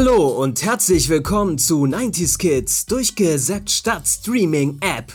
Hallo 0.00 0.28
und 0.28 0.64
herzlich 0.64 1.08
willkommen 1.08 1.58
zu 1.58 1.82
90s 1.82 2.38
Kids 2.38 2.86
durchgesackt 2.86 3.68
statt 3.68 4.06
Streaming 4.06 4.78
App. 4.80 5.12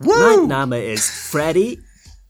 Mein 0.00 0.48
Name 0.48 0.84
ist 0.84 1.08
Freddy 1.08 1.80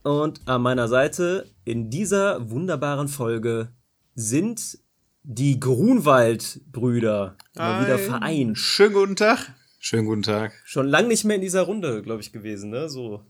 und 0.03 0.47
an 0.47 0.61
meiner 0.61 0.89
Seite 0.89 1.51
in 1.65 1.89
dieser 1.89 2.51
wunderbaren 2.51 3.09
Folge 3.09 3.73
sind 4.15 4.79
die 5.23 5.59
Grunwald-Brüder 5.59 7.35
mal 7.55 7.83
wieder 7.83 7.99
vereint. 7.99 8.59
Schönen 8.59 8.93
guten 8.93 9.17
Tag. 9.17 9.55
Schönen 9.79 10.05
guten 10.05 10.23
Tag. 10.23 10.53
Schon 10.67 10.87
lang 10.87 11.09
nicht 11.09 11.25
mehr 11.25 11.37
in 11.37 11.43
dieser 11.43 11.63
Runde, 11.63 12.03
glaube 12.03 12.21
ich, 12.21 12.31
gewesen, 12.31 12.69
ne? 12.69 12.91
So 12.91 13.25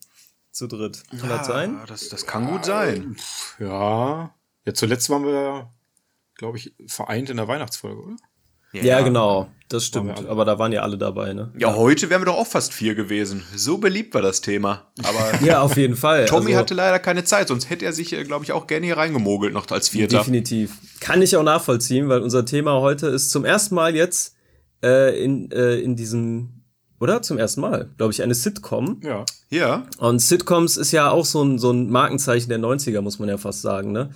zu 0.51 0.67
dritt. 0.67 1.05
Kann 1.21 1.29
das 1.29 1.47
sein? 1.47 1.79
Das, 1.87 2.09
das 2.09 2.27
kann 2.27 2.49
gut 2.49 2.65
sein. 2.65 3.17
Ja. 3.61 4.35
Ja, 4.67 4.73
zuletzt 4.73 5.09
waren 5.11 5.25
wir, 5.25 5.71
glaube 6.45 6.59
ich, 6.59 6.75
vereint 6.87 7.31
in 7.31 7.37
der 7.39 7.49
Weihnachtsfolge, 7.49 8.01
oder? 8.03 8.17
Ja, 8.73 9.01
genau. 9.03 9.49
Das 9.69 9.85
stimmt. 9.85 10.27
Aber 10.27 10.45
da 10.45 10.59
waren 10.59 10.73
ja 10.73 10.83
alle 10.83 10.99
dabei, 10.99 11.33
ne? 11.33 11.53
Ja, 11.57 11.77
heute 11.77 12.11
wären 12.11 12.23
wir 12.23 12.27
doch 12.27 12.37
auch 12.37 12.47
fast 12.47 12.73
vier 12.73 12.97
gewesen. 12.97 13.45
So 13.55 13.79
beliebt 13.79 14.15
war 14.15 14.21
das 14.23 14.41
Thema. 14.41 14.91
Aber 15.05 15.33
Ja, 15.45 15.63
auf 15.63 15.77
jeden 15.77 15.95
Fall. 15.97 16.25
Tommy 16.27 16.47
Also- 16.47 16.59
hatte 16.59 16.75
leider 16.75 16.99
keine 16.99 17.23
Zeit, 17.23 17.47
sonst 17.49 17.71
hätte 17.71 17.85
er 17.85 17.93
sich, 17.93 18.11
glaube 18.25 18.45
ich, 18.45 18.51
auch 18.51 18.67
gerne 18.67 18.85
hier 18.87 18.97
reingemogelt 18.97 19.55
noch 19.55 19.71
als 19.71 19.89
Vierter. 19.91 20.19
Definitiv. 20.19 20.77
Kann 21.01 21.23
ich 21.23 21.37
auch 21.37 21.45
nachvollziehen, 21.45 22.09
weil 22.09 22.21
unser 22.21 22.45
Thema 22.45 22.81
heute 22.81 23.07
ist 23.07 23.31
zum 23.31 23.45
ersten 23.45 23.77
Mal 23.77 23.95
jetzt 23.95 24.35
äh, 24.83 25.23
in, 25.23 25.53
äh, 25.53 25.77
in 25.77 25.95
diesem, 25.95 26.65
oder? 26.99 27.23
Zum 27.23 27.39
ersten 27.39 27.61
Mal, 27.61 27.91
glaube 27.97 28.13
ich, 28.13 28.25
eine 28.25 28.35
Sitcom. 28.35 29.01
Ja. 29.05 29.25
Ja. 29.51 29.87
Und 29.99 30.19
Sitcoms 30.19 30.77
ist 30.77 30.91
ja 30.91 31.11
auch 31.11 31.25
so 31.27 31.45
ein, 31.45 31.61
so 31.61 31.71
ein 31.71 31.91
Markenzeichen 31.91 32.49
der 32.49 32.59
90er, 32.59 33.03
muss 33.03 33.21
man 33.21 33.29
ja 33.29 33.39
fast 33.39 33.63
sagen, 33.63 33.93
ne? 33.93 34.11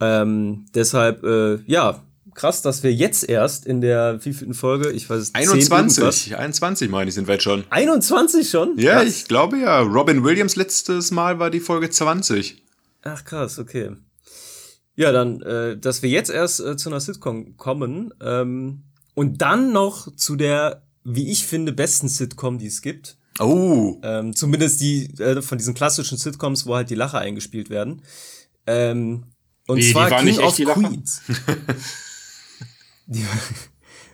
Ähm, 0.00 0.66
deshalb, 0.74 1.22
äh, 1.24 1.58
ja, 1.66 2.02
krass, 2.34 2.62
dass 2.62 2.82
wir 2.82 2.92
jetzt 2.92 3.28
erst 3.28 3.66
in 3.66 3.80
der 3.80 4.24
wievielten 4.24 4.54
Folge, 4.54 4.90
ich 4.90 5.08
weiß 5.08 5.18
es 5.18 5.32
10 5.32 5.42
irgendwas. 5.42 5.70
21. 5.70 6.36
21 6.36 6.90
meine 6.90 7.08
ich, 7.08 7.14
sind 7.14 7.26
wir 7.26 7.34
jetzt 7.34 7.44
schon. 7.44 7.64
21 7.70 8.48
schon? 8.48 8.78
Ja, 8.78 9.00
Krass. 9.00 9.08
ich 9.08 9.24
glaube 9.26 9.58
ja. 9.58 9.80
Robin 9.80 10.24
Williams 10.24 10.56
letztes 10.56 11.10
Mal 11.10 11.38
war 11.38 11.50
die 11.50 11.60
Folge 11.60 11.90
20. 11.90 12.62
Ach 13.02 13.24
krass, 13.24 13.58
okay. 13.58 13.90
Ja, 14.96 15.12
dann, 15.12 15.40
äh, 15.42 15.78
dass 15.78 16.02
wir 16.02 16.10
jetzt 16.10 16.30
erst 16.30 16.60
äh, 16.60 16.76
zu 16.76 16.90
einer 16.90 17.00
Sitcom 17.00 17.56
kommen 17.56 18.12
ähm, 18.20 18.82
und 19.14 19.40
dann 19.40 19.72
noch 19.72 20.14
zu 20.14 20.36
der, 20.36 20.82
wie 21.04 21.30
ich 21.30 21.46
finde, 21.46 21.72
besten 21.72 22.08
Sitcom, 22.08 22.58
die 22.58 22.66
es 22.66 22.82
gibt. 22.82 23.16
Oh. 23.38 23.98
Ähm, 24.02 24.34
zumindest 24.34 24.80
die 24.80 25.06
äh, 25.18 25.40
von 25.40 25.56
diesen 25.56 25.74
klassischen 25.74 26.18
Sitcoms, 26.18 26.66
wo 26.66 26.74
halt 26.74 26.90
die 26.90 26.94
Lacher 26.94 27.18
eingespielt 27.18 27.70
werden. 27.70 28.02
Ähm, 28.66 29.24
und 29.66 29.76
Wie, 29.78 29.82
die 29.82 29.92
zwar 29.92 30.10
waren 30.10 30.18
King 30.18 30.26
nicht 30.26 30.38
echt 30.38 30.48
of 30.48 30.56
die 30.56 30.64
Lacher? 30.64 30.80
Queens. 30.88 31.22
die, 33.06 33.26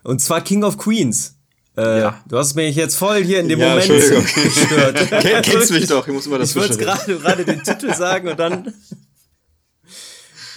und 0.02 0.20
zwar 0.20 0.40
King 0.42 0.64
of 0.64 0.76
Queens. 0.78 1.34
Äh, 1.76 2.00
Ja. 2.00 2.22
Du 2.28 2.38
hast 2.38 2.54
mich 2.54 2.74
jetzt 2.76 2.96
voll 2.96 3.22
hier 3.24 3.40
in 3.40 3.48
dem 3.48 3.60
Ja, 3.60 3.70
Moment 3.70 3.88
gestört. 3.88 5.08
Ken, 5.20 5.42
kennst 5.42 5.70
mich 5.72 5.86
doch, 5.86 6.06
ich 6.06 6.12
muss 6.14 6.26
immer 6.26 6.40
Ich 6.40 6.54
wollte 6.56 6.76
gerade 6.78 7.18
gerade 7.18 7.44
den 7.44 7.62
Titel 7.62 7.94
sagen 7.94 8.28
und 8.28 8.38
dann. 8.38 8.72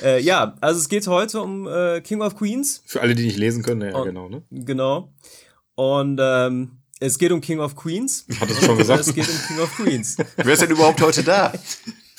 äh, 0.02 0.22
ja, 0.22 0.56
also 0.62 0.80
es 0.80 0.88
geht 0.88 1.08
heute 1.08 1.42
um 1.42 1.68
äh, 1.68 2.00
King 2.02 2.22
of 2.22 2.36
Queens, 2.36 2.82
Für 2.86 3.02
alle, 3.02 3.16
die 3.16 3.26
nicht 3.26 3.38
lesen 3.38 3.64
können, 3.64 3.82
ja, 3.90 3.96
Und- 3.98 4.06
genau, 4.06 4.30
ne? 4.30 4.44
genau. 4.50 5.14
Und 5.76 6.20
ähm, 6.22 6.78
es 7.02 7.18
geht 7.18 7.32
um 7.32 7.40
King 7.42 7.60
of 7.60 7.76
Queens. 7.76 8.26
Hattest 8.40 8.62
du 8.62 8.66
schon 8.66 8.78
gesagt? 8.78 9.00
Es 9.08 9.14
geht 9.14 9.28
um 9.30 9.36
King 9.48 9.60
of 9.60 9.76
Queens. 9.76 10.18
Wer 10.38 10.54
ist 10.54 10.62
denn 10.62 10.72
überhaupt 10.72 11.02
heute 11.02 11.24
da? 11.24 11.54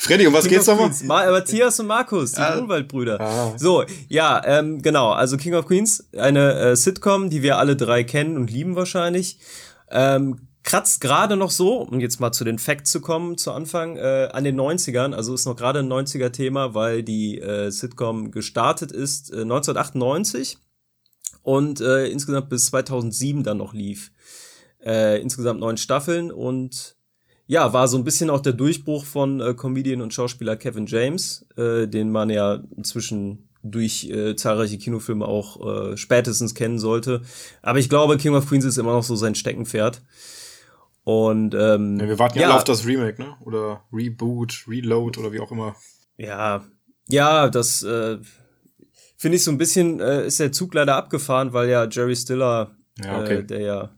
Freddy, 0.02 0.26
um 0.26 0.32
was 0.32 0.44
King 0.44 0.54
geht's 0.54 0.66
nochmal? 0.66 0.90
Ma 1.04 1.30
Matthias 1.30 1.78
und 1.78 1.86
Markus, 1.86 2.32
die 2.32 2.40
Ah. 2.40 2.56
Grunwald-Brüder. 2.56 3.20
Ah. 3.20 3.52
So, 3.58 3.84
ja, 4.08 4.40
ähm, 4.46 4.80
genau. 4.80 5.10
Also 5.10 5.36
King 5.36 5.52
of 5.54 5.66
Queens, 5.66 6.08
eine 6.16 6.55
äh, 6.55 6.77
Sitcom, 6.77 7.28
die 7.28 7.42
wir 7.42 7.58
alle 7.58 7.77
drei 7.77 8.02
kennen 8.02 8.39
und 8.39 8.50
lieben 8.50 8.77
wahrscheinlich. 8.77 9.39
Ähm, 9.90 10.48
kratzt 10.62 11.02
gerade 11.02 11.36
noch 11.36 11.50
so, 11.50 11.83
um 11.83 12.00
jetzt 12.00 12.18
mal 12.18 12.33
zu 12.33 12.44
den 12.44 12.58
Facts 12.58 12.90
zu 12.90 13.02
kommen, 13.02 13.36
zu 13.36 13.52
Anfang, 13.52 13.98
äh, 13.98 14.30
an 14.33 14.44
den 14.44 14.58
90ern. 14.58 15.12
Also 15.12 15.34
ist 15.34 15.44
noch 15.44 15.56
gerade 15.56 15.80
ein 15.80 15.89
90er-Thema, 15.92 16.72
weil 16.72 17.02
die 17.02 17.39
äh, 17.39 17.70
Sitcom 17.70 18.30
gestartet 18.30 18.92
ist 18.92 19.30
äh, 19.30 19.42
1998 19.42 20.56
und 21.42 21.83
äh, 21.83 22.06
insgesamt 22.06 22.48
bis 22.48 22.66
2007 22.66 23.42
dann 23.42 23.58
noch 23.58 23.74
lief. 23.74 24.12
Äh, 24.83 25.20
insgesamt 25.20 25.60
neun 25.60 25.77
Staffeln 25.77 26.33
und 26.33 26.96
ja, 27.50 27.72
war 27.72 27.88
so 27.88 27.96
ein 27.96 28.05
bisschen 28.05 28.30
auch 28.30 28.38
der 28.38 28.52
Durchbruch 28.52 29.05
von 29.05 29.40
äh, 29.40 29.55
Comedian 29.55 30.02
und 30.02 30.14
Schauspieler 30.14 30.55
Kevin 30.55 30.86
James, 30.86 31.44
äh, 31.56 31.88
den 31.88 32.12
man 32.12 32.30
ja 32.30 32.62
inzwischen 32.77 33.48
durch 33.64 34.08
äh, 34.08 34.36
zahlreiche 34.36 34.78
Kinofilme 34.78 35.27
auch 35.27 35.90
äh, 35.90 35.96
spätestens 35.96 36.55
kennen 36.55 36.78
sollte. 36.78 37.22
Aber 37.60 37.80
ich 37.80 37.89
glaube, 37.89 38.18
King 38.18 38.36
of 38.36 38.48
Queens 38.48 38.64
ist 38.64 38.78
immer 38.78 38.92
noch 38.92 39.02
so 39.02 39.16
sein 39.16 39.34
Steckenpferd. 39.34 40.00
Und 41.02 41.52
ähm, 41.55 41.98
Ja, 41.98 42.06
wir 42.06 42.20
warten 42.20 42.39
ja, 42.39 42.46
alle 42.46 42.55
auf 42.55 42.62
das 42.62 42.86
Remake, 42.86 43.20
ne? 43.20 43.34
Oder 43.44 43.83
Reboot, 43.92 44.66
Reload 44.68 45.18
oder 45.18 45.33
wie 45.33 45.40
auch 45.40 45.50
immer. 45.50 45.74
Ja, 46.18 46.64
ja, 47.08 47.48
das 47.48 47.83
äh, 47.83 48.18
finde 49.16 49.39
ich 49.39 49.42
so 49.42 49.50
ein 49.50 49.58
bisschen, 49.58 49.98
äh, 49.98 50.24
ist 50.24 50.39
der 50.39 50.52
Zug 50.52 50.72
leider 50.72 50.94
abgefahren, 50.94 51.52
weil 51.52 51.68
ja 51.68 51.89
Jerry 51.90 52.14
Stiller, 52.14 52.70
Ja, 53.05 53.18
okay. 53.18 53.39
äh, 53.39 53.44
der 53.44 53.60
ja 53.60 53.90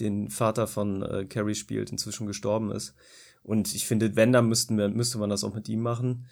den 0.00 0.30
Vater 0.30 0.66
von 0.66 1.02
äh, 1.02 1.24
Carrie 1.24 1.54
spielt, 1.54 1.90
inzwischen 1.90 2.26
gestorben 2.26 2.70
ist. 2.70 2.94
Und 3.42 3.74
ich 3.74 3.86
finde, 3.86 4.16
wenn, 4.16 4.32
dann 4.32 4.48
müssten 4.48 4.76
wir, 4.76 4.88
müsste 4.88 5.18
man 5.18 5.30
das 5.30 5.44
auch 5.44 5.54
mit 5.54 5.68
ihm 5.68 5.80
machen. 5.80 6.26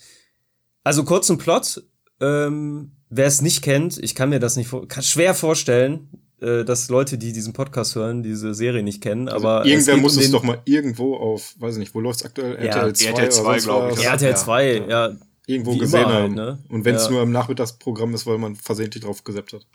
Also 0.83 1.05
kurzen 1.05 1.39
Plot, 1.39 1.83
ähm, 2.21 2.93
wer 3.09 3.27
es 3.27 3.41
nicht 3.41 3.63
kennt, 3.63 3.99
ich 3.99 4.15
kann 4.15 4.31
mir 4.31 4.41
das 4.41 4.57
nicht 4.57 4.69
vor 4.69 4.87
kann 4.89 5.03
schwer 5.03 5.35
vorstellen, 5.35 6.09
äh, 6.41 6.65
dass 6.65 6.89
Leute, 6.91 7.17
die 7.17 7.33
diesen 7.33 7.53
Podcast 7.53 7.95
hören, 7.95 8.23
diese 8.23 8.55
Serie 8.55 8.83
nicht 8.83 9.01
kennen. 9.03 9.29
aber 9.29 9.59
Also 9.61 9.71
Irgendwer 9.71 9.95
geht 9.95 10.03
muss 10.03 10.17
um 10.17 10.23
es 10.23 10.31
doch 10.31 10.43
mal 10.43 10.61
irgendwo 10.65 11.17
auf, 11.17 11.55
weiß 11.59 11.75
ich 11.75 11.79
nicht, 11.79 11.95
wo 11.95 12.01
läuft's 12.01 12.25
aktuell? 12.25 12.57
RTL 12.57 12.93
2 12.95 13.07
RTL 13.11 13.31
2, 13.31 13.41
oder 13.43 13.53
sonst 13.61 13.65
glaub 13.65 13.99
ich? 13.99 14.05
RTL 14.05 14.31
Ja. 14.31 14.37
2, 14.37 14.85
ja, 14.89 15.17
Irgendwo 15.47 15.75
wie 15.75 15.79
gesehen 15.79 16.01
immer 16.03 16.13
halt, 16.13 16.23
haben. 16.25 16.35
ne? 16.35 16.59
Und 16.69 16.85
wenn 16.85 16.95
es 16.97 17.05
Ja. 17.05 17.11
nur 17.13 17.23
im 17.23 17.31
Nachmittagsprogramm 17.33 18.15
ist, 18.15 18.27
weil 18.27 18.39
man 18.39 18.57
versehentlich 18.57 19.05
drauf 19.05 19.25
gesäppt 19.25 19.53
hat. 19.53 19.67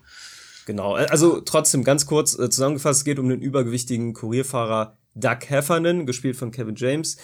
Genau, 0.70 0.94
also 0.94 1.42
trotzdem 1.42 1.84
ganz 1.84 2.06
kurz 2.06 2.38
äh, 2.38 2.48
zusammengefasst, 2.48 3.00
es 3.00 3.04
geht 3.04 3.18
um 3.18 3.28
den 3.28 3.42
übergewichtigen 3.42 4.14
Kurierfahrer 4.14 4.96
Doug 5.16 5.40
Heffernan, 5.48 6.06
gespielt 6.06 6.36
von 6.36 6.52
Kevin 6.52 6.76
James, 6.76 7.18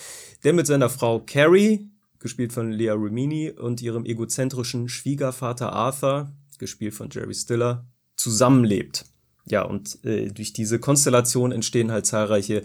der 0.43 0.53
mit 0.53 0.65
seiner 0.65 0.89
Frau 0.89 1.19
Carrie, 1.19 1.91
gespielt 2.17 2.53
von 2.53 2.71
Lea 2.71 2.89
Remini, 2.89 3.51
und 3.51 3.83
ihrem 3.83 4.03
egozentrischen 4.03 4.89
Schwiegervater 4.89 5.73
Arthur, 5.73 6.31
gespielt 6.57 6.95
von 6.95 7.11
Jerry 7.11 7.35
Stiller, 7.35 7.85
zusammenlebt. 8.15 9.05
Ja, 9.45 9.61
und 9.61 10.03
äh, 10.03 10.31
durch 10.31 10.53
diese 10.53 10.79
Konstellation 10.79 11.51
entstehen 11.51 11.91
halt 11.91 12.07
zahlreiche 12.07 12.63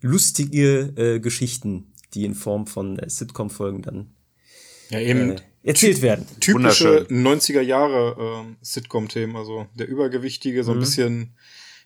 lustige 0.00 0.92
äh, 0.94 1.18
Geschichten, 1.18 1.92
die 2.14 2.24
in 2.24 2.36
Form 2.36 2.68
von 2.68 3.00
äh, 3.00 3.10
Sitcom-Folgen 3.10 3.82
dann 3.82 4.14
Ja, 4.90 5.00
eben 5.00 5.32
äh, 5.32 5.36
erzählt 5.64 6.00
werden. 6.02 6.26
typische 6.40 7.06
Wunderschön. 7.08 7.26
90er 7.40 7.60
Jahre 7.62 8.16
ähm, 8.44 8.56
Sitcom-Themen. 8.62 9.34
Also 9.36 9.66
der 9.74 9.88
Übergewichtige, 9.88 10.60
Mhm. 10.60 10.64
so 10.64 10.72
ein 10.72 10.78
bisschen 10.80 11.34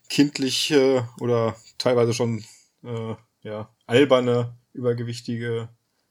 kindliche 0.09 1.09
oder 1.21 1.57
teilweise 1.79 2.13
schon 2.15 2.45
äh, 2.85 3.15
ja, 3.43 3.71
alberne, 3.87 4.55
übergewichtige 4.73 5.69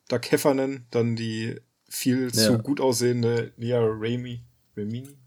Doug 0.10 0.22
Heffernan, 0.30 0.86
dann 0.92 1.16
die 1.16 1.56
viel 1.90 2.26
Ja. 2.26 2.32
zu 2.32 2.58
gut 2.60 2.80
aussehende 2.82 3.52
Lea 3.58 3.74
Raimi. 3.78 4.42
Remini? 4.76 5.18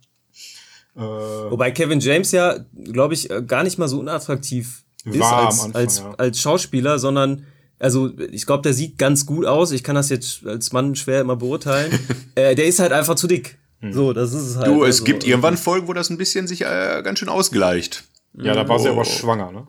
Äh, 0.97 1.01
Wobei 1.01 1.71
Kevin 1.72 2.01
James 2.01 2.31
ja, 2.33 2.59
glaube 2.84 3.15
ich, 3.15 3.31
äh, 3.31 3.43
gar 3.43 3.62
nicht 3.65 3.78
mal 3.78 3.89
so 3.89 3.99
unattraktiv 3.99 4.84
ist 5.05 5.21
als, 5.22 5.61
Anfang, 5.61 5.75
als, 5.75 5.99
ja. 5.99 6.15
als 6.19 6.41
Schauspieler, 6.41 6.99
sondern 6.99 7.47
also 7.81 8.11
ich 8.31 8.47
glaube, 8.47 8.63
der 8.63 8.73
sieht 8.75 8.97
ganz 8.99 9.27
gut 9.27 9.45
aus. 9.47 9.72
Ich 9.72 9.83
kann 9.83 9.97
das 9.97 10.09
jetzt 10.10 10.47
als 10.47 10.72
Mann 10.72 10.95
schwer 10.95 11.21
immer 11.21 11.34
beurteilen. 11.37 11.99
äh, 12.37 12.54
der 12.54 12.66
ist 12.66 12.78
halt 12.78 12.93
einfach 12.93 13.16
zu 13.16 13.27
dick. 13.27 13.59
Hm. 13.81 13.93
So, 13.93 14.13
das 14.13 14.33
ist 14.33 14.43
es 14.43 14.57
halt. 14.57 14.66
Du, 14.69 14.83
ne, 14.83 14.89
es 14.89 14.99
so. 14.99 15.04
gibt 15.04 15.25
irgendwann 15.27 15.57
Folgen, 15.57 15.89
wo 15.89 15.93
das 15.93 16.10
ein 16.10 16.19
bisschen 16.19 16.47
sich 16.47 16.60
äh, 16.63 17.01
ganz 17.03 17.19
schön 17.19 17.28
ausgleicht. 17.28 18.04
ja, 18.34 18.54
da 18.54 18.69
war 18.69 18.78
sie 18.78 18.89
Oh. 18.91 18.93
aber 18.93 19.04
schwanger, 19.04 19.51
ne? 19.51 19.66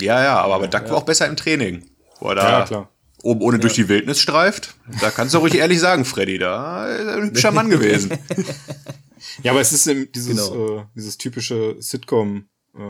Ja, 0.00 0.22
ja, 0.22 0.38
aber, 0.40 0.54
aber 0.54 0.68
Duck 0.68 0.88
war 0.90 0.98
auch 0.98 1.02
besser 1.04 1.26
im 1.26 1.36
Training. 1.36 1.90
Wo 2.20 2.28
er 2.28 2.34
da 2.36 2.48
Ja, 2.60 2.64
klar. 2.66 2.88
oben 3.22 3.40
ohne 3.42 3.58
durch 3.58 3.74
die 3.74 3.88
Wildnis 3.88 4.20
streift. 4.20 4.74
Da 5.00 5.10
kannst 5.10 5.34
du 5.34 5.38
ruhig 5.38 5.54
ehrlich 5.56 5.80
sagen, 5.80 6.04
Freddy, 6.04 6.38
da 6.38 6.86
ist 6.86 7.06
er 7.06 7.16
ein 7.16 7.22
hübscher 7.24 7.50
Mann 7.52 7.68
gewesen. 7.70 8.10
Ja, 9.42 9.52
aber 9.52 9.60
es 9.60 9.72
ist 9.72 9.86
eben 9.86 10.10
dieses, 10.12 10.50
Genau. 10.50 10.78
äh, 10.78 10.84
dieses 10.96 11.18
typische 11.18 11.76
Sitcom 11.78 12.46
äh, 12.74 12.80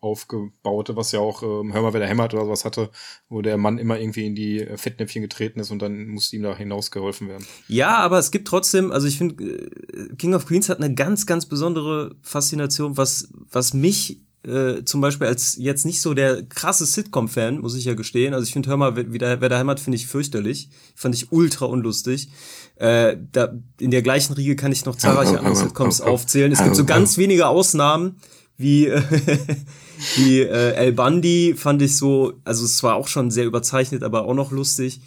aufgebaute, 0.00 0.96
was 0.96 1.12
ja 1.12 1.20
auch 1.20 1.42
ähm, 1.42 1.72
Hör 1.72 1.82
mal, 1.82 1.92
wer 1.92 2.00
der 2.00 2.08
hämmert 2.08 2.32
oder 2.34 2.44
sowas 2.44 2.64
hatte, 2.64 2.90
wo 3.28 3.42
der 3.42 3.56
Mann 3.56 3.78
immer 3.78 3.98
irgendwie 3.98 4.26
in 4.26 4.34
die 4.34 4.60
äh, 4.60 4.76
Fettnäpfchen 4.76 5.22
getreten 5.22 5.60
ist 5.60 5.70
und 5.70 5.80
dann 5.80 6.06
musste 6.08 6.36
ihm 6.36 6.42
da 6.42 6.56
hinausgeholfen 6.56 7.28
werden. 7.28 7.46
Ja, 7.68 7.98
aber 7.98 8.18
es 8.18 8.30
gibt 8.30 8.48
trotzdem, 8.48 8.92
also 8.92 9.06
ich 9.06 9.18
finde, 9.18 9.44
äh, 9.44 10.14
King 10.16 10.34
of 10.34 10.46
Queens 10.46 10.68
hat 10.68 10.78
eine 10.78 10.94
ganz, 10.94 11.26
ganz 11.26 11.46
besondere 11.46 12.16
Faszination, 12.22 12.96
was, 12.96 13.28
was 13.50 13.74
mich 13.74 14.20
äh, 14.42 14.84
zum 14.84 15.02
Beispiel 15.02 15.26
als 15.26 15.56
jetzt 15.58 15.84
nicht 15.84 16.00
so 16.00 16.14
der 16.14 16.42
krasse 16.44 16.86
Sitcom-Fan, 16.86 17.58
muss 17.58 17.76
ich 17.76 17.84
ja 17.84 17.92
gestehen. 17.92 18.32
Also 18.32 18.46
ich 18.46 18.54
finde 18.54 18.70
Hör 18.70 18.78
mal, 18.78 18.96
wer, 18.96 19.40
wer 19.40 19.48
da 19.48 19.58
heimat, 19.58 19.80
finde 19.80 19.96
ich 19.96 20.06
fürchterlich. 20.06 20.70
Fand 20.94 21.14
ich 21.14 21.30
ultra 21.30 21.66
unlustig. 21.66 22.30
Äh, 22.76 23.18
da, 23.32 23.52
in 23.78 23.90
der 23.90 24.00
gleichen 24.00 24.32
Riege 24.32 24.56
kann 24.56 24.72
ich 24.72 24.86
noch 24.86 24.96
zahlreiche 24.96 25.38
andere 25.38 25.56
Sitcoms 25.56 26.00
aufzählen. 26.00 26.52
Es 26.52 26.64
gibt 26.64 26.76
so 26.76 26.86
ganz 26.86 27.18
wenige 27.18 27.48
Ausnahmen, 27.48 28.16
wie, 28.60 28.86
wie 30.16 30.40
äh, 30.40 30.74
El 30.74 30.92
Bundy 30.92 31.54
fand 31.56 31.82
ich 31.82 31.96
so, 31.96 32.34
also 32.44 32.64
es 32.64 32.82
war 32.82 32.94
auch 32.94 33.08
schon 33.08 33.30
sehr 33.30 33.46
überzeichnet, 33.46 34.02
aber 34.02 34.24
auch 34.24 34.34
noch 34.34 34.52
lustig. 34.52 35.00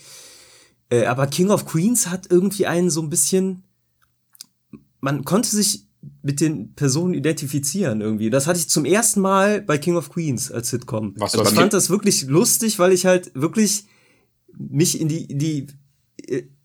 Äh, 0.89 1.05
aber 1.05 1.27
King 1.27 1.49
of 1.49 1.65
Queens 1.65 2.07
hat 2.07 2.29
irgendwie 2.29 2.67
einen 2.67 2.89
so 2.89 3.01
ein 3.01 3.09
bisschen, 3.09 3.63
man 4.99 5.23
konnte 5.23 5.49
sich 5.49 5.87
mit 6.21 6.41
den 6.41 6.73
Personen 6.73 7.13
identifizieren 7.13 8.01
irgendwie. 8.01 8.29
Das 8.29 8.47
hatte 8.47 8.59
ich 8.59 8.69
zum 8.69 8.85
ersten 8.85 9.21
Mal 9.21 9.61
bei 9.61 9.77
King 9.77 9.95
of 9.95 10.09
Queens 10.09 10.51
als 10.51 10.69
Sitcom. 10.69 11.13
Was 11.17 11.35
also 11.35 11.49
ich 11.49 11.55
fand 11.55 11.73
das 11.73 11.89
wirklich 11.89 12.23
lustig, 12.23 12.79
weil 12.79 12.91
ich 12.91 13.05
halt 13.05 13.31
wirklich 13.35 13.85
mich 14.57 14.99
in 14.99 15.07
die, 15.07 15.27
die 15.27 15.67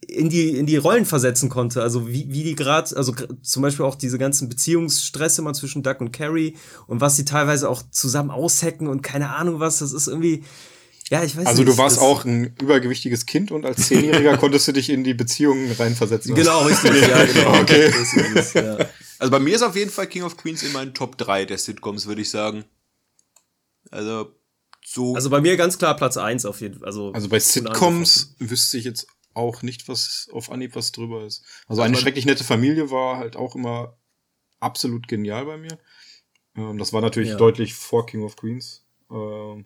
in 0.07 0.31
die 0.31 0.57
in 0.57 0.67
die 0.67 0.77
Rollen 0.77 1.05
versetzen 1.05 1.49
konnte. 1.49 1.83
Also 1.83 2.09
wie, 2.09 2.27
wie 2.31 2.43
die 2.43 2.55
gerade, 2.55 2.97
also 2.97 3.15
zum 3.43 3.63
Beispiel 3.63 3.85
auch 3.85 3.95
diese 3.95 4.19
ganzen 4.19 4.49
Beziehungsstress 4.49 5.39
immer 5.39 5.53
zwischen 5.53 5.83
Duck 5.83 6.01
und 6.01 6.13
Carrie 6.13 6.57
und 6.87 7.01
was 7.01 7.17
sie 7.17 7.25
teilweise 7.25 7.69
auch 7.69 7.83
zusammen 7.91 8.31
aushacken 8.31 8.89
und 8.89 9.03
keine 9.03 9.31
Ahnung 9.31 9.61
was. 9.61 9.79
Das 9.79 9.93
ist 9.93 10.07
irgendwie 10.07 10.45
ja, 11.11 11.25
ich 11.25 11.37
weiß 11.37 11.47
also 11.47 11.63
nicht. 11.63 11.69
Also 11.69 11.77
du 11.77 11.79
warst 11.79 11.99
auch 12.01 12.25
ein 12.25 12.55
übergewichtiges 12.61 13.25
Kind 13.25 13.51
und 13.51 13.65
als 13.65 13.87
Zehnjähriger 13.89 14.37
konntest 14.39 14.69
du 14.69 14.73
dich 14.73 14.91
in 14.91 15.05
die 15.05 15.15
Beziehungen 15.15 15.73
reinversetzen. 15.73 16.35
Genau, 16.35 16.63
richtig. 16.65 17.01
ja, 17.01 17.25
genau. 17.33 17.61
Okay. 17.61 17.91
Ist, 18.35 18.55
ja. 18.55 18.77
Also 19.19 19.31
bei 19.31 19.39
mir 19.39 19.57
ist 19.57 19.63
auf 19.63 19.75
jeden 19.75 19.91
Fall 19.91 20.07
King 20.07 20.23
of 20.23 20.37
Queens 20.37 20.63
in 20.63 20.73
meinen 20.73 20.93
Top 20.93 21.17
3 21.17 21.47
der 21.47 21.59
Sitcoms, 21.59 22.07
würde 22.07 22.21
ich 22.21 22.31
sagen. 22.31 22.65
Also 23.91 24.35
so. 24.85 25.15
Also 25.15 25.31
bei 25.31 25.41
mir 25.41 25.57
ganz 25.57 25.79
klar 25.79 25.97
Platz 25.97 26.19
1 26.19 26.45
auf 26.45 26.61
jeden 26.61 26.79
Fall. 26.79 26.87
Also, 26.87 27.13
also 27.13 27.29
bei 27.29 27.41
Sitcoms 27.41 28.35
wüsste 28.39 28.77
ich 28.77 28.85
jetzt 28.85 29.07
auch 29.39 29.63
nicht, 29.63 29.89
was 29.89 30.29
auf 30.33 30.51
Anhieb 30.51 30.75
was 30.75 30.93
drüber 30.93 31.25
ist. 31.25 31.45
Also 31.67 31.83
eine 31.83 31.97
schrecklich 31.97 32.27
nette 32.27 32.45
Familie 32.45 32.91
war 32.91 33.17
halt 33.19 33.37
auch 33.37 33.55
immer 33.55 33.97
absolut 34.61 35.09
genial 35.09 35.47
bei 35.47 35.57
mir. 35.57 35.79
Ähm, 36.57 36.79
das 36.79 36.93
war 36.93 37.01
natürlich 37.01 37.31
ja. 37.31 37.37
deutlich 37.37 37.75
vor 37.75 38.07
King 38.07 38.23
of 38.23 38.37
Queens. 38.37 38.85
Ähm, 39.11 39.65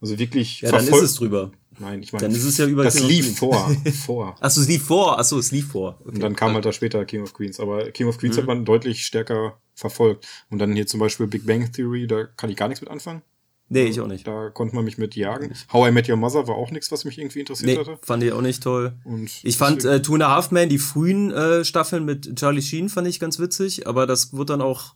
also 0.00 0.18
wirklich. 0.18 0.62
Ja, 0.62 0.70
dann 0.70 0.86
ist 0.86 1.02
es 1.02 1.14
drüber. 1.14 1.52
Nein, 1.78 2.02
ich 2.02 2.12
meine. 2.12 2.26
Dann 2.26 2.34
ist 2.34 2.44
es 2.44 2.58
ja 2.58 2.66
über 2.66 2.84
Das 2.84 3.00
lief 3.00 3.38
vor. 3.38 3.74
vor. 4.04 4.36
Achso, 4.40 4.60
es 4.60 4.68
lief 4.68 4.84
vor. 4.84 5.18
Achso, 5.18 5.38
es 5.38 5.50
lief 5.50 5.68
vor. 5.68 5.98
Okay. 6.00 6.10
Und 6.10 6.20
dann 6.20 6.36
kam 6.36 6.54
halt 6.54 6.64
da 6.64 6.72
später 6.72 7.04
King 7.04 7.22
of 7.22 7.34
Queens. 7.34 7.60
Aber 7.60 7.90
King 7.90 8.08
of 8.08 8.18
Queens 8.18 8.36
mhm. 8.36 8.40
hat 8.40 8.46
man 8.46 8.64
deutlich 8.64 9.04
stärker 9.04 9.58
verfolgt. 9.74 10.26
Und 10.50 10.58
dann 10.58 10.74
hier 10.74 10.86
zum 10.86 11.00
Beispiel 11.00 11.26
Big 11.26 11.46
Bang 11.46 11.70
Theory, 11.72 12.06
da 12.06 12.24
kann 12.24 12.50
ich 12.50 12.56
gar 12.56 12.68
nichts 12.68 12.80
mit 12.80 12.90
anfangen. 12.90 13.22
Nee, 13.68 13.84
ich 13.84 14.00
auch 14.00 14.06
nicht. 14.06 14.26
Da 14.26 14.50
konnte 14.50 14.74
man 14.74 14.84
mich 14.84 14.98
mit 14.98 15.16
jagen. 15.16 15.54
How 15.72 15.88
I 15.88 15.90
Met 15.90 16.08
Your 16.08 16.16
Mother 16.16 16.46
war 16.46 16.54
auch 16.54 16.70
nichts, 16.70 16.92
was 16.92 17.04
mich 17.04 17.18
irgendwie 17.18 17.40
interessiert 17.40 17.70
nee, 17.70 17.78
hatte. 17.78 17.98
fand 18.02 18.22
ich 18.22 18.32
auch 18.32 18.42
nicht 18.42 18.62
toll. 18.62 18.92
Und 19.04 19.30
ich 19.42 19.56
fand 19.56 19.84
äh, 19.84 20.02
Two 20.02 20.14
and 20.14 20.22
a 20.22 20.34
Half 20.34 20.50
Men, 20.50 20.68
die 20.68 20.78
frühen 20.78 21.32
äh, 21.32 21.64
Staffeln 21.64 22.04
mit 22.04 22.36
Charlie 22.36 22.62
Sheen 22.62 22.88
fand 22.88 23.08
ich 23.08 23.18
ganz 23.18 23.38
witzig, 23.38 23.86
aber 23.86 24.06
das 24.06 24.32
wurde 24.32 24.52
dann 24.52 24.60
auch 24.60 24.94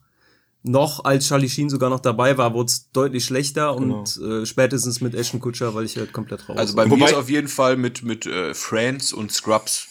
noch, 0.63 1.05
als 1.05 1.29
Charlie 1.29 1.49
Sheen 1.49 1.71
sogar 1.71 1.89
noch 1.89 2.01
dabei 2.01 2.37
war, 2.37 2.53
wurde 2.53 2.67
es 2.67 2.91
deutlich 2.91 3.25
schlechter 3.25 3.75
genau. 3.79 4.01
und 4.01 4.17
äh, 4.19 4.45
spätestens 4.45 5.01
mit 5.01 5.15
Ashton 5.15 5.41
Kutcher, 5.41 5.75
weil 5.75 5.85
ich 5.85 5.97
halt 5.97 6.13
komplett 6.13 6.49
raus. 6.49 6.59
Also 6.59 6.75
bei 6.75 6.85
Wobei, 6.85 6.97
mir 6.97 7.07
ist 7.07 7.15
auf 7.15 7.31
jeden 7.31 7.49
Fall 7.49 7.77
mit 7.77 8.03
mit 8.03 8.27
äh, 8.27 8.53
Friends 8.55 9.13
und 9.13 9.33
Scrubs 9.33 9.89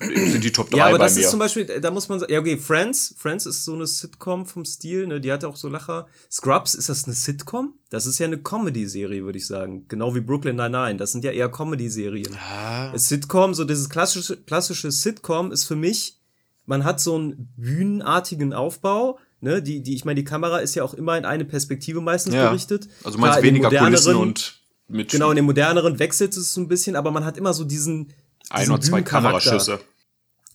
sind 0.00 0.44
die 0.44 0.52
Top 0.52 0.70
3 0.70 0.78
Ja, 0.78 0.86
aber 0.86 0.98
das 0.98 1.14
mir. 1.14 1.22
ist 1.22 1.30
zum 1.30 1.38
Beispiel, 1.38 1.64
da 1.64 1.90
muss 1.90 2.08
man 2.08 2.18
sagen, 2.18 2.32
ja 2.32 2.40
okay, 2.40 2.56
Friends, 2.56 3.14
Friends 3.18 3.46
ist 3.46 3.64
so 3.64 3.74
eine 3.74 3.86
Sitcom 3.86 4.46
vom 4.46 4.64
Stil, 4.64 5.06
ne, 5.06 5.20
die 5.20 5.32
hat 5.32 5.44
auch 5.44 5.56
so 5.56 5.68
Lacher. 5.68 6.06
Scrubs, 6.30 6.74
ist 6.74 6.88
das 6.88 7.04
eine 7.04 7.14
Sitcom? 7.14 7.74
Das 7.90 8.06
ist 8.06 8.18
ja 8.18 8.26
eine 8.26 8.38
Comedy-Serie, 8.38 9.24
würde 9.24 9.38
ich 9.38 9.46
sagen. 9.46 9.86
Genau 9.88 10.14
wie 10.14 10.20
Brooklyn 10.20 10.56
Nine-Nine, 10.56 10.96
das 10.96 11.12
sind 11.12 11.24
ja 11.24 11.30
eher 11.30 11.48
Comedy-Serien. 11.48 12.36
Ah. 12.36 12.96
Sitcom, 12.96 13.54
so 13.54 13.64
dieses 13.64 13.88
klassische, 13.88 14.36
klassische 14.36 14.90
Sitcom 14.90 15.52
ist 15.52 15.64
für 15.64 15.76
mich, 15.76 16.18
man 16.66 16.84
hat 16.84 17.00
so 17.00 17.14
einen 17.14 17.52
bühnenartigen 17.56 18.52
Aufbau, 18.52 19.18
ne, 19.40 19.62
die, 19.62 19.82
die, 19.82 19.94
ich 19.94 20.04
meine, 20.04 20.16
die 20.16 20.24
Kamera 20.24 20.58
ist 20.58 20.74
ja 20.74 20.82
auch 20.82 20.94
immer 20.94 21.16
in 21.16 21.24
eine 21.24 21.44
Perspektive 21.44 22.00
meistens 22.00 22.34
ja. 22.34 22.48
berichtet. 22.48 22.88
Also 23.04 23.18
meinst 23.18 23.42
weniger 23.42 23.70
Kulissen 23.70 24.16
und 24.16 24.60
mit. 24.88 25.10
Genau, 25.10 25.30
in 25.30 25.36
den 25.36 25.44
moderneren 25.44 25.98
wechselt 25.98 26.36
es 26.36 26.52
so 26.52 26.60
ein 26.60 26.68
bisschen, 26.68 26.96
aber 26.96 27.10
man 27.10 27.24
hat 27.24 27.36
immer 27.36 27.54
so 27.54 27.64
diesen, 27.64 28.12
ein 28.50 28.70
oder 28.70 28.80
zwei 28.80 29.02
Kameraschüsse. 29.02 29.80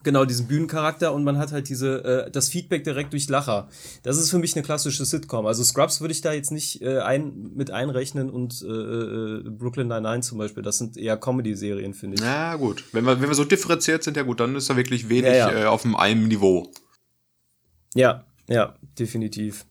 Genau, 0.04 0.26
diesen 0.26 0.48
Bühnencharakter 0.48 1.14
und 1.14 1.24
man 1.24 1.38
hat 1.38 1.52
halt 1.52 1.70
diese 1.70 2.04
äh, 2.26 2.32
das 2.32 2.50
Feedback 2.50 2.84
direkt 2.84 3.14
durch 3.14 3.30
Lacher. 3.30 3.68
Das 4.02 4.18
ist 4.18 4.32
für 4.32 4.40
mich 4.40 4.56
eine 4.56 4.64
klassische 4.64 5.06
Sitcom. 5.06 5.46
Also 5.46 5.64
Scrubs 5.64 6.02
würde 6.02 6.12
ich 6.12 6.22
da 6.22 6.34
jetzt 6.34 6.52
nicht 6.52 6.82
äh, 6.82 7.00
ein, 7.00 7.52
mit 7.56 7.70
einrechnen 7.70 8.32
und 8.32 8.64
äh, 8.64 8.66
äh, 8.66 9.44
Brooklyn 9.48 9.88
Nine-Nine 9.88 10.22
zum 10.22 10.40
Beispiel. 10.40 10.64
Das 10.64 10.80
sind 10.80 10.98
eher 10.98 11.18
Comedy-Serien, 11.18 11.94
finde 11.94 12.16
ich. 12.16 12.22
Na 12.22 12.56
gut, 12.56 12.84
wenn 12.94 13.06
wir, 13.06 13.22
wenn 13.22 13.30
wir 13.30 13.36
so 13.36 13.44
differenziert 13.44 14.04
sind, 14.04 14.18
ja 14.18 14.24
gut, 14.24 14.40
dann 14.40 14.56
ist 14.56 14.72
da 14.72 14.76
wirklich 14.76 15.08
wenig 15.08 15.34
ja, 15.34 15.52
ja. 15.52 15.64
Äh, 15.64 15.66
auf 15.66 15.86
einem 15.86 16.28
Niveau. 16.28 16.72
Ja, 17.94 18.26
ja, 18.48 18.74
definitiv. 18.98 19.66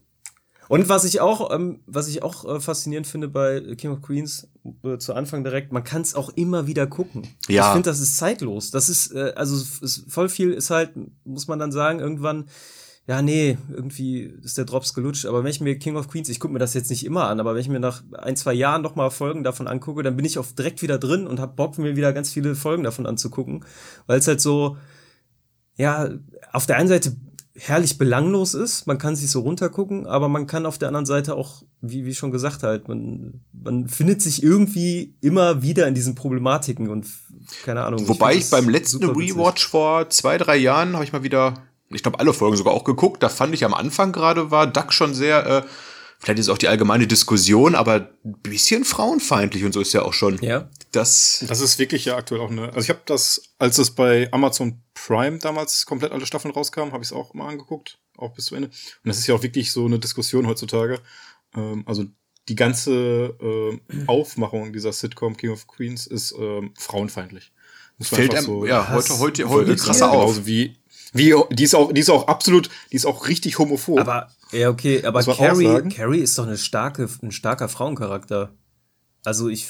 Und 0.71 0.89
was 0.89 1.03
ich 1.03 1.21
auch, 1.21 1.53
ähm, 1.53 1.81
was 1.87 2.07
ich 2.07 2.23
auch 2.23 2.45
äh, 2.45 2.61
faszinierend 2.61 3.05
finde 3.05 3.27
bei 3.27 3.61
King 3.75 3.91
of 3.91 4.03
Queens, 4.03 4.47
äh, 4.85 4.99
zu 4.99 5.15
Anfang 5.15 5.43
direkt, 5.43 5.73
man 5.73 5.83
kann 5.83 6.03
es 6.03 6.15
auch 6.15 6.31
immer 6.37 6.69
wieder 6.69 6.87
gucken. 6.87 7.27
Ja. 7.49 7.67
Ich 7.67 7.73
finde, 7.73 7.91
das 7.91 7.99
ist 7.99 8.17
zeitlos. 8.19 8.71
Das 8.71 8.89
ist, 8.89 9.11
äh, 9.13 9.33
also 9.35 9.57
ist, 9.57 10.05
voll 10.07 10.29
viel 10.29 10.53
ist 10.53 10.71
halt, 10.71 10.93
muss 11.25 11.49
man 11.49 11.59
dann 11.59 11.73
sagen, 11.73 11.99
irgendwann, 11.99 12.45
ja, 13.09 13.21
nee, 13.21 13.59
irgendwie 13.69 14.33
ist 14.45 14.59
der 14.59 14.65
Drops 14.65 14.95
gelutscht. 14.95 15.27
Aber 15.27 15.43
wenn 15.43 15.51
ich 15.51 15.61
mir 15.61 15.77
King 15.77 15.97
of 15.97 16.07
Queens, 16.07 16.29
ich 16.29 16.39
gucke 16.39 16.53
mir 16.53 16.61
das 16.61 16.75
jetzt 16.75 16.91
nicht 16.91 17.05
immer 17.05 17.25
an, 17.25 17.41
aber 17.41 17.55
wenn 17.55 17.63
ich 17.63 17.69
mir 17.69 17.81
nach 17.81 18.05
ein, 18.13 18.37
zwei 18.37 18.55
Jahren 18.55 18.83
noch 18.83 18.95
mal 18.95 19.11
Folgen 19.11 19.43
davon 19.43 19.67
angucke, 19.67 20.05
dann 20.05 20.15
bin 20.15 20.25
ich 20.25 20.39
auch 20.39 20.47
direkt 20.57 20.83
wieder 20.83 20.99
drin 20.99 21.27
und 21.27 21.41
hab 21.41 21.57
Bock, 21.57 21.79
mir 21.79 21.97
wieder 21.97 22.13
ganz 22.13 22.31
viele 22.31 22.55
Folgen 22.55 22.85
davon 22.85 23.07
anzugucken. 23.07 23.65
Weil 24.07 24.21
es 24.21 24.29
halt 24.29 24.41
so, 24.41 24.77
ja, 25.75 26.11
auf 26.53 26.67
der 26.67 26.77
einen 26.77 26.89
Seite 26.89 27.17
herrlich 27.63 27.99
belanglos 27.99 28.55
ist. 28.55 28.87
Man 28.87 28.97
kann 28.97 29.17
sich 29.17 29.31
so 29.31 29.41
runtergucken, 29.41 30.07
aber 30.07 30.29
man 30.29 30.47
kann 30.47 30.65
auf 30.65 30.79
der 30.79 30.89
anderen 30.89 31.05
Seite 31.05 31.35
auch, 31.35 31.63
wie, 31.83 32.07
wie 32.07 32.15
schon 32.15 32.31
gesagt 32.31 32.63
halt, 32.63 32.89
man, 32.89 33.43
man 33.53 33.87
findet 33.87 34.23
sich 34.23 34.43
irgendwie 34.43 35.15
immer 35.21 35.63
wieder 35.63 35.87
in 35.87 35.95
diesen 35.95 36.15
Problematiken 36.15 36.89
und 36.89 37.07
keine 37.63 37.85
Ahnung. 37.85 38.09
Wobei 38.09 38.33
ich, 38.33 38.45
ich 38.45 38.51
beim 38.51 38.69
letzten 38.69 39.05
Rewatch 39.05 39.69
vor 39.69 40.09
zwei, 40.09 40.39
drei 40.39 40.57
Jahren 40.57 40.95
habe 40.95 41.05
ich 41.05 41.13
mal 41.13 41.23
wieder, 41.23 41.55
ich 41.91 42.03
glaube 42.03 42.19
alle 42.19 42.33
Folgen 42.33 42.57
sogar 42.57 42.73
auch 42.73 42.85
geguckt, 42.85 43.23
da 43.23 43.29
fand 43.29 43.53
ich 43.53 43.65
am 43.65 43.75
Anfang 43.75 44.13
gerade 44.13 44.51
war 44.51 44.67
Duck 44.67 44.95
schon 44.95 45.13
sehr, 45.13 45.47
äh, 45.47 45.63
vielleicht 46.21 46.39
ist 46.39 46.49
auch 46.49 46.59
die 46.59 46.69
allgemeine 46.69 47.07
Diskussion, 47.07 47.75
aber 47.75 48.11
ein 48.25 48.35
bisschen 48.43 48.85
frauenfeindlich 48.85 49.65
und 49.65 49.73
so 49.73 49.81
ist 49.81 49.93
ja 49.93 50.03
auch 50.03 50.13
schon. 50.13 50.39
Ja. 50.43 50.69
Das, 50.93 51.45
das 51.49 51.61
ist 51.61 51.79
wirklich 51.79 52.05
ja 52.05 52.17
aktuell 52.17 52.41
auch 52.41 52.51
eine. 52.51 52.67
Also 52.69 52.81
ich 52.81 52.91
habe 52.91 53.01
das, 53.07 53.43
als 53.59 53.79
es 53.79 53.93
bei 53.93 54.29
Amazon 54.33 54.83
Prime 54.95 55.39
damals 55.39 55.87
komplett 55.87 56.13
alle 56.13 56.27
Staffeln 56.27 56.53
rauskamen, 56.53 56.93
habe 56.93 57.03
ich 57.03 57.11
es 57.11 57.13
auch 57.13 57.33
mal 57.35 57.49
angeguckt, 57.49 57.99
auch 58.17 58.35
bis 58.35 58.47
zu 58.47 58.55
Ende. 58.55 58.69
Und 58.69 59.09
das 59.09 59.19
ist 59.19 59.27
ja 59.27 59.35
auch 59.35 59.43
wirklich 59.43 59.73
so 59.73 59.87
eine 59.87 59.99
Diskussion 59.99 60.47
heutzutage. 60.47 61.01
Ähm, 61.57 61.85
also 61.87 62.05
die 62.49 62.55
ganze 62.55 63.35
äh, 63.41 63.81
Aufmachung 64.07 64.73
dieser 64.73 64.93
Sitcom 64.93 65.37
King 65.37 65.51
of 65.51 65.67
Queens 65.67 66.07
ist 66.07 66.35
ähm, 66.39 66.73
frauenfeindlich. 66.77 67.53
Fällt 68.03 68.35
einem, 68.35 68.47
so, 68.47 68.67
ja, 68.67 68.89
heute, 68.89 69.19
heute, 69.19 69.49
heute 69.49 69.77
krasser 69.77 70.11
auf. 70.11 70.47
Wie, 70.47 70.79
wie, 71.13 71.35
die 71.51 71.65
ist 71.65 71.75
auch, 71.75 71.93
die 71.93 72.01
ist 72.01 72.09
auch 72.09 72.29
absolut, 72.29 72.71
die 72.91 72.97
ist 72.97 73.05
auch 73.05 73.29
richtig 73.29 73.59
homophob. 73.59 74.01
Aber 74.01 74.31
ja, 74.53 74.71
okay, 74.71 75.05
aber 75.05 75.23
Carrie, 75.23 75.89
Carrie 75.89 76.21
ist 76.21 76.39
doch 76.39 76.47
eine 76.47 76.59
starke, 76.59 77.09
ein 77.23 77.33
starker 77.33 77.69
Frauencharakter. 77.69 78.51
Also 79.25 79.49
ich 79.49 79.69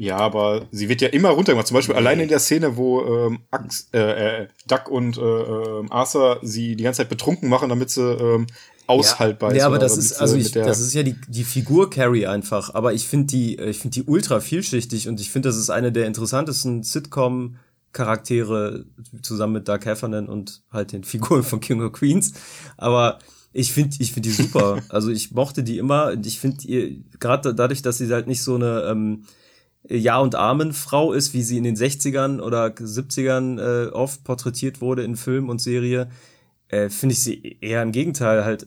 ja, 0.00 0.16
aber 0.16 0.66
sie 0.70 0.88
wird 0.88 1.02
ja 1.02 1.08
immer 1.08 1.28
runtergemacht. 1.28 1.66
Zum 1.66 1.74
Beispiel 1.74 1.94
nee. 1.94 1.98
allein 1.98 2.20
in 2.20 2.28
der 2.30 2.38
Szene, 2.38 2.78
wo 2.78 3.02
ähm, 3.02 3.40
Ax, 3.50 3.90
äh, 3.92 4.44
äh, 4.44 4.48
Duck 4.66 4.88
und 4.88 5.18
äh, 5.18 5.20
äh, 5.20 5.86
Arthur 5.90 6.38
sie 6.40 6.74
die 6.74 6.84
ganze 6.84 7.02
Zeit 7.02 7.10
betrunken 7.10 7.50
machen, 7.50 7.68
damit 7.68 7.90
sie 7.90 8.00
ähm, 8.00 8.46
aushaltbar 8.86 9.50
ja, 9.50 9.56
ist. 9.56 9.60
Ja, 9.60 9.66
aber 9.66 9.78
das 9.78 9.98
ist 9.98 10.14
also 10.14 10.36
ich, 10.36 10.52
das 10.52 10.80
ist 10.80 10.94
ja 10.94 11.02
die, 11.02 11.16
die 11.28 11.44
Figur 11.44 11.90
Carrie 11.90 12.26
einfach. 12.26 12.74
Aber 12.74 12.94
ich 12.94 13.06
finde 13.08 13.26
die 13.26 13.58
ich 13.58 13.80
finde 13.80 13.94
die 13.94 14.04
ultra 14.04 14.40
vielschichtig 14.40 15.06
und 15.06 15.20
ich 15.20 15.30
finde 15.30 15.50
das 15.50 15.58
ist 15.58 15.68
eine 15.68 15.92
der 15.92 16.06
interessantesten 16.06 16.82
Sitcom 16.82 17.56
Charaktere 17.92 18.86
zusammen 19.20 19.52
mit 19.52 19.68
Doug 19.68 19.80
Heffernan 19.84 20.30
und 20.30 20.62
halt 20.72 20.92
den 20.92 21.04
Figuren 21.04 21.42
von 21.42 21.60
King 21.60 21.82
of 21.82 21.92
Queens. 21.92 22.32
Aber 22.78 23.18
ich 23.52 23.72
finde 23.72 23.96
ich 23.98 24.12
finde 24.12 24.28
die 24.28 24.34
super. 24.34 24.82
also 24.88 25.10
ich 25.10 25.32
mochte 25.32 25.62
die 25.62 25.78
immer. 25.78 26.14
Ich 26.24 26.38
finde 26.38 26.66
ihr 26.66 26.96
gerade 27.18 27.54
dadurch, 27.54 27.82
dass 27.82 27.98
sie 27.98 28.12
halt 28.12 28.26
nicht 28.26 28.42
so 28.42 28.54
eine 28.54 28.82
ähm, 28.88 29.24
Ja- 29.88 30.20
und 30.20 30.34
Amen-Frau 30.34 31.12
ist, 31.12 31.34
wie 31.34 31.42
sie 31.42 31.58
in 31.58 31.64
den 31.64 31.76
60ern 31.76 32.40
oder 32.40 32.66
70ern 32.66 33.60
äh, 33.60 33.90
oft 33.90 34.24
porträtiert 34.24 34.80
wurde 34.80 35.02
in 35.02 35.16
Film 35.16 35.48
und 35.48 35.60
Serie, 35.60 36.10
äh, 36.68 36.88
finde 36.88 37.14
ich 37.14 37.22
sie 37.22 37.58
eher 37.60 37.82
im 37.82 37.92
Gegenteil 37.92 38.44
halt 38.44 38.66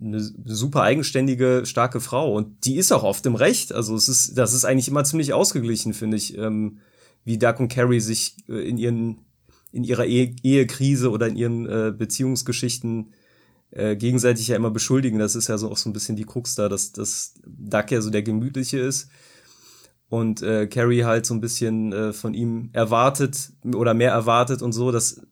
eine 0.00 0.20
super 0.20 0.82
eigenständige, 0.82 1.62
starke 1.64 2.00
Frau. 2.00 2.34
Und 2.34 2.64
die 2.64 2.76
ist 2.76 2.92
auch 2.92 3.02
oft 3.02 3.24
im 3.26 3.34
Recht. 3.34 3.72
Also 3.72 3.94
es 3.94 4.08
ist, 4.08 4.38
das 4.38 4.52
ist 4.52 4.64
eigentlich 4.64 4.88
immer 4.88 5.04
ziemlich 5.04 5.32
ausgeglichen, 5.32 5.94
finde 5.94 6.16
ich, 6.16 6.36
ähm, 6.38 6.78
wie 7.24 7.38
Duck 7.38 7.60
und 7.60 7.68
Carrie 7.68 8.00
sich 8.00 8.36
äh, 8.48 8.68
in 8.68 8.78
ihren, 8.78 9.18
in 9.72 9.84
ihrer 9.84 10.04
Ehe 10.04 10.34
Ehekrise 10.42 11.10
oder 11.10 11.28
in 11.28 11.36
ihren 11.36 11.66
äh, 11.66 11.92
Beziehungsgeschichten 11.96 13.12
äh, 13.72 13.96
gegenseitig 13.96 14.48
ja 14.48 14.56
immer 14.56 14.70
beschuldigen. 14.70 15.18
Das 15.18 15.34
ist 15.34 15.48
ja 15.48 15.58
so 15.58 15.70
auch 15.70 15.76
so 15.76 15.88
ein 15.90 15.92
bisschen 15.92 16.16
die 16.16 16.24
Krux 16.24 16.54
da, 16.54 16.68
dass, 16.68 16.92
dass 16.92 17.34
Duck 17.44 17.90
ja 17.90 18.00
so 18.00 18.10
der 18.10 18.22
Gemütliche 18.22 18.78
ist 18.78 19.08
und 20.12 20.42
äh, 20.42 20.66
Carrie 20.66 21.04
halt 21.04 21.24
so 21.24 21.32
ein 21.32 21.40
bisschen 21.40 21.92
äh, 21.92 22.12
von 22.12 22.34
ihm 22.34 22.68
erwartet 22.74 23.50
oder 23.74 23.94
mehr 23.94 24.12
erwartet 24.12 24.60
und 24.60 24.72
so. 24.72 24.92
Das, 24.92 25.22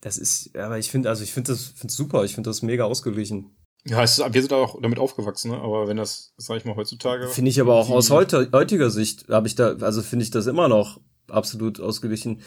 das 0.00 0.16
ist, 0.16 0.56
aber 0.56 0.78
ich 0.78 0.90
finde, 0.90 1.10
also 1.10 1.22
ich 1.22 1.34
finde 1.34 1.52
das 1.52 1.64
find's 1.64 1.96
super. 1.96 2.24
Ich 2.24 2.34
finde 2.34 2.48
das 2.48 2.62
mega 2.62 2.84
ausgeglichen. 2.84 3.50
Ja, 3.84 4.02
es 4.02 4.18
ist, 4.18 4.34
wir 4.34 4.40
sind 4.40 4.54
auch 4.54 4.80
damit 4.80 4.98
aufgewachsen, 4.98 5.50
ne? 5.50 5.58
aber 5.58 5.86
wenn 5.86 5.98
das, 5.98 6.32
sag 6.38 6.56
ich 6.56 6.64
mal, 6.64 6.76
heutzutage. 6.76 7.28
Finde 7.28 7.50
ich 7.50 7.60
aber 7.60 7.74
auch 7.74 7.90
aus 7.90 8.10
heute, 8.10 8.48
heutiger 8.52 8.90
Sicht, 8.90 9.28
habe 9.28 9.46
ich 9.46 9.54
da, 9.54 9.74
also 9.80 10.00
finde 10.02 10.22
ich 10.22 10.30
das 10.30 10.46
immer 10.46 10.68
noch 10.68 11.00
absolut 11.28 11.78
ausgeglichen. 11.80 12.40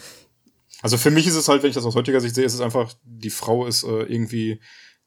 Also 0.82 0.96
für 0.96 1.10
mich 1.10 1.26
ist 1.26 1.36
es 1.36 1.48
halt, 1.48 1.62
wenn 1.62 1.70
ich 1.70 1.76
das 1.76 1.84
aus 1.84 1.94
heutiger 1.94 2.20
Sicht 2.20 2.34
sehe, 2.34 2.44
ist 2.44 2.54
es 2.54 2.60
einfach, 2.60 2.92
die 3.04 3.30
Frau 3.30 3.66
ist 3.66 3.84
äh, 3.84 4.02
irgendwie 4.02 4.60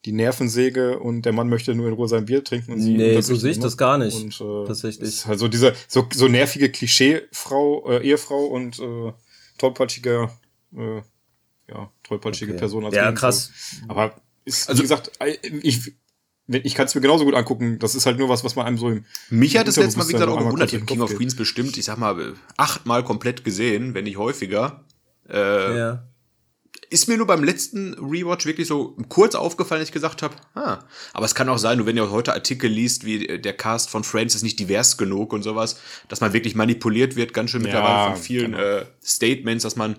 die 0.08 0.14
Nervensäge 0.14 1.00
und 1.00 1.24
der 1.24 1.34
Mann 1.34 1.50
möchte 1.50 1.76
nur 1.76 1.90
in 1.90 1.94
Ruhe 1.94 2.08
sein 2.08 2.24
Bier 2.24 2.42
trinken 2.42 2.72
und 2.72 2.80
sie 2.80 2.96
Nee, 2.96 3.20
so 3.20 3.36
sehe 3.36 3.52
ich 3.52 3.60
das 3.60 3.78
gar 3.78 3.98
nicht. 3.98 4.16
Und, 4.16 4.64
äh, 4.64 4.66
tatsächlich. 4.66 5.10
Ist 5.10 5.26
halt 5.26 5.38
so 5.38 5.50
diese 5.50 5.76
so, 5.90 6.08
so 6.14 6.30
nervige 6.30 6.72
Klischee-Frau, 6.72 7.92
äh, 7.92 8.08
Ehefrau 8.08 8.46
und 8.46 8.80
äh, 8.80 9.12
tollpatschige, 9.58 10.30
äh, 10.78 11.02
ja, 11.70 11.92
tollpatschige 12.04 12.54
okay. 12.54 12.60
Person 12.60 12.86
als 12.86 12.96
Ja, 12.96 13.12
krass. 13.12 13.52
Aber 13.90 14.16
ist, 14.46 14.70
also, 14.70 14.80
wie 14.80 14.84
gesagt, 14.84 15.12
ich, 15.62 15.92
ich 16.48 16.74
kann 16.74 16.86
es 16.86 16.96
mir 16.96 17.02
genauso 17.02 17.26
gut 17.26 17.36
angucken. 17.36 17.78
Das 17.80 17.94
ist 17.94 18.06
halt 18.06 18.18
nur 18.18 18.30
was, 18.30 18.46
was 18.46 18.56
man 18.56 18.66
einem 18.66 18.78
so 18.78 18.90
im. 18.90 19.04
Mich 19.30 19.58
hat 19.58 19.68
das 19.68 19.76
letzte 19.76 20.00
Mal, 20.00 20.08
wie 20.08 20.14
gesagt, 20.14 20.32
auch 20.32 20.40
gewundert. 20.40 20.72
Ich 20.72 20.76
habe 20.76 20.86
King 20.86 21.02
of 21.02 21.14
Queens 21.14 21.36
bestimmt, 21.36 21.76
ich 21.78 21.84
sag 21.84 21.98
mal, 21.98 22.34
achtmal 22.56 23.04
komplett 23.04 23.44
gesehen, 23.44 23.94
wenn 23.94 24.06
nicht 24.06 24.16
häufiger. 24.16 24.86
Äh, 25.30 25.78
ja 25.78 26.08
ist 26.90 27.08
mir 27.08 27.18
nur 27.18 27.28
beim 27.28 27.44
letzten 27.44 27.94
Rewatch 27.96 28.46
wirklich 28.46 28.68
so 28.68 28.96
kurz 29.10 29.36
aufgefallen, 29.36 29.82
dass 29.82 29.90
ich 29.90 29.94
gesagt 29.94 30.22
habe, 30.22 30.36
ah, 30.56 30.80
aber 31.14 31.26
es 31.26 31.36
kann 31.36 31.50
auch 31.50 31.58
sein, 31.58 31.86
wenn 31.86 31.98
ihr 31.98 32.12
heute 32.12 32.34
Artikel 32.34 32.70
liest, 32.70 33.06
wie 33.06 33.40
der 33.40 33.54
Cast 33.54 33.90
von 33.90 34.04
Friends 34.04 34.36
ist 34.36 34.44
nicht 34.44 34.60
divers 34.60 34.98
genug 34.98 35.34
und 35.34 35.44
sowas, 35.44 35.80
dass 36.08 36.22
man 36.22 36.34
wirklich 36.34 36.56
manipuliert 36.56 37.16
wird, 37.16 37.34
ganz 37.34 37.52
schön 37.52 37.62
mittlerweile 37.62 38.14
von 38.14 38.22
vielen 38.22 38.54
genau. 38.54 38.64
äh, 38.64 38.86
Statements, 39.04 39.64
dass 39.64 39.76
man 39.76 39.98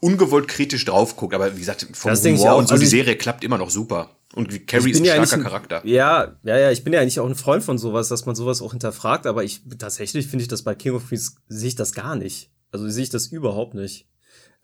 ungewollt 0.00 0.48
kritisch 0.48 0.84
drauf 0.84 1.16
guckt. 1.16 1.34
Aber 1.34 1.54
wie 1.54 1.60
gesagt, 1.60 1.86
vom 1.92 2.10
das 2.10 2.24
Humor 2.24 2.56
und 2.56 2.68
so, 2.68 2.74
also 2.74 2.82
die 2.82 2.86
Serie 2.86 3.16
klappt 3.16 3.44
immer 3.44 3.58
noch 3.58 3.70
super. 3.70 4.16
Und 4.34 4.66
Carrie 4.66 4.92
ist 4.92 5.00
ein 5.00 5.04
ja 5.04 5.26
starker 5.26 5.44
Charakter. 5.44 5.86
Ja, 5.86 6.36
ja, 6.42 6.58
ja, 6.58 6.70
ich 6.70 6.84
bin 6.84 6.92
ja 6.94 7.00
eigentlich 7.00 7.20
auch 7.20 7.28
ein 7.28 7.34
Freund 7.34 7.62
von 7.62 7.76
sowas, 7.76 8.08
dass 8.08 8.24
man 8.24 8.34
sowas 8.34 8.62
auch 8.62 8.70
hinterfragt, 8.72 9.26
aber 9.26 9.44
ich 9.44 9.60
tatsächlich 9.78 10.26
finde 10.26 10.42
ich 10.42 10.48
das 10.48 10.62
bei 10.62 10.74
King 10.74 10.94
of 10.94 11.08
Queens 11.08 11.36
sehe 11.48 11.68
ich 11.68 11.76
das 11.76 11.92
gar 11.92 12.16
nicht. 12.16 12.50
Also 12.70 12.88
sehe 12.88 13.02
ich 13.02 13.10
das 13.10 13.26
überhaupt 13.26 13.74
nicht. 13.74 14.06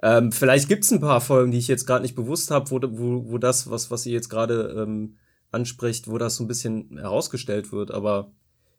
Ähm, 0.03 0.31
vielleicht 0.33 0.69
gibt's 0.69 0.93
ein 0.93 1.01
paar 1.01 1.21
Folgen, 1.21 1.51
die 1.51 1.59
ich 1.59 1.69
jetzt 1.69 1.87
gerade 1.87 2.03
nicht 2.03 2.15
bewusst 2.15 2.51
habe, 2.51 2.71
wo, 2.71 2.81
wo, 2.83 3.33
wo 3.33 3.39
das, 3.39 3.69
was, 3.71 3.91
was 3.91 4.07
ihr 4.07 4.13
jetzt 4.13 4.29
gerade 4.29 4.75
ähm, 4.79 5.17
anspricht, 5.51 6.09
wo 6.09 6.19
das 6.19 6.37
so 6.37 6.45
ein 6.45 6.49
bisschen 6.49 6.99
herausgestellt 6.99 7.73
wird. 7.73 7.91
Aber 7.91 8.31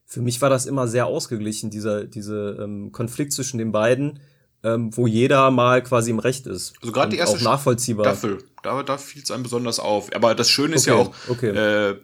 für 0.05 0.21
mich 0.21 0.41
war 0.41 0.49
das 0.49 0.65
immer 0.65 0.87
sehr 0.87 1.05
ausgeglichen, 1.05 1.69
dieser 1.69 2.05
diese 2.05 2.57
ähm, 2.61 2.91
Konflikt 2.91 3.33
zwischen 3.33 3.57
den 3.57 3.71
beiden, 3.71 4.19
ähm, 4.63 4.95
wo 4.95 5.07
jeder 5.07 5.51
mal 5.51 5.83
quasi 5.83 6.09
im 6.09 6.19
Recht 6.19 6.47
ist. 6.47 6.73
Also 6.81 6.93
gerade 6.93 7.11
die 7.11 7.17
erste 7.17 7.37
auch 7.37 7.41
nachvollziehbar. 7.41 8.05
Staffel, 8.05 8.39
da, 8.63 8.81
da 8.83 8.97
fiel 8.97 9.21
es 9.21 9.31
einem 9.31 9.43
besonders 9.43 9.79
auf. 9.79 10.13
Aber 10.15 10.35
das 10.35 10.49
Schöne 10.49 10.75
ist 10.75 10.87
okay, 10.87 10.97
ja 10.97 11.05
auch, 11.05 11.13
okay. 11.29 11.49
äh, 11.49 11.95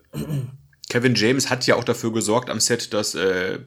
Kevin 0.89 1.15
James 1.15 1.49
hat 1.49 1.65
ja 1.67 1.75
auch 1.75 1.83
dafür 1.83 2.13
gesorgt 2.13 2.49
am 2.49 2.59
Set, 2.59 2.93
dass 2.93 3.15
äh, 3.15 3.59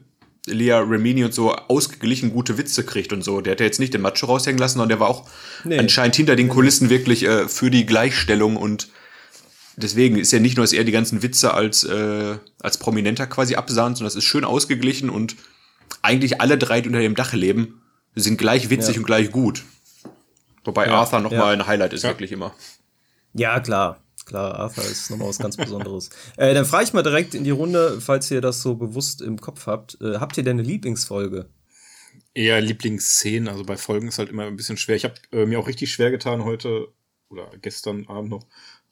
Leah 0.45 0.79
Remini 0.79 1.23
und 1.23 1.33
so 1.33 1.53
ausgeglichen 1.53 2.31
gute 2.31 2.57
Witze 2.57 2.85
kriegt 2.85 3.13
und 3.13 3.23
so. 3.23 3.41
Der 3.41 3.51
hat 3.51 3.59
ja 3.59 3.65
jetzt 3.65 3.79
nicht 3.79 3.93
den 3.93 4.01
Macho 4.01 4.25
raushängen 4.25 4.57
lassen, 4.57 4.73
sondern 4.73 4.89
der 4.89 4.99
war 4.99 5.09
auch 5.09 5.27
nee. 5.63 5.77
anscheinend 5.77 6.15
hinter 6.15 6.35
den 6.35 6.49
Kulissen 6.49 6.89
wirklich 6.89 7.23
äh, 7.23 7.47
für 7.47 7.69
die 7.69 7.85
Gleichstellung 7.85 8.55
und 8.57 8.89
deswegen 9.75 10.17
ist 10.17 10.31
ja 10.31 10.39
nicht 10.39 10.57
nur, 10.57 10.63
dass 10.63 10.73
er 10.73 10.83
die 10.83 10.91
ganzen 10.91 11.21
Witze 11.21 11.53
als, 11.53 11.83
äh, 11.83 12.37
als 12.61 12.77
Prominenter 12.77 13.27
quasi 13.27 13.55
absahnt, 13.55 13.97
sondern 13.97 14.09
es 14.09 14.15
ist 14.15 14.25
schön 14.25 14.45
ausgeglichen 14.45 15.09
und 15.09 15.35
eigentlich 16.01 16.41
alle 16.41 16.57
drei, 16.57 16.81
die 16.81 16.89
unter 16.89 17.01
dem 17.01 17.15
Dach 17.15 17.33
leben, 17.33 17.81
sind 18.15 18.37
gleich 18.37 18.69
witzig 18.69 18.95
ja. 18.95 19.01
und 19.01 19.05
gleich 19.05 19.31
gut. 19.31 19.63
Wobei 20.63 20.87
ja, 20.87 20.93
Arthur 20.93 21.19
nochmal 21.19 21.53
ja. 21.55 21.61
ein 21.61 21.67
Highlight 21.67 21.93
ist, 21.93 22.03
wirklich 22.03 22.31
immer. 22.31 22.53
Ja, 23.33 23.59
klar 23.59 23.99
klar, 24.29 24.55
Arthur 24.55 24.85
ist 24.85 25.09
nochmal 25.09 25.27
was 25.27 25.39
ganz 25.39 25.57
Besonderes. 25.57 26.09
äh, 26.37 26.53
dann 26.53 26.65
frage 26.65 26.85
ich 26.85 26.93
mal 26.93 27.03
direkt 27.03 27.33
in 27.33 27.43
die 27.43 27.49
Runde, 27.49 27.99
falls 27.99 28.31
ihr 28.31 28.41
das 28.41 28.61
so 28.61 28.75
bewusst 28.75 29.21
im 29.21 29.41
Kopf 29.41 29.65
habt. 29.67 29.97
Äh, 30.01 30.19
habt 30.19 30.37
ihr 30.37 30.43
denn 30.43 30.59
eine 30.59 30.67
Lieblingsfolge? 30.67 31.49
Eher 32.33 32.61
Lieblingsszenen, 32.61 33.49
also 33.49 33.63
bei 33.65 33.75
Folgen 33.75 34.07
ist 34.07 34.19
halt 34.19 34.29
immer 34.29 34.45
ein 34.45 34.55
bisschen 34.55 34.77
schwer. 34.77 34.95
Ich 34.95 35.03
habe 35.03 35.15
äh, 35.31 35.45
mir 35.45 35.59
auch 35.59 35.67
richtig 35.67 35.91
schwer 35.91 36.11
getan 36.11 36.45
heute 36.45 36.93
oder 37.29 37.51
gestern 37.61 38.07
Abend 38.07 38.29
noch, 38.29 38.47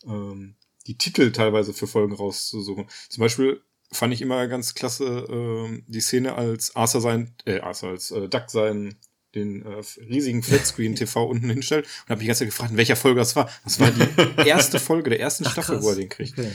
ähm, 0.05 0.55
die 0.87 0.97
Titel 0.97 1.31
teilweise 1.31 1.73
für 1.73 1.87
Folgen 1.87 2.13
rauszusuchen. 2.13 2.87
Zum 3.09 3.21
Beispiel 3.21 3.61
fand 3.91 4.13
ich 4.13 4.21
immer 4.21 4.47
ganz 4.47 4.73
klasse 4.73 5.05
äh, 5.05 5.83
die 5.87 6.01
Szene, 6.01 6.35
als 6.35 6.75
Arthur 6.75 7.01
sein, 7.01 7.35
äh, 7.45 7.59
Arthur 7.59 7.89
als 7.89 8.11
äh, 8.11 8.27
Duck 8.27 8.49
sein 8.49 8.97
den 9.37 9.65
äh, 9.65 10.03
riesigen 10.03 10.43
Flatscreen-TV 10.43 11.23
unten 11.25 11.49
hinstellt 11.49 11.85
und 11.85 12.09
habe 12.09 12.19
mich 12.19 12.27
ganz 12.27 12.39
gefragt, 12.39 12.71
in 12.71 12.77
welcher 12.77 12.95
Folge 12.95 13.19
das 13.19 13.35
war. 13.35 13.49
Das 13.63 13.79
war 13.79 13.91
die 13.91 14.47
erste 14.47 14.79
Folge 14.79 15.09
der 15.11 15.19
ersten 15.19 15.45
Ach, 15.47 15.51
Staffel, 15.51 15.75
krass. 15.75 15.83
wo 15.85 15.89
er 15.89 15.95
den 15.95 16.09
kriegt. 16.09 16.37
Okay. 16.37 16.51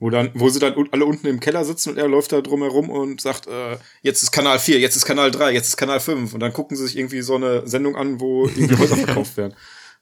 Wo, 0.00 0.10
dann, 0.10 0.30
wo 0.34 0.48
sie 0.48 0.60
dann 0.60 0.74
alle 0.92 1.04
unten 1.04 1.26
im 1.26 1.40
Keller 1.40 1.64
sitzen 1.64 1.90
und 1.90 1.98
er 1.98 2.06
läuft 2.06 2.30
da 2.30 2.40
drum 2.40 2.62
herum 2.62 2.88
und 2.88 3.20
sagt, 3.20 3.48
äh, 3.48 3.78
jetzt 4.02 4.22
ist 4.22 4.30
Kanal 4.30 4.60
4, 4.60 4.78
jetzt 4.78 4.94
ist 4.94 5.04
Kanal 5.04 5.32
3, 5.32 5.52
jetzt 5.52 5.68
ist 5.68 5.76
Kanal 5.76 5.98
5. 5.98 6.34
Und 6.34 6.40
dann 6.40 6.52
gucken 6.52 6.76
sie 6.76 6.86
sich 6.86 6.96
irgendwie 6.96 7.20
so 7.20 7.34
eine 7.34 7.66
Sendung 7.66 7.96
an, 7.96 8.20
wo 8.20 8.46
irgendwie 8.46 8.76
Häuser 8.76 8.96
verkauft 8.96 9.36
werden. 9.36 9.54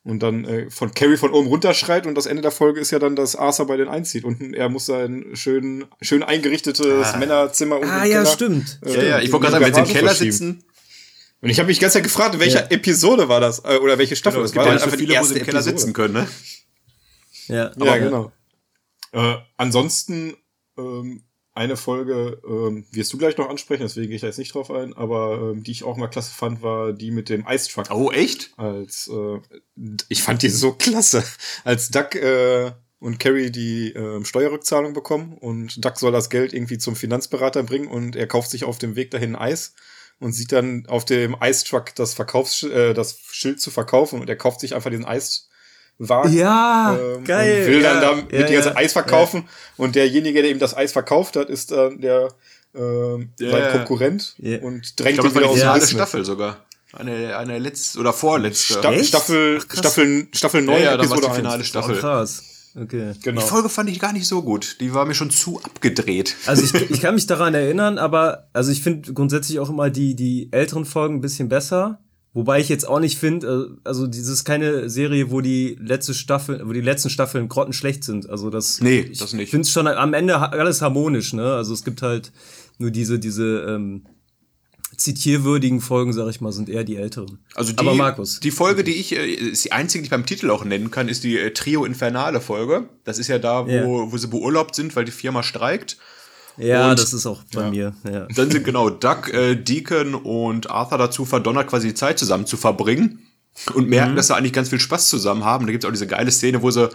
Und 0.07 0.23
dann 0.23 0.45
äh, 0.45 0.71
von 0.71 0.95
Carrie 0.95 1.17
von 1.17 1.33
oben 1.33 1.49
runterschreit 1.49 2.07
und 2.07 2.15
das 2.15 2.27
Ende 2.27 2.41
der 2.41 2.53
Folge 2.53 2.79
ist 2.79 2.93
ja 2.93 3.01
dann, 3.01 3.17
dass 3.17 3.35
Arthur 3.35 3.67
bei 3.67 3.77
den 3.77 3.89
einzieht. 3.89 4.25
Und 4.25 4.55
er 4.55 4.69
muss 4.69 4.87
sein 4.87 5.31
schön, 5.33 5.87
schön 6.01 6.23
eingerichtetes 6.23 7.15
ah. 7.15 7.17
Männerzimmer 7.17 7.77
unten 7.77 7.89
Ah, 7.89 8.05
ja, 8.05 8.19
Keller, 8.19 8.27
stimmt. 8.27 8.79
Äh, 8.85 8.95
ja, 8.95 9.03
ja, 9.03 9.19
ich 9.19 9.33
wollte 9.33 9.49
gerade 9.49 9.65
sagen, 9.65 9.65
wenn 9.65 9.87
sie 9.87 9.93
im 9.93 9.99
Keller 9.99 10.15
sitzen, 10.15 10.63
und 11.47 11.51
ich 11.51 11.61
habe 11.61 11.69
mich 11.69 11.79
ganz 11.79 11.93
Zeit 11.93 12.03
gefragt, 12.03 12.35
in 12.35 12.41
welcher 12.41 12.63
ja. 12.63 12.71
Episode 12.71 13.29
war 13.29 13.41
das? 13.41 13.61
Äh, 13.61 13.77
oder 13.77 13.99
welche 13.99 14.17
Staffel 14.17 14.39
genau, 14.39 14.47
es 14.47 14.57
war. 14.57 14.67
Es 14.67 14.73
gibt 14.73 14.81
ja 14.81 14.85
einfach 14.85 14.99
viele, 14.99 15.21
wo 15.21 15.25
sie 15.25 15.39
im 15.39 15.45
Keller 15.45 15.61
Episode. 15.61 15.79
sitzen 15.79 15.93
können, 15.93 16.15
ne? 16.15 16.29
Ja, 17.47 17.71
Aber, 17.71 17.87
ja 17.87 17.99
genau. 17.99 18.33
Äh, 19.13 19.37
ansonsten 19.57 20.37
ähm, 20.77 21.23
eine 21.55 21.77
Folge 21.77 22.43
ähm, 22.45 22.85
wirst 22.91 23.13
du 23.13 23.19
gleich 23.19 23.37
noch 23.37 23.49
ansprechen, 23.49 23.83
deswegen 23.83 24.09
gehe 24.09 24.17
ich 24.17 24.23
da 24.23 24.27
jetzt 24.27 24.41
nicht 24.41 24.53
drauf 24.53 24.73
ein, 24.73 24.93
aber 24.95 25.53
ähm, 25.53 25.63
die 25.63 25.71
ich 25.71 25.85
auch 25.85 25.97
mal 25.97 26.09
klasse 26.09 26.35
fand, 26.35 26.63
war 26.63 26.93
die 26.93 27.13
mit 27.13 27.29
dem 27.29 27.47
Ice 27.49 27.71
Truck. 27.71 27.93
Oh, 27.93 28.11
echt? 28.11 28.53
Als 28.57 29.09
äh, 29.09 29.39
ich 30.09 30.25
fand 30.25 30.43
die 30.43 30.49
so 30.49 30.73
klasse. 30.73 31.23
Als 31.63 31.91
Duck 31.91 32.17
äh, 32.17 32.73
und 32.99 33.21
Carrie 33.21 33.53
die 33.53 33.95
äh, 33.95 34.25
Steuerrückzahlung 34.25 34.95
bekommen 34.95 35.39
und 35.39 35.85
Duck 35.85 35.97
soll 35.97 36.11
das 36.11 36.29
Geld 36.29 36.53
irgendwie 36.53 36.79
zum 36.79 36.97
Finanzberater 36.97 37.63
bringen 37.63 37.87
und 37.87 38.17
er 38.17 38.27
kauft 38.27 38.51
sich 38.51 38.65
auf 38.65 38.79
dem 38.79 38.97
Weg 38.97 39.13
dahin 39.13 39.37
Eis 39.37 39.75
und 40.21 40.33
sieht 40.33 40.53
dann 40.53 40.85
auf 40.89 41.05
dem 41.05 41.37
Ice 41.43 41.65
Truck 41.65 41.95
das 41.95 42.15
Verkaufs 42.15 42.63
äh, 42.63 42.95
das 42.95 43.19
Schild 43.31 43.61
zu 43.61 43.71
verkaufen 43.71 44.21
und 44.21 44.29
er 44.29 44.37
kauft 44.37 44.61
sich 44.61 44.75
einfach 44.75 44.91
diesen 44.91 45.05
Eiswagen. 45.05 46.33
Ja, 46.33 46.99
ähm, 46.99 47.25
geil. 47.25 47.63
Und 47.63 47.67
will 47.69 47.83
dann 47.83 48.01
da 48.01 48.15
mit 48.15 48.33
ja, 48.33 48.43
die 48.45 48.55
ganze 48.55 48.71
ja, 48.71 48.77
Eis 48.77 48.93
verkaufen 48.93 49.43
ja. 49.45 49.51
und 49.77 49.95
derjenige, 49.95 50.43
der 50.43 50.51
ihm 50.51 50.59
das 50.59 50.77
Eis 50.77 50.93
verkauft 50.93 51.37
hat, 51.37 51.51
ist 51.51 51.71
dann 51.71 52.01
der 52.01 52.29
äh, 52.75 53.27
sein 53.39 53.73
Konkurrent 53.73 54.37
und 54.63 54.99
drängt 55.01 55.23
ihn 55.23 55.35
wieder 55.35 55.49
aus 55.49 55.61
dem 55.61 55.73
Business. 55.73 55.91
Staffel 55.91 56.25
sogar. 56.25 56.67
Eine, 56.93 57.37
eine 57.37 57.59
letzte 57.59 57.99
oder 57.99 58.13
vorletzte. 58.13 58.75
Sta 58.75 59.05
Staffel, 59.05 59.59
Ach, 59.61 59.77
Staffel, 59.77 60.29
Staffel 60.33 60.63
9, 60.63 60.77
ja, 60.77 60.83
ja, 60.83 60.95
Episode 60.95 61.27
die 61.29 61.35
finale 61.35 61.65
Staffel. 61.65 61.97
Oh, 61.97 62.01
krass. 62.01 62.43
Okay. 62.79 63.15
Genau. 63.23 63.41
Die 63.41 63.47
Folge 63.47 63.69
fand 63.69 63.89
ich 63.89 63.99
gar 63.99 64.13
nicht 64.13 64.27
so 64.27 64.43
gut. 64.43 64.77
Die 64.81 64.93
war 64.93 65.07
mir 65.07 65.15
schon 65.15 65.31
zu 65.31 65.63
abgedreht. 65.63 66.37
Also 66.47 66.63
ich, 66.63 66.75
ich 66.91 67.01
kann 67.01 67.15
mich 67.15 67.27
daran 67.27 67.55
erinnern, 67.55 67.99
aber 67.99 68.49
also 68.53 68.71
ich 68.71 68.83
finde 68.83 69.13
grundsätzlich 69.13 69.59
auch 69.59 69.71
immer 69.71 69.91
die, 69.91 70.15
die 70.15 70.53
älteren 70.53 70.85
Folgen 70.85 71.17
ein 71.17 71.21
bisschen 71.21 71.49
besser. 71.49 72.01
Wobei 72.35 72.61
ich 72.61 72.69
jetzt 72.69 72.87
auch 72.87 73.01
nicht 73.01 73.19
finde, 73.19 73.79
äh, 73.83 73.89
also 73.89 74.07
dieses 74.07 74.29
ist 74.41 74.45
keine 74.45 74.91
Serie, 74.91 75.31
wo 75.31 75.41
die 75.41 75.79
letzte 75.81 76.13
Staffel, 76.13 76.61
wo 76.67 76.73
die 76.75 76.83
letzten 76.83 77.09
Staffeln 77.09 77.49
grottenschlecht 77.49 78.05
sind. 78.05 78.29
Also 78.29 78.51
das. 78.51 78.83
Nee, 78.83 79.11
das 79.19 79.33
nicht. 79.33 79.45
Ich 79.45 79.51
finde 79.51 79.63
es 79.63 79.73
schon 79.73 79.87
am 79.87 80.13
Ende 80.13 80.37
alles 80.37 80.83
harmonisch, 80.83 81.33
ne? 81.33 81.55
Also 81.55 81.73
es 81.73 81.83
gibt 81.83 82.03
halt 82.03 82.33
nur 82.77 82.91
diese, 82.91 83.19
diese, 83.19 83.65
ähm, 83.69 84.05
zitierwürdigen 84.97 85.81
Folgen, 85.81 86.13
sag 86.13 86.29
ich 86.29 86.41
mal, 86.41 86.53
sind 86.53 86.69
eher 86.69 86.85
die 86.85 86.97
älteren. 86.97 87.39
Also 87.55 87.73
die, 87.73 87.79
Aber 87.79 87.95
Markus. 87.95 88.41
Die 88.41 88.51
Folge, 88.51 88.85
die 88.85 88.93
ich, 88.93 89.17
äh, 89.17 89.27
ist 89.27 89.65
die 89.65 89.73
einzige, 89.73 90.03
die 90.03 90.07
ich 90.07 90.11
beim 90.11 90.27
Titel 90.27 90.51
auch 90.51 90.65
nennen 90.65 90.91
kann, 90.91 91.09
ist 91.09 91.25
die 91.25 91.39
äh, 91.39 91.53
Trio 91.53 91.85
Infernale 91.85 92.41
Folge. 92.41 92.89
Das 93.05 93.19
ist 93.19 93.29
ja 93.29 93.39
da, 93.39 93.67
wo, 93.67 93.71
yeah. 93.71 94.13
wo 94.13 94.17
sie 94.17 94.29
beurlaubt 94.29 94.75
sind, 94.75 94.95
weil 94.97 95.05
die 95.05 95.13
Firma 95.13 95.43
streikt. 95.43 95.99
Ja, 96.57 96.91
und, 96.91 96.99
das 96.99 97.13
ist 97.13 97.27
auch 97.27 97.43
bei 97.53 97.63
ja. 97.63 97.71
mir. 97.71 97.95
Ja. 98.11 98.27
Dann 98.35 98.51
sind 98.51 98.65
genau 98.65 98.89
Duck, 98.91 99.33
äh, 99.33 99.57
Deacon 99.57 100.15
und 100.15 100.71
Arthur 100.71 100.99
dazu 100.99 101.25
verdonnert, 101.25 101.67
quasi 101.67 101.89
die 101.89 101.95
Zeit 101.95 102.19
zusammen 102.19 102.47
zu 102.47 102.57
verbringen 102.57 103.21
und 103.75 103.89
merken, 103.89 104.13
mhm. 104.13 104.17
dass 104.17 104.29
sie 104.29 104.35
eigentlich 104.35 104.53
ganz 104.53 104.71
viel 104.71 104.81
Spaß 104.81 105.09
zusammen 105.09 105.45
haben. 105.45 105.67
Da 105.67 105.73
gibt's 105.73 105.87
auch 105.87 105.91
diese 105.91 106.07
geile 106.07 106.31
Szene, 106.31 106.63
wo 106.63 106.71
sie 106.71 106.89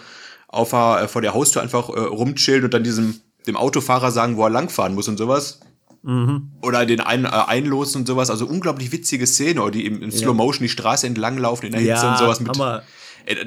auf, 0.47 0.73
äh, 0.73 1.07
vor 1.07 1.21
der 1.21 1.33
Haustür 1.33 1.61
einfach 1.61 1.89
äh, 1.89 1.99
rumchillen 1.99 2.63
und 2.63 2.73
dann 2.73 2.83
diesem 2.83 3.21
dem 3.47 3.57
Autofahrer 3.57 4.11
sagen, 4.11 4.37
wo 4.37 4.43
er 4.43 4.49
langfahren 4.49 4.93
muss 4.93 5.07
und 5.07 5.17
sowas. 5.17 5.59
Mhm. 6.03 6.51
Oder 6.61 6.85
den 6.85 6.99
ein, 6.99 7.25
äh, 7.25 7.27
einlosen 7.27 8.01
und 8.01 8.07
sowas. 8.07 8.29
Also 8.29 8.47
unglaublich 8.47 8.91
witzige 8.91 9.27
Szene, 9.27 9.61
oder 9.61 9.71
die 9.71 9.85
im, 9.85 10.01
im 10.01 10.11
Slow 10.11 10.33
Motion 10.33 10.63
die 10.63 10.69
Straße 10.69 11.05
entlang 11.05 11.37
laufen 11.37 11.67
in 11.67 11.71
der 11.73 11.81
Hitze 11.81 12.05
ja, 12.05 12.11
und 12.11 12.17
sowas 12.17 12.39
mit. 12.39 12.49
Hammer. 12.49 12.83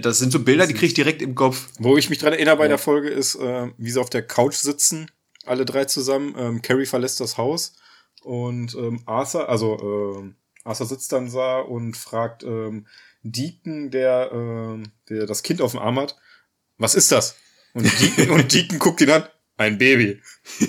Das 0.01 0.19
sind 0.19 0.31
so 0.31 0.39
Bilder, 0.39 0.69
die 0.69 0.75
kriege 0.75 0.87
ich 0.87 0.95
direkt 0.95 1.21
im 1.21 1.35
Kopf. 1.35 1.69
Wo 1.79 1.97
ich 1.97 2.09
mich 2.09 2.19
dran 2.19 2.33
erinnere 2.33 2.57
bei 2.57 2.65
ja. 2.65 2.69
der 2.69 2.79
Folge 2.79 3.09
ist, 3.09 3.35
äh, 3.35 3.69
wie 3.77 3.91
sie 3.91 4.01
auf 4.01 4.09
der 4.09 4.25
Couch 4.25 4.55
sitzen, 4.55 5.11
alle 5.47 5.65
drei 5.65 5.85
zusammen. 5.85 6.35
Ähm, 6.39 6.63
Carrie 6.63 6.87
verlässt 6.87 7.21
das 7.21 7.39
Haus 7.39 7.75
und 8.23 8.75
ähm, 8.75 9.03
Arthur, 9.07 9.49
also 9.49 10.23
äh, 10.23 10.33
Arthur 10.65 10.87
sitzt 10.87 11.13
dann 11.13 11.31
da 11.33 11.59
und 11.59 11.97
fragt 11.97 12.45
ähm, 12.45 12.87
Deacon, 13.23 13.91
der, 13.91 14.33
äh, 14.33 14.83
der 15.09 15.27
das 15.27 15.43
Kind 15.43 15.61
auf 15.61 15.73
dem 15.73 15.81
Arm 15.81 15.99
hat, 15.99 16.17
was 16.79 16.95
ist 16.95 17.11
das? 17.11 17.37
Und 17.73 17.85
Deacon, 18.01 18.31
und 18.35 18.53
Deacon 18.55 18.79
guckt 18.79 19.01
ihn 19.01 19.11
an, 19.11 19.25
ein 19.57 19.79
Baby. 19.79 20.21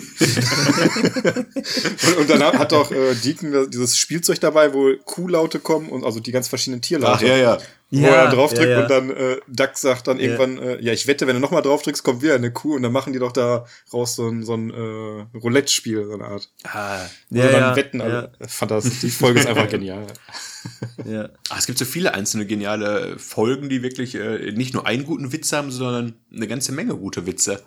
und, 2.08 2.18
und, 2.18 2.30
dann 2.30 2.44
hat 2.44 2.72
auch 2.72 2.92
äh, 2.92 3.16
Deacon 3.16 3.70
dieses 3.70 3.98
Spielzeug 3.98 4.40
dabei, 4.40 4.74
wo 4.74 4.96
Kuhlaute 5.04 5.60
kommen 5.60 5.90
und 5.90 6.04
also 6.04 6.20
die 6.20 6.32
ganz 6.32 6.48
verschiedenen 6.48 6.82
Tierlaute. 6.82 7.26
Ach, 7.26 7.28
ja, 7.28 7.38
ja. 7.38 7.58
Wo 7.92 8.00
ja, 8.00 8.08
er 8.08 8.24
dann 8.26 8.36
draufdrückt 8.36 8.68
ja, 8.68 8.78
ja. 8.78 8.82
und 8.82 8.90
dann 8.90 9.10
äh, 9.12 9.38
Duck 9.48 9.78
sagt 9.78 10.08
dann 10.08 10.20
irgendwann, 10.20 10.58
äh, 10.58 10.82
ja, 10.82 10.92
ich 10.92 11.08
wette, 11.08 11.28
wenn 11.28 11.36
du 11.36 11.40
nochmal 11.40 11.62
draufdrückst, 11.62 12.04
kommt 12.04 12.22
wieder 12.22 12.36
eine 12.36 12.52
Kuh 12.52 12.76
und 12.76 12.84
dann 12.84 12.92
machen 12.92 13.14
die 13.14 13.20
doch 13.20 13.32
da 13.32 13.66
raus 13.94 14.16
so 14.16 14.28
ein, 14.28 14.44
so 14.44 14.56
ein 14.56 14.72
äh, 14.72 15.38
Roulette-Spiel, 15.38 16.06
so 16.06 16.14
eine 16.14 16.26
Art. 16.26 16.50
Ah, 16.64 17.00
ja, 17.30 17.48
dann 17.48 17.62
ja, 17.62 17.76
wetten 17.76 18.02
alle. 18.02 18.32
Ja. 18.40 18.48
Fantastisch. 18.48 19.00
Die 19.02 19.10
Folge 19.10 19.40
ist 19.40 19.48
einfach 19.48 19.70
genial. 19.70 20.08
ja. 21.06 21.30
Ach, 21.50 21.60
es 21.60 21.68
gibt 21.68 21.78
so 21.78 21.86
viele 21.86 22.14
einzelne 22.14 22.46
geniale 22.46 23.20
Folgen, 23.20 23.70
die 23.70 23.84
wirklich 23.84 24.16
äh, 24.16 24.52
nicht 24.52 24.74
nur 24.74 24.86
einen 24.88 25.06
guten 25.06 25.32
Witz 25.32 25.54
haben, 25.54 25.72
sondern 25.72 26.16
eine 26.34 26.48
ganze 26.48 26.72
Menge 26.72 26.96
gute 26.96 27.26
Witze. 27.26 27.64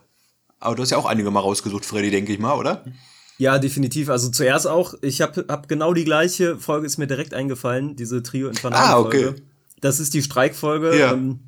Aber 0.60 0.74
du 0.74 0.82
hast 0.82 0.90
ja 0.90 0.98
auch 0.98 1.06
einige 1.06 1.30
mal 1.30 1.40
rausgesucht, 1.40 1.84
Freddy, 1.84 2.10
denke 2.10 2.32
ich 2.32 2.38
mal, 2.38 2.54
oder? 2.54 2.84
Ja, 3.38 3.58
definitiv. 3.58 4.10
Also 4.10 4.30
zuerst 4.30 4.66
auch, 4.66 4.94
ich 5.00 5.20
habe 5.20 5.44
hab 5.48 5.68
genau 5.68 5.94
die 5.94 6.04
gleiche 6.04 6.56
Folge, 6.56 6.86
ist 6.86 6.98
mir 6.98 7.06
direkt 7.06 7.34
eingefallen, 7.34 7.94
diese 7.94 8.22
Trio 8.22 8.48
Infernal 8.48 8.80
Ah, 8.80 8.98
okay. 8.98 9.34
Das 9.80 10.00
ist 10.00 10.12
die 10.14 10.22
Streikfolge. 10.22 10.98
Ja. 10.98 11.12
Ähm, 11.12 11.38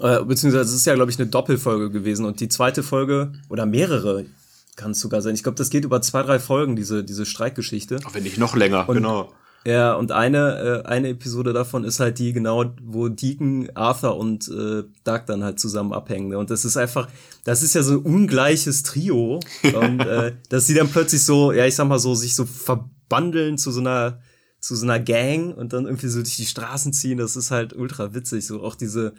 äh, 0.00 0.24
beziehungsweise 0.24 0.70
es 0.70 0.74
ist 0.74 0.86
ja, 0.86 0.94
glaube 0.94 1.10
ich, 1.10 1.18
eine 1.18 1.28
Doppelfolge 1.28 1.90
gewesen. 1.90 2.24
Und 2.24 2.40
die 2.40 2.48
zweite 2.48 2.82
Folge, 2.82 3.32
oder 3.48 3.66
mehrere, 3.66 4.26
kann 4.74 4.92
es 4.92 5.00
sogar 5.00 5.22
sein. 5.22 5.34
Ich 5.34 5.42
glaube, 5.42 5.56
das 5.56 5.70
geht 5.70 5.84
über 5.84 6.02
zwei, 6.02 6.22
drei 6.22 6.40
Folgen, 6.40 6.74
diese, 6.74 7.04
diese 7.04 7.26
Streikgeschichte. 7.26 8.00
Auch 8.04 8.14
wenn 8.14 8.22
nicht 8.22 8.38
noch 8.38 8.56
länger, 8.56 8.88
und, 8.88 8.96
genau. 8.96 9.32
Ja, 9.66 9.92
und 9.92 10.10
eine, 10.10 10.82
äh, 10.84 10.88
eine 10.88 11.08
Episode 11.10 11.52
davon 11.52 11.84
ist 11.84 12.00
halt 12.00 12.18
die 12.18 12.32
genau, 12.32 12.64
wo 12.82 13.08
Deacon, 13.08 13.68
Arthur 13.74 14.16
und 14.16 14.48
äh, 14.48 14.84
Doug 15.04 15.20
dann 15.26 15.44
halt 15.44 15.60
zusammen 15.60 15.92
abhängen. 15.92 16.28
Ne? 16.28 16.38
Und 16.38 16.50
das 16.50 16.64
ist 16.64 16.78
einfach, 16.78 17.08
das 17.44 17.62
ist 17.62 17.74
ja 17.74 17.82
so 17.82 17.94
ein 17.94 17.98
ungleiches 17.98 18.82
Trio. 18.82 19.40
und 19.62 20.00
äh, 20.00 20.34
dass 20.48 20.66
sie 20.66 20.74
dann 20.74 20.88
plötzlich 20.88 21.22
so, 21.24 21.52
ja, 21.52 21.66
ich 21.66 21.74
sag 21.74 21.88
mal 21.88 21.98
so, 21.98 22.14
sich 22.14 22.34
so 22.34 22.46
verbandeln 22.46 23.58
zu 23.58 23.70
so 23.70 23.80
einer, 23.80 24.20
zu 24.60 24.74
so 24.74 24.86
einer 24.86 24.98
Gang 24.98 25.54
und 25.56 25.74
dann 25.74 25.84
irgendwie 25.84 26.08
so 26.08 26.22
durch 26.22 26.36
die 26.36 26.46
Straßen 26.46 26.94
ziehen, 26.94 27.18
das 27.18 27.36
ist 27.36 27.50
halt 27.50 27.74
ultra 27.74 28.14
witzig. 28.14 28.46
So 28.46 28.62
auch 28.62 28.74
diese, 28.74 29.12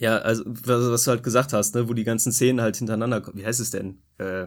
ja, 0.00 0.18
also 0.18 0.42
was, 0.46 0.90
was 0.90 1.04
du 1.04 1.10
halt 1.10 1.22
gesagt 1.22 1.52
hast, 1.52 1.74
ne, 1.74 1.86
wo 1.88 1.92
die 1.92 2.04
ganzen 2.04 2.32
Szenen 2.32 2.62
halt 2.62 2.76
hintereinander 2.78 3.20
kommen. 3.20 3.38
Wie 3.38 3.44
heißt 3.44 3.60
es 3.60 3.70
denn? 3.70 3.98
Äh, 4.16 4.46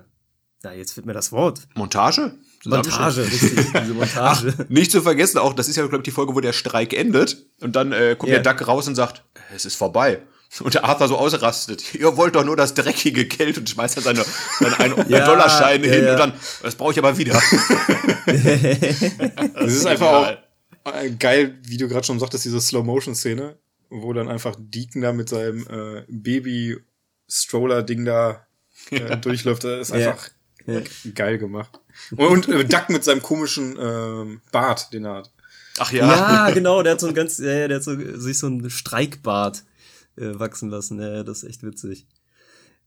na, 0.64 0.74
jetzt 0.74 0.96
wird 0.98 1.06
mir 1.06 1.14
das 1.14 1.32
Wort. 1.32 1.68
Montage? 1.75 2.34
Montage, 2.65 3.25
richtig, 3.25 3.51
diese 3.81 3.93
Montage. 3.93 4.53
Ach, 4.57 4.65
nicht 4.69 4.91
zu 4.91 5.01
vergessen, 5.01 5.38
auch, 5.38 5.53
das 5.53 5.67
ist 5.67 5.75
ja, 5.75 5.84
glaube 5.84 5.98
ich, 5.98 6.03
die 6.03 6.12
Folge, 6.12 6.36
wo 6.36 6.39
der 6.39 6.53
Streik 6.53 6.93
endet. 6.93 7.38
Und 7.62 7.75
dann 7.75 7.91
äh, 7.91 8.15
kommt 8.17 8.31
yeah. 8.31 8.41
der 8.41 8.53
Duck 8.53 8.67
raus 8.67 8.88
und 8.88 8.95
sagt, 8.95 9.24
es 9.55 9.65
ist 9.65 9.75
vorbei. 9.75 10.22
Und 10.60 10.74
der 10.74 10.86
Arthur 10.86 11.07
so 11.10 11.17
ausrastet. 11.17 11.95
Ihr 11.95 12.15
wollt 12.15 12.36
doch 12.36 12.45
nur 12.45 12.55
das 12.55 12.74
dreckige 12.74 13.25
Geld 13.25 13.57
und 13.57 13.69
schmeißt 13.69 13.98
dann 13.98 14.03
seine, 14.03 14.25
seine 14.60 14.79
ein 14.79 15.05
ja, 15.10 15.25
Dollarscheine 15.25 15.86
ja, 15.86 15.93
hin 15.93 16.05
ja. 16.05 16.12
und 16.13 16.19
dann, 16.19 16.34
das 16.63 16.75
brauche 16.75 16.93
ich 16.93 16.98
aber 16.98 17.17
wieder. 17.17 17.34
das 18.25 19.74
ist 19.74 19.86
einfach 19.86 20.07
auch 20.07 20.93
äh, 20.93 21.10
geil, 21.12 21.60
wie 21.63 21.77
du 21.77 21.89
gerade 21.89 22.05
schon 22.05 22.19
sagtest, 22.19 22.45
diese 22.45 22.62
Slow-Motion-Szene, 22.62 23.57
wo 23.89 24.13
dann 24.13 24.29
einfach 24.29 24.55
Deacon 24.57 25.01
da 25.01 25.12
mit 25.12 25.27
seinem 25.29 25.67
äh, 25.67 26.03
Baby-Stroller-Ding 26.07 28.05
da 28.05 28.48
äh, 28.91 29.17
durchläuft. 29.17 29.65
Das 29.65 29.89
ist 29.89 29.91
einfach 29.91 30.29
geil 31.13 31.38
gemacht. 31.38 31.79
Und, 32.16 32.48
und 32.48 32.50
äh, 32.50 32.66
Duck 32.66 32.90
mit 32.90 33.04
seinem 33.04 33.22
komischen 33.22 33.78
ähm, 33.80 34.42
Bart, 34.52 34.92
den 34.94 35.06
er 35.06 35.16
hat. 35.16 35.32
Ach 35.78 35.92
ja. 35.92 36.08
Ja, 36.08 36.50
genau, 36.52 36.84
der 36.84 36.94
hat 36.94 37.00
so 37.00 37.08
ein 37.08 37.14
ganz, 37.14 37.38
ja, 37.38 37.68
der 37.68 37.78
hat 37.78 37.84
so, 37.84 37.96
sich 38.20 38.38
so 38.38 38.48
ein 38.48 38.70
Streikbart 38.70 39.64
äh, 40.16 40.40
wachsen 40.40 40.70
lassen. 40.70 41.02
Ja, 41.02 41.24
das 41.24 41.43
ist 41.43 41.50
echt 41.50 41.63
witzig. 41.63 42.08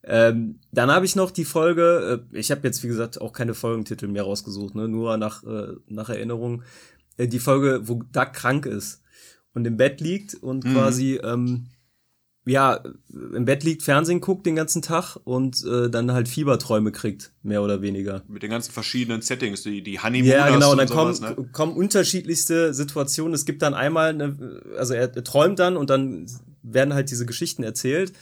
Ähm, 0.04 0.60
dann 0.72 0.90
habe 0.90 1.04
ich 1.04 1.16
noch 1.16 1.30
die 1.30 1.44
Folge, 1.44 2.24
äh, 2.32 2.38
ich 2.38 2.50
habe 2.50 2.66
jetzt 2.66 2.82
wie 2.82 2.88
gesagt 2.88 3.20
auch 3.20 3.32
keine 3.32 3.54
Folgentitel 3.54 4.08
mehr 4.08 4.22
rausgesucht, 4.22 4.74
ne? 4.74 4.88
nur 4.88 5.16
nach, 5.16 5.42
äh, 5.44 5.74
nach 5.88 6.08
Erinnerung. 6.08 6.62
Äh, 7.16 7.28
die 7.28 7.40
Folge, 7.40 7.80
wo 7.84 8.02
Duck 8.12 8.32
krank 8.32 8.64
ist 8.64 9.02
und 9.54 9.66
im 9.66 9.76
Bett 9.76 10.00
liegt 10.00 10.34
und 10.34 10.64
mhm. 10.64 10.72
quasi 10.72 11.16
ähm, 11.16 11.66
ja, 12.48 12.80
im 13.34 13.44
Bett 13.44 13.64
liegt, 13.64 13.82
Fernsehen 13.82 14.20
guckt 14.20 14.46
den 14.46 14.56
ganzen 14.56 14.82
Tag 14.82 15.16
und 15.24 15.64
äh, 15.64 15.90
dann 15.90 16.12
halt 16.12 16.28
Fieberträume 16.28 16.92
kriegt, 16.92 17.32
mehr 17.42 17.62
oder 17.62 17.82
weniger. 17.82 18.22
Mit 18.28 18.42
den 18.42 18.50
ganzen 18.50 18.72
verschiedenen 18.72 19.22
Settings, 19.22 19.62
die, 19.62 19.82
die 19.82 20.00
Honeymoon. 20.00 20.30
Ja, 20.30 20.50
genau, 20.50 20.72
und 20.72 20.78
dann 20.78 20.88
sowas, 20.88 21.20
kommen, 21.20 21.36
ne? 21.36 21.48
kommen 21.52 21.72
unterschiedlichste 21.74 22.74
Situationen. 22.74 23.34
Es 23.34 23.44
gibt 23.44 23.62
dann 23.62 23.74
einmal, 23.74 24.10
eine, 24.10 24.62
also 24.76 24.94
er, 24.94 25.14
er 25.14 25.24
träumt 25.24 25.58
dann 25.58 25.76
und 25.76 25.90
dann 25.90 26.26
werden 26.62 26.94
halt 26.94 27.10
diese 27.10 27.26
Geschichten 27.26 27.62
erzählt. 27.62 28.12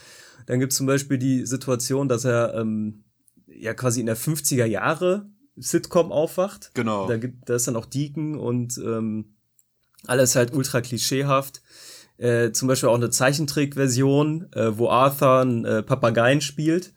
Dann 0.46 0.60
gibt 0.60 0.72
es 0.72 0.78
zum 0.78 0.86
Beispiel 0.86 1.18
die 1.18 1.46
Situation, 1.46 2.08
dass 2.08 2.24
er 2.24 2.54
ähm, 2.54 3.04
ja 3.46 3.74
quasi 3.74 4.00
in 4.00 4.06
der 4.06 4.16
50er 4.16 4.66
Jahre 4.66 5.28
Sitcom 5.56 6.12
aufwacht. 6.12 6.70
Genau. 6.74 7.08
Da, 7.08 7.16
gibt, 7.16 7.48
da 7.48 7.54
ist 7.54 7.66
dann 7.66 7.76
auch 7.76 7.86
Deacon 7.86 8.36
und 8.36 8.78
ähm, 8.78 9.36
alles 10.06 10.36
halt 10.36 10.52
ultra 10.52 10.80
klischeehaft 10.80 11.62
äh, 12.18 12.52
zum 12.52 12.68
Beispiel 12.68 12.88
auch 12.88 12.94
eine 12.94 13.10
Zeichentrickversion, 13.10 14.46
äh, 14.52 14.78
wo 14.78 14.88
Arthur 14.88 15.40
einen 15.40 15.64
äh, 15.64 15.82
Papageien 15.82 16.40
spielt. 16.40 16.92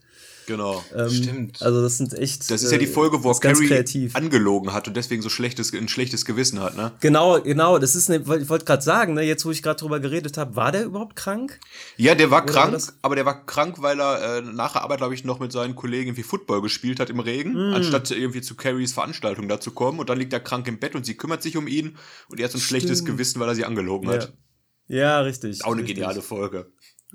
Genau. 0.50 0.82
Ähm, 0.96 1.10
Stimmt. 1.10 1.62
Also 1.62 1.80
das 1.80 1.98
sind 1.98 2.12
echt. 2.12 2.50
Das 2.50 2.64
ist 2.64 2.72
ja 2.72 2.78
die 2.78 2.88
Folge, 2.88 3.22
wo 3.22 3.32
Carrie 3.34 3.68
kreativ. 3.68 4.16
angelogen 4.16 4.72
hat 4.72 4.88
und 4.88 4.96
deswegen 4.96 5.22
so 5.22 5.28
schlechtes, 5.28 5.72
ein 5.72 5.86
schlechtes 5.86 6.24
Gewissen 6.24 6.58
hat, 6.58 6.76
ne? 6.76 6.90
Genau, 6.98 7.40
genau. 7.40 7.78
Das 7.78 7.94
ist, 7.94 8.10
eine, 8.10 8.18
ich 8.18 8.48
wollte 8.48 8.64
gerade 8.64 8.82
sagen, 8.82 9.14
ne, 9.14 9.22
jetzt 9.22 9.44
wo 9.44 9.52
ich 9.52 9.62
gerade 9.62 9.78
drüber 9.78 10.00
geredet 10.00 10.38
habe, 10.38 10.56
war 10.56 10.72
der 10.72 10.84
überhaupt 10.84 11.14
krank? 11.14 11.60
Ja, 11.96 12.16
der 12.16 12.32
war 12.32 12.42
Oder 12.42 12.52
krank, 12.52 12.72
war 12.72 12.94
aber 13.02 13.14
der 13.14 13.26
war 13.26 13.46
krank, 13.46 13.76
weil 13.80 14.00
er 14.00 14.38
äh, 14.38 14.42
nach 14.42 14.72
der 14.72 14.82
Arbeit, 14.82 14.98
glaube 14.98 15.14
ich, 15.14 15.22
noch 15.22 15.38
mit 15.38 15.52
seinen 15.52 15.76
Kollegen 15.76 16.08
irgendwie 16.08 16.24
Football 16.24 16.62
gespielt 16.62 16.98
hat 16.98 17.10
im 17.10 17.20
Regen, 17.20 17.52
mm. 17.52 17.74
anstatt 17.74 18.10
irgendwie 18.10 18.40
zu 18.40 18.56
Carries 18.56 18.92
Veranstaltung 18.92 19.46
da 19.46 19.60
zu 19.60 19.70
kommen. 19.70 20.00
Und 20.00 20.10
dann 20.10 20.18
liegt 20.18 20.32
er 20.32 20.40
krank 20.40 20.66
im 20.66 20.80
Bett 20.80 20.96
und 20.96 21.06
sie 21.06 21.14
kümmert 21.14 21.44
sich 21.44 21.56
um 21.56 21.68
ihn 21.68 21.96
und 22.28 22.40
er 22.40 22.46
hat 22.46 22.50
so 22.50 22.58
ein 22.58 22.60
Stimmt. 22.60 22.82
schlechtes 22.82 23.04
Gewissen, 23.04 23.38
weil 23.38 23.48
er 23.48 23.54
sie 23.54 23.64
angelogen 23.64 24.08
ja. 24.08 24.16
hat. 24.16 24.32
Ja, 24.90 25.20
richtig. 25.20 25.64
Auch 25.64 25.72
eine 25.72 25.82
richtig. 25.82 25.96
geniale 25.96 26.20
Folge. 26.20 26.72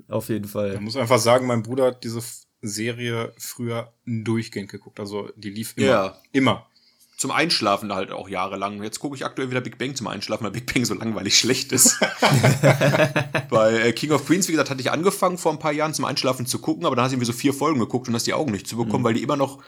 Auf 0.08 0.30
jeden 0.30 0.48
Fall. 0.48 0.74
Ich 0.74 0.80
muss 0.80 0.96
einfach 0.96 1.18
sagen, 1.18 1.46
mein 1.46 1.62
Bruder 1.62 1.88
hat 1.88 2.04
diese 2.04 2.22
Serie 2.62 3.34
früher 3.36 3.92
durchgehend 4.06 4.70
geguckt. 4.70 4.98
Also 4.98 5.28
die 5.36 5.50
lief 5.50 5.74
immer. 5.76 5.86
Ja. 5.86 6.18
Immer. 6.32 6.66
Zum 7.18 7.30
Einschlafen 7.30 7.94
halt 7.94 8.12
auch 8.12 8.30
jahrelang. 8.30 8.82
Jetzt 8.82 8.98
gucke 8.98 9.14
ich 9.16 9.26
aktuell 9.26 9.50
wieder 9.50 9.60
Big 9.60 9.76
Bang 9.76 9.94
zum 9.94 10.06
Einschlafen, 10.06 10.44
weil 10.44 10.52
Big 10.52 10.72
Bang 10.72 10.86
so 10.86 10.94
langweilig 10.94 11.38
schlecht 11.38 11.72
ist. 11.72 11.98
Bei 13.50 13.72
äh, 13.74 13.92
King 13.92 14.12
of 14.12 14.26
Queens, 14.26 14.48
wie 14.48 14.52
gesagt, 14.52 14.70
hatte 14.70 14.80
ich 14.80 14.90
angefangen 14.90 15.36
vor 15.36 15.52
ein 15.52 15.58
paar 15.58 15.72
Jahren 15.72 15.92
zum 15.92 16.06
Einschlafen 16.06 16.46
zu 16.46 16.58
gucken, 16.58 16.86
aber 16.86 16.96
dann 16.96 17.04
hast 17.04 17.12
du 17.12 17.16
irgendwie 17.16 17.32
so 17.32 17.32
vier 17.32 17.52
Folgen 17.52 17.78
geguckt 17.78 18.08
und 18.08 18.14
hast 18.14 18.26
die 18.26 18.34
Augen 18.34 18.52
nicht 18.52 18.66
zu 18.66 18.76
bekommen, 18.76 19.00
mhm. 19.00 19.04
weil 19.04 19.14
die 19.14 19.22
immer 19.22 19.36
noch, 19.36 19.62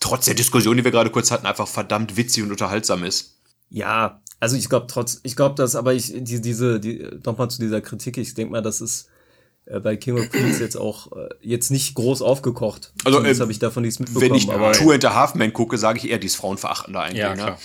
trotz 0.00 0.26
der 0.26 0.34
Diskussion, 0.34 0.76
die 0.76 0.84
wir 0.84 0.90
gerade 0.90 1.10
kurz 1.10 1.30
hatten, 1.30 1.46
einfach 1.46 1.68
verdammt 1.68 2.16
witzig 2.16 2.42
und 2.42 2.50
unterhaltsam 2.50 3.04
ist. 3.04 3.38
Ja, 3.70 4.22
also 4.40 4.56
ich 4.56 4.68
glaube 4.68 4.86
trotz, 4.88 5.20
ich 5.22 5.36
glaube, 5.36 5.54
dass, 5.54 5.74
aber 5.74 5.94
ich, 5.94 6.12
die, 6.14 6.40
diese, 6.40 6.80
die, 6.80 7.06
nochmal 7.24 7.50
zu 7.50 7.60
dieser 7.60 7.80
Kritik, 7.80 8.18
ich 8.18 8.34
denke 8.34 8.52
mal, 8.52 8.62
das 8.62 8.80
ist 8.80 9.08
äh, 9.66 9.80
bei 9.80 9.96
King 9.96 10.18
of 10.18 10.30
Queens 10.30 10.60
jetzt 10.60 10.76
auch 10.76 11.12
äh, 11.12 11.28
jetzt 11.40 11.70
nicht 11.70 11.94
groß 11.94 12.22
aufgekocht. 12.22 12.92
Also 13.04 13.22
äh, 13.22 13.34
habe 13.34 13.52
ich 13.52 13.58
davon 13.58 13.82
nichts 13.82 13.98
mitbekommen. 13.98 14.30
Wenn 14.30 14.34
ich 14.36 14.50
aber, 14.50 14.72
Two 14.72 14.92
and 14.92 15.04
a 15.04 15.14
Half 15.14 15.34
Men 15.34 15.52
gucke, 15.52 15.76
sage 15.78 15.98
ich 15.98 16.10
eher, 16.10 16.18
die 16.18 16.26
ist 16.26 16.36
frauenverachtender 16.36 17.02
eigentlich. 17.02 17.18
Ja, 17.18 17.30
ne? 17.30 17.36
klar. 17.36 17.50
Ne? 17.50 17.56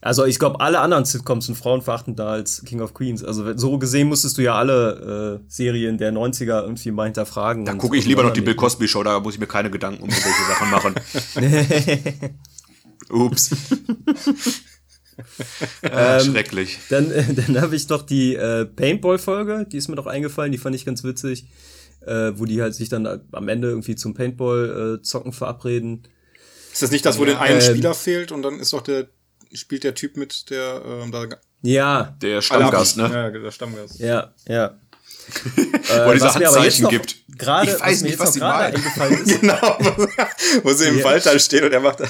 Also 0.00 0.26
ich 0.26 0.38
glaube, 0.38 0.60
alle 0.60 0.80
anderen 0.80 1.06
Sitcoms 1.06 1.46
sind 1.46 1.54
frauenverachtender 1.54 2.26
als 2.26 2.62
King 2.66 2.82
of 2.82 2.92
Queens. 2.92 3.24
Also 3.24 3.56
so 3.56 3.78
gesehen 3.78 4.08
musstest 4.08 4.36
du 4.36 4.42
ja 4.42 4.54
alle 4.54 5.40
äh, 5.40 5.44
Serien 5.50 5.96
der 5.96 6.12
90er 6.12 6.60
irgendwie 6.60 6.90
mal 6.90 7.04
hinterfragen. 7.04 7.64
Da 7.64 7.72
gucke 7.72 7.96
ich 7.96 8.04
lieber 8.04 8.22
noch 8.22 8.34
die 8.34 8.42
Bill 8.42 8.54
Cosby 8.54 8.86
Show, 8.86 9.02
da 9.02 9.18
muss 9.20 9.34
ich 9.34 9.40
mir 9.40 9.46
keine 9.46 9.70
Gedanken 9.70 10.02
um 10.02 10.10
solche 10.10 10.44
Sachen 10.46 10.70
machen. 10.70 10.94
Ups. 13.08 13.50
ah, 15.82 16.18
ähm, 16.18 16.32
schrecklich. 16.32 16.78
Dann, 16.90 17.10
dann 17.36 17.60
habe 17.60 17.76
ich 17.76 17.86
doch 17.86 18.02
die 18.02 18.34
äh, 18.34 18.64
Paintball-Folge, 18.64 19.66
die 19.70 19.76
ist 19.76 19.88
mir 19.88 19.96
doch 19.96 20.06
eingefallen, 20.06 20.52
die 20.52 20.58
fand 20.58 20.74
ich 20.74 20.84
ganz 20.84 21.04
witzig, 21.04 21.46
äh, 22.06 22.32
wo 22.34 22.44
die 22.44 22.62
halt 22.62 22.74
sich 22.74 22.88
dann 22.88 23.06
am 23.32 23.48
Ende 23.48 23.68
irgendwie 23.68 23.96
zum 23.96 24.14
Paintball-Zocken 24.14 25.32
äh, 25.32 25.34
verabreden. 25.34 26.02
Ist 26.72 26.82
das 26.82 26.90
nicht 26.90 27.06
das, 27.06 27.18
wo 27.18 27.24
ja, 27.24 27.32
den 27.32 27.38
einen 27.38 27.60
ähm, 27.60 27.70
Spieler 27.70 27.94
fehlt 27.94 28.32
und 28.32 28.42
dann 28.42 28.58
ist 28.58 28.72
doch 28.72 28.82
der, 28.82 29.08
spielt 29.52 29.84
der 29.84 29.94
Typ 29.94 30.16
mit, 30.16 30.50
der 30.50 30.82
ähm, 30.84 31.12
da. 31.12 31.26
Ja. 31.62 32.16
Der 32.20 32.42
Stammgast, 32.42 32.96
ne? 32.96 33.10
Ja, 33.12 33.30
der 33.30 33.50
Stammgast. 33.50 34.00
Ja, 34.00 34.34
ja. 34.46 34.78
wo 35.56 36.10
äh, 36.10 36.14
dieser 36.14 36.34
Handzeichen 36.34 36.88
gibt. 36.88 37.16
Grade, 37.38 37.70
ich 37.70 37.80
weiß 37.80 38.02
nicht, 38.02 38.18
was 38.18 38.34
sie 38.34 38.40
meinen. 38.40 38.82
genau, 39.40 39.78
wo 40.62 40.72
sie 40.72 40.88
im. 40.88 41.02
Wald 41.02 41.24
da 41.24 41.38
stehen 41.38 41.64
und 41.64 41.72
er 41.72 41.80
macht 41.80 42.00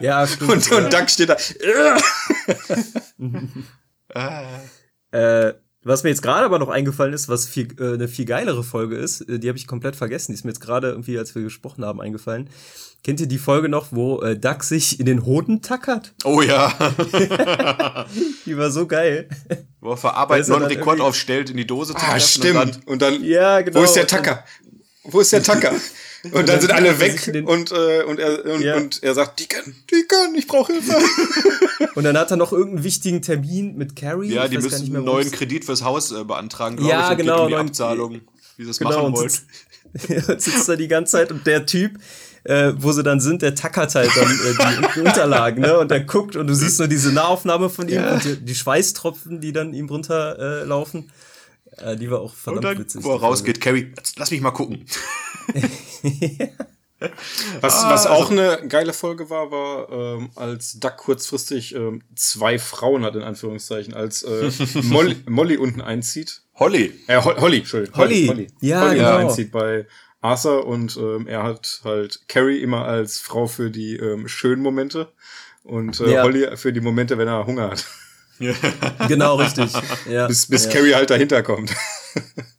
ja, 0.00 0.26
stimmt. 0.26 0.50
Und, 0.50 0.70
ja. 0.70 0.76
und 0.78 0.92
Duck 0.92 1.10
steht 1.10 1.28
da. 1.28 1.36
Äh, 5.12 5.54
was 5.82 6.02
mir 6.02 6.10
jetzt 6.10 6.22
gerade 6.22 6.44
aber 6.44 6.58
noch 6.58 6.68
eingefallen 6.68 7.12
ist, 7.14 7.28
was 7.28 7.46
viel, 7.46 7.68
äh, 7.80 7.94
eine 7.94 8.08
viel 8.08 8.24
geilere 8.24 8.64
Folge 8.64 8.96
ist, 8.96 9.20
äh, 9.22 9.38
die 9.38 9.48
habe 9.48 9.56
ich 9.56 9.66
komplett 9.68 9.94
vergessen. 9.94 10.32
Die 10.32 10.34
ist 10.34 10.44
mir 10.44 10.50
jetzt 10.50 10.60
gerade 10.60 10.88
irgendwie, 10.88 11.16
als 11.18 11.34
wir 11.34 11.42
gesprochen 11.42 11.84
haben, 11.84 12.00
eingefallen. 12.00 12.50
Kennt 13.04 13.20
ihr 13.20 13.28
die 13.28 13.38
Folge 13.38 13.68
noch, 13.68 13.88
wo 13.92 14.20
äh, 14.20 14.36
Duck 14.36 14.64
sich 14.64 14.98
in 14.98 15.06
den 15.06 15.24
Hoden 15.24 15.62
tackert? 15.62 16.12
Oh 16.24 16.42
ja. 16.42 16.72
Die 18.46 18.56
war 18.58 18.70
so 18.72 18.86
geil. 18.88 19.28
Wo 19.80 19.90
er 19.92 19.96
verarbeitet 19.96 20.48
noch 20.48 20.56
einen 20.56 20.64
dann 20.64 20.72
Rekord 20.72 20.96
irgendwie- 20.96 21.08
aufstellt, 21.08 21.50
in 21.50 21.56
die 21.56 21.66
Dose 21.68 21.94
zu 21.94 22.00
Ah, 22.04 22.18
stimmt. 22.18 22.58
und 22.78 22.86
Und 22.88 23.02
dann, 23.02 23.22
Ja, 23.22 23.60
genau. 23.60 23.78
wo 23.80 23.84
ist 23.84 23.94
der 23.94 24.02
Und 24.04 24.12
dann- 24.12 24.24
Tacker? 24.24 24.44
Wo 25.04 25.20
ist 25.20 25.32
der 25.32 25.42
Tacker? 25.42 25.72
Und 26.32 26.34
dann 26.34 26.46
dann 26.46 26.60
sind 26.60 26.72
alle 26.72 26.88
er 26.88 27.00
weg 27.00 27.44
und, 27.46 27.72
äh, 27.72 28.02
und, 28.04 28.18
er, 28.18 28.44
und, 28.44 28.60
Ja. 28.62 28.76
und 28.76 29.02
er 29.02 29.14
sagt, 29.14 29.40
Deacon, 29.40 29.74
Deacon, 29.90 30.34
ich 30.36 30.46
brauche 30.46 30.72
Hilfe. 30.72 30.94
Und 31.94 32.04
dann 32.04 32.16
hat 32.18 32.30
er 32.30 32.36
noch 32.36 32.52
irgendeinen 32.52 32.84
wichtigen 32.84 33.22
Termin 33.22 33.76
mit 33.76 33.96
Carrie. 33.96 34.32
Ja, 34.34 34.44
Ich 34.44 34.50
die 34.50 34.58
müssen 34.58 34.80
nicht 34.80 34.90
mehr, 34.90 34.98
einen 34.98 35.06
neuen 35.06 35.30
Kredit 35.30 35.64
fürs 35.64 35.82
Haus 35.82 36.12
äh, 36.12 36.24
beantragen, 36.24 36.76
glaube 36.76 36.90
Ja, 36.90 37.04
ich. 37.06 37.10
und 37.12 37.16
geht 37.16 37.26
genau, 37.26 37.42
Um 37.42 37.48
die 37.48 37.54
neuen- 37.54 37.66
Abzahlung, 37.68 38.20
wie 38.58 38.64
sie 38.64 38.70
es 38.70 38.78
Genau, 38.78 38.90
machen 38.90 39.04
und 39.06 39.12
wollen. 39.16 39.28
sitzt, 39.30 39.46
und 40.28 40.40
sitzt 40.40 40.68
da 40.68 40.76
die 40.76 40.88
ganze 40.88 41.12
Zeit 41.12 41.30
und 41.32 41.46
der 41.46 41.64
Typ, 41.64 41.92
äh, 42.44 42.72
wo 42.76 42.92
sie 42.92 43.02
dann 43.02 43.20
sind, 43.20 43.40
der 43.42 43.54
tackert 43.54 43.94
halt 43.94 44.10
dann 44.14 44.30
äh, 44.30 44.82
die 44.94 45.00
Unterlagen, 45.06 45.62
ne? 45.62 45.78
Und 45.78 45.90
der 45.90 46.00
guckt 46.00 46.36
und 46.36 46.46
du 46.46 46.54
siehst 46.54 46.78
nur 46.78 46.88
diese 46.88 47.12
Nahaufnahme 47.12 47.70
von 47.70 47.88
ihm 47.88 47.94
Ja. 47.96 48.14
und 48.14 48.24
die, 48.24 48.36
die 48.36 48.54
Schweißtropfen, 48.54 49.40
die 49.40 49.52
dann 49.52 49.72
ihm 49.74 49.86
runterlaufen. 49.88 50.62
Äh, 50.62 50.64
laufen. 50.64 51.10
Äh, 51.78 51.96
die 51.96 52.10
war 52.10 52.20
auch 52.20 52.32
Und 52.32 52.36
verdammt 52.38 52.64
dann, 52.64 52.78
witzig. 52.78 53.04
wo 53.04 53.12
er 53.12 53.20
rausgeht, 53.20 53.60
Carrie, 53.60 53.92
lass 54.16 54.30
mich 54.30 54.40
mal 54.40 54.50
gucken. 54.52 54.84
Was, 57.60 57.74
Ah, 57.84 57.90
was 57.92 58.06
auch 58.06 58.30
also- 58.30 58.32
eine 58.42 58.66
geile 58.68 58.94
Folge 58.94 59.28
war, 59.28 59.50
war, 59.50 59.90
ähm, 59.92 60.30
als 60.34 60.80
Duck 60.80 60.96
kurzfristig 60.96 61.74
ähm, 61.74 62.00
zwei 62.14 62.58
Frauen 62.58 63.04
hat, 63.04 63.14
in 63.16 63.22
Anführungszeichen, 63.22 63.92
als 63.92 64.22
äh, 64.22 64.50
Molly, 64.82 65.16
Molly 65.28 65.58
unten 65.58 65.82
einzieht. 65.82 66.40
Holly. 66.54 66.94
Äh, 67.06 67.20
Ho- 67.22 67.36
Holly, 67.38 67.58
Entschuldigung. 67.58 67.98
Holly. 67.98 68.46
Ja, 68.62 68.80
Holly 68.80 68.96
genau. 68.96 69.10
unten 69.16 69.28
einzieht 69.28 69.52
bei 69.52 69.86
Arthur 70.22 70.66
und 70.66 70.96
ähm, 70.96 71.26
er 71.26 71.42
hat 71.42 71.82
halt 71.84 72.20
Carrie 72.28 72.60
immer 72.62 72.86
als 72.86 73.20
Frau 73.20 73.46
für 73.46 73.70
die 73.70 73.96
ähm, 73.96 74.26
schönen 74.26 74.62
Momente 74.62 75.12
und 75.64 76.00
äh, 76.00 76.14
Ja. 76.14 76.22
Holly 76.22 76.56
für 76.56 76.72
die 76.72 76.80
Momente, 76.80 77.18
wenn 77.18 77.28
er 77.28 77.44
Hunger 77.46 77.72
hat. 77.72 77.84
Genau, 79.08 79.36
richtig. 79.36 79.70
Ja. 80.08 80.26
Bis, 80.26 80.46
bis 80.46 80.64
ja. 80.66 80.70
Carrie 80.72 80.94
halt 80.94 81.10
dahinter 81.10 81.42
kommt. 81.42 81.70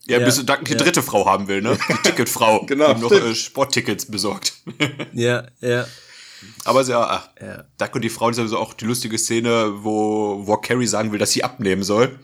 Ja, 0.05 0.19
Ja, 0.19 0.25
bis 0.25 0.43
Duck 0.45 0.63
die 0.65 0.71
ja. 0.71 0.77
dritte 0.77 1.01
Frau 1.03 1.25
haben 1.25 1.47
will, 1.47 1.61
ne? 1.61 1.77
Die 1.89 2.09
Ticketfrau. 2.09 2.65
Genau, 2.67 2.93
Die 2.93 3.01
noch 3.01 3.11
äh, 3.11 3.35
Sporttickets 3.35 4.05
besorgt. 4.09 4.53
Ja, 5.13 5.47
ja, 5.61 5.87
Aber 6.65 6.83
sehr, 6.83 6.99
ach, 6.99 7.29
ja. 7.41 7.63
Duck 7.77 7.95
und 7.95 8.01
die 8.03 8.09
Frau 8.09 8.29
ist 8.29 8.35
sowieso 8.37 8.57
auch 8.59 8.73
die 8.73 8.85
lustige 8.85 9.17
Szene, 9.17 9.73
wo, 9.83 10.45
wo 10.45 10.57
Carrie 10.57 10.87
sagen 10.87 11.11
will, 11.11 11.19
dass 11.19 11.31
sie 11.31 11.43
abnehmen 11.43 11.83
soll. 11.83 12.19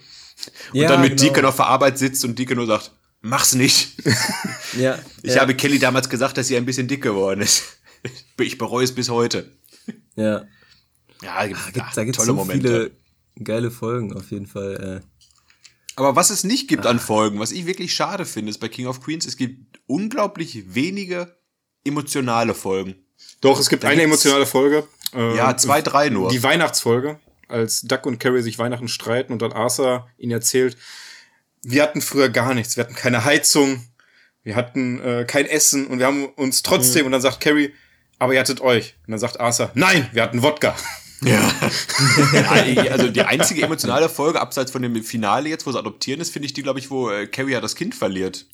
Und 0.73 0.79
Ja, 0.79 0.89
dann 0.89 1.01
mit 1.01 1.17
genau. 1.17 1.21
Deacon 1.33 1.45
auf 1.45 1.55
der 1.57 1.67
Arbeit 1.67 1.97
sitzt 1.97 2.23
und 2.25 2.37
Deacon 2.37 2.57
nur 2.57 2.67
sagt, 2.67 2.91
mach's 3.21 3.53
nicht. 3.55 3.93
Ja, 4.77 4.99
Ich 5.23 5.35
ja, 5.35 5.41
habe 5.41 5.55
Kelly 5.55 5.79
damals 5.79 6.09
gesagt, 6.09 6.37
dass 6.37 6.47
sie 6.47 6.57
ein 6.57 6.65
bisschen 6.65 6.87
dick 6.87 7.01
geworden 7.01 7.41
ist. 7.41 7.63
Ich 8.39 8.57
bereue 8.57 8.83
es 8.83 8.93
bis 8.93 9.09
heute. 9.09 9.51
ja. 10.15 10.43
Ja, 11.21 11.45
gibt, 11.45 11.65
Gibt, 11.73 11.85
ach, 11.87 11.93
da 11.93 12.03
gibt's 12.03 12.17
tolle 12.17 12.27
so 12.27 12.33
Momente. 12.33 12.67
viele 12.67 12.91
geile 13.41 13.71
Folgen 13.71 14.13
auf 14.15 14.31
jeden 14.31 14.47
Fall. 14.47 15.01
Äh. 15.03 15.07
Aber 15.95 16.15
was 16.15 16.29
es 16.29 16.43
nicht 16.43 16.67
gibt 16.67 16.85
Ah. 16.85 16.89
an 16.89 16.99
Folgen, 16.99 17.39
was 17.39 17.51
ich 17.51 17.65
wirklich 17.65 17.93
schade 17.93 18.25
finde, 18.25 18.49
ist 18.49 18.59
bei 18.59 18.67
King 18.67 18.87
of 18.87 19.01
Queens, 19.01 19.25
es 19.25 19.37
gibt 19.37 19.79
unglaublich 19.87 20.73
wenige 20.75 21.35
emotionale 21.83 22.53
Folgen. 22.53 22.95
Doch, 23.41 23.59
es 23.59 23.69
gibt 23.69 23.83
Da 23.83 23.89
eine 23.89 24.01
emotionale 24.03 24.45
Folge. 24.45 24.87
ähm, 25.13 25.35
Ja, 25.35 25.55
zwei, 25.57 25.81
drei 25.81 26.09
nur. 26.09 26.29
Die 26.29 26.41
Weihnachtsfolge, 26.43 27.19
als 27.47 27.81
Duck 27.81 28.05
und 28.05 28.19
Carrie 28.19 28.41
sich 28.41 28.57
Weihnachten 28.57 28.87
streiten 28.87 29.33
und 29.33 29.41
dann 29.41 29.51
Arthur 29.51 30.07
ihnen 30.17 30.31
erzählt, 30.31 30.77
wir 31.61 31.83
hatten 31.83 32.01
früher 32.01 32.29
gar 32.29 32.53
nichts. 32.53 32.75
Wir 32.77 32.83
hatten 32.83 32.95
keine 32.95 33.23
Heizung, 33.25 33.85
wir 34.43 34.55
hatten 34.55 34.99
äh, 35.01 35.25
kein 35.27 35.45
Essen 35.45 35.87
und 35.87 35.99
wir 35.99 36.07
haben 36.07 36.25
uns 36.25 36.63
trotzdem, 36.63 37.05
und 37.05 37.11
dann 37.11 37.21
sagt 37.21 37.39
Carrie, 37.41 37.71
aber 38.19 38.33
ihr 38.33 38.39
hattet 38.39 38.61
euch. 38.61 38.95
Und 39.05 39.11
dann 39.11 39.19
sagt 39.19 39.39
Arthur, 39.39 39.71
nein, 39.75 40.09
wir 40.13 40.23
hatten 40.23 40.41
Wodka. 40.41 40.75
Ja. 41.25 41.51
ja. 42.65 42.91
Also 42.91 43.09
die 43.09 43.21
einzige 43.21 43.61
emotionale 43.61 44.09
Folge, 44.09 44.41
abseits 44.41 44.71
von 44.71 44.81
dem 44.81 45.03
Finale 45.03 45.49
jetzt, 45.49 45.65
wo 45.65 45.71
sie 45.71 45.79
adoptieren 45.79 46.21
ist, 46.21 46.31
finde 46.31 46.47
ich 46.47 46.53
die, 46.53 46.63
glaube 46.63 46.79
ich, 46.79 46.89
wo 46.91 47.09
äh, 47.09 47.27
Carrie 47.27 47.51
ja 47.53 47.61
das 47.61 47.75
Kind 47.75 47.95
verliert. 47.95 48.45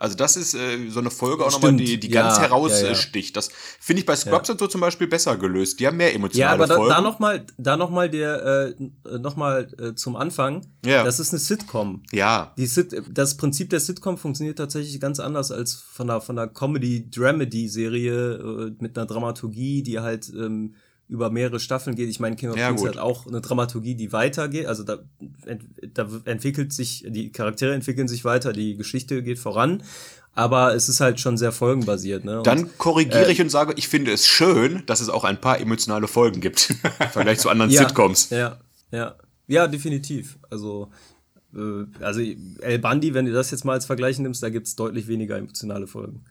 Also 0.00 0.16
das 0.16 0.34
ist 0.38 0.54
äh, 0.54 0.88
so 0.88 1.00
eine 1.00 1.10
Folge 1.10 1.44
auch 1.44 1.52
nochmal, 1.52 1.74
die, 1.76 2.00
die 2.00 2.08
Ja, 2.10 2.22
ganz 2.22 2.36
ja, 2.36 2.44
ja. 2.44 2.48
heraussticht. 2.48 3.36
Das 3.36 3.50
finde 3.78 4.00
ich 4.00 4.06
bei 4.06 4.16
Scrubs 4.16 4.48
und 4.48 4.58
so 4.58 4.66
zum 4.66 4.80
Beispiel 4.80 5.06
besser 5.06 5.36
gelöst. 5.36 5.78
Die 5.78 5.86
haben 5.86 5.98
mehr 5.98 6.08
Ja, 6.08 6.14
emotionale 6.14 6.54
aber 6.54 6.66
da, 6.66 6.74
Folgen. 6.76 6.88
da 6.94 7.00
noch 7.02 7.18
mal, 7.18 7.46
da 7.58 7.76
noch 7.76 7.90
mal 7.90 8.08
der, 8.08 8.74
äh, 8.78 9.18
noch 9.18 9.36
mal 9.36 9.68
äh, 9.78 9.94
zum 9.94 10.16
Anfang. 10.16 10.66
Ja. 10.86 11.04
Das 11.04 11.20
ist 11.20 11.34
eine 11.34 11.38
Sitcom. 11.38 12.02
ja. 12.12 12.54
Die 12.56 12.64
Sit 12.64 12.94
das 13.10 13.36
Prinzip 13.36 13.68
der 13.68 13.80
Sitcom 13.80 14.16
funktioniert 14.16 14.56
tatsächlich 14.56 14.98
ganz 15.00 15.20
anders 15.20 15.50
als 15.50 15.74
von 15.74 16.06
der, 16.06 16.22
von 16.22 16.36
der 16.36 16.46
Comedy-Dramedy-Serie 16.48 18.34
äh, 18.36 18.72
mit 18.82 18.96
einer 18.96 19.06
Dramaturgie, 19.06 19.82
die 19.82 20.00
halt 20.00 20.30
ähm, 20.30 20.76
über 21.10 21.28
mehrere 21.30 21.58
Staffeln 21.60 21.96
geht. 21.96 22.08
Ich 22.08 22.20
meine, 22.20 22.36
King 22.36 22.50
of 22.50 22.56
Ja, 22.56 22.68
Queens 22.68 22.80
gut. 22.82 22.90
hat 22.90 22.98
auch 22.98 23.26
eine 23.26 23.40
Dramaturgie, 23.40 23.96
die 23.96 24.12
weitergeht. 24.12 24.66
Also 24.66 24.84
da, 24.84 24.98
ent, 25.44 25.64
da 25.94 26.08
entwickelt 26.24 26.72
sich, 26.72 27.04
die 27.08 27.32
Charaktere 27.32 27.74
entwickeln 27.74 28.06
sich 28.08 28.24
weiter, 28.24 28.52
die 28.52 28.76
Geschichte 28.76 29.22
geht 29.22 29.38
voran. 29.38 29.82
Aber 30.32 30.74
es 30.76 30.88
ist 30.88 31.00
halt 31.00 31.18
schon 31.18 31.36
sehr 31.36 31.50
folgenbasiert. 31.50 32.24
Ne? 32.24 32.38
Und- 32.38 32.46
Dann 32.46 32.70
korrigiere 32.78 33.26
äh, 33.26 33.32
ich 33.32 33.40
und 33.40 33.50
sage, 33.50 33.74
ich 33.76 33.88
finde 33.88 34.12
es 34.12 34.26
schön, 34.26 34.84
dass 34.86 35.00
es 35.00 35.08
auch 35.08 35.24
ein 35.24 35.40
paar 35.40 35.60
emotionale 35.60 36.06
Folgen 36.06 36.40
gibt. 36.40 36.70
Im 37.00 37.08
Vergleich 37.10 37.40
zu 37.40 37.48
anderen 37.50 37.72
ja, 37.72 37.80
Sitcoms. 37.86 38.30
Ja, 38.30 38.58
ja. 38.92 39.16
Ja, 39.48 39.66
definitiv. 39.66 40.38
Also, 40.48 40.92
äh, 41.52 41.84
also 42.00 42.20
El 42.60 42.78
Bandi, 42.78 43.12
wenn 43.14 43.26
du 43.26 43.32
das 43.32 43.50
jetzt 43.50 43.64
mal 43.64 43.72
als 43.72 43.86
Vergleich 43.86 44.20
nimmst, 44.20 44.40
da 44.44 44.48
gibt's 44.50 44.76
deutlich 44.76 45.08
weniger 45.08 45.36
emotionale 45.36 45.88
Folgen. 45.88 46.24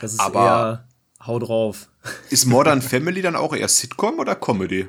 Das 0.00 0.12
ist 0.12 0.20
Aber- 0.20 0.40
eher 0.44 0.88
hau 1.26 1.38
drauf. 1.38 1.88
Ist 2.30 2.46
Modern 2.46 2.82
Family 2.82 3.22
dann 3.22 3.36
auch 3.36 3.54
eher 3.54 3.68
Sitcom 3.68 4.18
oder 4.18 4.34
Comedy? 4.34 4.88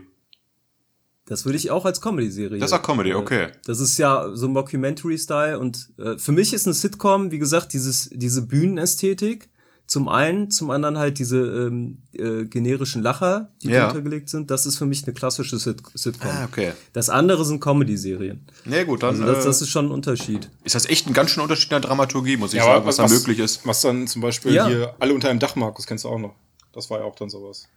Das 1.26 1.46
würde 1.46 1.58
ich 1.58 1.72
auch 1.72 1.86
als 1.86 2.02
Comedy-Serie. 2.02 2.60
Das 2.60 2.72
ist 2.72 2.78
auch 2.78 2.84
Comedy, 2.84 3.14
okay. 3.14 3.48
Das 3.66 3.80
ist 3.80 3.98
ja 3.98 4.36
so 4.36 4.50
Mockumentary-Style 4.50 5.58
und 5.58 5.90
äh, 5.98 6.18
für 6.18 6.34
mich 6.34 6.54
ist 6.54 6.68
eine 6.68 6.74
Sitcom, 6.74 7.32
wie 7.32 7.40
gesagt, 7.40 7.72
dieses, 7.74 8.10
diese 8.12 8.42
Bühnenästhetik. 8.46 9.50
Zum 9.86 10.08
einen, 10.08 10.50
zum 10.50 10.72
anderen 10.72 10.98
halt 10.98 11.20
diese 11.20 11.38
ähm, 11.40 11.98
äh, 12.14 12.46
generischen 12.46 13.04
Lacher, 13.04 13.50
die 13.62 13.68
Ja. 13.70 13.86
drunter 13.88 14.02
gelegt 14.02 14.30
sind. 14.30 14.50
Das 14.50 14.66
ist 14.66 14.78
für 14.78 14.86
mich 14.86 15.04
eine 15.04 15.14
klassische 15.14 15.58
Sit 15.60 15.82
Sitcom. 15.94 16.32
Ah, 16.32 16.46
okay. 16.46 16.72
Das 16.94 17.10
andere 17.10 17.44
sind 17.44 17.60
Comedy-Serien. 17.60 18.46
Na 18.66 18.84
gut, 18.86 19.04
dann 19.04 19.10
Also 19.22 19.26
das, 19.26 19.44
äh, 19.44 19.48
das 19.48 19.62
ist 19.62 19.70
schon 19.70 19.88
ein 19.88 19.92
Unterschied. 19.92 20.50
ist 20.64 20.74
das 20.76 20.86
echt 20.86 21.06
ein 21.08 21.14
ganz 21.14 21.32
schön 21.32 21.44
Unterschied 21.44 21.66
in 21.72 21.82
der 21.82 21.82
Dramaturgie, 21.82 22.38
muss 22.38 22.54
ich 22.54 22.58
Ja, 22.60 22.64
sagen, 22.64 22.78
aber 22.78 22.86
was, 22.88 22.96
da 22.96 23.08
möglich 23.08 23.40
ist. 23.40 23.68
Was 23.68 23.82
dann 23.82 24.08
zum 24.08 24.22
Beispiel 24.22 24.54
Ja. 24.54 24.68
hier 24.68 24.96
alle 25.00 25.14
unter 25.14 25.30
einem 25.30 25.40
Dach, 25.40 25.56
Markus, 25.58 25.86
kennst 25.86 26.06
du 26.06 26.10
auch 26.10 26.20
noch. 26.20 26.34
Das 26.72 26.90
war 26.90 27.00
ja 27.00 27.06
auch 27.06 27.16
dann 27.16 27.30
sowas. 27.30 27.68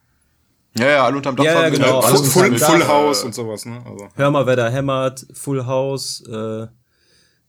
Ja, 0.78 0.86
ja, 0.88 1.04
alle 1.04 1.16
unterm 1.16 1.34
Dach 1.36 1.44
Ja, 1.44 1.60
ja, 1.62 1.68
genau, 1.70 2.02
Full, 2.02 2.16
unter 2.18 2.30
Full, 2.30 2.42
einem 2.44 2.58
Dach, 2.58 2.70
Full 2.70 2.86
House 2.86 3.24
und 3.24 3.34
sowas, 3.34 3.64
ne? 3.66 3.82
Also. 3.84 4.08
Hör 4.14 4.30
mal, 4.30 4.46
wer 4.46 4.56
da 4.56 4.68
hämmert, 4.68 5.26
Full 5.32 5.66
House, 5.66 6.20
äh, 6.28 6.66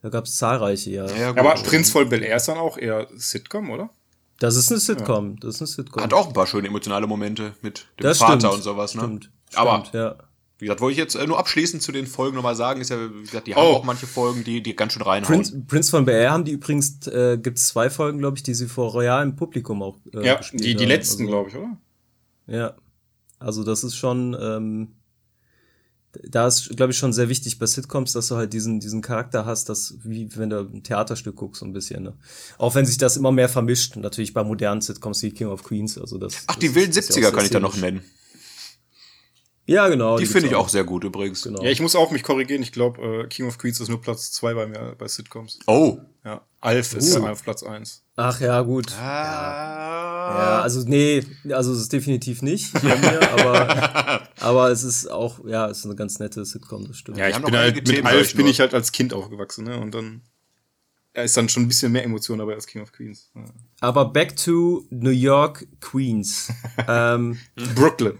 da 0.02 0.10
gab 0.10 0.26
es 0.26 0.36
zahlreiche, 0.38 0.90
ja. 0.92 1.06
Ja, 1.08 1.30
gut. 1.32 1.40
Aber 1.40 1.54
Prinz 1.56 1.90
von 1.92 2.08
Bel 2.10 2.24
Air 2.24 2.38
ist 2.38 2.48
dann 2.48 2.58
auch 2.58 2.78
eher 2.78 3.08
Sitcom, 3.16 3.70
oder? 3.70 3.90
Das 4.40 4.56
ist 4.56 4.70
eine 4.72 4.80
Sitcom, 4.80 5.40
das 5.40 5.56
ist 5.56 5.62
eine 5.62 5.68
Sitcom. 5.68 6.04
Hat 6.04 6.14
auch 6.14 6.28
ein 6.28 6.34
paar 6.34 6.46
schöne 6.48 6.68
emotionale 6.68 7.08
Momente 7.08 7.54
mit 7.62 7.88
dem 8.00 8.04
das 8.04 8.20
Vater 8.20 8.40
stimmt, 8.40 8.54
und 8.56 8.62
sowas, 8.64 8.94
ne? 8.96 9.02
Stimmt, 9.02 9.32
Aber 9.56 9.80
stimmt, 9.86 9.94
ja. 9.96 10.16
wie 10.60 10.66
gesagt, 10.66 10.82
wollte 10.82 10.92
ich 10.94 10.98
jetzt 11.00 11.16
äh, 11.16 11.26
nur 11.26 11.40
abschließend 11.40 11.82
zu 11.82 11.92
den 11.92 12.06
Folgen 12.06 12.36
nochmal 12.36 12.56
sagen, 12.56 12.80
ist 12.82 12.90
ja, 12.90 12.98
wie 13.14 13.22
gesagt, 13.24 13.48
die 13.48 13.56
haben 13.56 13.64
Oh. 13.66 13.74
auch 13.78 13.84
manche 13.84 14.06
Folgen, 14.08 14.44
die, 14.44 14.62
die 14.62 14.76
ganz 14.76 14.94
schön 14.94 15.02
reinhauen. 15.02 15.34
Prince, 15.42 15.60
Prince 15.68 15.90
von 15.92 16.08
Air 16.08 16.32
haben 16.32 16.46
die 16.46 16.52
übrigens, 16.52 17.08
äh, 17.08 17.40
gibt's 17.42 17.68
zwei 17.70 17.90
Folgen, 17.90 18.20
glaube 18.20 18.38
ich, 18.38 18.44
die 18.44 18.54
sie 18.54 18.68
vor 18.68 18.92
royalem 18.92 19.36
Publikum 19.36 19.82
auch 19.82 19.98
äh, 20.14 20.26
Ja, 20.26 20.36
gespielt 20.36 20.64
die, 20.64 20.76
die 20.76 20.84
haben. 20.84 20.90
letzten, 20.90 21.24
also, 21.24 21.32
glaube 21.32 21.50
ich, 21.50 21.56
oder? 21.56 21.78
Ja. 22.48 22.74
Also 23.40 23.64
das 23.64 23.84
ist 23.84 23.96
schon, 23.96 24.36
ähm, 24.40 24.96
da 26.24 26.48
ist, 26.48 26.76
glaube 26.76 26.92
ich, 26.92 26.98
schon 26.98 27.14
sehr 27.14 27.30
wichtig 27.30 27.60
bei 27.60 27.66
Sitcoms, 27.66 28.14
dass 28.14 28.28
du 28.30 28.36
halt 28.36 28.54
diesen, 28.54 28.80
diesen 28.80 29.02
Charakter 29.02 29.46
hast, 29.46 29.70
dass, 29.70 29.96
wie 30.04 30.30
wenn 30.36 30.50
du 30.50 30.60
ein 30.60 30.84
Theaterstück 30.84 31.36
guckst, 31.36 31.60
so 31.60 31.66
ein 31.66 31.74
bisschen, 31.74 32.04
ne? 32.04 32.14
Auch 32.58 32.76
wenn 32.76 32.86
sich 32.86 32.98
das 32.98 33.18
immer 33.18 33.32
mehr 33.32 33.50
vermischt, 33.50 33.96
natürlich 33.96 34.34
bei 34.34 34.44
modernen 34.44 34.82
Sitcoms 34.82 35.22
wie 35.24 35.32
King 35.32 35.48
of 35.48 35.64
Queens, 35.64 35.98
also 35.98 36.18
das. 36.18 36.44
Ach, 36.48 36.56
die 36.56 36.74
wilden 36.74 36.92
ist 36.92 37.16
ja 37.16 37.22
70er 37.22 37.30
auch 37.30 37.34
kann 37.34 37.46
ich 37.46 37.52
da 37.52 37.60
noch 37.60 37.78
nennen. 37.78 38.02
Ja, 39.68 39.88
genau. 39.90 40.16
Die 40.18 40.22
gibt's 40.24 40.32
finde 40.34 40.48
ich 40.48 40.56
auch 40.56 40.70
sehr 40.70 40.84
gut 40.86 41.04
übrigens. 41.04 41.42
Genau. 41.44 41.62
Ja, 41.62 41.70
ich 41.70 41.82
muss 41.82 41.96
auch 41.96 42.10
mich 42.12 42.24
korrigieren. 42.24 42.64
Ich 42.64 42.72
glaube, 42.72 43.24
äh, 43.26 43.28
King 43.28 43.48
of 43.48 43.58
Queens 43.58 43.80
ist 43.82 43.90
nur 43.90 44.02
Platz 44.02 44.32
zwei 44.32 44.54
bei 44.54 44.66
mir 44.66 44.96
bei 44.98 45.08
Sitcoms. 45.08 45.60
Oh. 45.68 46.00
Ja, 46.24 46.42
Alf 46.62 46.94
ist 46.96 47.12
Uh. 47.12 47.20
dann 47.20 47.32
auf 47.32 47.44
Platz 47.44 47.64
eins. 47.64 48.04
Ach 48.16 48.40
ja, 48.40 48.62
gut. 48.62 48.92
Ah. 48.94 50.30
Ja, 50.30 50.62
also 50.62 50.84
nee, 50.88 51.24
also 51.52 51.74
es 51.74 51.80
ist 51.82 51.94
definitiv 51.94 52.42
nicht 52.42 52.74
bei 52.74 52.96
mir, 52.98 53.32
aber, 53.32 54.22
aber 54.40 54.72
es 54.72 54.84
ist 54.84 55.10
auch, 55.12 55.40
ja, 55.46 55.70
es 55.70 55.80
ist 55.80 55.86
eine 55.86 55.96
ganz 55.96 56.20
nette 56.20 56.44
Sitcom, 56.44 56.88
das 56.88 56.98
stimmt. 56.98 57.18
Ja, 57.18 57.30
ich 57.30 57.38
bin 57.38 57.56
halt, 57.56 57.76
mit 57.76 57.86
Themen, 57.86 58.08
Alf 58.08 58.28
ich 58.28 58.36
bin 58.36 58.44
nur. 58.46 58.52
ich 58.52 58.60
halt 58.60 58.74
als 58.74 58.92
Kind 58.92 59.14
aufgewachsen, 59.14 59.66
ne? 59.66 59.80
Und 59.80 59.94
dann. 59.94 60.22
er 61.14 61.24
ist 61.26 61.36
dann 61.38 61.48
schon 61.50 61.64
ein 61.64 61.68
bisschen 61.68 61.92
mehr 61.92 62.04
Emotion 62.04 62.40
dabei 62.40 62.54
als 62.56 62.68
King 62.68 62.82
of 62.82 62.92
Queens. 62.92 63.30
Ja. 63.36 63.44
Aber 63.82 64.06
back 64.12 64.36
to 64.36 64.86
New 64.90 65.10
York 65.12 65.66
Queens. 65.80 66.52
ähm, 66.88 67.38
Brooklyn. 67.76 68.18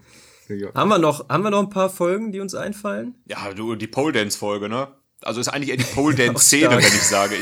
Haben 0.76 0.90
wir 0.90 0.98
noch, 0.98 1.30
haben 1.30 1.44
wir 1.44 1.50
noch 1.50 1.64
ein 1.64 1.70
paar 1.70 1.90
Folgen, 1.90 2.32
die 2.32 2.40
uns 2.40 2.56
einfallen? 2.56 3.16
Ja, 3.26 3.54
du, 3.54 3.76
die 3.76 3.88
Pole 3.88 4.14
Dance 4.14 4.38
Folge, 4.38 4.70
ne? 4.70 4.88
Also 5.22 5.42
ist 5.42 5.48
eigentlich 5.48 5.70
eher 5.70 5.78
die 5.78 5.84
Pole 5.96 6.16
Dance 6.16 6.46
Szene, 6.46 6.72
wenn 6.72 6.80
ich 6.80 7.04
sage. 7.04 7.36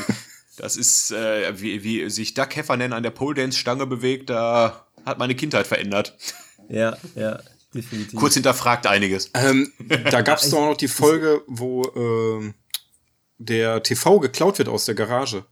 Das 0.57 0.77
ist, 0.77 1.11
äh, 1.11 1.59
wie, 1.59 1.83
wie 1.83 2.09
sich 2.09 2.33
Doug 2.33 2.47
Heffernan 2.53 2.93
an 2.93 3.03
der 3.03 3.11
Pole 3.11 3.35
Dance 3.35 3.57
Stange 3.57 3.85
bewegt, 3.85 4.29
da 4.29 4.87
hat 5.05 5.19
meine 5.19 5.35
Kindheit 5.35 5.67
verändert. 5.67 6.17
Ja, 6.69 6.97
ja, 7.15 7.39
definitiv. 7.73 8.17
Kurz 8.17 8.33
hinterfragt 8.35 8.87
einiges. 8.87 9.29
Ähm, 9.33 9.71
da 10.09 10.21
gab 10.21 10.39
es 10.39 10.49
doch 10.49 10.59
auch 10.59 10.69
noch 10.69 10.77
die 10.77 10.87
Folge, 10.87 11.41
wo 11.47 11.83
äh, 11.83 12.53
der 13.37 13.83
TV 13.83 14.19
geklaut 14.19 14.57
wird 14.57 14.69
aus 14.69 14.85
der 14.85 14.95
Garage 14.95 15.45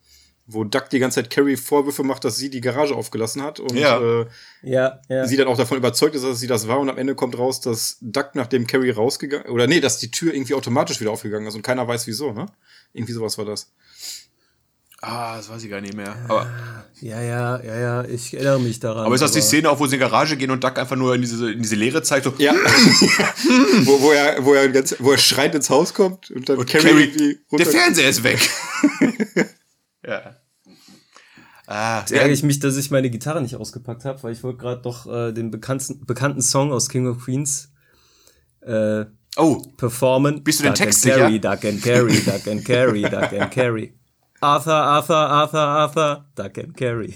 wo 0.45 0.63
Duck 0.63 0.89
die 0.89 0.99
ganze 0.99 1.21
Zeit 1.21 1.29
Carrie 1.29 1.56
Vorwürfe 1.56 2.03
macht, 2.03 2.25
dass 2.25 2.38
sie 2.38 2.49
die 2.49 2.62
Garage 2.62 2.95
aufgelassen 2.95 3.41
hat 3.41 3.60
und 3.60 3.75
ja. 3.75 3.99
Äh, 3.99 4.25
ja, 4.62 4.99
ja. 5.08 5.25
sie 5.25 5.38
dann 5.38 5.47
auch 5.47 5.58
davon 5.58 5.77
überzeugt 5.77 6.15
ist, 6.15 6.25
dass 6.25 6.39
sie 6.39 6.47
das 6.47 6.67
war 6.67 6.79
und 6.79 6.89
am 6.89 6.97
Ende 6.97 7.15
kommt 7.15 7.38
raus, 7.38 7.62
dass 7.62 7.97
Duck 8.01 8.32
nachdem 8.34 8.67
Carrie 8.67 8.91
rausgegangen 8.91 9.49
oder 9.49 9.67
nee, 9.67 9.79
dass 9.79 9.99
die 9.99 10.12
Tür 10.12 10.34
irgendwie 10.34 10.53
automatisch 10.53 10.99
wieder 10.99 11.12
aufgegangen 11.12 11.47
ist 11.47 11.56
und 11.56 11.62
keiner 11.62 11.88
weiß 11.88 12.08
wieso, 12.08 12.34
ne? 12.34 12.47
Irgendwie 12.93 13.13
sowas 13.13 13.38
war 13.38 13.45
das. 13.45 13.71
Ah, 15.06 15.36
das 15.36 15.49
weiß 15.49 15.62
ich 15.62 15.69
gar 15.69 15.82
nicht 15.82 15.95
mehr. 15.95 16.15
Aber 16.29 16.49
ja, 17.01 17.21
ja, 17.21 17.62
ja, 17.62 17.77
ja, 17.77 18.03
ich 18.06 18.34
erinnere 18.36 18.62
mich 18.62 18.79
daran. 18.79 19.06
Aber 19.06 19.13
ist 19.13 19.19
das 19.19 19.32
aber 19.32 19.41
die 19.41 19.45
Szene, 19.45 19.69
auch 19.69 19.77
wo 19.77 19.86
sie 19.86 19.95
in 19.95 19.99
die 19.99 20.06
Garage 20.06 20.38
gehen 20.38 20.49
und 20.49 20.63
Duck 20.63 20.79
einfach 20.79 20.95
nur 20.95 21.13
in 21.13 21.19
diese, 21.19 21.51
in 21.51 21.62
diese 21.62 21.75
Leere 21.75 22.03
zeigt? 22.03 22.23
So, 22.23 22.34
ja. 22.38 22.53
wo, 23.84 24.01
wo, 24.01 24.12
er, 24.12 24.45
wo, 24.45 24.53
er 24.53 24.69
ganz, 24.69 24.95
wo 24.99 25.12
er 25.12 25.17
schreiend 25.17 25.56
ins 25.56 25.69
Haus 25.69 25.93
kommt 25.93 26.32
und 26.32 26.47
dann 26.47 26.58
und 26.58 26.69
Carrie, 26.69 27.12
Carrie 27.12 27.38
Der 27.51 27.65
Fernseher 27.65 28.08
ist 28.08 28.23
weg. 28.23 28.39
Ja. 30.05 30.37
Ah, 31.65 31.99
Jetzt 31.99 32.11
ärgere 32.11 32.33
ich 32.33 32.43
mich, 32.43 32.59
dass 32.59 32.75
ich 32.75 32.91
meine 32.91 33.09
Gitarre 33.09 33.41
nicht 33.41 33.55
ausgepackt 33.55 34.03
habe, 34.03 34.21
weil 34.23 34.33
ich 34.33 34.43
wollte 34.43 34.59
gerade 34.59 34.81
doch 34.81 35.05
äh, 35.05 35.31
den 35.31 35.49
bekannten, 35.49 36.05
bekannten 36.05 36.41
Song 36.41 36.71
aus 36.73 36.89
King 36.89 37.07
of 37.07 37.23
Queens 37.23 37.71
äh, 38.61 39.05
oh. 39.37 39.61
performen. 39.77 40.43
Bist 40.43 40.59
du 40.59 40.63
den 40.65 40.73
Text 40.73 41.01
sicher? 41.01 41.17
Carry, 41.17 41.39
Duck 41.39 41.63
and 41.63 41.81
Carry, 41.81 42.19
Duck 42.19 42.47
and 42.47 42.65
Carry, 42.65 43.01
Duck 43.03 43.33
and 43.33 43.51
Carry. 43.51 43.93
Arthur, 44.43 44.73
Arthur, 44.73 45.15
Arthur, 45.15 45.59
Arthur, 45.59 46.25
Duck 46.35 46.57
and 46.57 46.75
Carry. 46.75 47.13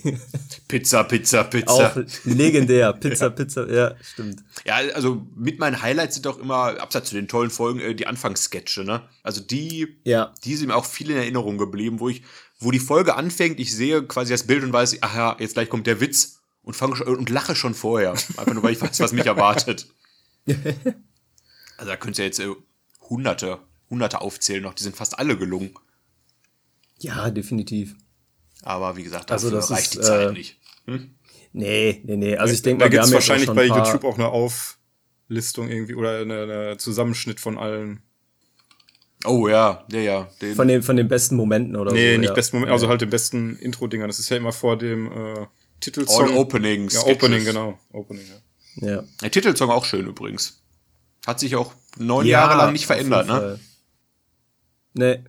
Pizza, 0.69 1.03
Pizza, 1.03 1.43
Pizza. 1.43 1.73
Auch 1.73 1.97
legendär. 2.23 2.93
Pizza, 3.01 3.29
Pizza, 3.31 3.69
ja, 3.69 3.95
stimmt. 4.01 4.45
Ja, 4.65 4.75
also 4.95 5.27
mit 5.35 5.59
meinen 5.59 5.81
Highlights 5.81 6.15
sind 6.15 6.27
auch 6.27 6.37
immer, 6.37 6.79
abseits 6.79 7.09
zu 7.09 7.15
den 7.15 7.27
tollen 7.27 7.49
Folgen, 7.49 7.81
äh, 7.81 7.93
die 7.93 8.07
Anfangssketche, 8.07 8.85
ne? 8.85 9.01
Also 9.23 9.41
die, 9.41 9.99
ja. 10.05 10.33
die 10.45 10.55
sind 10.55 10.67
mir 10.67 10.77
auch 10.77 10.85
viel 10.85 11.11
in 11.11 11.17
Erinnerung 11.17 11.57
geblieben, 11.57 11.99
wo 11.99 12.07
ich 12.07 12.23
wo 12.59 12.71
die 12.71 12.79
Folge 12.79 13.15
anfängt, 13.15 13.59
ich 13.59 13.75
sehe 13.75 14.03
quasi 14.03 14.33
das 14.33 14.47
Bild 14.47 14.63
und 14.63 14.73
weiß, 14.73 14.97
ach 15.01 15.15
ja, 15.15 15.37
jetzt 15.39 15.53
gleich 15.53 15.69
kommt 15.69 15.87
der 15.87 16.01
Witz 16.01 16.41
und 16.63 16.75
fange 16.75 17.03
und 17.05 17.29
lache 17.29 17.55
schon 17.55 17.73
vorher. 17.73 18.11
Einfach 18.11 18.53
nur, 18.53 18.63
weil 18.63 18.73
ich 18.73 18.81
weiß, 18.81 18.99
was 18.99 19.11
mich 19.13 19.25
erwartet. 19.25 19.87
also 20.45 21.89
da 21.89 21.95
könnt 21.97 22.17
ihr 22.17 22.25
jetzt 22.25 22.39
äh, 22.39 22.49
hunderte, 23.01 23.59
hunderte 23.89 24.21
aufzählen 24.21 24.63
noch, 24.63 24.73
die 24.73 24.83
sind 24.83 24.95
fast 24.95 25.19
alle 25.19 25.37
gelungen. 25.37 25.73
Ja, 26.99 27.29
definitiv. 27.29 27.95
Aber 28.63 28.97
wie 28.97 29.03
gesagt, 29.03 29.29
dafür 29.29 29.53
also 29.53 29.73
reicht 29.73 29.95
ist, 29.95 29.95
die 29.95 30.01
Zeit 30.01 30.29
äh, 30.29 30.31
nicht. 30.33 30.59
Hm? 30.85 31.15
Nee, 31.53 32.01
nee, 32.05 32.17
nee. 32.17 32.37
Also 32.37 32.53
ich 32.53 32.61
denke 32.61 32.83
da 32.83 32.89
gibt 32.89 33.03
es 33.03 33.13
wahrscheinlich 33.13 33.49
bei 33.49 33.65
YouTube 33.65 34.03
auch 34.03 34.15
eine 34.15 34.29
Auflistung 34.29 35.69
irgendwie 35.69 35.95
oder 35.95 36.19
eine, 36.19 36.43
eine 36.43 36.77
Zusammenschnitt 36.77 37.39
von 37.39 37.57
allen 37.57 38.01
Oh 39.25 39.47
ja, 39.47 39.83
ja, 39.91 39.99
ja. 39.99 40.29
Den 40.41 40.55
von, 40.55 40.67
den, 40.67 40.83
von 40.83 40.95
den 40.95 41.07
besten 41.07 41.35
Momenten 41.35 41.75
oder 41.75 41.91
nee, 41.91 41.99
so. 41.99 42.11
Nee, 42.11 42.17
nicht 42.19 42.29
ja. 42.29 42.33
besten 42.35 42.57
Momenten, 42.57 42.73
also 42.73 42.87
halt 42.87 43.01
den 43.01 43.09
besten 43.09 43.57
Intro-Dingern. 43.57 44.07
Das 44.07 44.19
ist 44.19 44.29
ja 44.29 44.37
immer 44.37 44.51
vor 44.51 44.77
dem 44.77 45.07
äh, 45.07 45.47
Titelsong. 45.79 46.29
All 46.29 46.37
Opening. 46.37 46.89
Ja, 46.89 47.01
Opening, 47.01 47.43
genau. 47.43 47.79
Opening, 47.91 48.25
ja. 48.75 48.87
ja. 48.87 49.03
Der 49.21 49.31
Titelsong 49.31 49.69
auch 49.69 49.85
schön 49.85 50.05
übrigens. 50.05 50.61
Hat 51.25 51.39
sich 51.39 51.55
auch 51.55 51.73
neun 51.97 52.25
ja, 52.25 52.41
Jahre 52.41 52.57
lang 52.57 52.73
nicht 52.73 52.85
verändert, 52.85 53.27
ne? 53.27 53.59
Nee. 54.93 55.23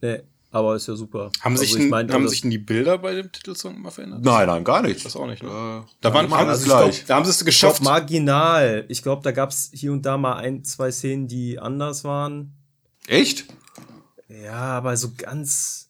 Nee. 0.00 0.20
Aber 0.50 0.76
ist 0.76 0.86
ja 0.86 0.94
super. 0.94 1.30
Haben, 1.40 1.52
also 1.52 1.64
sich, 1.64 1.76
ich 1.76 1.88
mein, 1.88 2.12
haben 2.12 2.28
sich 2.28 2.42
denn 2.42 2.50
die 2.50 2.58
Bilder 2.58 2.98
bei 2.98 3.14
dem 3.14 3.32
Titelsong 3.32 3.80
mal 3.80 3.90
verändert? 3.90 4.22
Nein, 4.22 4.46
nein, 4.46 4.64
gar 4.64 4.82
nicht. 4.82 5.02
Das 5.04 5.16
auch 5.16 5.26
nicht. 5.26 5.42
Ne? 5.42 5.48
Äh, 5.48 5.90
da 6.02 6.12
waren 6.12 6.30
alles 6.30 6.60
also 6.60 6.66
gleich. 6.66 6.96
Glaub, 6.96 7.06
da 7.06 7.14
haben 7.16 7.24
sie 7.24 7.30
es 7.30 7.44
geschafft. 7.44 7.76
Ich 7.76 7.80
glaub, 7.80 7.94
marginal. 7.94 8.84
Ich 8.88 9.02
glaube, 9.02 9.22
da 9.22 9.32
gab 9.32 9.48
es 9.48 9.70
hier 9.72 9.92
und 9.92 10.04
da 10.04 10.18
mal 10.18 10.34
ein, 10.34 10.62
zwei 10.62 10.92
Szenen, 10.92 11.26
die 11.26 11.58
anders 11.58 12.04
waren. 12.04 12.52
Echt? 13.06 13.46
Ja, 14.28 14.52
aber 14.52 14.96
so 14.96 15.12
ganz. 15.16 15.88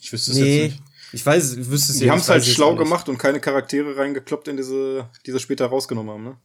Ich 0.00 0.12
wüsste 0.12 0.32
es 0.32 0.38
nee. 0.38 0.62
jetzt 0.62 0.72
nicht. 0.72 0.82
Ich 1.12 1.26
weiß, 1.26 1.56
ich 1.56 1.70
wüsste 1.70 1.92
es 1.92 1.98
Die 1.98 2.10
haben 2.10 2.18
es 2.18 2.28
halt 2.28 2.44
schlau 2.44 2.74
gemacht 2.74 3.08
und 3.08 3.18
keine 3.18 3.38
Charaktere 3.38 3.96
reingekloppt 3.96 4.48
in 4.48 4.56
diese, 4.56 5.08
die 5.26 5.32
sie 5.32 5.38
später 5.38 5.66
rausgenommen 5.66 6.12
haben, 6.12 6.24
ne? 6.24 6.36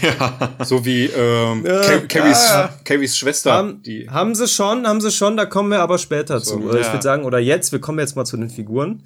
Ja. 0.00 0.54
So 0.64 0.84
wie 0.84 1.06
ähm, 1.06 1.64
ja, 1.66 1.98
Carries, 2.00 2.48
ja. 2.48 2.78
Carries 2.84 3.16
Schwester. 3.16 3.52
Haben, 3.52 3.82
die. 3.82 4.08
haben 4.08 4.34
sie 4.36 4.46
schon, 4.46 4.86
haben 4.86 5.00
sie 5.00 5.10
schon, 5.10 5.36
da 5.36 5.44
kommen 5.44 5.70
wir 5.70 5.80
aber 5.80 5.98
später 5.98 6.38
so, 6.38 6.58
zu. 6.58 6.72
Ja. 6.72 6.80
Ich 6.80 6.86
würde 6.92 7.02
sagen, 7.02 7.24
oder 7.24 7.40
jetzt, 7.40 7.72
wir 7.72 7.80
kommen 7.80 7.98
jetzt 7.98 8.14
mal 8.14 8.24
zu 8.24 8.36
den 8.36 8.48
Figuren. 8.48 9.02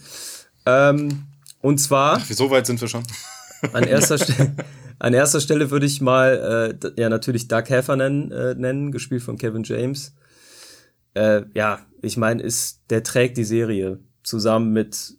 Ähm, 0.67 1.25
und 1.63 1.79
zwar. 1.79 2.19
Ach, 2.21 2.27
so 2.27 2.51
weit 2.51 2.67
sind 2.67 2.81
wir 2.81 2.89
schon. 2.89 3.05
An 3.73 3.85
erster, 3.85 4.19
Stelle, 4.19 4.55
an 4.99 5.15
erster 5.15 5.41
Stelle 5.41 5.71
würde 5.71 5.87
ich 5.87 6.03
mal 6.03 6.77
äh, 6.85 7.01
ja 7.01 7.09
natürlich 7.09 7.49
Doug 7.49 7.65
Heffernan 7.69 8.31
äh, 8.31 8.55
nennen, 8.55 8.93
gespielt 8.93 9.23
von 9.23 9.39
Kevin 9.39 9.63
James 9.63 10.13
äh, 11.17 11.47
ja, 11.55 11.81
ich 12.03 12.17
meine, 12.17 12.43
ist, 12.43 12.83
der 12.91 13.03
trägt 13.03 13.37
die 13.37 13.45
Serie 13.45 14.01
zusammen 14.23 14.73
mit 14.73 15.15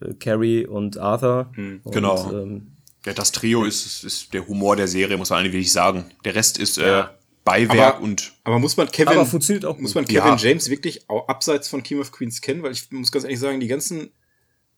äh, 0.00 0.14
Carrie 0.14 0.66
und 0.66 0.98
Arthur. 0.98 1.52
Hm, 1.54 1.80
und, 1.84 1.92
genau. 1.92 2.32
Ähm, 2.32 2.72
ja, 3.04 3.12
das 3.12 3.32
Trio 3.32 3.64
ist, 3.64 4.02
ist 4.02 4.32
der 4.32 4.48
Humor 4.48 4.76
der 4.76 4.88
Serie, 4.88 5.16
muss 5.16 5.30
man 5.30 5.40
eigentlich 5.40 5.52
wirklich 5.52 5.72
sagen. 5.72 6.06
Der 6.24 6.34
Rest 6.34 6.58
ist 6.58 6.78
äh, 6.78 6.86
ja. 6.86 7.14
Beiwerk 7.44 7.96
aber, 7.96 8.00
und. 8.00 8.32
Aber 8.44 8.58
muss 8.58 8.76
man 8.78 8.90
Kevin, 8.90 9.08
aber 9.08 9.26
funktioniert 9.26 9.66
auch 9.66 9.78
muss 9.78 9.94
man 9.94 10.06
Kevin 10.06 10.30
ja. 10.30 10.36
James 10.36 10.70
wirklich 10.70 11.08
auch 11.10 11.28
abseits 11.28 11.68
von 11.68 11.82
King 11.82 12.00
of 12.00 12.10
Queens 12.10 12.40
kennen? 12.40 12.62
Weil 12.62 12.72
ich 12.72 12.90
muss 12.90 13.12
ganz 13.12 13.24
ehrlich 13.24 13.40
sagen, 13.40 13.60
die 13.60 13.68
ganzen 13.68 14.10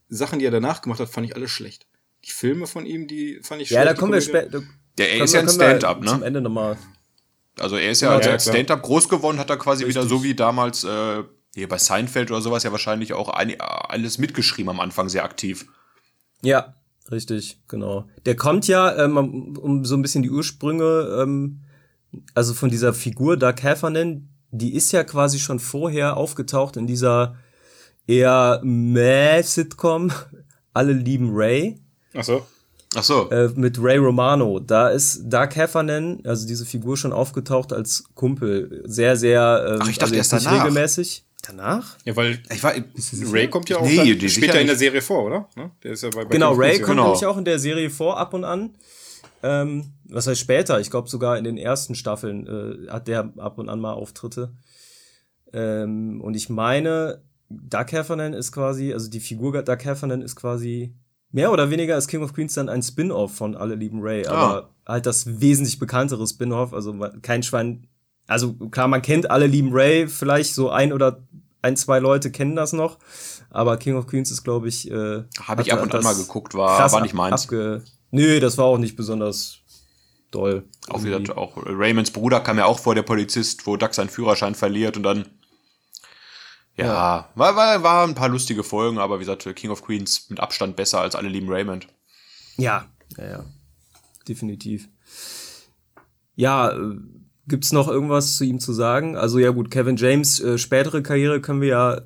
Sachen, 0.08 0.40
die 0.40 0.44
er 0.44 0.50
danach 0.50 0.82
gemacht 0.82 0.98
hat, 0.98 1.08
fand 1.08 1.26
ich 1.26 1.36
alle 1.36 1.46
schlecht. 1.46 1.86
Die 2.24 2.32
Filme 2.32 2.66
von 2.66 2.84
ihm, 2.84 3.06
die 3.06 3.38
fand 3.42 3.62
ich 3.62 3.70
ja, 3.70 3.82
schlecht. 3.82 3.86
Ja, 3.86 3.94
da 3.94 3.94
kommen 3.94 4.12
wir 4.12 4.20
später. 4.20 4.62
Der 4.98 5.12
er 5.12 5.24
ist 5.24 5.34
ja 5.34 5.40
ein 5.40 5.48
Stand-up, 5.48 6.00
ne? 6.00 6.06
Zum 6.06 6.22
Ende 6.24 6.40
nochmal. 6.40 6.76
Also 7.58 7.76
er 7.76 7.90
ist 7.90 8.02
ja, 8.02 8.18
ja 8.20 8.32
als 8.32 8.48
Stand-up 8.48 8.82
groß 8.82 9.08
geworden, 9.08 9.38
hat 9.38 9.50
er 9.50 9.56
quasi 9.56 9.84
Richtig. 9.84 10.02
wieder 10.02 10.08
so 10.08 10.22
wie 10.22 10.34
damals 10.34 10.84
äh, 10.84 11.22
hier 11.54 11.68
bei 11.68 11.78
Seinfeld 11.78 12.30
oder 12.30 12.42
sowas 12.42 12.62
ja 12.62 12.72
wahrscheinlich 12.72 13.14
auch 13.14 13.30
ein, 13.30 13.58
alles 13.60 14.18
mitgeschrieben 14.18 14.70
am 14.70 14.80
Anfang 14.80 15.08
sehr 15.08 15.24
aktiv. 15.24 15.66
Ja, 16.42 16.74
richtig, 17.10 17.60
genau. 17.66 18.06
Der 18.26 18.36
kommt 18.36 18.68
ja, 18.68 18.96
ähm, 19.02 19.56
um 19.56 19.84
so 19.84 19.96
ein 19.96 20.02
bisschen 20.02 20.22
die 20.22 20.30
Ursprünge, 20.30 21.18
ähm, 21.22 21.62
also 22.34 22.52
von 22.52 22.68
dieser 22.68 22.92
Figur 22.92 23.38
Doug 23.38 23.62
Heffernan, 23.62 24.28
die 24.50 24.74
ist 24.74 24.92
ja 24.92 25.02
quasi 25.04 25.38
schon 25.38 25.58
vorher 25.58 26.16
aufgetaucht 26.16 26.76
in 26.76 26.86
dieser 26.86 27.36
eher 28.06 28.60
meh 28.62 29.42
Sitcom 29.42 30.12
Alle 30.72 30.92
lieben 30.92 31.30
Ray. 31.32 31.80
Ach 32.14 32.24
so. 32.24 32.46
Ach 32.96 33.04
so. 33.04 33.30
Äh, 33.30 33.50
mit 33.54 33.78
Ray 33.80 33.98
Romano. 33.98 34.58
Da 34.58 34.88
ist 34.88 35.24
Doug 35.24 35.50
Heffernan, 35.54 36.20
also 36.24 36.46
diese 36.46 36.64
Figur, 36.64 36.96
schon 36.96 37.12
aufgetaucht 37.12 37.72
als 37.72 38.04
Kumpel. 38.14 38.82
Sehr, 38.86 39.16
sehr. 39.16 39.66
Ähm, 39.68 39.78
Ach, 39.82 39.88
ich 39.88 39.98
dachte 39.98 40.16
also 40.16 40.34
erst 40.34 40.46
danach. 40.46 40.64
regelmäßig. 40.64 41.24
Danach? 41.46 41.96
Ja, 42.04 42.16
weil 42.16 42.40
ich 42.52 42.62
war, 42.62 42.72
Ray 43.30 43.48
kommt 43.48 43.68
ja 43.68 43.76
auch 43.76 43.82
nee, 43.82 44.14
dann, 44.14 44.28
später 44.28 44.60
in 44.60 44.66
der 44.66 44.76
Serie 44.76 45.02
vor, 45.02 45.24
oder? 45.24 45.48
Ne? 45.54 45.70
Der 45.84 45.92
ist 45.92 46.02
ja 46.02 46.10
bei, 46.10 46.24
bei 46.24 46.30
genau, 46.30 46.54
Ray 46.54 46.78
kommt 46.78 46.96
genau. 46.96 47.04
nämlich 47.04 47.26
auch 47.26 47.36
in 47.36 47.44
der 47.44 47.58
Serie 47.58 47.90
vor, 47.90 48.18
ab 48.18 48.34
und 48.34 48.44
an. 48.44 48.70
Ähm, 49.42 49.92
was 50.08 50.26
heißt 50.26 50.40
später? 50.40 50.80
Ich 50.80 50.90
glaube 50.90 51.08
sogar 51.08 51.36
in 51.38 51.44
den 51.44 51.58
ersten 51.58 51.94
Staffeln 51.94 52.46
äh, 52.88 52.90
hat 52.90 53.06
der 53.06 53.32
ab 53.36 53.58
und 53.58 53.68
an 53.68 53.78
mal 53.78 53.92
Auftritte. 53.92 54.54
Ähm, 55.52 56.20
und 56.20 56.34
ich 56.34 56.48
meine, 56.48 57.22
Doug 57.48 57.86
Heffernan 57.90 58.32
ist 58.32 58.50
quasi, 58.50 58.92
also 58.92 59.08
die 59.08 59.20
Figur 59.20 59.62
Doug 59.62 59.84
Heffernan 59.84 60.22
ist 60.22 60.34
quasi 60.34 60.94
mehr 61.32 61.52
oder 61.52 61.70
weniger 61.70 61.96
ist 61.96 62.08
King 62.08 62.22
of 62.22 62.32
Queens 62.32 62.54
dann 62.54 62.68
ein 62.68 62.82
Spin-off 62.82 63.34
von 63.34 63.56
Alle 63.56 63.74
lieben 63.74 64.00
Ray, 64.02 64.26
aber 64.26 64.70
ah. 64.84 64.92
halt 64.92 65.06
das 65.06 65.40
wesentlich 65.40 65.78
bekanntere 65.78 66.26
Spin-off, 66.26 66.72
also 66.72 66.94
kein 67.22 67.42
Schwein, 67.42 67.86
also 68.26 68.54
klar, 68.54 68.88
man 68.88 69.02
kennt 69.02 69.30
Alle 69.30 69.46
lieben 69.46 69.70
Ray, 69.72 70.08
vielleicht 70.08 70.54
so 70.54 70.70
ein 70.70 70.92
oder 70.92 71.26
ein, 71.62 71.76
zwei 71.76 71.98
Leute 71.98 72.30
kennen 72.30 72.56
das 72.56 72.72
noch, 72.72 72.98
aber 73.50 73.76
King 73.76 73.96
of 73.96 74.06
Queens 74.06 74.30
ist, 74.30 74.44
glaube 74.44 74.68
ich, 74.68 74.90
äh, 74.90 75.24
habe 75.40 75.62
ich 75.62 75.72
ab 75.72 75.82
und 75.82 75.94
an 75.94 76.02
mal 76.02 76.14
geguckt, 76.14 76.54
war, 76.54 76.90
war 76.92 77.00
nicht 77.00 77.14
meins. 77.14 77.48
Nö, 78.10 78.40
das 78.40 78.56
war 78.56 78.66
auch 78.66 78.78
nicht 78.78 78.96
besonders 78.96 79.58
doll. 80.30 80.64
Auch 80.88 81.02
wieder, 81.02 81.36
auch 81.36 81.56
Raymonds 81.56 82.10
Bruder 82.10 82.40
kam 82.40 82.58
ja 82.58 82.66
auch 82.66 82.78
vor, 82.78 82.94
der 82.94 83.02
Polizist, 83.02 83.66
wo 83.66 83.76
Doug 83.76 83.92
seinen 83.92 84.08
Führerschein 84.08 84.54
verliert 84.54 84.96
und 84.96 85.02
dann 85.02 85.26
ja, 86.76 87.28
War, 87.34 87.56
war, 87.56 87.82
war 87.82 88.06
ein 88.06 88.14
paar 88.14 88.28
lustige 88.28 88.62
Folgen, 88.62 88.98
aber 88.98 89.16
wie 89.16 89.24
gesagt, 89.24 89.48
King 89.56 89.70
of 89.70 89.82
Queens 89.82 90.28
mit 90.28 90.40
Abstand 90.40 90.76
besser 90.76 91.00
als 91.00 91.14
alle 91.14 91.28
lieben 91.28 91.48
Raymond. 91.48 91.88
Ja, 92.56 92.86
ja, 93.16 93.28
ja. 93.28 93.44
Definitiv. 94.28 94.88
Ja, 96.34 96.70
äh, 96.70 96.96
gibt's 97.46 97.72
noch 97.72 97.88
irgendwas 97.88 98.36
zu 98.36 98.44
ihm 98.44 98.60
zu 98.60 98.72
sagen? 98.72 99.16
Also 99.16 99.38
ja 99.38 99.50
gut, 99.50 99.70
Kevin 99.70 99.96
James, 99.96 100.40
äh, 100.40 100.58
spätere 100.58 101.02
Karriere 101.02 101.40
können 101.40 101.60
wir 101.60 101.68
ja 101.68 102.00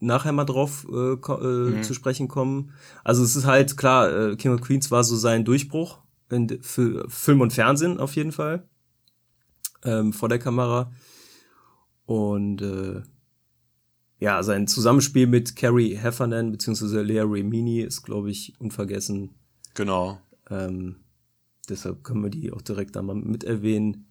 nachher 0.00 0.32
mal 0.32 0.44
drauf 0.44 0.86
äh, 0.90 1.14
äh, 1.14 1.70
mhm. 1.70 1.82
zu 1.82 1.94
sprechen 1.94 2.28
kommen. 2.28 2.72
Also 3.02 3.22
es 3.22 3.36
ist 3.36 3.46
halt 3.46 3.76
klar, 3.76 4.10
äh, 4.10 4.36
King 4.36 4.54
of 4.54 4.60
Queens 4.60 4.90
war 4.90 5.04
so 5.04 5.16
sein 5.16 5.44
Durchbruch 5.44 5.98
in, 6.30 6.62
für 6.62 7.08
Film 7.08 7.40
und 7.40 7.52
Fernsehen 7.52 7.98
auf 7.98 8.14
jeden 8.14 8.32
Fall 8.32 8.68
ähm, 9.84 10.12
vor 10.12 10.28
der 10.28 10.38
Kamera 10.38 10.92
und 12.06 12.62
äh, 12.62 13.02
ja 14.24 14.42
sein 14.42 14.66
Zusammenspiel 14.66 15.26
mit 15.26 15.54
Carrie 15.54 15.96
Heffernan 15.96 16.50
beziehungsweise 16.50 17.02
Lea 17.02 17.20
Remini 17.20 17.80
ist 17.80 18.02
glaube 18.02 18.30
ich 18.30 18.54
unvergessen. 18.58 19.34
Genau. 19.74 20.18
Ähm, 20.50 20.96
deshalb 21.68 22.02
können 22.02 22.22
wir 22.22 22.30
die 22.30 22.50
auch 22.50 22.62
direkt 22.62 22.96
einmal 22.96 23.16
mit 23.16 23.44
erwähnen. 23.44 24.06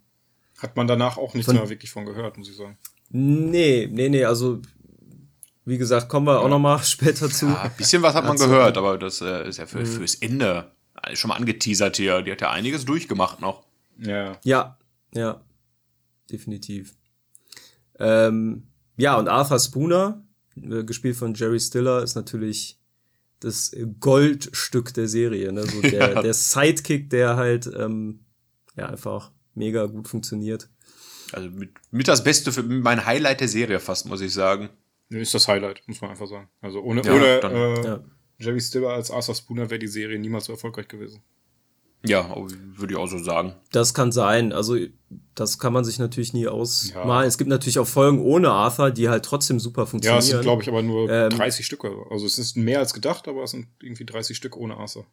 Hat 0.59 0.75
man 0.75 0.87
danach 0.87 1.17
auch 1.17 1.33
nichts 1.33 1.47
von, 1.47 1.55
mehr 1.55 1.69
wirklich 1.69 1.91
von 1.91 2.05
gehört, 2.05 2.37
muss 2.37 2.49
ich 2.49 2.55
sagen. 2.55 2.77
Nee, 3.09 3.89
nee, 3.91 4.09
nee, 4.09 4.23
also 4.23 4.61
wie 5.65 5.77
gesagt, 5.77 6.09
kommen 6.09 6.27
wir 6.27 6.33
ja. 6.33 6.39
auch 6.39 6.49
noch 6.49 6.59
mal 6.59 6.77
später 6.83 7.27
zu. 7.29 7.47
Ja, 7.47 7.63
ein 7.63 7.71
bisschen 7.75 8.03
was 8.03 8.13
hat 8.13 8.25
man 8.25 8.37
gehört, 8.37 8.77
aber 8.77 8.99
das 8.99 9.19
äh, 9.21 9.47
ist 9.49 9.57
ja 9.57 9.65
für, 9.65 9.79
mhm. 9.79 9.85
fürs 9.85 10.15
Ende 10.15 10.71
schon 11.13 11.29
mal 11.29 11.35
angeteasert 11.35 11.97
hier. 11.97 12.21
Die 12.21 12.31
hat 12.31 12.41
ja 12.41 12.51
einiges 12.51 12.85
durchgemacht 12.85 13.41
noch. 13.41 13.63
Ja. 13.97 14.37
Ja, 14.43 14.77
ja. 15.13 15.41
Definitiv. 16.31 16.95
Ähm, 17.99 18.67
ja, 18.97 19.17
und 19.17 19.27
Arthur 19.27 19.59
Spooner, 19.59 20.23
äh, 20.55 20.83
gespielt 20.83 21.15
von 21.15 21.33
Jerry 21.33 21.59
Stiller, 21.59 22.03
ist 22.03 22.15
natürlich 22.15 22.79
das 23.39 23.75
Goldstück 23.99 24.93
der 24.93 25.07
Serie. 25.07 25.51
Ne? 25.51 25.63
So 25.63 25.81
der, 25.81 26.13
ja. 26.13 26.21
der 26.21 26.33
Sidekick, 26.33 27.09
der 27.09 27.35
halt 27.35 27.69
ähm, 27.77 28.25
ja 28.75 28.87
einfach 28.87 29.31
mega 29.53 29.85
gut 29.85 30.07
funktioniert. 30.07 30.69
Also 31.31 31.49
mit, 31.49 31.71
mit 31.91 32.07
das 32.07 32.23
Beste 32.23 32.51
für 32.51 32.63
mein 32.63 33.05
Highlight 33.05 33.41
der 33.41 33.47
Serie 33.47 33.79
fast, 33.79 34.05
muss 34.05 34.21
ich 34.21 34.33
sagen. 34.33 34.69
Ist 35.09 35.33
das 35.33 35.47
Highlight, 35.47 35.83
muss 35.87 36.01
man 36.01 36.11
einfach 36.11 36.27
sagen. 36.27 36.49
Also 36.61 36.81
ohne, 36.81 37.01
ja, 37.03 37.13
ohne 37.13 37.25
äh, 37.25 37.85
ja. 37.85 38.03
Jerry 38.37 38.61
Stiller 38.61 38.89
als 38.89 39.11
Arthur 39.11 39.35
Spooner 39.35 39.69
wäre 39.69 39.79
die 39.79 39.87
Serie 39.87 40.19
niemals 40.19 40.45
so 40.45 40.53
erfolgreich 40.53 40.87
gewesen. 40.87 41.21
Ja, 42.05 42.35
würde 42.75 42.93
ich 42.93 42.99
auch 42.99 43.07
so 43.07 43.17
sagen. 43.17 43.55
Das 43.71 43.93
kann 43.93 44.11
sein. 44.11 44.51
Also, 44.51 44.77
das 45.35 45.57
kann 45.57 45.71
man 45.71 45.85
sich 45.85 45.99
natürlich 45.99 46.33
nie 46.33 46.47
ausmalen. 46.47 47.07
Ja. 47.07 47.23
Es 47.23 47.37
gibt 47.37 47.49
natürlich 47.49 47.79
auch 47.79 47.87
Folgen 47.87 48.19
ohne 48.19 48.51
Arthur, 48.51 48.91
die 48.91 49.07
halt 49.07 49.23
trotzdem 49.23 49.59
super 49.59 49.87
funktionieren. 49.87 50.17
Ja, 50.17 50.19
es 50.19 50.27
sind, 50.27 50.41
glaube 50.41 50.63
ich, 50.63 50.69
aber 50.69 50.81
nur 50.81 51.09
ähm, 51.09 51.29
30 51.29 51.65
Stücke. 51.65 51.95
Also, 52.09 52.25
es 52.25 52.37
ist 52.37 52.57
mehr 52.57 52.79
als 52.79 52.93
gedacht, 52.93 53.27
aber 53.27 53.43
es 53.43 53.51
sind 53.51 53.67
irgendwie 53.81 54.05
30 54.05 54.35
Stück 54.35 54.57
ohne 54.57 54.75
Arthur. 54.75 55.05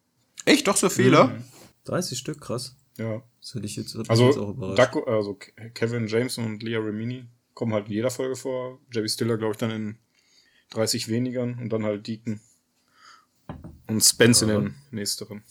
Echt? 0.44 0.66
Doch 0.66 0.76
so 0.76 0.88
viele? 0.88 1.24
Mhm. 1.24 1.44
30 1.84 2.18
Stück, 2.18 2.40
krass. 2.40 2.76
Ja. 2.98 3.22
Das 3.40 3.54
hätte 3.54 3.66
ich 3.66 3.76
jetzt, 3.76 3.96
also, 4.08 4.26
jetzt 4.26 4.38
auch 4.38 4.50
überrascht. 4.50 4.94
Duck, 4.94 5.06
also 5.06 5.38
Kevin 5.74 6.08
Jameson 6.08 6.44
und 6.44 6.62
Leah 6.62 6.80
Remini 6.80 7.24
kommen 7.54 7.72
halt 7.72 7.86
in 7.86 7.92
jeder 7.92 8.10
Folge 8.10 8.36
vor. 8.36 8.80
Jerry 8.92 9.08
Stiller, 9.08 9.36
glaube 9.36 9.52
ich, 9.52 9.58
dann 9.58 9.70
in 9.70 9.98
30 10.70 11.08
wenigern 11.08 11.58
und 11.60 11.70
dann 11.72 11.84
halt 11.84 12.06
Deacon. 12.06 12.40
Und 13.86 14.02
Spence 14.02 14.42
ja. 14.42 14.48
in 14.48 14.64
den 14.64 14.74
nächsteren. 14.90 15.42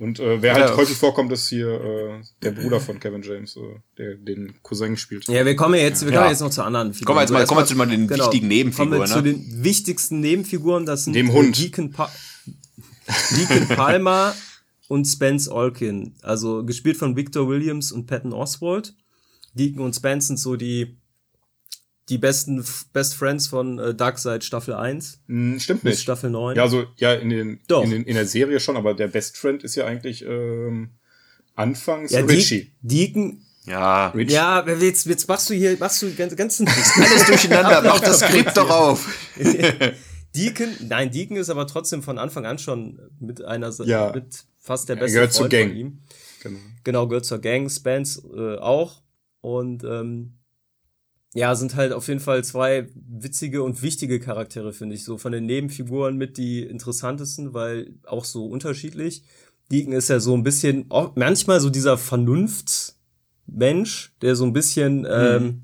Und 0.00 0.18
äh, 0.18 0.40
wer 0.40 0.54
halt 0.54 0.76
häufig 0.76 0.96
vorkommt, 0.96 1.30
ist 1.30 1.48
hier 1.48 1.68
äh, 1.68 2.22
der 2.42 2.52
Bruder 2.52 2.80
von 2.80 2.98
Kevin 2.98 3.20
James, 3.22 3.54
äh, 3.56 3.60
der 3.98 4.14
den 4.14 4.54
Cousin 4.62 4.96
spielt. 4.96 5.28
Ja, 5.28 5.44
wir 5.44 5.54
kommen 5.54 5.74
jetzt, 5.74 6.06
wir 6.06 6.10
kommen 6.10 6.24
ja. 6.24 6.30
jetzt 6.30 6.40
noch 6.40 6.48
zu 6.48 6.62
anderen 6.62 6.94
Figuren. 6.94 7.06
Kommen 7.06 7.16
wir 7.18 7.20
jetzt 7.20 7.32
mal, 7.32 7.44
kommen 7.44 7.60
wir 7.60 7.66
zu 7.66 7.76
mal 7.76 7.86
den 7.86 8.08
genau, 8.08 8.24
wichtigen 8.24 8.48
Nebenfiguren. 8.48 8.92
Kommen 8.92 9.22
wir 9.22 9.30
ne? 9.30 9.36
zu 9.36 9.46
den 9.46 9.62
wichtigsten 9.62 10.20
Nebenfiguren, 10.20 10.86
das 10.86 11.04
sind 11.04 11.12
Dem 11.12 11.30
Hund. 11.30 11.58
Deacon, 11.58 11.92
pa 11.92 12.10
Deacon 13.36 13.68
Palmer 13.76 14.34
und 14.88 15.04
Spence 15.04 15.50
Olkin. 15.50 16.14
Also 16.22 16.64
gespielt 16.64 16.96
von 16.96 17.14
Victor 17.14 17.46
Williams 17.46 17.92
und 17.92 18.06
Patton 18.06 18.32
Oswald. 18.32 18.94
Deacon 19.52 19.84
und 19.84 19.94
Spence 19.94 20.28
sind 20.28 20.38
so 20.38 20.56
die 20.56 20.96
die 22.10 22.18
besten 22.18 22.64
Best 22.92 23.14
Friends 23.14 23.46
von 23.46 23.78
äh, 23.78 23.94
Dark 23.94 24.18
seit 24.18 24.42
Staffel 24.42 24.74
1. 24.74 25.20
Hm, 25.28 25.60
stimmt 25.60 25.84
nicht. 25.84 26.00
Staffel 26.00 26.28
9. 26.30 26.56
Ja, 26.56 26.62
also 26.64 26.84
ja, 26.96 27.14
in, 27.14 27.30
den, 27.30 27.60
Doch. 27.68 27.84
In, 27.84 27.90
den, 27.90 28.04
in 28.04 28.14
der 28.14 28.26
Serie 28.26 28.58
schon, 28.58 28.76
aber 28.76 28.94
der 28.94 29.06
Best 29.06 29.38
Friend 29.38 29.62
ist 29.62 29.76
ja 29.76 29.86
eigentlich 29.86 30.24
ähm, 30.26 30.90
anfangs 31.54 32.10
ja, 32.10 32.20
Richie. 32.20 32.72
Deacon. 32.82 33.46
Ja, 33.64 34.08
Richie. 34.08 34.32
Ja, 34.34 34.68
jetzt, 34.68 35.06
jetzt 35.06 35.28
machst 35.28 35.50
du 35.50 35.54
hier, 35.54 35.76
machst 35.78 36.02
du 36.02 36.12
ganz, 36.12 36.34
ganzen 36.34 36.66
alles 36.66 37.26
durcheinander, 37.26 37.80
mach 37.82 38.00
das 38.00 38.18
Skript 38.18 38.56
doch 38.56 38.70
auf. 38.70 39.08
Deacon, 40.34 40.68
nein, 40.88 41.12
Deacon 41.12 41.36
ist 41.36 41.48
aber 41.48 41.68
trotzdem 41.68 42.02
von 42.02 42.18
Anfang 42.18 42.44
an 42.44 42.58
schon 42.58 43.00
mit 43.20 43.44
einer, 43.44 43.70
ja. 43.84 44.12
mit 44.12 44.44
fast 44.58 44.88
der 44.88 44.96
beste 44.96 45.18
Freund 45.18 45.32
zur 45.32 45.48
Gang. 45.48 45.68
von 45.68 45.76
ihm. 45.76 45.98
Genau. 46.42 46.58
genau, 46.82 47.06
gehört 47.06 47.24
zur 47.24 47.38
Gang, 47.38 47.70
Spence 47.70 48.20
äh, 48.34 48.56
auch. 48.56 49.02
Und 49.42 49.84
ähm, 49.84 50.39
ja, 51.32 51.54
sind 51.54 51.76
halt 51.76 51.92
auf 51.92 52.08
jeden 52.08 52.18
Fall 52.20 52.42
zwei 52.42 52.88
witzige 52.94 53.62
und 53.62 53.82
wichtige 53.82 54.18
Charaktere, 54.18 54.72
finde 54.72 54.96
ich. 54.96 55.04
So 55.04 55.16
von 55.16 55.30
den 55.32 55.46
Nebenfiguren 55.46 56.16
mit 56.16 56.38
die 56.38 56.62
interessantesten, 56.62 57.54
weil 57.54 57.94
auch 58.04 58.24
so 58.24 58.46
unterschiedlich. 58.46 59.22
Deacon 59.70 59.92
ist 59.92 60.08
ja 60.08 60.18
so 60.18 60.34
ein 60.34 60.42
bisschen, 60.42 60.86
auch 60.88 61.14
manchmal 61.14 61.60
so 61.60 61.70
dieser 61.70 61.98
Vernunftsmensch, 61.98 64.12
der 64.20 64.34
so 64.34 64.44
ein 64.44 64.52
bisschen, 64.52 65.02
mhm. 65.02 65.08
ähm, 65.08 65.62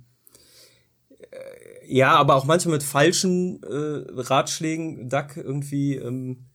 äh, 1.18 1.92
ja, 1.92 2.14
aber 2.14 2.36
auch 2.36 2.44
manchmal 2.44 2.74
mit 2.74 2.84
falschen 2.84 3.60
äh, 3.64 4.04
Ratschlägen 4.12 5.08
Duck 5.08 5.36
irgendwie 5.36 5.96
ähm, 5.96 6.46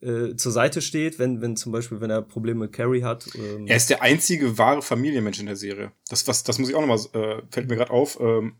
äh, 0.00 0.36
zur 0.36 0.52
Seite 0.52 0.80
steht, 0.80 1.18
wenn, 1.18 1.40
wenn 1.40 1.56
zum 1.56 1.72
Beispiel, 1.72 2.00
wenn 2.00 2.10
er 2.10 2.22
Probleme 2.22 2.60
mit 2.60 2.72
Carrie 2.72 3.02
hat. 3.02 3.28
Ähm. 3.34 3.66
Er 3.66 3.76
ist 3.76 3.90
der 3.90 4.02
einzige 4.02 4.58
wahre 4.58 4.82
Familienmensch 4.82 5.40
in 5.40 5.46
der 5.46 5.56
Serie. 5.56 5.92
Das, 6.08 6.28
was, 6.28 6.44
das 6.44 6.58
muss 6.58 6.68
ich 6.68 6.74
auch 6.74 6.84
nochmal, 6.84 6.98
äh, 7.12 7.42
fällt 7.50 7.68
mir 7.68 7.76
gerade 7.76 7.90
auf. 7.90 8.18
Ähm, 8.20 8.54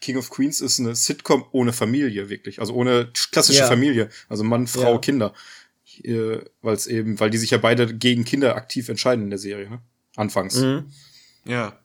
King 0.00 0.16
of 0.16 0.30
Queens 0.30 0.60
ist 0.60 0.80
eine 0.80 0.94
Sitcom 0.94 1.44
ohne 1.52 1.72
Familie, 1.72 2.28
wirklich. 2.28 2.60
Also 2.60 2.74
ohne 2.74 3.10
klassische 3.30 3.60
ja. 3.60 3.66
Familie. 3.66 4.08
Also 4.28 4.44
Mann, 4.44 4.66
Frau, 4.66 4.94
ja. 4.94 4.98
Kinder. 4.98 5.32
Äh, 6.02 6.38
weil 6.60 6.74
es 6.74 6.86
eben, 6.86 7.20
weil 7.20 7.30
die 7.30 7.38
sich 7.38 7.50
ja 7.50 7.58
beide 7.58 7.94
gegen 7.94 8.24
Kinder 8.24 8.56
aktiv 8.56 8.88
entscheiden 8.88 9.24
in 9.24 9.30
der 9.30 9.38
Serie, 9.38 9.70
ne? 9.70 9.80
Anfangs. 10.16 10.56
Mhm. 10.56 10.86
Ja. 11.44 11.78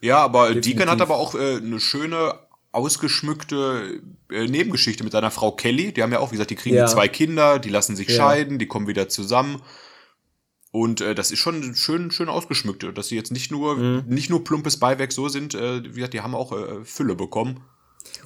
Ja, 0.00 0.18
aber 0.18 0.48
Definitiv. 0.48 0.72
Deacon 0.72 0.90
hat 0.90 1.00
aber 1.00 1.16
auch 1.16 1.34
äh, 1.34 1.56
eine 1.56 1.80
schöne 1.80 2.34
ausgeschmückte 2.76 4.00
äh, 4.30 4.46
Nebengeschichte 4.46 5.02
mit 5.02 5.12
seiner 5.12 5.30
Frau 5.30 5.52
Kelly. 5.52 5.92
Die 5.92 6.02
haben 6.02 6.12
ja 6.12 6.20
auch, 6.20 6.30
wie 6.30 6.36
gesagt, 6.36 6.50
die 6.50 6.56
kriegen 6.56 6.76
ja. 6.76 6.86
zwei 6.86 7.08
Kinder, 7.08 7.58
die 7.58 7.70
lassen 7.70 7.96
sich 7.96 8.08
ja. 8.08 8.16
scheiden, 8.16 8.58
die 8.58 8.66
kommen 8.66 8.86
wieder 8.86 9.08
zusammen. 9.08 9.62
Und 10.72 11.00
äh, 11.00 11.14
das 11.14 11.30
ist 11.30 11.38
schon 11.38 11.74
schön, 11.74 12.10
schön 12.10 12.28
ausgeschmückt, 12.28 12.86
dass 12.96 13.08
sie 13.08 13.16
jetzt 13.16 13.32
nicht 13.32 13.50
nur, 13.50 13.76
mhm. 13.76 14.04
nicht 14.08 14.28
nur 14.28 14.44
plumpes 14.44 14.78
Beiwerk 14.78 15.10
so 15.10 15.28
sind, 15.28 15.54
äh, 15.54 15.82
wie 15.82 15.94
gesagt, 15.94 16.12
die 16.12 16.20
haben 16.20 16.34
auch 16.34 16.52
äh, 16.52 16.84
Fülle 16.84 17.14
bekommen. 17.14 17.60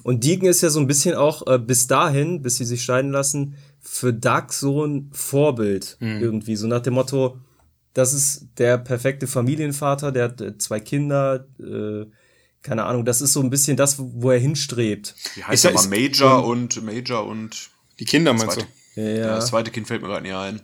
Und 0.03 0.25
Deacon 0.25 0.49
ist 0.49 0.61
ja 0.61 0.69
so 0.69 0.79
ein 0.79 0.87
bisschen 0.87 1.15
auch 1.15 1.47
äh, 1.47 1.57
bis 1.57 1.87
dahin, 1.87 2.41
bis 2.41 2.57
sie 2.57 2.65
sich 2.65 2.83
scheiden 2.83 3.11
lassen, 3.11 3.55
für 3.79 4.13
Doug 4.13 4.47
so 4.49 4.85
ein 4.85 5.09
Vorbild 5.13 5.97
mhm. 6.01 6.19
irgendwie. 6.19 6.55
So 6.55 6.67
nach 6.67 6.81
dem 6.81 6.95
Motto, 6.95 7.37
das 7.93 8.13
ist 8.13 8.49
der 8.57 8.77
perfekte 8.77 9.27
Familienvater, 9.27 10.11
der 10.11 10.25
hat 10.25 10.41
äh, 10.41 10.57
zwei 10.57 10.79
Kinder, 10.79 11.47
äh, 11.59 12.05
keine 12.61 12.85
Ahnung, 12.85 13.05
das 13.05 13.21
ist 13.21 13.33
so 13.33 13.41
ein 13.41 13.49
bisschen 13.49 13.77
das, 13.77 13.97
wo 13.99 14.31
er 14.31 14.39
hinstrebt. 14.39 15.15
Die 15.35 15.43
heißt 15.43 15.65
aber 15.65 15.87
Major 15.87 16.45
und 16.45 16.81
Major 16.83 17.25
und 17.25 17.69
die 17.99 18.05
Kinder 18.05 18.33
meinst 18.33 18.55
zweite. 18.55 18.67
du? 18.95 19.01
Ja, 19.01 19.09
ja. 19.09 19.35
Das 19.35 19.47
zweite 19.47 19.71
Kind 19.71 19.87
fällt 19.87 20.01
mir 20.01 20.07
gerade 20.07 20.23
nicht 20.23 20.35
ein. 20.35 20.61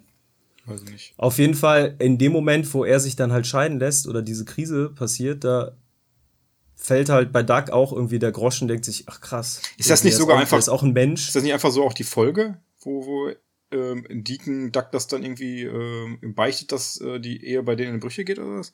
Weiß 0.65 0.83
nicht. 0.83 1.13
Auf 1.17 1.37
jeden 1.37 1.53
Fall 1.53 1.95
in 1.99 2.17
dem 2.17 2.33
Moment, 2.33 2.71
wo 2.73 2.83
er 2.83 2.99
sich 2.99 3.15
dann 3.15 3.31
halt 3.31 3.47
scheiden 3.47 3.79
lässt 3.79 4.07
oder 4.07 4.21
diese 4.21 4.43
Krise 4.43 4.89
passiert, 4.89 5.43
da 5.43 5.77
fällt 6.75 7.09
halt 7.09 7.31
bei 7.31 7.41
Doug 7.41 7.71
auch 7.71 7.93
irgendwie 7.93 8.19
der 8.19 8.31
Groschen, 8.31 8.67
denkt 8.67 8.85
sich, 8.85 9.05
ach 9.07 9.21
krass. 9.21 9.61
Ist 9.77 9.89
das 9.89 10.03
nicht 10.03 10.15
sogar 10.15 10.35
auch, 10.35 10.41
einfach? 10.41 10.57
Ist 10.57 10.69
auch 10.69 10.83
ein 10.83 10.93
Mensch. 10.93 11.27
Ist 11.27 11.35
das 11.35 11.43
nicht 11.43 11.53
einfach 11.53 11.71
so 11.71 11.83
auch 11.83 11.93
die 11.93 12.03
Folge, 12.03 12.57
wo, 12.81 13.05
wo 13.05 13.31
ähm, 13.71 14.05
Deacon 14.09 14.71
Doug 14.71 14.85
das 14.91 15.07
dann 15.07 15.23
irgendwie 15.23 15.63
ähm, 15.63 16.35
beichtet, 16.35 16.71
dass 16.71 16.99
äh, 17.01 17.19
die 17.19 17.43
Ehe 17.43 17.63
bei 17.63 17.75
denen 17.75 17.95
in 17.95 17.99
Brüche 17.99 18.25
geht 18.25 18.37
oder 18.37 18.59
was? 18.59 18.73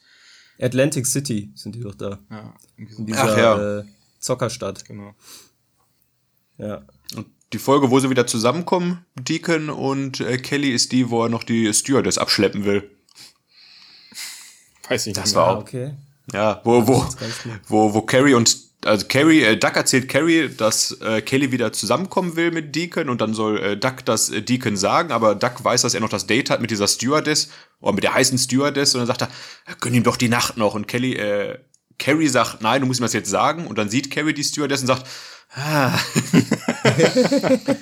Atlantic 0.60 1.06
City 1.06 1.52
sind 1.56 1.76
die 1.76 1.82
doch 1.82 1.96
da. 1.96 2.20
Ja, 2.30 2.54
in 2.78 3.06
dieser 3.06 3.24
Ach, 3.24 3.38
ja. 3.38 3.80
äh, 3.80 3.84
Zockerstadt. 4.20 4.86
Genau. 4.86 5.14
Ja. 6.58 6.84
Und 7.16 7.28
die 7.52 7.60
Folge, 7.60 7.92
wo 7.92 8.00
sie 8.00 8.10
wieder 8.10 8.28
zusammenkommen, 8.28 9.06
Deacon 9.16 9.70
und 9.70 10.20
äh, 10.20 10.38
Kelly, 10.38 10.72
ist 10.72 10.92
die, 10.92 11.10
wo 11.10 11.24
er 11.24 11.30
noch 11.30 11.44
die 11.44 11.74
Stewardess 11.74 12.18
abschleppen 12.18 12.66
will. 12.66 12.90
Weiß 14.88 15.08
ich 15.08 15.16
nicht. 15.16 15.18
Das 15.18 15.36
war 15.36 15.58
auch. 15.58 15.62
Okay. 15.62 15.94
Ja, 16.32 16.62
wo, 16.64 16.88
wo, 16.88 17.06
wo, 17.68 17.94
wo 17.94 18.02
Carrie 18.02 18.34
und 18.34 18.58
also 18.86 19.06
Carrie, 19.08 19.42
äh, 19.42 19.58
Duck 19.58 19.76
erzählt 19.76 20.10
Carrie, 20.10 20.50
dass 20.50 21.00
äh, 21.02 21.22
Kelly 21.22 21.52
wieder 21.52 21.74
zusammenkommen 21.74 22.36
will 22.36 22.52
mit 22.52 22.76
Deacon 22.76 23.10
und 23.10 23.22
dann 23.22 23.34
soll 23.34 23.60
äh, 23.60 23.78
Duck 23.78 24.06
das 24.06 24.30
äh, 24.30 24.42
Deacon 24.42 24.78
sagen, 24.78 25.12
aber 25.12 25.36
Duck 25.36 25.64
weiß, 25.64 25.82
dass 25.82 25.94
er 25.94 26.02
noch 26.02 26.10
das 26.10 26.28
Date 26.28 26.50
hat 26.50 26.62
mit 26.62 26.72
dieser 26.72 26.88
Stewardess 26.88 27.50
oder 27.80 27.94
mit 27.94 28.04
der 28.04 28.14
heißen 28.14 28.38
Stewardess 28.38 28.96
und 28.96 29.00
dann 29.00 29.08
sagt 29.08 29.22
er, 29.22 29.30
gönn 29.80 29.94
ihm 29.94 30.04
doch 30.04 30.18
die 30.18 30.30
Nacht 30.30 30.58
noch 30.58 30.76
und 30.76 30.88
Kelly, 30.88 31.14
äh, 31.14 31.60
Carrie 32.00 32.28
sagt, 32.28 32.62
nein, 32.62 32.82
du 32.82 32.88
musst 32.88 33.00
ihm 33.00 33.04
das 33.04 33.14
jetzt 33.14 33.30
sagen 33.30 33.68
und 33.68 33.78
dann 33.78 33.90
sieht 33.90 34.12
Carrie 34.12 34.34
die 34.34 34.44
Stewardess 34.44 34.82
und 34.82 34.88
sagt, 34.88 35.08
ah, 35.56 35.98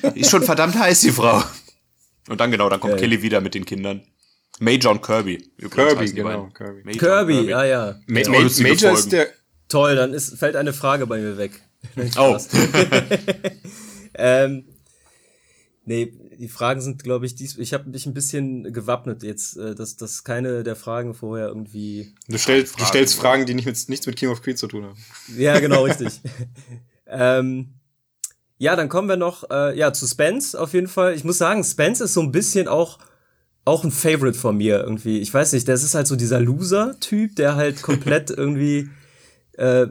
ist 0.16 0.30
schon 0.30 0.44
verdammt 0.44 0.78
heiß, 0.78 1.02
die 1.02 1.12
Frau. 1.12 1.44
Und 2.30 2.40
dann 2.40 2.52
genau, 2.52 2.70
dann 2.70 2.80
kommt 2.80 2.94
okay. 2.94 3.04
Kelly 3.04 3.22
wieder 3.22 3.42
mit 3.42 3.56
den 3.56 3.66
Kindern. 3.66 4.04
Major 4.60 4.92
und 4.92 5.02
Kirby. 5.02 5.38
Kirby, 5.72 6.12
genau. 6.12 6.50
Kirby, 6.54 6.84
Major 6.84 7.00
Kirby, 7.00 7.34
Kirby. 7.34 7.50
ja, 7.50 7.66
ja. 7.66 8.00
Ma 8.06 8.20
Ma 8.28 8.40
Major 8.60 8.94
ist 8.94 9.12
der, 9.12 9.28
Toll, 9.72 9.96
dann 9.96 10.14
ist, 10.14 10.38
fällt 10.38 10.56
eine 10.56 10.74
Frage 10.74 11.08
bei 11.08 11.20
mir 11.20 11.38
weg. 11.38 11.62
oh. 12.18 12.38
ähm, 14.14 14.66
nee, 15.86 16.14
die 16.38 16.48
Fragen 16.48 16.82
sind, 16.82 17.04
glaube 17.04 17.26
ich, 17.26 17.36
dies, 17.36 17.58
ich 17.58 17.74
habe 17.74 17.90
mich 17.90 18.06
ein 18.06 18.14
bisschen 18.14 18.74
gewappnet 18.74 19.24
jetzt, 19.24 19.58
äh, 19.58 19.76
dass, 19.76 19.96
dass 19.96 20.24
keine 20.24 20.64
der 20.64 20.76
Fragen 20.76 21.14
vorher 21.14 21.48
irgendwie. 21.48 22.14
Du, 22.28 22.38
stell, 22.38 22.66
Fragen, 22.66 22.80
du 22.80 22.86
stellst 22.86 23.16
Fragen, 23.16 23.46
die 23.46 23.54
nicht 23.54 23.66
mit, 23.66 23.90
nichts 23.90 24.06
mit 24.06 24.16
King 24.18 24.30
of 24.30 24.42
Queens 24.42 24.60
zu 24.60 24.68
tun 24.68 24.84
haben. 24.86 24.98
Ja, 25.38 25.60
genau, 25.60 25.84
richtig. 25.86 26.20
ähm, 27.08 27.76
ja, 28.58 28.76
dann 28.76 28.90
kommen 28.90 29.08
wir 29.08 29.18
noch 29.18 29.50
äh, 29.50 29.78
ja 29.78 29.94
zu 29.94 30.06
Spence 30.06 30.54
auf 30.54 30.74
jeden 30.74 30.88
Fall. 30.88 31.16
Ich 31.16 31.24
muss 31.24 31.38
sagen, 31.38 31.64
Spence 31.64 32.02
ist 32.02 32.14
so 32.14 32.22
ein 32.22 32.32
bisschen 32.32 32.68
auch 32.68 33.00
auch 33.64 33.84
ein 33.84 33.92
Favorite 33.92 34.38
von 34.38 34.58
mir 34.58 34.80
irgendwie. 34.82 35.20
Ich 35.20 35.34
weiß 35.34 35.54
nicht, 35.54 35.68
das 35.68 35.84
ist 35.84 35.94
halt 35.94 36.08
so 36.08 36.16
dieser 36.16 36.40
Loser-Typ, 36.40 37.36
der 37.36 37.56
halt 37.56 37.82
komplett 37.84 38.32
irgendwie 38.32 38.90
äh, 39.62 39.88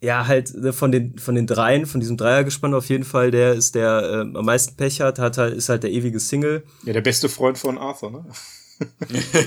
ja, 0.00 0.26
halt 0.26 0.52
ne, 0.54 0.72
von 0.72 0.90
den 0.90 1.18
von 1.18 1.34
den 1.34 1.46
dreien, 1.46 1.86
von 1.86 2.00
diesem 2.00 2.16
Dreiergespann 2.16 2.74
auf 2.74 2.88
jeden 2.88 3.04
Fall, 3.04 3.30
der 3.30 3.54
ist 3.54 3.74
der 3.74 4.02
äh, 4.02 4.36
am 4.36 4.44
meisten 4.44 4.76
Pech 4.76 5.00
hat, 5.00 5.18
hat 5.18 5.38
halt, 5.38 5.54
ist 5.54 5.68
halt 5.68 5.84
der 5.84 5.90
ewige 5.90 6.18
Single. 6.18 6.64
Ja, 6.84 6.92
der 6.92 7.02
beste 7.02 7.28
Freund 7.28 7.56
von 7.56 7.78
Arthur, 7.78 8.10
ne? 8.10 8.24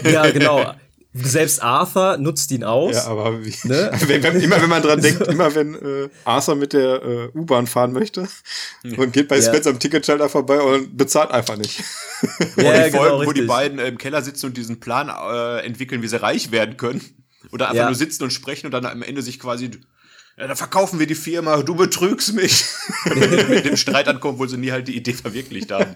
ja, 0.12 0.30
genau. 0.32 0.74
Selbst 1.14 1.64
Arthur 1.64 2.18
nutzt 2.18 2.51
ihn 2.51 2.64
aus. 2.66 2.95
Ja, 2.95 3.08
aber 3.08 3.45
wie, 3.45 3.53
ne? 3.64 3.91
wenn, 4.08 4.24
wenn, 4.24 4.41
immer 4.41 4.62
wenn 4.62 4.70
man 4.70 4.82
dran 4.82 5.01
denkt, 5.01 5.28
immer 5.28 5.53
wenn 5.56 5.76
äh, 5.76 6.10
Arthur 6.26 6.56
mit 6.56 6.74
der 6.74 7.03
äh, 7.03 7.38
U-Bahn 7.38 7.68
fahren 7.68 7.93
möchte 7.93 8.28
und 8.97 9.14
geht 9.14 9.30
bei 9.30 9.38
ja. 9.38 9.41
Spence 9.41 9.68
am 9.68 9.80
Ticketschalter 9.80 10.30
vorbei 10.30 10.60
und 10.60 10.95
bezahlt 10.95 11.32
einfach 11.32 11.58
nicht. 11.58 11.84
Ja, 12.58 12.86
die 12.86 12.91
genau, 12.91 13.03
Folgen, 13.03 13.28
wo 13.28 13.32
die 13.32 13.43
beiden 13.43 13.80
äh, 13.80 13.88
im 13.88 13.97
Keller 13.97 14.22
sitzen 14.22 14.47
und 14.47 14.58
diesen 14.58 14.80
Plan 14.80 15.10
äh, 15.10 15.66
entwickeln, 15.66 16.01
wie 16.01 16.08
sie 16.08 16.22
reich 16.22 16.51
werden 16.51 16.78
können. 16.78 17.01
Oder 17.52 17.68
einfach 17.68 17.78
ja. 17.78 17.86
nur 17.86 17.96
sitzen 17.96 18.24
und 18.24 18.32
sprechen 18.32 18.68
und 18.68 18.72
dann 18.72 18.86
am 18.86 19.02
Ende 19.02 19.22
sich 19.22 19.39
quasi 19.39 19.72
ja, 20.38 20.48
dann 20.48 20.58
verkaufen 20.58 21.00
wir 21.00 21.08
die 21.08 21.16
Firma, 21.16 21.62
du 21.64 21.76
betrügst 21.76 22.34
mich. 22.34 22.66
mit 23.50 23.64
dem 23.66 23.78
Streit 23.78 24.10
ankommen, 24.10 24.38
wo 24.38 24.46
sie 24.46 24.58
nie 24.58 24.72
halt 24.72 24.88
die 24.89 24.98
Idee 24.98 25.14
verwirklicht 25.14 25.72
haben. 25.72 25.96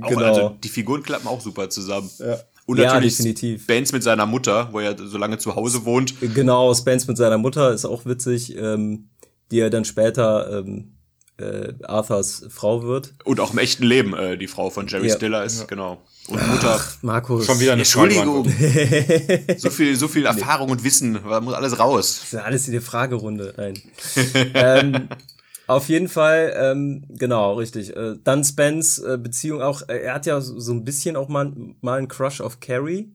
Auch, 0.00 0.08
genau. 0.08 0.24
Also 0.24 0.56
die 0.62 0.68
Figuren 0.68 1.02
klappen 1.02 1.26
auch 1.26 1.40
super 1.40 1.68
zusammen. 1.68 2.08
Ja. 2.18 2.38
Und 2.66 2.78
ja, 2.78 2.94
natürlich 2.94 3.16
definitiv. 3.16 3.62
Spence 3.64 3.92
mit 3.92 4.04
seiner 4.04 4.24
Mutter, 4.24 4.68
wo 4.70 4.78
er 4.78 4.96
so 4.96 5.18
lange 5.18 5.38
zu 5.38 5.56
Hause 5.56 5.84
wohnt. 5.84 6.14
Genau, 6.20 6.72
Spence 6.74 7.08
mit 7.08 7.16
seiner 7.16 7.38
Mutter 7.38 7.72
ist 7.72 7.84
auch 7.84 8.06
witzig, 8.06 8.56
ähm, 8.56 9.08
die 9.50 9.58
er 9.58 9.68
dann 9.68 9.84
später 9.84 10.60
ähm, 10.60 10.92
äh, 11.38 11.72
Arthurs 11.82 12.46
Frau 12.50 12.84
wird. 12.84 13.14
Und 13.24 13.40
auch 13.40 13.52
im 13.52 13.58
echten 13.58 13.82
Leben 13.82 14.14
äh, 14.14 14.38
die 14.38 14.46
Frau 14.46 14.70
von 14.70 14.86
Jerry 14.86 15.08
ja. 15.08 15.16
Stiller 15.16 15.42
ist, 15.42 15.58
ja. 15.58 15.66
genau. 15.66 16.00
Und 16.28 16.48
Mutter. 16.48 16.76
Ach, 16.78 16.96
Markus. 17.02 17.46
Schon 17.46 17.58
wieder 17.58 17.72
eine 17.72 17.82
Entschuldigung. 17.82 18.44
so 19.56 19.70
viel, 19.70 19.96
so 19.96 20.08
viel 20.08 20.26
Erfahrung 20.26 20.66
nee. 20.66 20.72
und 20.72 20.84
Wissen, 20.84 21.18
da 21.28 21.40
muss 21.40 21.54
alles 21.54 21.78
raus. 21.78 22.18
Das 22.20 22.24
ist 22.24 22.32
ja 22.32 22.42
alles 22.42 22.66
in 22.66 22.72
der 22.72 22.82
Fragerunde. 22.82 23.54
Nein. 23.56 23.74
ähm, 24.54 25.08
auf 25.66 25.88
jeden 25.88 26.08
Fall, 26.08 26.54
ähm, 26.56 27.04
genau, 27.08 27.54
richtig. 27.54 27.96
Äh, 27.96 28.16
dann 28.22 28.44
Spence 28.44 28.98
äh, 28.98 29.18
Beziehung 29.18 29.62
auch, 29.62 29.82
äh, 29.88 29.98
er 29.98 30.14
hat 30.14 30.26
ja 30.26 30.40
so, 30.40 30.60
so 30.60 30.72
ein 30.72 30.84
bisschen 30.84 31.16
auch 31.16 31.28
mal, 31.28 31.52
mal 31.80 31.98
einen 31.98 32.08
Crush 32.08 32.40
auf 32.40 32.60
Carrie. 32.60 33.12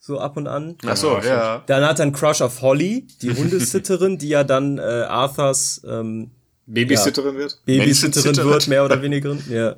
So 0.00 0.20
ab 0.20 0.36
und 0.36 0.46
an. 0.46 0.76
Ach 0.86 0.96
so, 0.96 1.18
ja. 1.18 1.64
Dann 1.66 1.84
hat 1.84 1.98
er 1.98 2.04
einen 2.04 2.12
Crush 2.12 2.40
auf 2.40 2.62
Holly, 2.62 3.08
die 3.20 3.30
Hundesitterin, 3.30 4.16
die 4.16 4.28
ja 4.28 4.44
dann 4.44 4.78
äh, 4.78 4.82
Arthurs 4.82 5.82
ähm, 5.84 6.30
Babysitterin 6.66 7.34
ja, 7.34 7.40
wird? 7.40 7.58
Babysitterin 7.64 8.36
wird, 8.36 8.68
mehr 8.68 8.84
oder 8.84 9.02
weniger. 9.02 9.36
Ja. 9.48 9.76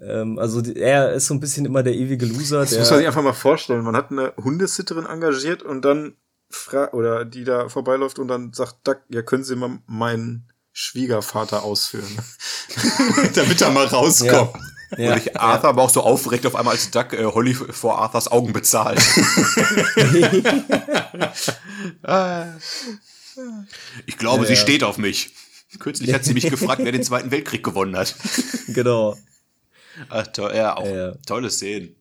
Ähm, 0.00 0.38
also 0.38 0.62
er 0.62 1.12
ist 1.12 1.26
so 1.26 1.34
ein 1.34 1.40
bisschen 1.40 1.64
immer 1.64 1.82
der 1.82 1.94
ewige 1.94 2.26
Loser. 2.26 2.60
Das 2.60 2.76
muss 2.76 2.90
man 2.90 2.98
sich 2.98 3.06
einfach 3.06 3.22
mal 3.22 3.32
vorstellen. 3.32 3.82
Man 3.82 3.96
hat 3.96 4.10
eine 4.10 4.32
Hundesitterin 4.42 5.06
engagiert 5.06 5.62
und 5.62 5.84
dann 5.84 6.16
fra 6.50 6.90
oder 6.92 7.24
die 7.24 7.44
da 7.44 7.68
vorbeiläuft 7.68 8.18
und 8.18 8.28
dann 8.28 8.52
sagt, 8.52 8.86
Duck, 8.86 9.00
ja, 9.08 9.22
können 9.22 9.44
Sie 9.44 9.56
mal 9.56 9.78
meinen 9.86 10.52
Schwiegervater 10.72 11.62
ausführen. 11.62 12.18
Damit 13.34 13.62
er 13.62 13.70
mal 13.70 13.86
rauskommt. 13.86 14.54
Ja. 14.54 14.60
Ja, 14.96 15.14
und 15.14 15.18
ich 15.18 15.36
Arthur 15.36 15.64
ja. 15.64 15.70
aber 15.70 15.82
auch 15.82 15.90
so 15.90 16.00
aufgeregt 16.02 16.46
auf 16.46 16.54
einmal, 16.54 16.74
als 16.74 16.92
Duck 16.92 17.12
äh, 17.12 17.24
Holly 17.24 17.54
vor 17.54 17.98
Arthurs 17.98 18.30
Augen 18.30 18.52
bezahlt. 18.52 18.98
ich 24.06 24.16
glaube, 24.16 24.44
ja, 24.44 24.48
sie 24.48 24.54
steht 24.56 24.84
auf 24.84 24.96
mich. 24.98 25.34
Kürzlich 25.80 26.14
hat 26.14 26.24
sie 26.24 26.34
mich 26.34 26.48
gefragt, 26.48 26.82
wer 26.84 26.92
den 26.92 27.02
Zweiten 27.02 27.32
Weltkrieg 27.32 27.64
gewonnen 27.64 27.96
hat. 27.96 28.14
Genau. 28.68 29.16
Ach, 30.08 30.26
toll, 30.28 30.52
ja, 30.54 30.76
auch 30.76 30.86
ja. 30.86 31.14
tolle 31.26 31.50
Szenen. 31.50 31.96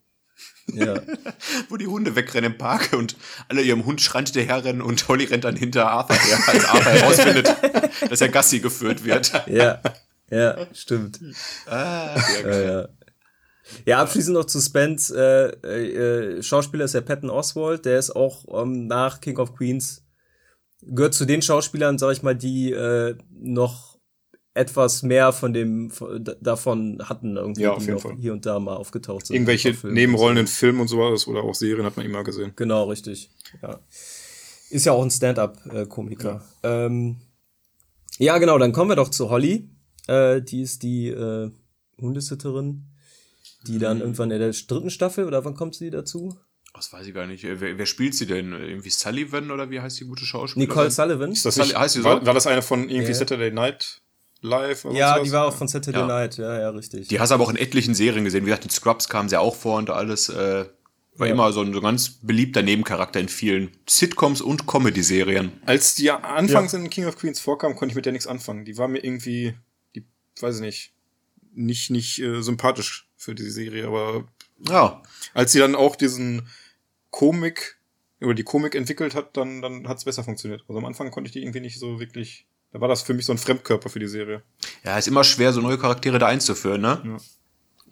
Ja. 0.74 0.96
Wo 1.70 1.78
die 1.78 1.88
Hunde 1.88 2.16
wegrennen 2.16 2.54
im 2.54 2.58
Park 2.58 2.94
und 2.94 3.16
alle 3.48 3.62
ihrem 3.62 3.86
Hund 3.86 4.02
schreiend 4.02 4.36
herrennen 4.36 4.82
und 4.82 5.08
Holly 5.08 5.26
rennt 5.26 5.44
dann 5.44 5.56
hinter 5.56 5.90
Arthur 5.90 6.16
her, 6.18 6.40
als 6.48 6.66
Arthur 6.66 6.92
herausfindet, 6.92 7.56
dass 8.10 8.22
er 8.22 8.30
Gassi 8.30 8.60
geführt 8.60 9.04
wird. 9.04 9.32
Ja, 9.48 9.82
ja, 10.30 10.68
stimmt. 10.74 11.20
Ah, 11.68 12.20
ja, 12.44 12.62
ja. 12.62 12.90
Ja, 13.86 14.02
abschließend 14.02 14.36
noch 14.36 14.46
zu 14.46 14.60
Spence. 14.62 15.10
Äh, 15.12 15.48
äh, 15.50 16.44
Schauspieler 16.44 16.86
ist 16.86 16.94
ja 16.94 17.02
Patton 17.02 17.30
Oswald, 17.30 17.86
der 17.86 17.98
ist 17.98 18.16
auch 18.16 18.46
ähm, 18.62 18.88
nach 18.88 19.22
King 19.22 19.38
of 19.38 19.56
Queens, 19.56 20.04
gehört 20.82 21.16
zu 21.16 21.26
den 21.26 21.42
Schauspielern, 21.42 21.98
sag 21.98 22.12
ich 22.12 22.24
mal, 22.24 22.36
die 22.36 22.72
äh, 22.72 23.16
noch 23.32 23.95
etwas 24.56 25.04
mehr 25.04 25.34
von 25.34 25.54
dem 25.54 25.92
davon 26.42 27.02
hatten 27.04 27.36
irgendwie 27.36 27.64
ja, 27.64 27.74
auf 27.74 27.86
jeden 27.86 28.00
Fall. 28.00 28.16
hier 28.16 28.32
und 28.32 28.46
da 28.46 28.58
mal 28.58 28.78
aufgetaucht 28.78 29.28
sind. 29.28 29.36
Irgendwelche 29.36 29.76
Nebenrollen 29.84 30.38
in 30.38 30.48
Filmen 30.48 30.80
und 30.80 30.88
sowas 30.88 31.28
oder 31.28 31.44
auch 31.44 31.54
Serien 31.54 31.86
hat 31.86 31.98
man 31.98 32.06
immer 32.06 32.24
gesehen. 32.24 32.54
Genau, 32.56 32.86
richtig. 32.86 33.30
Ja. 33.62 33.80
Ist 34.70 34.86
ja 34.86 34.94
auch 34.94 35.04
ein 35.04 35.12
Stand-up-Komiker. 35.12 36.42
Ja. 36.64 36.86
Ähm, 36.86 37.18
ja, 38.18 38.38
genau, 38.38 38.58
dann 38.58 38.72
kommen 38.72 38.90
wir 38.90 38.96
doch 38.96 39.10
zu 39.10 39.30
Holly. 39.30 39.70
Äh, 40.08 40.42
die 40.42 40.62
ist 40.62 40.84
die 40.84 41.10
äh, 41.10 41.52
Hundesitterin, 42.00 42.86
die 43.68 43.78
dann 43.78 43.98
mhm. 43.98 44.04
irgendwann 44.04 44.32
in 44.32 44.40
der 44.40 44.52
dritten 44.52 44.90
Staffel, 44.90 45.26
oder 45.26 45.44
wann 45.44 45.56
kommt 45.56 45.76
sie 45.76 45.90
dazu? 45.90 46.38
Das 46.74 46.94
weiß 46.94 47.08
ich 47.08 47.14
gar 47.14 47.28
nicht. 47.28 47.44
Wer, 47.44 47.78
wer, 47.78 47.86
spielt 47.86 48.16
sie 48.16 48.26
denn? 48.26 48.54
Irgendwie 48.54 48.90
Sullivan 48.90 49.52
oder 49.52 49.70
wie 49.70 49.82
heißt 49.82 50.00
die 50.00 50.06
gute 50.06 50.26
Schauspielerin? 50.26 50.70
Nicole 50.70 50.92
Sullivan. 50.92 51.32
Ist 51.32 51.46
das 51.46 51.58
nicht, 51.58 51.78
heißt 51.78 51.96
sie 51.96 52.02
so? 52.02 52.06
war, 52.06 52.26
war 52.26 52.34
das 52.34 52.48
eine 52.48 52.62
von 52.62 52.90
irgendwie 52.90 53.08
yeah. 53.08 53.16
Saturday 53.16 53.52
Night 53.52 54.02
Live. 54.46 54.86
ja, 54.92 55.20
die 55.20 55.32
war 55.32 55.46
auch 55.46 55.54
von 55.56 55.68
Saturday 55.68 56.02
ja. 56.02 56.08
Night, 56.08 56.38
ja, 56.38 56.60
ja, 56.60 56.70
richtig. 56.70 57.08
Die 57.08 57.20
hast 57.20 57.30
du 57.30 57.36
aber 57.36 57.44
auch 57.44 57.50
in 57.50 57.58
etlichen 57.58 57.96
Serien 57.96 58.24
gesehen. 58.24 58.46
Wie 58.46 58.50
gesagt, 58.50 58.66
in 58.66 58.72
Scrubs 58.72 59.10
kam 59.10 59.30
sie 59.30 59.40
auch 59.40 59.56
vor 59.56 59.78
und 59.78 59.90
alles. 59.90 60.30
Äh, 60.30 60.66
war 61.18 61.28
ja. 61.28 61.34
immer 61.34 61.52
so 61.54 61.62
ein 61.62 61.74
so 61.74 61.82
ganz 61.82 62.10
beliebter 62.10 62.62
Nebencharakter 62.62 63.20
in 63.20 63.30
vielen 63.30 63.72
Sitcoms 63.88 64.42
und 64.42 64.68
Comedy-Serien. 64.68 65.62
Als 65.66 65.96
die 65.96 66.12
anfangs 66.12 66.74
ja. 66.74 66.80
in 66.80 66.90
King 66.90 67.06
of 67.06 67.18
Queens 67.18 67.40
vorkam, 67.40 67.76
konnte 67.76 67.94
ich 67.94 67.96
mit 67.96 68.06
der 68.06 68.14
nichts 68.14 68.28
anfangen. 68.28 68.66
Die 68.66 68.78
war 68.78 68.88
mir 68.88 69.04
irgendwie, 69.04 69.56
die, 69.96 70.04
weiß 70.40 70.58
ich 70.58 70.62
nicht, 70.62 70.94
nicht, 71.54 71.90
nicht 71.90 72.20
äh, 72.20 72.42
sympathisch 72.42 73.10
für 73.16 73.34
die 73.34 73.50
Serie, 73.50 73.88
aber 73.88 74.26
ja. 74.68 75.02
als 75.34 75.54
sie 75.54 75.60
dann 75.60 75.76
auch 75.76 75.96
diesen 75.96 76.48
Komik, 77.12 77.78
über 78.20 78.34
die 78.34 78.44
Komik 78.44 78.76
entwickelt 78.76 79.16
hat, 79.16 79.38
dann, 79.38 79.62
dann 79.62 79.88
hat 79.88 79.98
es 79.98 80.06
besser 80.06 80.24
funktioniert. 80.24 80.66
Also 80.68 80.80
am 80.80 80.86
Anfang 80.86 81.12
konnte 81.12 81.30
ich 81.30 81.34
die 81.34 81.42
irgendwie 81.42 81.62
nicht 81.62 81.80
so 81.80 82.00
wirklich 82.00 82.46
da 82.72 82.82
war 82.82 82.88
das 82.88 83.02
für 83.02 83.14
mich 83.14 83.26
so 83.26 83.32
ein 83.32 83.38
Fremdkörper 83.38 83.90
für 83.90 84.00
die 84.00 84.08
Serie. 84.08 84.42
Ja, 84.84 84.98
ist 84.98 85.08
immer 85.08 85.24
schwer, 85.24 85.54
so 85.54 85.62
neue 85.62 85.78
Charaktere 85.78 86.20
da 86.20 86.28
einzuführen, 86.28 86.82
ne? 86.82 87.02
Ja. 87.04 87.18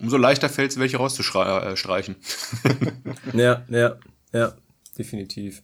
Umso 0.00 0.16
leichter 0.16 0.48
fällt 0.48 0.72
es, 0.72 0.78
welche 0.78 0.96
rauszustreichen. 0.96 2.16
Äh, 2.64 3.06
ja, 3.38 3.64
ja, 3.68 3.96
ja, 4.32 4.52
definitiv. 4.98 5.62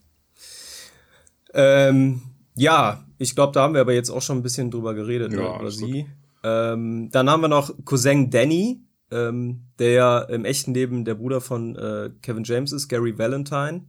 Ähm, 1.53 2.23
ja, 2.55 3.05
ich 3.19 3.35
glaube, 3.35 3.53
da 3.53 3.63
haben 3.63 3.75
wir 3.75 3.81
aber 3.81 3.93
jetzt 3.93 4.11
auch 4.11 4.23
schon 4.23 4.39
ein 4.39 4.43
bisschen 4.43 4.71
drüber 4.71 4.95
geredet, 4.95 5.33
ne, 5.33 5.43
ja, 5.43 5.53
ne, 5.53 5.61
über 5.61 5.71
sie. 5.71 6.07
Ähm, 6.43 7.11
dann 7.11 7.29
haben 7.29 7.43
wir 7.43 7.49
noch 7.49 7.75
Cousin 7.85 8.31
Danny, 8.31 8.81
ähm, 9.11 9.65
der 9.79 9.91
ja 9.91 10.19
im 10.21 10.45
echten 10.45 10.73
Leben 10.73 11.05
der 11.05 11.17
Bruder 11.17 11.41
von 11.41 11.77
äh, 11.77 12.11
Kevin 12.23 12.45
James 12.45 12.73
ist, 12.73 12.89
Gary 12.89 13.19
Valentine 13.19 13.85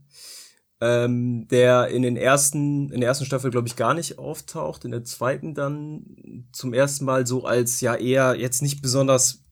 ähm, 0.82 1.46
der 1.48 1.88
in 1.88 2.02
den 2.02 2.16
ersten, 2.16 2.90
in 2.90 3.00
der 3.00 3.08
ersten 3.08 3.24
Staffel, 3.24 3.52
glaube 3.52 3.68
ich, 3.68 3.76
gar 3.76 3.94
nicht 3.94 4.18
auftaucht, 4.18 4.84
in 4.84 4.90
der 4.90 5.04
zweiten 5.04 5.54
dann 5.54 6.48
zum 6.50 6.74
ersten 6.74 7.04
Mal 7.04 7.24
so 7.24 7.44
als 7.44 7.80
ja 7.80 7.94
eher 7.94 8.34
jetzt 8.34 8.62
nicht 8.62 8.82
besonders 8.82 9.44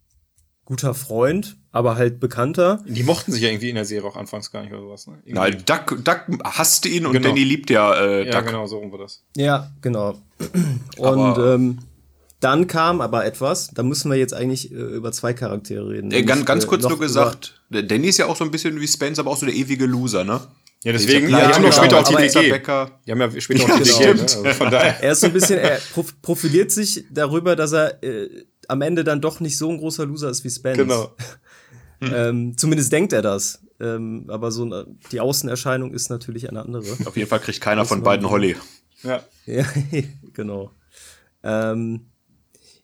guter 0.65 0.93
Freund, 0.93 1.57
aber 1.71 1.95
halt 1.95 2.19
bekannter. 2.19 2.83
Die 2.85 3.05
mochten 3.05 3.31
sich 3.31 3.43
ja 3.43 3.49
irgendwie 3.49 3.69
in 3.69 3.77
der 3.77 3.85
Serie 3.85 4.09
auch 4.09 4.17
anfangs 4.17 4.51
gar 4.51 4.63
nicht 4.63 4.73
oder 4.73 4.83
sowas. 4.83 5.07
Ne? 5.07 5.19
Nein, 5.27 5.63
Duck, 5.67 6.05
Duck 6.05 6.27
hasste 6.45 6.89
ihn 6.89 7.07
und 7.07 7.13
genau. 7.13 7.29
Danny 7.29 7.45
liebt 7.45 7.71
ja 7.71 7.95
äh, 7.95 8.25
Duck. 8.25 8.35
Ja, 8.35 8.41
genau, 8.41 8.67
so 8.67 8.79
rum 8.79 8.91
war 8.91 8.99
das. 8.99 9.23
Ja, 9.37 9.71
genau. 9.81 10.19
Und 10.97 11.39
ähm, 11.39 11.79
dann 12.41 12.67
kam 12.67 13.03
aber 13.03 13.27
etwas, 13.27 13.69
da 13.75 13.83
müssen 13.83 14.11
wir 14.11 14.17
jetzt 14.17 14.33
eigentlich 14.33 14.73
äh, 14.73 14.75
über 14.75 15.13
zwei 15.13 15.35
Charaktere 15.35 15.91
reden. 15.91 16.11
Äh, 16.11 16.23
ganz, 16.23 16.47
ganz 16.47 16.67
kurz 16.67 16.89
nur 16.89 16.99
gesagt, 16.99 17.61
Danny 17.69 18.09
ist 18.09 18.17
ja 18.17 18.27
auch 18.27 18.37
so 18.37 18.45
ein 18.45 18.51
bisschen 18.51 18.81
wie 18.81 18.89
Spence, 18.89 19.19
aber 19.19 19.31
auch 19.31 19.37
so 19.37 19.45
der 19.45 19.55
ewige 19.55 19.87
Loser, 19.87 20.25
ne? 20.25 20.41
Ja, 20.83 20.93
deswegen, 20.93 21.29
ja, 21.29 21.49
die 21.49 21.55
haben 21.55 21.63
doch 21.63 21.73
später 21.73 21.99
auch 21.99 22.09
die 22.09 22.17
WG. 22.17 22.59
Die 23.07 23.13
haben 23.13 23.21
ja 23.21 23.41
später 23.41 23.65
auch 23.65 23.79
die 23.79 23.87
WG. 23.87 24.15
Ne? 24.15 24.21
Also 24.23 24.45
von 24.45 24.71
daher. 24.71 24.99
Er 25.03 25.13
ist 25.13 25.21
so 25.21 25.27
ein 25.27 25.33
bisschen, 25.33 25.59
er 25.59 25.79
profiliert 26.23 26.71
sich 26.71 27.05
darüber, 27.11 27.55
dass 27.55 27.73
er 27.73 28.03
äh, 28.03 28.47
am 28.67 28.81
Ende 28.81 29.05
dann 29.05 29.21
doch 29.21 29.41
nicht 29.41 29.59
so 29.59 29.71
ein 29.71 29.77
großer 29.77 30.07
Loser 30.07 30.31
ist 30.31 30.43
wie 30.45 30.51
Spence. 30.51 30.79
Genau. 30.79 31.15
ähm, 32.01 32.57
zumindest 32.57 32.93
denkt 32.93 33.13
er 33.13 33.21
das. 33.21 33.61
Ähm, 33.79 34.25
aber 34.29 34.51
so 34.53 34.63
eine, 34.63 34.87
die 35.13 35.21
Außenerscheinung 35.21 35.93
ist 35.93 36.09
natürlich 36.09 36.49
eine 36.49 36.63
andere. 36.63 36.85
Auf 37.05 37.17
jeden 37.17 37.29
Fall 37.29 37.41
kriegt 37.41 37.61
keiner 37.61 37.85
von 37.85 38.03
beiden 38.03 38.31
Holly. 38.31 38.57
Ja. 39.03 39.23
ja 39.45 39.65
genau. 40.33 40.71
Ähm, 41.43 42.07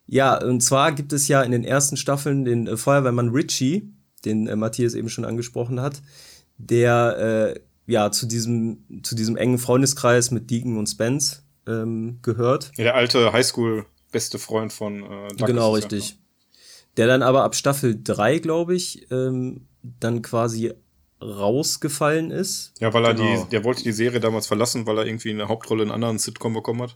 Ja, 0.06 0.42
und 0.42 0.60
zwar 0.60 0.92
gibt 0.92 1.12
es 1.12 1.28
ja 1.28 1.42
in 1.42 1.52
den 1.52 1.64
ersten 1.64 1.96
Staffeln 1.96 2.44
den 2.44 2.66
äh, 2.66 2.76
Feuerwehrmann 2.76 3.30
Richie, 3.30 3.92
den 4.24 4.48
äh, 4.48 4.56
Matthias 4.56 4.94
eben 4.94 5.08
schon 5.08 5.24
angesprochen 5.24 5.80
hat, 5.80 6.02
der 6.58 7.54
äh, 7.56 7.60
ja 7.86 8.10
zu 8.10 8.26
diesem 8.26 9.02
zu 9.02 9.14
diesem 9.14 9.36
engen 9.36 9.58
Freundeskreis 9.58 10.30
mit 10.30 10.50
Deacon 10.50 10.76
und 10.76 10.86
Spence 10.88 11.44
ähm, 11.66 12.18
gehört. 12.22 12.72
Ja, 12.76 12.84
der 12.84 12.94
alte 12.94 13.32
Highschool 13.32 13.86
beste 14.12 14.38
Freund 14.38 14.72
von 14.72 15.02
äh, 15.02 15.28
Doug 15.36 15.46
Genau, 15.46 15.72
richtig. 15.72 16.10
Ja. 16.10 16.16
Der 16.96 17.06
dann 17.06 17.22
aber 17.22 17.44
ab 17.44 17.54
Staffel 17.54 18.00
3, 18.02 18.38
glaube 18.38 18.74
ich, 18.74 19.10
ähm, 19.10 19.66
dann 19.82 20.22
quasi 20.22 20.72
rausgefallen 21.20 22.30
ist. 22.30 22.72
Ja, 22.80 22.92
weil 22.92 23.04
er 23.04 23.14
genau. 23.14 23.44
die, 23.44 23.50
der 23.50 23.64
wollte 23.64 23.82
die 23.82 23.92
Serie 23.92 24.20
damals 24.20 24.46
verlassen, 24.46 24.86
weil 24.86 24.98
er 24.98 25.06
irgendwie 25.06 25.30
eine 25.30 25.48
Hauptrolle 25.48 25.82
in 25.82 25.90
anderen 25.90 26.18
Sitcom 26.18 26.54
bekommen 26.54 26.82
hat. 26.82 26.94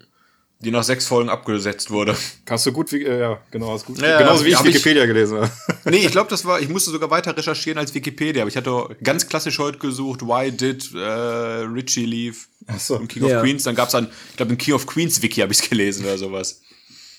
Die 0.62 0.70
nach 0.70 0.84
sechs 0.84 1.06
Folgen 1.06 1.30
abgesetzt 1.30 1.90
wurde. 1.90 2.14
Hast 2.48 2.66
du 2.66 2.72
gut, 2.72 2.92
äh, 2.92 3.18
ja, 3.18 3.40
genau, 3.50 3.72
hast 3.72 3.86
gut. 3.86 3.98
Ja, 3.98 4.18
genauso 4.18 4.44
wie 4.44 4.50
ich 4.50 4.62
Wikipedia 4.62 5.02
ich, 5.02 5.08
gelesen 5.08 5.38
habe. 5.38 5.50
Nee, 5.84 6.04
ich 6.04 6.10
glaube, 6.10 6.28
das 6.28 6.44
war, 6.44 6.60
ich 6.60 6.68
musste 6.68 6.90
sogar 6.90 7.10
weiter 7.10 7.34
recherchieren 7.34 7.78
als 7.78 7.94
Wikipedia, 7.94 8.42
aber 8.42 8.50
ich 8.50 8.56
hatte 8.56 8.96
ganz 9.02 9.26
klassisch 9.26 9.58
heute 9.58 9.78
gesucht, 9.78 10.20
why 10.20 10.52
did 10.52 10.94
äh, 10.94 10.98
Richie 10.98 12.04
leave 12.04 12.36
so. 12.78 12.96
im 12.96 13.08
King 13.08 13.26
ja. 13.26 13.38
of 13.38 13.42
Queens. 13.42 13.62
Dann 13.62 13.74
gab's 13.74 13.92
dann, 13.92 14.08
ich 14.30 14.36
glaube, 14.36 14.52
im 14.52 14.58
King 14.58 14.74
of 14.74 14.86
Queens 14.86 15.22
Wiki 15.22 15.40
habe 15.40 15.52
ich 15.52 15.68
gelesen 15.68 16.04
oder 16.04 16.18
sowas. 16.18 16.60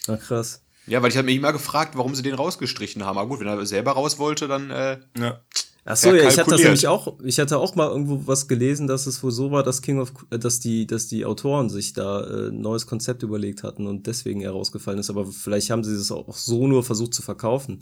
Ach, 0.08 0.20
krass. 0.20 0.62
Ja, 0.88 1.02
weil 1.02 1.10
ich 1.10 1.18
habe 1.18 1.26
mich 1.26 1.36
immer 1.36 1.54
gefragt, 1.54 1.96
warum 1.96 2.16
sie 2.16 2.24
den 2.24 2.34
rausgestrichen 2.34 3.06
haben. 3.06 3.18
Aber 3.18 3.28
gut, 3.28 3.40
wenn 3.40 3.48
er 3.48 3.66
selber 3.66 3.94
raus 3.94 4.20
wollte, 4.20 4.48
dann 4.48 4.72
äh, 4.72 5.00
ja. 5.18 5.42
Ach 5.84 5.96
so, 5.96 6.14
ja, 6.14 6.30
ich 6.30 6.38
hatte 6.38 6.52
das 6.52 6.62
nämlich 6.62 6.88
auch, 6.88 7.20
ich 7.24 7.40
hatte 7.40 7.58
auch 7.58 7.74
mal 7.74 7.90
irgendwo 7.90 8.22
was 8.28 8.48
gelesen, 8.48 8.86
dass 8.86 9.08
es 9.08 9.24
wohl 9.24 9.32
so 9.32 9.50
war, 9.50 9.64
dass 9.64 9.82
King 9.82 10.00
of, 10.00 10.14
äh, 10.30 10.38
dass 10.38 10.60
die, 10.60 10.86
dass 10.86 11.08
die 11.08 11.26
Autoren 11.26 11.70
sich 11.70 11.94
da 11.94 12.22
äh, 12.22 12.50
ein 12.50 12.62
neues 12.62 12.86
Konzept 12.86 13.24
überlegt 13.24 13.64
hatten 13.64 13.88
und 13.88 14.06
deswegen 14.06 14.42
herausgefallen 14.42 15.00
ist. 15.00 15.10
Aber 15.10 15.26
vielleicht 15.26 15.72
haben 15.72 15.84
sie 15.84 15.96
es 15.96 16.12
auch 16.12 16.36
so 16.36 16.68
nur 16.68 16.84
versucht 16.84 17.16
zu 17.16 17.24
verkaufen. 17.24 17.82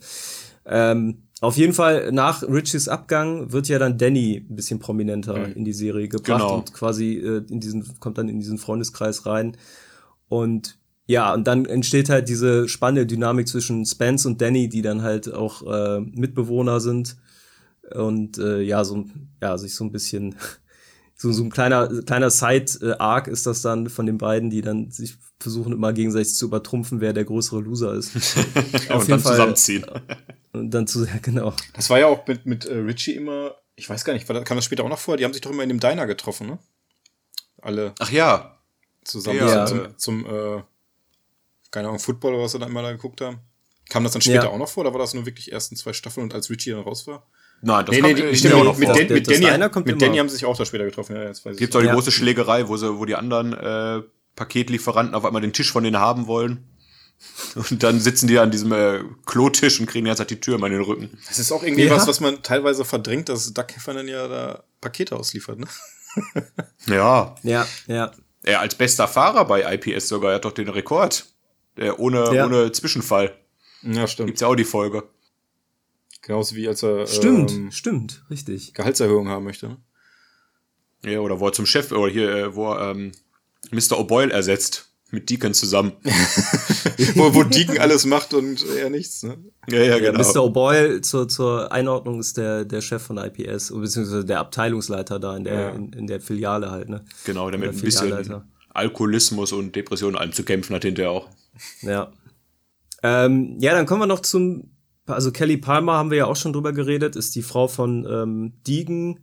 Ähm, 0.65 1.23
auf 1.41 1.57
jeden 1.57 1.73
Fall, 1.73 2.13
nach 2.13 2.41
Richies 2.43 2.87
Abgang 2.87 3.51
wird 3.51 3.67
ja 3.67 3.79
dann 3.79 3.97
Danny 3.97 4.45
ein 4.49 4.55
bisschen 4.55 4.79
prominenter 4.79 5.47
mhm. 5.47 5.53
in 5.53 5.65
die 5.65 5.73
Serie 5.73 6.07
gebracht 6.07 6.41
genau. 6.41 6.55
und 6.59 6.73
quasi 6.73 7.17
äh, 7.17 7.43
in 7.49 7.59
diesen, 7.59 7.99
kommt 7.99 8.17
dann 8.17 8.29
in 8.29 8.39
diesen 8.39 8.59
Freundeskreis 8.59 9.25
rein. 9.25 9.57
Und 10.29 10.77
ja, 11.05 11.33
und 11.33 11.47
dann 11.47 11.65
entsteht 11.65 12.07
halt 12.07 12.29
diese 12.29 12.69
spannende 12.69 13.05
Dynamik 13.05 13.47
zwischen 13.47 13.85
Spence 13.85 14.25
und 14.25 14.41
Danny, 14.41 14.69
die 14.69 14.83
dann 14.83 15.01
halt 15.01 15.33
auch 15.33 15.63
äh, 15.63 15.99
Mitbewohner 15.99 16.79
sind 16.79 17.17
und 17.93 18.37
äh, 18.37 18.61
ja, 18.61 18.83
so 18.83 19.05
ja, 19.41 19.57
sich 19.57 19.75
so 19.75 19.83
ein 19.83 19.91
bisschen 19.91 20.35
so, 21.15 21.31
so 21.31 21.43
ein 21.43 21.49
kleiner 21.49 21.87
kleiner 22.03 22.29
Side-Arc 22.29 23.27
ist 23.27 23.45
das 23.45 23.61
dann 23.61 23.89
von 23.89 24.05
den 24.05 24.17
beiden, 24.17 24.49
die 24.49 24.61
dann 24.61 24.91
sich 24.91 25.17
versuchen 25.39 25.71
immer 25.71 25.93
gegenseitig 25.93 26.35
zu 26.35 26.45
übertrumpfen, 26.45 27.01
wer 27.01 27.13
der 27.13 27.23
größere 27.23 27.61
Loser 27.61 27.93
ist. 27.93 28.15
Auf 28.89 29.03
und 29.03 29.09
dann 29.09 29.19
Fall, 29.19 29.33
zusammenziehen. 29.33 29.85
Und 30.51 30.71
dann 30.71 30.87
zu, 30.87 31.07
genau. 31.21 31.53
Das 31.73 31.89
war 31.89 31.99
ja 31.99 32.07
auch 32.07 32.27
mit, 32.27 32.45
mit 32.45 32.65
äh, 32.65 32.77
Richie 32.77 33.15
immer, 33.15 33.55
ich 33.75 33.89
weiß 33.89 34.03
gar 34.03 34.13
nicht, 34.13 34.27
kam 34.27 34.57
das 34.57 34.65
später 34.65 34.83
auch 34.83 34.89
noch 34.89 34.99
vor? 34.99 35.17
Die 35.17 35.23
haben 35.23 35.33
sich 35.33 35.41
doch 35.41 35.51
immer 35.51 35.63
in 35.63 35.69
dem 35.69 35.79
Diner 35.79 36.07
getroffen, 36.07 36.47
ne? 36.47 36.59
Alle. 37.61 37.93
Ach 37.99 38.11
ja. 38.11 38.57
Zusammen 39.03 39.39
ja. 39.39 39.65
zum, 39.65 39.97
zum, 39.97 39.97
zum 39.97 40.25
äh, 40.25 40.63
keine 41.71 41.87
Ahnung, 41.87 41.99
Football 41.99 42.33
oder 42.33 42.43
was 42.43 42.51
sie 42.51 42.59
da 42.59 42.65
immer 42.65 42.81
da 42.81 42.91
geguckt 42.91 43.21
haben. 43.21 43.39
Kam 43.89 44.03
das 44.03 44.13
dann 44.13 44.21
später 44.21 44.43
ja. 44.43 44.49
auch 44.49 44.57
noch 44.57 44.69
vor 44.69 44.81
oder 44.81 44.93
war 44.93 44.99
das 44.99 45.13
nur 45.13 45.25
wirklich 45.25 45.51
ersten 45.51 45.75
zwei 45.75 45.93
Staffeln 45.93 46.25
und 46.25 46.33
als 46.33 46.49
Richie 46.49 46.71
dann 46.71 46.81
raus 46.81 47.07
war? 47.07 47.25
Nein, 47.61 47.85
das 47.85 47.95
nee, 47.95 48.01
nee, 48.01 48.13
nee, 48.13 48.35
stimmt, 48.35 48.79
mit, 48.79 48.87
mit, 48.87 48.95
Den, 48.95 49.13
mit, 49.13 49.27
Danny, 49.27 49.69
mit 49.83 50.01
Danny 50.01 50.17
haben 50.17 50.29
sie 50.29 50.35
sich 50.35 50.45
auch 50.45 50.57
da 50.57 50.65
später 50.65 50.85
getroffen. 50.85 51.15
Ja, 51.15 51.51
Gibt 51.53 51.75
auch 51.75 51.81
die 51.81 51.87
ja. 51.87 51.93
große 51.93 52.11
Schlägerei, 52.11 52.67
wo 52.67 52.77
sie, 52.77 52.97
wo 52.97 53.05
die 53.05 53.15
anderen 53.15 53.53
äh, 53.53 54.01
Paketlieferanten 54.35 55.13
auf 55.13 55.25
einmal 55.25 55.41
den 55.41 55.51
Tisch 55.51 55.71
von 55.71 55.83
denen 55.83 55.99
haben 55.99 56.27
wollen. 56.27 56.63
Und 57.55 57.83
dann 57.83 57.99
sitzen 57.99 58.27
die 58.27 58.39
an 58.39 58.51
diesem 58.51 58.71
äh, 58.71 59.03
Klotisch 59.25 59.79
und 59.81 59.87
kriegen 59.87 60.05
die 60.05 60.09
ganze 60.09 60.21
Zeit 60.21 60.29
die 60.29 60.39
Tür 60.39 60.55
immer 60.55 60.67
in 60.67 60.73
den 60.73 60.81
Rücken. 60.83 61.17
Das 61.27 61.37
ist 61.37 61.51
auch 61.51 61.63
irgendwie 61.63 61.83
ja. 61.83 61.91
was, 61.91 62.07
was 62.07 62.21
man 62.21 62.41
teilweise 62.43 62.85
verdrängt, 62.85 63.27
dass 63.27 63.53
Duck 63.53 63.75
Heffernan 63.75 64.07
ja 64.07 64.29
da 64.29 64.63
Pakete 64.79 65.17
ausliefert, 65.17 65.59
ne? 65.59 65.67
ja. 66.87 67.35
Ja, 67.43 67.67
ja. 67.87 68.11
Er 68.43 68.61
als 68.61 68.75
bester 68.75 69.09
Fahrer 69.09 69.43
bei 69.43 69.73
IPS 69.73 70.07
sogar, 70.07 70.31
er 70.31 70.35
hat 70.35 70.45
doch 70.45 70.53
den 70.53 70.69
Rekord. 70.69 71.25
Der 71.75 71.99
ohne, 71.99 72.33
ja. 72.33 72.45
ohne 72.45 72.71
Zwischenfall. 72.71 73.35
Ja, 73.81 74.07
stimmt. 74.07 74.27
Gibt's 74.27 74.41
ja 74.41 74.47
auch 74.47 74.55
die 74.55 74.63
Folge. 74.63 75.03
Genauso 76.21 76.55
wie 76.55 76.67
als 76.67 76.83
er 76.83 77.07
stimmt, 77.07 77.51
ähm, 77.51 77.71
stimmt, 77.71 78.23
richtig. 78.29 78.73
Gehaltserhöhung 78.73 79.29
haben 79.29 79.45
möchte. 79.45 79.69
Ne? 79.69 79.77
Ja, 81.03 81.19
oder 81.19 81.39
wo 81.39 81.47
er 81.47 81.53
zum 81.53 81.65
Chef, 81.65 81.91
oder 81.91 82.11
hier, 82.11 82.29
äh, 82.29 82.55
wo 82.55 82.73
er 82.73 82.91
ähm, 82.91 83.11
Mr. 83.71 83.97
O'Boyle 83.99 84.31
ersetzt. 84.31 84.85
Mit 85.11 85.27
Deacon 85.31 85.55
zusammen. 85.55 85.93
wo, 87.15 87.33
wo 87.33 87.41
Deacon 87.41 87.79
alles 87.79 88.05
macht 88.05 88.35
und 88.35 88.63
er 88.77 88.91
nichts, 88.91 89.23
ne? 89.23 89.39
Ja, 89.67 89.81
ja, 89.81 89.97
genau. 89.97 90.19
Mr. 90.19 90.41
O'Boyle 90.41 91.01
zur, 91.01 91.27
zur 91.27 91.71
Einordnung 91.71 92.19
ist 92.19 92.37
der, 92.37 92.63
der 92.63 92.81
Chef 92.81 93.01
von 93.01 93.17
IPS, 93.17 93.73
beziehungsweise 93.73 94.23
der 94.23 94.39
Abteilungsleiter 94.39 95.19
da 95.19 95.35
in 95.35 95.45
der, 95.45 95.59
ja. 95.59 95.69
in, 95.69 95.93
in, 95.93 96.05
der 96.05 96.21
Filiale 96.21 96.69
halt, 96.69 96.89
ne? 96.89 97.03
Genau, 97.25 97.49
der 97.49 97.59
mit 97.59 97.71
ein 97.71 97.81
bisschen 97.81 98.43
Alkoholismus 98.69 99.51
und 99.51 99.75
Depressionen 99.75 100.15
allem 100.15 100.31
zu 100.31 100.43
kämpfen 100.43 100.75
hat 100.75 100.83
hinterher 100.83 101.09
auch. 101.09 101.27
Ja. 101.81 102.11
Ähm, 103.01 103.57
ja, 103.59 103.73
dann 103.73 103.87
kommen 103.87 104.01
wir 104.01 104.07
noch 104.07 104.19
zum 104.19 104.69
also 105.15 105.31
Kelly 105.31 105.57
Palmer 105.57 105.93
haben 105.93 106.11
wir 106.11 106.17
ja 106.19 106.25
auch 106.25 106.35
schon 106.35 106.53
drüber 106.53 106.73
geredet, 106.73 107.15
ist 107.15 107.35
die 107.35 107.41
Frau 107.41 107.67
von 107.67 108.07
ähm, 108.09 108.53
Deegan, 108.67 109.19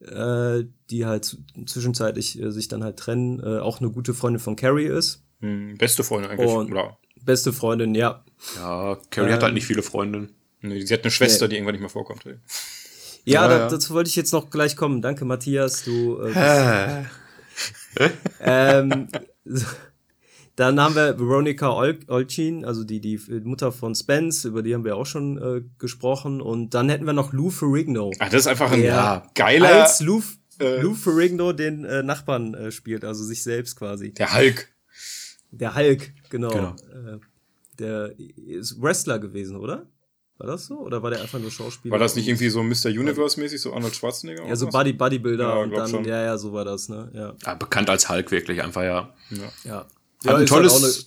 äh, 0.00 0.64
die 0.90 1.06
halt 1.06 1.36
zwischenzeitlich 1.66 2.40
äh, 2.40 2.50
sich 2.50 2.68
dann 2.68 2.84
halt 2.84 2.96
trennen, 2.96 3.40
äh, 3.40 3.58
auch 3.58 3.80
eine 3.80 3.90
gute 3.90 4.14
Freundin 4.14 4.40
von 4.40 4.56
Carrie 4.56 4.86
ist. 4.86 5.24
Hm, 5.40 5.76
beste 5.78 6.04
Freundin 6.04 6.30
eigentlich, 6.30 6.50
Und 6.50 6.72
oder? 6.72 6.98
Beste 7.24 7.52
Freundin, 7.52 7.94
ja. 7.94 8.24
Ja, 8.56 8.98
Carrie 9.10 9.28
ähm, 9.28 9.34
hat 9.34 9.42
halt 9.42 9.54
nicht 9.54 9.66
viele 9.66 9.82
Freundinnen. 9.82 10.32
Nee, 10.60 10.80
sie 10.80 10.94
hat 10.94 11.02
eine 11.02 11.10
Schwester, 11.10 11.46
nee. 11.46 11.50
die 11.50 11.56
irgendwann 11.56 11.74
nicht 11.74 11.82
mehr 11.82 11.90
vorkommt. 11.90 12.24
Ja, 12.24 12.32
ja, 13.24 13.48
da, 13.48 13.68
dazu 13.68 13.94
wollte 13.94 14.08
ich 14.08 14.16
jetzt 14.16 14.32
noch 14.32 14.50
gleich 14.50 14.76
kommen. 14.76 15.02
Danke, 15.02 15.24
Matthias. 15.24 15.84
Du. 15.84 16.20
Äh, 16.20 17.04
ähm, 18.40 19.08
dann 20.58 20.80
haben 20.80 20.96
wir 20.96 21.16
Veronica 21.20 21.72
Ol 21.72 22.00
Olchin, 22.08 22.64
also 22.64 22.82
die, 22.82 23.00
die 23.00 23.20
Mutter 23.44 23.70
von 23.70 23.94
Spence, 23.94 24.44
über 24.44 24.60
die 24.60 24.74
haben 24.74 24.84
wir 24.84 24.96
auch 24.96 25.06
schon 25.06 25.38
äh, 25.38 25.62
gesprochen. 25.78 26.40
Und 26.40 26.74
dann 26.74 26.88
hätten 26.88 27.06
wir 27.06 27.12
noch 27.12 27.32
Lou 27.32 27.50
Ferrigno. 27.50 28.10
Ach, 28.18 28.28
das 28.28 28.40
ist 28.40 28.46
einfach 28.48 28.72
ein 28.72 28.82
ja, 28.82 29.24
geiler... 29.36 29.82
Als 29.82 30.00
Lou, 30.00 30.20
äh, 30.58 30.80
Lou 30.80 30.94
Ferrigno 30.94 31.52
den 31.52 31.84
äh, 31.84 32.02
Nachbarn 32.02 32.54
äh, 32.54 32.72
spielt, 32.72 33.04
also 33.04 33.22
sich 33.22 33.44
selbst 33.44 33.76
quasi. 33.76 34.12
Der 34.14 34.34
Hulk. 34.34 34.68
Der 35.52 35.76
Hulk, 35.76 36.12
genau. 36.28 36.48
genau. 36.48 36.70
Äh, 36.70 37.18
der 37.78 38.18
ist 38.18 38.82
Wrestler 38.82 39.20
gewesen, 39.20 39.54
oder? 39.54 39.86
War 40.38 40.48
das 40.48 40.66
so? 40.66 40.78
Oder 40.80 41.00
war 41.04 41.10
der 41.10 41.20
einfach 41.20 41.38
nur 41.38 41.52
Schauspieler? 41.52 41.92
War 41.92 42.00
das 42.00 42.16
nicht 42.16 42.26
irgendwie 42.26 42.48
so 42.48 42.64
Mr. 42.64 42.86
Universe-mäßig, 42.86 43.60
so 43.60 43.74
Arnold 43.74 43.94
Schwarzenegger? 43.94 44.44
Ja, 44.44 44.56
so 44.56 44.66
Buddy 44.66 44.92
Bodybuilder 44.92 45.48
ja, 45.48 45.54
und 45.54 45.70
dann, 45.70 45.88
schon. 45.88 46.04
ja, 46.04 46.20
ja, 46.24 46.36
so 46.36 46.52
war 46.52 46.64
das, 46.64 46.88
ne? 46.88 47.10
Ja. 47.14 47.34
ja. 47.46 47.54
bekannt 47.54 47.88
als 47.90 48.08
Hulk 48.08 48.32
wirklich 48.32 48.60
einfach, 48.60 48.82
ja. 48.82 49.14
Ja. 49.30 49.52
ja. 49.62 49.86
Hat 50.26 50.36
ein 50.36 50.46
tolles, 50.46 50.82
halt 50.82 51.06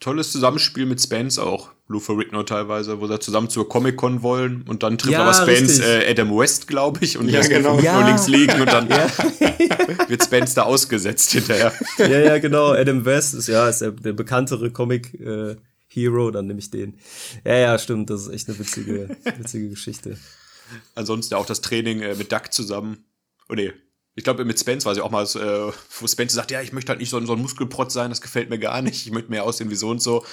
tolles 0.00 0.32
Zusammenspiel 0.32 0.86
mit 0.86 1.00
Spence 1.00 1.38
auch. 1.38 1.70
Lou 1.88 2.00
Ferrigno 2.00 2.42
teilweise, 2.42 3.00
wo 3.00 3.06
sie 3.06 3.18
zusammen 3.18 3.48
zur 3.48 3.66
Comic-Con 3.66 4.22
wollen 4.22 4.62
und 4.68 4.82
dann 4.82 4.98
trifft 4.98 5.14
ja, 5.14 5.22
aber 5.22 5.32
Spence 5.32 5.80
äh, 5.80 6.10
Adam 6.10 6.36
West, 6.36 6.68
glaube 6.68 7.02
ich, 7.02 7.16
und 7.16 7.30
ja, 7.30 7.40
genau. 7.40 7.80
ja. 7.80 7.98
nur 7.98 8.08
links 8.08 8.28
liegen 8.28 8.60
und 8.60 8.70
dann 8.70 8.90
ja. 8.90 9.08
wird 10.08 10.22
Spence 10.22 10.52
da 10.52 10.64
ausgesetzt 10.64 11.30
hinterher. 11.32 11.72
Ja, 11.96 12.06
ja, 12.06 12.38
genau. 12.38 12.72
Adam 12.72 13.06
West 13.06 13.34
ist 13.34 13.48
ja 13.48 13.68
ist 13.68 13.80
der, 13.80 13.92
der 13.92 14.12
bekanntere 14.12 14.70
Comic 14.70 15.14
äh, 15.18 15.56
Hero, 15.86 16.30
dann 16.30 16.46
nehme 16.46 16.58
ich 16.58 16.70
den. 16.70 16.98
Ja, 17.44 17.56
ja, 17.56 17.78
stimmt, 17.78 18.10
das 18.10 18.26
ist 18.26 18.34
echt 18.34 18.48
eine 18.48 18.58
witzige, 18.58 19.16
witzige 19.38 19.70
Geschichte. 19.70 20.18
Ansonsten 20.94 21.34
auch 21.36 21.46
das 21.46 21.62
Training 21.62 22.02
äh, 22.02 22.14
mit 22.14 22.30
Duck 22.30 22.52
zusammen. 22.52 23.06
Oh 23.48 23.54
nee, 23.54 23.72
ich 24.18 24.24
glaube, 24.24 24.44
mit 24.44 24.58
Spence 24.58 24.84
war 24.84 24.96
sie 24.96 25.00
auch 25.00 25.12
mal, 25.12 25.24
äh, 25.24 25.72
wo 26.00 26.06
Spence 26.08 26.34
sagt, 26.34 26.50
ja, 26.50 26.60
ich 26.60 26.72
möchte 26.72 26.90
halt 26.90 26.98
nicht 26.98 27.08
so, 27.08 27.24
so 27.24 27.34
ein 27.34 27.38
Muskelprotz 27.40 27.94
sein, 27.94 28.10
das 28.10 28.20
gefällt 28.20 28.50
mir 28.50 28.58
gar 28.58 28.82
nicht. 28.82 29.06
Ich 29.06 29.12
möchte 29.12 29.30
mehr 29.30 29.44
aussehen 29.44 29.70
wie 29.70 29.76
so 29.76 29.90
und 29.90 30.02
so. 30.02 30.24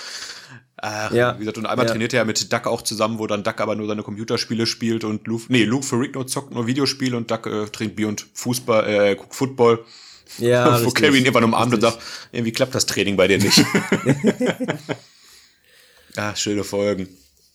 Äh, 0.81 1.15
ja. 1.15 1.35
Wie 1.35 1.39
gesagt, 1.39 1.59
und 1.59 1.67
einmal 1.67 1.85
ja. 1.85 1.91
trainiert 1.91 2.11
er 2.15 2.25
mit 2.25 2.51
Duck 2.51 2.65
auch 2.65 2.81
zusammen, 2.81 3.19
wo 3.19 3.27
dann 3.27 3.43
Duck 3.43 3.61
aber 3.61 3.75
nur 3.75 3.87
seine 3.87 4.01
Computerspiele 4.01 4.65
spielt 4.65 5.03
und 5.03 5.27
Luke, 5.27 5.45
nee, 5.49 5.65
Luke 5.65 5.85
Ferrigno 5.85 6.23
zockt 6.23 6.51
nur 6.51 6.65
Videospiele 6.65 7.15
und 7.15 7.29
Duck 7.29 7.45
äh, 7.45 7.67
trainiert 7.67 7.95
Bier 7.95 8.07
und 8.07 8.25
Fußball, 8.33 8.89
äh, 8.89 9.15
guckt 9.15 9.35
Football. 9.35 9.85
Ja, 10.39 10.83
wo 10.83 10.89
Kevin 10.89 11.23
irgendwann 11.23 11.43
umarmt 11.43 11.75
und 11.75 11.81
sagt, 11.81 11.99
irgendwie 12.31 12.53
klappt 12.53 12.73
das 12.73 12.87
Training 12.87 13.15
bei 13.15 13.27
dir 13.27 13.37
nicht. 13.37 13.63
ah, 16.15 16.35
schöne 16.35 16.63
Folgen. 16.63 17.07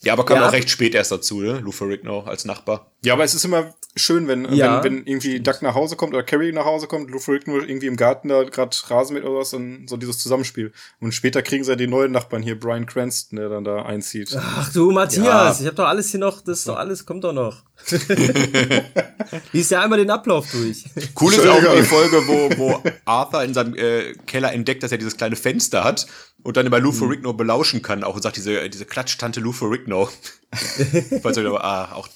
Ja, 0.03 0.15
aber 0.15 0.25
kam 0.25 0.39
ja. 0.39 0.49
auch 0.49 0.53
recht 0.53 0.71
spät 0.71 0.95
erst 0.95 1.13
dazu, 1.13 1.41
ne? 1.41 1.59
Lou 1.59 1.73
Ferrigno 1.73 2.21
als 2.21 2.47
Nachbar. 2.47 2.91
Ja, 3.05 3.13
aber 3.13 3.25
es 3.25 3.35
ist 3.35 3.45
immer 3.45 3.75
schön, 3.97 4.29
wenn, 4.29 4.51
ja. 4.53 4.83
wenn, 4.83 4.99
wenn 4.99 5.07
irgendwie 5.07 5.41
Duck 5.41 5.61
nach 5.61 5.75
Hause 5.75 5.97
kommt 5.97 6.15
oder 6.15 6.23
Carrie 6.23 6.53
nach 6.53 6.65
Hause 6.65 6.87
kommt, 6.87 7.11
Lou 7.11 7.19
Ferrigno 7.19 7.59
irgendwie 7.59 7.87
im 7.87 7.97
Garten 7.97 8.29
da 8.29 8.45
gerade 8.45 8.75
Rasen 8.89 9.15
mit 9.15 9.25
oder 9.25 9.41
was, 9.41 9.51
dann 9.51 9.87
so 9.89 9.99
dieses 9.99 10.19
Zusammenspiel. 10.19 10.73
Und 11.01 11.13
später 11.13 11.43
kriegen 11.43 11.65
sie 11.65 11.73
ja 11.73 11.77
den 11.77 11.91
neuen 11.91 12.13
Nachbarn 12.13 12.43
hier, 12.43 12.59
Brian 12.59 12.87
Cranston, 12.87 13.37
der 13.37 13.51
dann 13.51 13.65
da 13.65 13.83
einzieht. 13.83 14.35
Ach 14.39 14.73
du, 14.73 14.91
Matthias, 14.91 15.59
ja. 15.59 15.61
ich 15.61 15.67
hab 15.67 15.77
doch 15.77 15.87
alles 15.87 16.11
hier 16.11 16.21
noch, 16.21 16.41
das 16.41 16.61
ist 16.61 16.69
doch 16.69 16.77
alles, 16.77 17.05
kommt 17.05 17.25
doch 17.25 17.35
noch. 17.35 17.63
Lies 19.53 19.69
ja 19.69 19.83
einmal 19.83 19.99
den 19.99 20.11
Ablauf 20.11 20.51
durch. 20.51 20.85
Cool 21.21 21.33
ist 21.35 21.47
auch 21.47 21.75
die 21.77 21.83
Folge, 21.83 22.27
wo, 22.27 22.59
wo 22.59 22.83
Arthur 23.05 23.45
in 23.45 23.53
seinem 23.53 23.75
äh, 23.75 24.15
Keller 24.27 24.53
entdeckt, 24.53 24.83
dass 24.83 24.93
er 24.93 24.99
dieses 24.99 25.17
kleine 25.17 25.37
Fenster 25.37 25.85
hat 25.85 26.07
Und 26.43 26.57
dann 26.57 26.67
immer 26.67 26.81
Lou 26.81 26.93
Ferrigno 26.93 27.33
belauschen 27.33 27.83
kann, 27.83 28.05
auch 28.05 28.15
und 28.15 28.23
sagt 28.23 28.37
diese, 28.37 28.69
diese 28.71 28.87
Klatschtante 28.87 29.41
Lou 29.41 29.53
Ferrigno. 29.53 30.09
Falls 31.23 31.37
ihr 31.37 31.47
aber, 31.47 31.65
ah, 31.65 31.93
auch. 31.93 32.09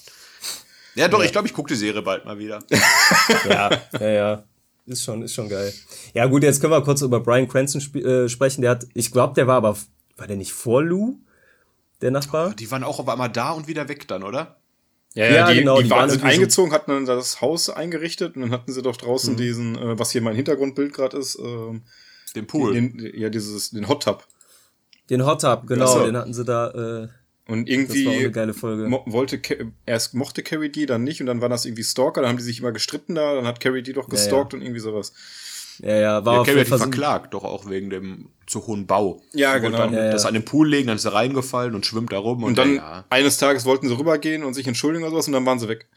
Ja, 0.95 1.07
doch, 1.07 1.19
ja. 1.19 1.25
ich 1.25 1.31
glaube, 1.31 1.47
ich 1.47 1.53
gucke 1.53 1.67
die 1.67 1.79
Serie 1.79 2.01
bald 2.01 2.25
mal 2.25 2.37
wieder. 2.39 2.63
ja, 3.49 3.69
ja, 3.99 4.09
ja. 4.09 4.43
Ist 4.87 5.03
schon, 5.03 5.23
ist 5.23 5.33
schon 5.33 5.49
geil. 5.49 5.73
Ja, 6.13 6.25
gut, 6.27 6.43
jetzt 6.43 6.61
können 6.61 6.71
wir 6.71 6.81
kurz 6.83 7.01
über 7.01 7.19
Brian 7.19 7.47
Cranston 7.47 7.81
sp 7.81 7.99
äh, 7.99 8.29
sprechen. 8.29 8.61
Der 8.61 8.71
hat, 8.71 8.85
ich 8.93 9.11
glaube, 9.11 9.33
der 9.33 9.47
war 9.47 9.57
aber, 9.57 9.77
war 10.17 10.27
der 10.27 10.37
nicht 10.37 10.53
vor 10.53 10.83
Lou? 10.83 11.17
Der 12.01 12.11
Nachbar? 12.11 12.49
Oh, 12.51 12.53
die 12.53 12.69
waren 12.71 12.83
auch 12.83 12.99
auf 12.99 13.09
einmal 13.09 13.29
da 13.29 13.51
und 13.51 13.67
wieder 13.67 13.87
weg 13.87 14.07
dann, 14.07 14.23
oder? 14.23 14.57
Ja, 15.15 15.25
ja, 15.31 15.51
die, 15.51 15.59
genau, 15.59 15.77
die, 15.77 15.85
die 15.85 15.89
waren, 15.89 16.09
sind 16.09 16.23
eingezogen, 16.23 16.73
hatten 16.73 16.91
dann 16.91 17.05
das 17.05 17.39
Haus 17.39 17.69
eingerichtet 17.69 18.35
und 18.35 18.43
dann 18.43 18.51
hatten 18.51 18.71
sie 18.71 18.81
doch 18.81 18.97
draußen 18.97 19.33
mhm. 19.33 19.37
diesen, 19.37 19.75
äh, 19.77 19.97
was 19.97 20.11
hier 20.11 20.21
mein 20.21 20.35
Hintergrundbild 20.35 20.93
gerade 20.93 21.17
ist, 21.17 21.35
äh, 21.35 21.79
den 22.35 22.47
Pool. 22.47 22.73
Den, 22.73 23.11
ja, 23.13 23.29
dieses, 23.29 23.71
den 23.71 23.87
Hot 23.87 24.03
Tub. 24.03 24.25
Den 25.09 25.25
Hot 25.25 25.41
Tub, 25.41 25.67
genau, 25.67 25.85
also. 25.85 26.05
den 26.05 26.17
hatten 26.17 26.33
sie 26.33 26.43
da. 26.43 27.03
Äh, 27.03 27.07
und 27.47 27.69
irgendwie 27.69 28.05
das 28.05 28.13
war 28.13 28.19
eine 28.19 28.31
geile 28.31 28.53
Folge. 28.53 28.87
Mo 28.87 29.03
wollte 29.05 29.39
erst 29.85 30.15
mochte 30.15 30.41
Carrie 30.41 30.69
D, 30.69 30.87
dann 30.87 31.03
nicht 31.03 31.21
und 31.21 31.27
dann 31.27 31.41
war 31.41 31.49
das 31.49 31.65
irgendwie 31.65 31.83
Stalker, 31.83 32.21
dann 32.21 32.31
haben 32.31 32.37
die 32.37 32.43
sich 32.43 32.59
immer 32.59 32.71
gestritten 32.71 33.13
da, 33.13 33.35
dann 33.35 33.45
hat 33.45 33.59
Carrie 33.59 33.83
D 33.83 33.93
doch 33.93 34.09
gestalkt 34.09 34.53
ja, 34.53 34.57
ja. 34.57 34.61
und 34.61 34.65
irgendwie 34.65 34.79
sowas. 34.79 35.13
Ja, 35.79 35.95
ja, 35.95 36.25
war 36.25 36.37
ja, 36.37 36.43
Carrie 36.43 36.59
hat 36.61 36.67
die 36.67 36.77
verklagt, 36.77 37.33
doch 37.33 37.43
auch 37.43 37.69
wegen 37.69 37.89
dem 37.91 38.29
zu 38.47 38.65
hohen 38.65 38.87
Bau. 38.87 39.21
Ja, 39.33 39.57
genau. 39.59 39.77
Dann 39.77 39.93
ja, 39.93 40.11
das 40.11 40.25
an 40.25 40.33
den 40.33 40.45
Pool 40.45 40.69
legen, 40.69 40.87
dann 40.87 40.95
ist 40.95 41.05
er 41.05 41.13
reingefallen 41.13 41.75
und 41.75 41.85
schwimmt 41.85 42.11
da 42.11 42.17
rum. 42.17 42.43
Und, 42.43 42.49
und 42.49 42.57
dann 42.57 42.75
ja. 42.75 43.05
eines 43.09 43.37
Tages 43.37 43.65
wollten 43.65 43.87
sie 43.87 43.97
rübergehen 43.97 44.43
und 44.43 44.53
sich 44.53 44.67
entschuldigen 44.67 45.03
oder 45.03 45.11
sowas 45.11 45.27
und 45.27 45.33
dann 45.33 45.45
waren 45.45 45.59
sie 45.59 45.67
weg. 45.67 45.87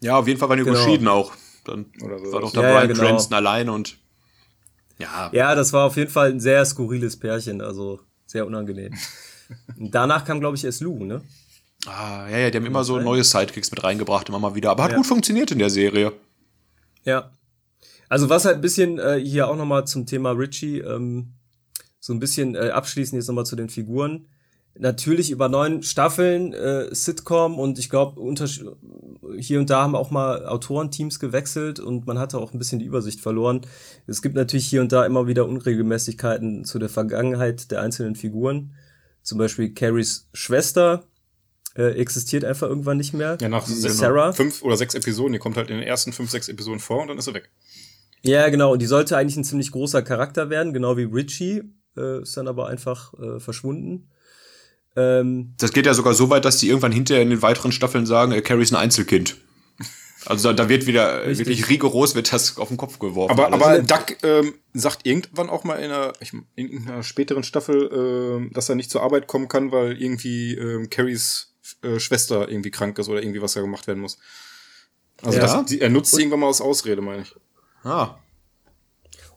Ja, 0.00 0.18
auf 0.18 0.26
jeden 0.26 0.38
Fall 0.38 0.48
waren 0.48 0.58
die 0.58 0.64
genau. 0.64 0.76
überschieden 0.76 1.08
auch. 1.08 1.32
Dann 1.64 1.86
so 1.98 2.32
war 2.32 2.40
doch 2.40 2.52
der 2.52 2.60
Brian 2.60 2.88
genau. 2.88 3.00
Cranston 3.00 3.34
alleine 3.34 3.72
und 3.72 3.98
ja. 5.00 5.30
Ja, 5.32 5.54
das 5.54 5.72
war 5.72 5.86
auf 5.86 5.96
jeden 5.96 6.10
Fall 6.10 6.30
ein 6.30 6.40
sehr 6.40 6.64
skurriles 6.64 7.18
Pärchen, 7.18 7.60
also 7.60 8.00
sehr 8.26 8.46
unangenehm. 8.46 8.94
Danach 9.76 10.24
kam, 10.24 10.40
glaube 10.40 10.56
ich, 10.56 10.64
erst 10.64 10.80
Lou, 10.80 11.04
ne? 11.04 11.22
Ah, 11.86 12.28
ja, 12.30 12.38
ja, 12.38 12.50
die 12.50 12.58
haben 12.58 12.66
immer 12.66 12.84
so 12.84 13.00
neue 13.00 13.24
Sidekicks 13.24 13.70
mit 13.70 13.82
reingebracht, 13.82 14.28
immer 14.28 14.38
mal 14.38 14.54
wieder. 14.54 14.70
Aber 14.70 14.84
hat 14.84 14.90
ja. 14.90 14.96
gut 14.98 15.06
funktioniert 15.06 15.50
in 15.50 15.58
der 15.58 15.70
Serie. 15.70 16.12
Ja. 17.04 17.32
Also 18.08 18.28
was 18.28 18.44
halt 18.44 18.56
ein 18.56 18.60
bisschen 18.60 18.98
äh, 18.98 19.18
hier 19.18 19.48
auch 19.48 19.56
nochmal 19.56 19.86
zum 19.86 20.04
Thema 20.04 20.32
Richie, 20.32 20.78
ähm, 20.80 21.34
so 21.98 22.12
ein 22.12 22.18
bisschen 22.18 22.54
äh, 22.54 22.70
abschließend 22.70 23.18
jetzt 23.18 23.28
nochmal 23.28 23.46
zu 23.46 23.56
den 23.56 23.68
Figuren 23.68 24.26
natürlich 24.78 25.30
über 25.30 25.48
neun 25.48 25.82
Staffeln 25.82 26.52
äh, 26.52 26.94
Sitcom 26.94 27.58
und 27.58 27.78
ich 27.78 27.90
glaube, 27.90 28.20
hier 29.38 29.58
und 29.58 29.70
da 29.70 29.82
haben 29.82 29.94
auch 29.94 30.10
mal 30.10 30.46
Autorenteams 30.46 31.20
gewechselt 31.20 31.80
und 31.80 32.06
man 32.06 32.18
hatte 32.18 32.38
auch 32.38 32.52
ein 32.52 32.58
bisschen 32.58 32.78
die 32.78 32.86
Übersicht 32.86 33.20
verloren. 33.20 33.62
Es 34.06 34.22
gibt 34.22 34.34
natürlich 34.34 34.66
hier 34.66 34.80
und 34.80 34.92
da 34.92 35.04
immer 35.04 35.26
wieder 35.26 35.46
Unregelmäßigkeiten 35.46 36.64
zu 36.64 36.78
der 36.78 36.88
Vergangenheit 36.88 37.70
der 37.70 37.82
einzelnen 37.82 38.16
Figuren. 38.16 38.74
Zum 39.22 39.38
Beispiel 39.38 39.74
Carries 39.74 40.28
Schwester 40.32 41.04
äh, 41.76 41.92
existiert 42.00 42.44
einfach 42.44 42.68
irgendwann 42.68 42.96
nicht 42.96 43.12
mehr. 43.12 43.38
Ja, 43.40 43.48
nach 43.48 43.66
Sarah. 43.66 44.32
fünf 44.32 44.62
oder 44.62 44.76
sechs 44.76 44.94
Episoden, 44.94 45.32
die 45.32 45.38
kommt 45.38 45.56
halt 45.56 45.70
in 45.70 45.76
den 45.76 45.86
ersten 45.86 46.12
fünf, 46.12 46.30
sechs 46.30 46.48
Episoden 46.48 46.80
vor 46.80 47.02
und 47.02 47.08
dann 47.08 47.18
ist 47.18 47.26
sie 47.26 47.34
weg. 47.34 47.50
Ja, 48.22 48.48
genau. 48.48 48.72
Und 48.72 48.82
die 48.82 48.86
sollte 48.86 49.16
eigentlich 49.16 49.36
ein 49.36 49.44
ziemlich 49.44 49.72
großer 49.72 50.02
Charakter 50.02 50.50
werden, 50.50 50.72
genau 50.72 50.96
wie 50.96 51.04
Richie. 51.04 51.62
Äh, 51.96 52.22
ist 52.22 52.36
dann 52.36 52.48
aber 52.48 52.68
einfach 52.68 53.14
äh, 53.14 53.40
verschwunden. 53.40 54.10
Ähm, 54.96 55.54
das 55.58 55.72
geht 55.72 55.86
ja 55.86 55.94
sogar 55.94 56.14
so 56.14 56.30
weit, 56.30 56.44
dass 56.44 56.58
die 56.58 56.68
irgendwann 56.68 56.92
hinterher 56.92 57.22
in 57.22 57.30
den 57.30 57.42
weiteren 57.42 57.72
Staffeln 57.72 58.06
sagen, 58.06 58.32
äh, 58.32 58.42
Carrie 58.42 58.62
ist 58.62 58.72
ein 58.72 58.76
Einzelkind. 58.76 59.36
Also 60.26 60.48
da, 60.48 60.54
da 60.54 60.68
wird 60.68 60.86
wieder 60.86 61.26
Richtig. 61.26 61.46
wirklich 61.46 61.68
rigoros 61.70 62.14
wird 62.14 62.32
das 62.32 62.58
auf 62.58 62.68
den 62.68 62.76
Kopf 62.76 62.98
geworfen. 62.98 63.32
Aber, 63.32 63.52
aber 63.52 63.80
Duck 63.80 64.22
ähm, 64.22 64.54
sagt 64.74 65.06
irgendwann 65.06 65.48
auch 65.48 65.64
mal 65.64 65.76
in 65.76 65.90
einer, 65.90 66.12
in 66.56 66.86
einer 66.86 67.02
späteren 67.02 67.42
Staffel, 67.42 68.46
äh, 68.50 68.52
dass 68.52 68.68
er 68.68 68.74
nicht 68.74 68.90
zur 68.90 69.02
Arbeit 69.02 69.26
kommen 69.26 69.48
kann, 69.48 69.72
weil 69.72 70.00
irgendwie 70.00 70.54
äh, 70.54 70.86
Carries 70.88 71.54
äh, 71.82 71.98
Schwester 71.98 72.48
irgendwie 72.48 72.70
krank 72.70 72.98
ist 72.98 73.08
oder 73.08 73.22
irgendwie 73.22 73.40
was 73.40 73.54
da 73.54 73.62
gemacht 73.62 73.86
werden 73.86 74.00
muss. 74.00 74.18
Also 75.22 75.38
ja. 75.38 75.44
das, 75.44 75.66
die, 75.66 75.80
er 75.80 75.88
nutzt 75.88 76.12
Und, 76.14 76.20
irgendwann 76.20 76.40
mal 76.40 76.48
als 76.48 76.60
Ausrede, 76.60 77.00
meine 77.00 77.22
ich. 77.22 77.34
Ah. 77.82 78.18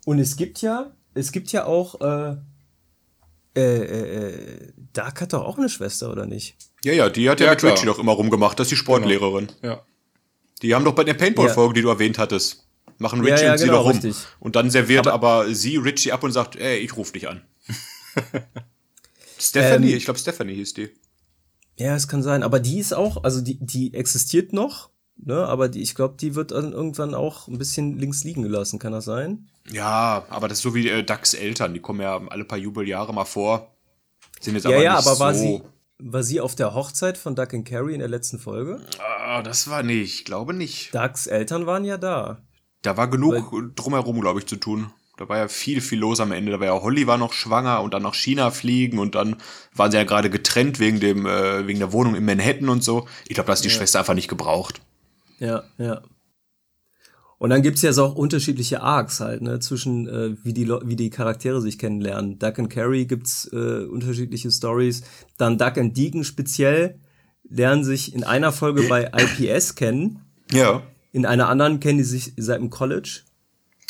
Und 0.05 0.19
es 0.19 0.35
gibt 0.35 0.61
ja, 0.61 0.91
es 1.13 1.31
gibt 1.31 1.51
ja 1.53 1.65
auch 1.65 2.01
äh, 2.01 2.35
äh, 3.55 3.61
äh, 3.61 4.27
äh, 4.27 4.73
Dark 4.93 5.21
hat 5.21 5.33
doch 5.33 5.43
auch 5.43 5.57
eine 5.57 5.69
Schwester, 5.69 6.11
oder 6.11 6.25
nicht? 6.25 6.55
Ja, 6.83 6.93
ja, 6.93 7.09
die 7.09 7.29
hat 7.29 7.39
ja, 7.39 7.47
ja 7.47 7.53
mit. 7.53 7.63
Richie 7.63 7.85
doch 7.85 7.99
immer 7.99 8.13
rumgemacht, 8.13 8.59
das 8.59 8.65
ist 8.65 8.71
die 8.71 8.75
Sportlehrerin. 8.77 9.47
Genau. 9.61 9.73
Ja. 9.75 9.85
Die 10.61 10.73
haben 10.73 10.85
doch 10.85 10.95
bei 10.95 11.03
der 11.03 11.13
Paintball-Folge, 11.13 11.71
ja. 11.71 11.73
die 11.75 11.81
du 11.81 11.89
erwähnt 11.89 12.17
hattest, 12.17 12.67
machen 12.97 13.21
Richie 13.21 13.43
ja, 13.43 13.51
und 13.51 13.57
sie 13.57 13.65
genau, 13.65 13.77
doch 13.77 13.85
rum. 13.85 13.91
Richtig. 13.91 14.15
Und 14.39 14.55
dann 14.55 14.69
serviert 14.69 15.07
aber, 15.07 15.41
aber, 15.43 15.53
sie 15.53 15.77
Richie 15.77 16.11
ab 16.11 16.23
und 16.23 16.31
sagt, 16.31 16.55
ey, 16.55 16.77
ich 16.77 16.95
ruf 16.95 17.11
dich 17.11 17.27
an. 17.27 17.41
Stephanie, 19.39 19.91
ähm, 19.91 19.97
ich 19.97 20.05
glaube 20.05 20.19
Stephanie 20.19 20.55
hieß 20.55 20.73
die. 20.73 20.89
Ja, 21.77 21.95
es 21.95 22.07
kann 22.07 22.23
sein, 22.23 22.43
aber 22.43 22.59
die 22.59 22.79
ist 22.79 22.93
auch, 22.93 23.23
also 23.23 23.41
die, 23.41 23.57
die 23.59 23.93
existiert 23.93 24.53
noch, 24.53 24.89
ne, 25.15 25.45
aber 25.45 25.69
die, 25.69 25.81
ich 25.81 25.95
glaube, 25.95 26.15
die 26.19 26.35
wird 26.35 26.51
dann 26.51 26.71
irgendwann 26.71 27.13
auch 27.13 27.47
ein 27.47 27.57
bisschen 27.57 27.97
links 27.97 28.23
liegen 28.23 28.43
gelassen, 28.43 28.79
kann 28.79 28.91
das 28.91 29.05
sein? 29.05 29.47
Ja, 29.71 30.25
aber 30.29 30.47
das 30.47 30.59
ist 30.59 30.63
so 30.63 30.75
wie 30.75 30.89
äh, 30.89 31.03
Ducks 31.03 31.33
Eltern, 31.33 31.73
die 31.73 31.79
kommen 31.79 32.01
ja 32.01 32.21
alle 32.29 32.45
paar 32.45 32.57
Jubeljahre 32.57 33.13
mal 33.13 33.25
vor. 33.25 33.75
Sind 34.41 34.55
jetzt 34.55 34.65
ja, 34.65 34.71
aber 34.71 34.83
ja, 34.83 34.97
nicht 34.97 35.07
aber 35.07 35.19
war 35.19 35.33
so 35.33 35.39
sie 35.39 35.61
war 35.99 36.23
sie 36.23 36.41
auf 36.41 36.55
der 36.55 36.73
Hochzeit 36.73 37.17
von 37.17 37.35
Duck 37.35 37.53
and 37.53 37.67
Carrie 37.67 37.93
in 37.93 37.99
der 37.99 38.09
letzten 38.09 38.39
Folge? 38.39 38.81
Ah, 38.99 39.41
das 39.41 39.69
war 39.69 39.83
nicht, 39.83 40.19
ich 40.19 40.25
glaube 40.25 40.53
nicht. 40.53 40.93
Ducks 40.93 41.27
Eltern 41.27 41.65
waren 41.65 41.85
ja 41.85 41.97
da. 41.97 42.41
Da 42.81 42.97
war 42.97 43.09
genug 43.09 43.53
Weil, 43.53 43.71
drumherum, 43.75 44.19
glaube 44.19 44.39
ich, 44.39 44.45
zu 44.45 44.57
tun. 44.57 44.91
Da 45.17 45.29
war 45.29 45.37
ja 45.37 45.47
viel, 45.47 45.79
viel 45.79 45.99
los 45.99 46.19
am 46.19 46.31
Ende. 46.31 46.51
Da 46.51 46.59
war 46.59 46.67
ja 46.67 46.81
Holly 46.81 47.07
war 47.07 47.17
noch 47.17 47.33
schwanger 47.33 47.81
und 47.81 47.93
dann 47.93 48.03
nach 48.03 48.15
China 48.15 48.51
fliegen 48.51 48.99
und 48.99 49.15
dann 49.15 49.37
waren 49.73 49.91
sie 49.91 49.97
ja 49.97 50.03
gerade 50.03 50.29
getrennt 50.29 50.79
wegen 50.79 50.99
dem, 50.99 51.25
äh, 51.25 51.67
wegen 51.67 51.79
der 51.79 51.93
Wohnung 51.93 52.15
in 52.15 52.25
Manhattan 52.25 52.67
und 52.67 52.83
so. 52.83 53.07
Ich 53.27 53.35
glaube, 53.35 53.47
da 53.47 53.53
ist 53.53 53.63
die 53.63 53.69
ja. 53.69 53.75
Schwester 53.75 53.99
einfach 53.99 54.15
nicht 54.15 54.27
gebraucht. 54.27 54.81
Ja, 55.39 55.63
ja. 55.77 56.01
Und 57.37 57.49
dann 57.49 57.61
gibt's 57.61 57.81
ja 57.81 57.91
so 57.91 58.05
auch 58.05 58.15
unterschiedliche 58.15 58.81
Arcs 58.81 59.19
halt, 59.19 59.41
ne, 59.41 59.59
zwischen 59.59 60.07
äh, 60.07 60.37
wie 60.45 60.53
die 60.53 60.69
wie 60.69 60.95
die 60.95 61.09
Charaktere 61.09 61.61
sich 61.61 61.77
kennenlernen. 61.77 62.39
Duck 62.39 62.57
and 62.57 62.69
Carrie 62.69 63.05
gibt's 63.05 63.49
äh, 63.51 63.83
unterschiedliche 63.83 64.49
Stories. 64.49 65.03
Dann 65.37 65.57
Duck 65.57 65.77
and 65.77 65.97
Deacon 65.97 66.23
speziell 66.23 66.99
lernen 67.49 67.83
sich 67.83 68.15
in 68.15 68.23
einer 68.23 68.53
Folge 68.53 68.83
bei 68.83 69.11
IPS 69.13 69.75
kennen. 69.75 70.21
Ja. 70.51 70.83
In 71.11 71.25
einer 71.25 71.49
anderen 71.49 71.81
kennen 71.81 71.97
die 71.97 72.05
sich 72.05 72.31
seit 72.37 72.61
dem 72.61 72.69
College. 72.69 73.23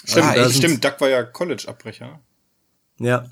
Stimmt, 0.04 0.26
ah, 0.26 0.50
stimmt. 0.50 0.84
Duck 0.84 1.00
war 1.00 1.10
ja 1.10 1.24
College-Abbrecher. 1.24 2.20
Ja. 3.00 3.30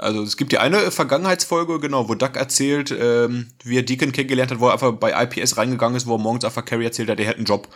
Also 0.00 0.22
es 0.22 0.36
gibt 0.36 0.52
ja 0.52 0.60
eine 0.60 0.90
Vergangenheitsfolge, 0.90 1.80
genau, 1.80 2.08
wo 2.08 2.14
Duck 2.14 2.36
erzählt, 2.36 2.94
ähm, 2.98 3.48
wie 3.64 3.78
er 3.78 3.82
Deacon 3.82 4.12
kennengelernt 4.12 4.50
hat, 4.50 4.60
wo 4.60 4.68
er 4.68 4.74
einfach 4.74 4.92
bei 4.92 5.12
IPS 5.24 5.56
reingegangen 5.56 5.96
ist, 5.96 6.06
wo 6.06 6.14
er 6.14 6.18
morgens 6.18 6.44
einfach 6.44 6.64
Carrie 6.64 6.84
erzählt 6.84 7.10
hat, 7.10 7.18
er 7.18 7.26
hätte 7.26 7.38
einen 7.38 7.46
Job. 7.46 7.68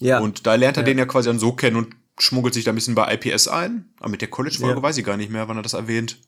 Ja. 0.00 0.18
Und 0.18 0.46
da 0.46 0.54
lernt 0.54 0.76
er 0.76 0.82
ja. 0.82 0.86
den 0.86 0.98
ja 0.98 1.06
quasi 1.06 1.28
dann 1.28 1.38
so 1.38 1.52
kennen 1.52 1.76
und 1.76 1.94
schmuggelt 2.18 2.54
sich 2.54 2.64
da 2.64 2.72
ein 2.72 2.74
bisschen 2.74 2.94
bei 2.94 3.14
IPS 3.14 3.48
ein. 3.48 3.90
Aber 4.00 4.10
mit 4.10 4.20
der 4.20 4.28
College-Folge 4.28 4.76
ja. 4.76 4.82
weiß 4.82 4.98
ich 4.98 5.04
gar 5.04 5.16
nicht 5.16 5.30
mehr, 5.30 5.48
wann 5.48 5.56
er 5.56 5.62
das 5.62 5.74
erwähnt. 5.74 6.18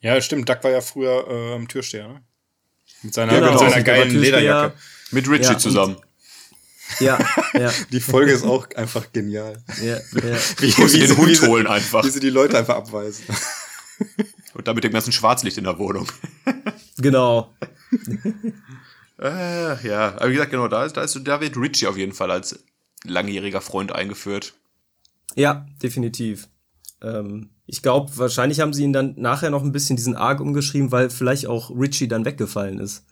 Ja, 0.00 0.20
stimmt. 0.20 0.48
Duck 0.48 0.62
war 0.62 0.70
ja 0.70 0.80
früher 0.80 1.26
äh, 1.28 1.54
am 1.54 1.68
Türsteher, 1.68 2.08
ne? 2.08 2.22
Mit 3.02 3.14
seiner, 3.14 3.32
genau. 3.34 3.50
mit 3.50 3.58
seiner 3.58 3.82
geilen 3.82 4.18
Lederjacke. 4.18 4.74
Mit 5.10 5.28
Richie 5.28 5.52
ja, 5.52 5.58
zusammen. 5.58 5.96
Ja, 7.00 7.18
ja. 7.54 7.72
Die 7.90 8.00
Folge 8.00 8.32
ist 8.32 8.44
auch 8.44 8.68
einfach 8.74 9.12
genial. 9.12 9.62
Ja, 9.82 9.96
ja. 9.96 10.00
Wie, 10.12 10.22
wie, 10.62 10.78
wie 10.78 10.88
sie 10.88 11.00
den 11.00 11.16
Hund 11.16 11.42
holen 11.42 11.66
einfach. 11.66 12.04
Wie 12.04 12.10
sie 12.10 12.20
die 12.20 12.30
Leute 12.30 12.58
einfach 12.58 12.76
abweisen. 12.76 13.24
Und 14.54 14.68
damit 14.68 14.84
dem 14.84 14.92
ganzen 14.92 15.12
Schwarzlicht 15.12 15.58
in 15.58 15.64
der 15.64 15.78
Wohnung. 15.78 16.06
Genau. 16.96 17.52
äh, 19.20 19.86
ja, 19.86 20.14
aber 20.14 20.28
wie 20.28 20.34
gesagt, 20.34 20.52
genau, 20.52 20.68
da 20.68 20.84
ist, 20.84 20.96
da 20.96 21.02
ist 21.02 21.20
David 21.24 21.56
Ritchie 21.56 21.88
auf 21.88 21.96
jeden 21.96 22.12
Fall 22.12 22.30
als 22.30 22.62
langjähriger 23.04 23.60
Freund 23.60 23.90
eingeführt. 23.90 24.54
Ja, 25.34 25.66
definitiv. 25.82 26.48
Ähm, 27.02 27.50
ich 27.66 27.82
glaube, 27.82 28.16
wahrscheinlich 28.16 28.60
haben 28.60 28.72
sie 28.72 28.84
ihn 28.84 28.92
dann 28.92 29.14
nachher 29.16 29.50
noch 29.50 29.62
ein 29.62 29.72
bisschen 29.72 29.96
diesen 29.96 30.14
Arc 30.14 30.40
umgeschrieben, 30.40 30.92
weil 30.92 31.10
vielleicht 31.10 31.46
auch 31.46 31.70
Richie 31.70 32.08
dann 32.08 32.24
weggefallen 32.24 32.78
ist. 32.78 33.04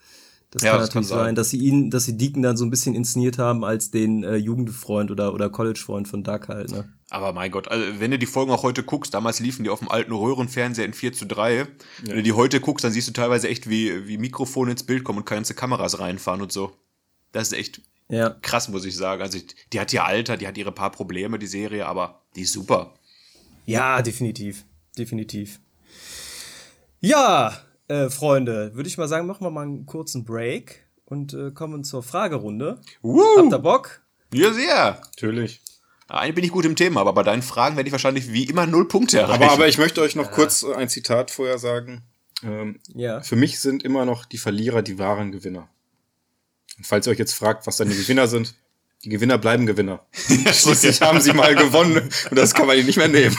Das 0.50 0.62
ja, 0.62 0.72
kann 0.72 0.80
das 0.80 0.88
natürlich 0.90 1.08
kann 1.08 1.18
sein. 1.18 1.26
sein, 1.26 1.34
dass 1.34 1.50
sie 1.50 1.58
ihn, 1.58 1.90
dass 1.90 2.04
sie 2.04 2.16
Deacon 2.16 2.42
dann 2.42 2.58
so 2.58 2.64
ein 2.64 2.70
bisschen 2.70 2.94
inszeniert 2.94 3.38
haben 3.38 3.64
als 3.64 3.90
den 3.90 4.22
äh, 4.22 4.36
Jugendfreund 4.36 5.10
oder, 5.10 5.32
oder 5.32 5.48
College-Freund 5.48 6.06
von 6.06 6.22
Duck 6.22 6.48
halt, 6.48 6.70
ne? 6.70 6.88
Aber 7.12 7.34
mein 7.34 7.50
Gott, 7.50 7.68
also 7.68 8.00
wenn 8.00 8.10
du 8.10 8.18
die 8.18 8.24
Folgen 8.24 8.50
auch 8.50 8.62
heute 8.62 8.82
guckst, 8.82 9.12
damals 9.12 9.38
liefen 9.38 9.64
die 9.64 9.70
auf 9.70 9.80
dem 9.80 9.90
alten 9.90 10.12
Röhrenfernseher 10.12 10.86
in 10.86 10.94
4 10.94 11.12
zu 11.12 11.26
3. 11.26 11.56
Ja. 11.56 11.66
Wenn 12.04 12.16
du 12.16 12.22
die 12.22 12.32
heute 12.32 12.58
guckst, 12.58 12.84
dann 12.84 12.92
siehst 12.92 13.06
du 13.06 13.12
teilweise 13.12 13.50
echt, 13.50 13.68
wie, 13.68 14.08
wie 14.08 14.16
Mikrofone 14.16 14.70
ins 14.70 14.82
Bild 14.82 15.04
kommen 15.04 15.18
und 15.18 15.26
ganze 15.26 15.52
Kameras 15.52 15.98
reinfahren 15.98 16.40
und 16.40 16.52
so. 16.52 16.74
Das 17.32 17.48
ist 17.48 17.58
echt 17.58 17.82
ja. 18.08 18.30
krass, 18.40 18.70
muss 18.70 18.86
ich 18.86 18.96
sagen. 18.96 19.20
Also 19.20 19.38
die 19.74 19.78
hat 19.78 19.92
ihr 19.92 20.06
Alter, 20.06 20.38
die 20.38 20.46
hat 20.46 20.56
ihre 20.56 20.72
paar 20.72 20.90
Probleme, 20.90 21.38
die 21.38 21.46
Serie, 21.46 21.84
aber 21.84 22.22
die 22.34 22.42
ist 22.42 22.54
super. 22.54 22.94
Ja, 23.66 24.00
definitiv. 24.00 24.64
Definitiv. 24.96 25.60
Ja, 27.00 27.58
äh, 27.88 28.08
Freunde, 28.08 28.74
würde 28.74 28.88
ich 28.88 28.96
mal 28.96 29.08
sagen, 29.08 29.26
machen 29.26 29.44
wir 29.44 29.50
mal 29.50 29.66
einen 29.66 29.84
kurzen 29.84 30.24
Break 30.24 30.86
und 31.04 31.34
äh, 31.34 31.50
kommen 31.50 31.84
zur 31.84 32.02
Fragerunde. 32.02 32.80
Woo! 33.02 33.22
Habt 33.36 33.52
ihr 33.52 33.58
Bock? 33.58 34.00
Ja, 34.32 34.50
sehr. 34.54 35.02
Natürlich. 35.04 35.60
Eigentlich 36.12 36.34
bin 36.34 36.44
ich 36.44 36.50
gut 36.50 36.66
im 36.66 36.76
Thema, 36.76 37.00
aber 37.00 37.14
bei 37.14 37.22
deinen 37.22 37.42
Fragen 37.42 37.76
werde 37.76 37.88
ich 37.88 37.92
wahrscheinlich 37.92 38.32
wie 38.32 38.44
immer 38.44 38.66
null 38.66 38.86
Punkte 38.86 39.18
erreichen. 39.18 39.42
Aber, 39.42 39.52
aber 39.52 39.68
ich 39.68 39.78
möchte 39.78 40.02
euch 40.02 40.14
noch 40.14 40.26
ja. 40.26 40.30
kurz 40.30 40.62
ein 40.62 40.88
Zitat 40.88 41.30
vorher 41.30 41.58
sagen. 41.58 42.02
Ähm, 42.44 42.80
ja. 42.94 43.22
Für 43.22 43.36
mich 43.36 43.60
sind 43.60 43.82
immer 43.82 44.04
noch 44.04 44.26
die 44.26 44.36
Verlierer 44.36 44.82
die 44.82 44.98
wahren 44.98 45.32
Gewinner. 45.32 45.68
Und 46.76 46.86
falls 46.86 47.06
ihr 47.06 47.12
euch 47.12 47.18
jetzt 47.18 47.34
fragt, 47.34 47.66
was 47.66 47.78
dann 47.78 47.88
die 47.88 47.96
Gewinner 47.96 48.26
sind, 48.26 48.54
die 49.04 49.08
Gewinner 49.08 49.38
bleiben 49.38 49.64
Gewinner. 49.64 50.04
Schließlich 50.12 51.00
haben 51.00 51.20
sie 51.20 51.32
mal 51.32 51.54
gewonnen 51.54 52.10
und 52.30 52.36
das 52.36 52.52
kann 52.52 52.66
man 52.66 52.76
ihnen 52.76 52.86
nicht 52.86 52.98
mehr 52.98 53.08
nehmen. 53.08 53.36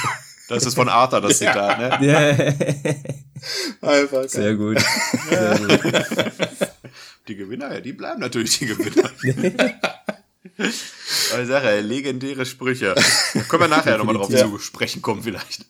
Das 0.50 0.66
ist 0.66 0.74
von 0.74 0.90
Arthur, 0.90 1.22
das 1.22 1.38
Zitat, 1.38 2.02
ja. 2.02 2.34
ne? 2.34 3.04
Einfach, 3.82 4.28
Sehr 4.28 4.56
gut. 4.56 4.78
Sehr 5.30 5.58
gut. 5.60 5.94
Die 7.28 7.36
Gewinner, 7.36 7.80
die 7.80 7.94
bleiben 7.94 8.20
natürlich 8.20 8.60
die 8.60 8.66
Gewinner. 8.66 9.10
Also 10.58 11.52
Sache, 11.52 11.82
legendäre 11.82 12.46
Sprüche. 12.46 12.96
Da 13.34 13.42
können 13.42 13.64
wir 13.64 13.68
nachher 13.68 13.98
nochmal 13.98 14.16
drauf 14.16 14.30
zu 14.30 14.60
sprechen 14.60 15.02
kommen 15.02 15.24
vielleicht. 15.24 15.66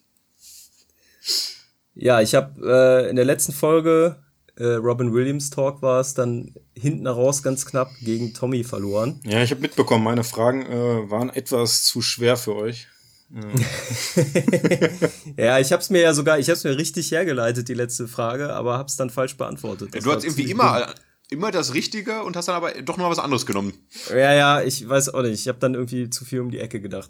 Ja, 1.95 2.21
ich 2.21 2.36
habe 2.36 3.05
äh, 3.05 3.09
in 3.09 3.15
der 3.15 3.25
letzten 3.25 3.53
Folge 3.53 4.23
äh, 4.55 4.65
Robin 4.65 5.13
Williams 5.13 5.49
Talk 5.49 5.81
war 5.81 5.99
es 5.99 6.13
dann 6.13 6.53
hinten 6.75 7.07
raus 7.07 7.43
ganz 7.43 7.65
knapp 7.65 7.89
gegen 8.01 8.34
Tommy 8.34 8.63
verloren. 8.63 9.19
Ja, 9.23 9.41
ich 9.41 9.51
habe 9.51 9.61
mitbekommen, 9.61 10.03
meine 10.03 10.23
Fragen 10.23 10.65
äh, 10.65 11.09
waren 11.09 11.29
etwas 11.29 11.84
zu 11.84 12.01
schwer 12.01 12.38
für 12.38 12.55
euch. 12.55 12.88
ja, 15.38 15.57
ich 15.57 15.71
habe 15.71 15.81
es 15.81 15.89
mir 15.89 16.01
ja 16.01 16.13
sogar, 16.13 16.38
ich 16.38 16.49
habe 16.49 16.57
es 16.57 16.63
mir 16.63 16.77
richtig 16.77 17.09
hergeleitet 17.09 17.67
die 17.67 17.73
letzte 17.73 18.07
Frage, 18.07 18.53
aber 18.53 18.77
habe 18.77 18.89
es 18.89 18.95
dann 18.95 19.09
falsch 19.09 19.38
beantwortet. 19.38 19.95
Ja, 19.95 20.01
du 20.01 20.11
hast 20.11 20.23
irgendwie 20.23 20.51
immer. 20.51 20.93
Immer 21.34 21.51
das 21.51 21.73
Richtige 21.73 22.23
und 22.23 22.38
hast 22.38 22.47
dann 22.47 22.55
aber 22.55 22.71
doch 22.81 22.97
noch 22.97 23.09
was 23.09 23.19
anderes 23.19 23.45
genommen. 23.45 23.73
Ja, 24.09 24.34
ja, 24.34 24.61
ich 24.61 24.88
weiß 24.88 25.09
auch 25.09 25.21
nicht. 25.21 25.39
Ich 25.39 25.47
habe 25.47 25.59
dann 25.59 25.73
irgendwie 25.73 26.09
zu 26.09 26.23
viel 26.23 26.39
um 26.39 26.49
die 26.49 26.59
Ecke 26.59 26.79
gedacht. 26.79 27.09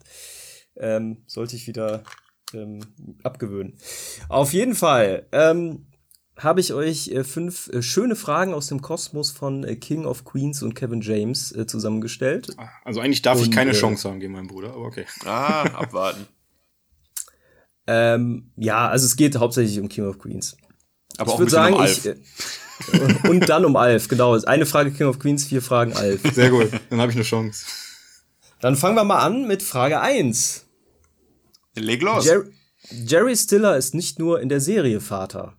Ähm, 0.75 1.23
sollte 1.27 1.55
ich 1.55 1.67
wieder 1.67 2.03
ähm, 2.53 2.79
abgewöhnen. 3.23 3.77
Auf 4.29 4.53
jeden 4.53 4.75
Fall. 4.75 5.27
Ähm, 5.31 5.85
habe 6.37 6.59
ich 6.59 6.73
euch 6.73 7.09
äh, 7.09 7.23
fünf 7.23 7.69
äh, 7.69 7.81
schöne 7.81 8.15
Fragen 8.15 8.53
aus 8.53 8.67
dem 8.67 8.81
Kosmos 8.81 9.31
von 9.31 9.63
äh, 9.63 9.75
King 9.75 10.05
of 10.05 10.25
Queens 10.25 10.63
und 10.63 10.73
Kevin 10.73 11.01
James 11.01 11.51
äh, 11.51 11.67
zusammengestellt. 11.67 12.55
Ah, 12.57 12.69
also 12.83 13.01
eigentlich 13.01 13.21
darf 13.21 13.37
und, 13.37 13.45
ich 13.45 13.51
keine 13.51 13.71
äh, 13.71 13.75
Chance 13.75 14.09
haben 14.09 14.19
gegen 14.19 14.33
meinen 14.33 14.47
Bruder, 14.47 14.69
aber 14.69 14.85
okay. 14.85 15.05
Ah, 15.25 15.63
abwarten. 15.73 16.25
ähm, 17.87 18.51
ja, 18.55 18.87
also 18.87 19.05
es 19.05 19.15
geht 19.15 19.37
hauptsächlich 19.37 19.79
um 19.79 19.89
King 19.89 20.07
of 20.07 20.17
Queens. 20.17 20.57
Aber 21.17 21.33
ich 21.33 21.39
würde 21.39 21.51
sagen, 21.51 21.75
um 21.75 21.81
Alf. 21.81 21.97
Ich, 21.99 22.05
äh, 22.07 22.15
und 23.29 23.47
dann 23.49 23.65
um 23.65 23.75
Alf, 23.75 24.07
genau. 24.07 24.39
Eine 24.43 24.65
Frage 24.65 24.91
King 24.91 25.07
of 25.07 25.19
Queens, 25.19 25.45
vier 25.45 25.61
Fragen 25.61 25.93
Alf. 25.93 26.21
Sehr 26.33 26.49
gut, 26.49 26.69
dann 26.89 26.99
habe 27.01 27.11
ich 27.11 27.17
eine 27.17 27.25
Chance. 27.25 27.65
Dann 28.59 28.75
fangen 28.75 28.95
wir 28.95 29.03
mal 29.03 29.19
an 29.19 29.47
mit 29.47 29.61
Frage 29.61 29.99
1. 29.99 30.65
Leg 31.75 32.01
los. 32.01 32.25
Jer 32.25 32.43
Jerry 32.89 33.35
Stiller 33.35 33.77
ist 33.77 33.93
nicht 33.95 34.19
nur 34.19 34.41
in 34.41 34.49
der 34.49 34.59
Serie 34.59 34.99
Vater. 34.99 35.57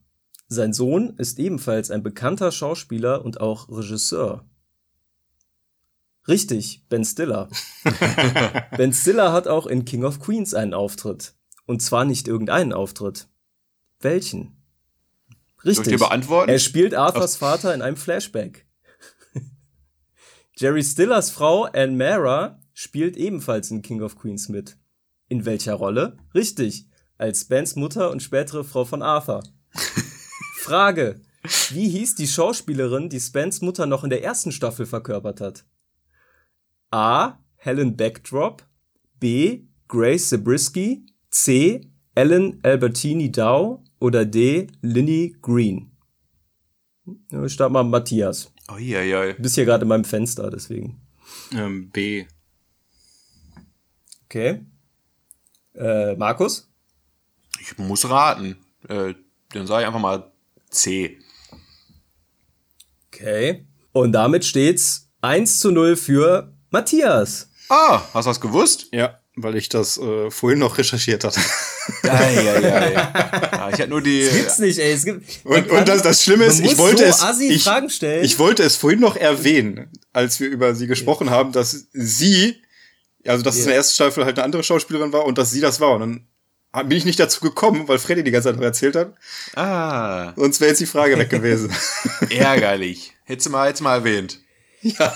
Sein 0.49 0.73
Sohn 0.73 1.15
ist 1.17 1.39
ebenfalls 1.39 1.91
ein 1.91 2.03
bekannter 2.03 2.53
Schauspieler 2.53 3.25
und 3.25 3.41
auch 3.41 3.69
Regisseur. 3.69 4.45
Richtig, 6.29 6.85
Ben 6.89 7.05
Stiller. 7.05 7.49
ben 8.77 8.93
Stiller 8.93 9.33
hat 9.33 9.49
auch 9.49 9.67
in 9.67 9.85
King 9.85 10.05
of 10.05 10.21
Queens 10.21 10.55
einen 10.55 10.75
Auftritt. 10.75 11.35
Und 11.67 11.83
zwar 11.83 12.05
nicht 12.05 12.29
irgendeinen 12.29 12.73
Auftritt. 12.73 13.29
Welchen? 14.01 14.64
Richtig. 15.65 16.01
Er 16.01 16.59
spielt 16.59 16.95
Arthurs 16.95 17.37
Vater 17.37 17.75
in 17.75 17.83
einem 17.83 17.97
Flashback. 17.97 18.67
Jerry 20.57 20.85
Stillers 20.85 21.31
Frau 21.31 21.65
Anne 21.65 21.97
Mara 21.97 22.61
spielt 22.75 23.17
ebenfalls 23.17 23.71
in 23.71 23.83
King 23.83 24.03
of 24.03 24.17
Queens 24.17 24.49
mit. 24.49 24.77
In 25.29 25.45
welcher 25.45 25.75
Rolle? 25.75 26.17
Richtig, 26.35 26.87
als 27.19 27.47
Bens 27.47 27.77
Mutter 27.77 28.11
und 28.11 28.23
spätere 28.23 28.65
Frau 28.65 28.85
von 28.85 29.03
Arthur. 29.03 29.43
Frage. 30.59 31.21
Wie 31.71 31.89
hieß 31.91 32.15
die 32.15 32.27
Schauspielerin, 32.27 33.11
die 33.11 33.21
Spans 33.21 33.61
Mutter 33.61 33.85
noch 33.85 34.03
in 34.03 34.11
der 34.11 34.25
ersten 34.25 34.51
Staffel 34.51 34.87
verkörpert 34.87 35.41
hat? 35.43 35.65
A. 36.91 37.39
Helen 37.57 37.97
Backdrop. 37.97 38.67
B. 39.21 39.67
Grace 39.89 40.31
Zabriskie. 40.31 41.05
C. 41.31 41.91
Ellen 42.15 42.61
Albertini 42.63 43.31
Dow. 43.31 43.84
Oder 43.99 44.25
D. 44.25 44.69
Linny 44.83 45.37
Green. 45.41 45.91
Ich 47.45 47.53
starte 47.53 47.73
mal 47.73 47.85
Matthias. 47.85 48.53
Oh, 48.73 48.79
ja, 48.79 49.03
ja. 49.03 49.33
Du 49.33 49.43
bist 49.43 49.55
hier 49.55 49.65
gerade 49.65 49.83
in 49.83 49.89
meinem 49.89 50.05
Fenster, 50.05 50.51
deswegen. 50.51 51.01
Ähm, 51.53 51.91
B. 51.91 52.27
Okay. 54.25 54.65
Äh, 55.75 56.15
Markus? 56.17 56.69
Ich 57.61 57.77
muss 57.79 58.09
raten. 58.09 58.57
Äh, 58.89 59.15
dann 59.51 59.67
sage 59.67 59.83
ich 59.83 59.87
einfach 59.87 60.01
mal 60.01 60.33
C. 60.71 61.19
Okay. 63.09 63.67
Und 63.93 64.13
damit 64.13 64.45
steht's 64.45 65.11
1 65.21 65.61
zu 65.61 65.71
0 65.71 65.97
für 65.97 66.53
Matthias. 66.71 67.51
Ah, 67.69 68.03
hast 68.13 68.27
du 68.27 68.31
das 68.31 68.41
gewusst? 68.41 68.89
Ja, 68.93 69.21
weil 69.37 69.57
ich 69.57 69.69
das 69.69 69.99
äh, 69.99 70.31
vorhin 70.31 70.59
noch 70.59 70.79
recherchiert 70.79 71.25
hatte. 71.25 71.41
Ja, 72.03 72.31
ja, 72.31 72.61
ja, 72.61 72.91
ja. 72.91 73.71
Ich 73.73 73.81
hatte 73.81 73.89
nur 73.89 74.01
die. 74.01 74.25
Das 74.25 74.35
gibt's 74.35 74.59
nicht, 74.59 74.79
ey. 74.79 74.93
Es 74.93 75.05
gibt, 75.05 75.45
und, 75.45 75.71
und 75.71 75.89
das, 75.89 76.03
das 76.03 76.23
Schlimme 76.23 76.45
ist, 76.45 76.61
ich 76.61 76.79
wollte 76.79 77.13
so 77.13 77.27
es. 77.27 77.41
Ich, 77.41 77.65
Fragen 77.65 77.91
stellen. 77.91 78.25
ich 78.25 78.39
wollte 78.39 78.63
es 78.63 78.77
vorhin 78.77 79.01
noch 79.01 79.17
erwähnen, 79.17 79.91
als 80.13 80.41
wir 80.41 80.49
über 80.49 80.75
sie 80.75 80.87
gesprochen 80.87 81.27
ja. 81.27 81.33
haben, 81.33 81.53
dass 81.53 81.87
sie, 81.93 82.63
also 83.27 83.43
dass 83.43 83.57
ja. 83.57 83.61
es 83.61 83.65
in 83.67 83.69
der 83.69 83.77
ersten 83.77 83.95
Staffel 83.95 84.25
halt 84.25 84.39
eine 84.39 84.45
andere 84.45 84.63
Schauspielerin 84.63 85.13
war 85.13 85.25
und 85.25 85.39
dass 85.39 85.51
sie 85.51 85.61
das 85.61 85.81
war. 85.81 85.95
Und 85.95 86.01
dann 86.01 86.89
bin 86.89 86.99
ich 86.99 87.05
nicht 87.05 87.21
dazu 87.21 87.41
gekommen, 87.41 87.87
weil 87.87 87.99
Freddy 87.99 88.25
die 88.25 88.31
ganze 88.31 88.49
Zeit 88.49 88.57
noch 88.57 88.63
erzählt 88.63 88.97
hat. 88.97 89.15
Ah. 89.55 90.33
Sonst 90.37 90.61
wäre 90.61 90.71
jetzt 90.71 90.81
die 90.81 90.87
Frage 90.87 91.19
weg 91.19 91.31
gewesen. 91.31 91.71
Ärgerlich. 92.31 93.13
Hättest 93.25 93.47
du 93.47 93.51
mal, 93.51 93.69
jetzt 93.69 93.81
mal 93.81 93.95
erwähnt. 93.95 94.41
Ja. 94.83 95.15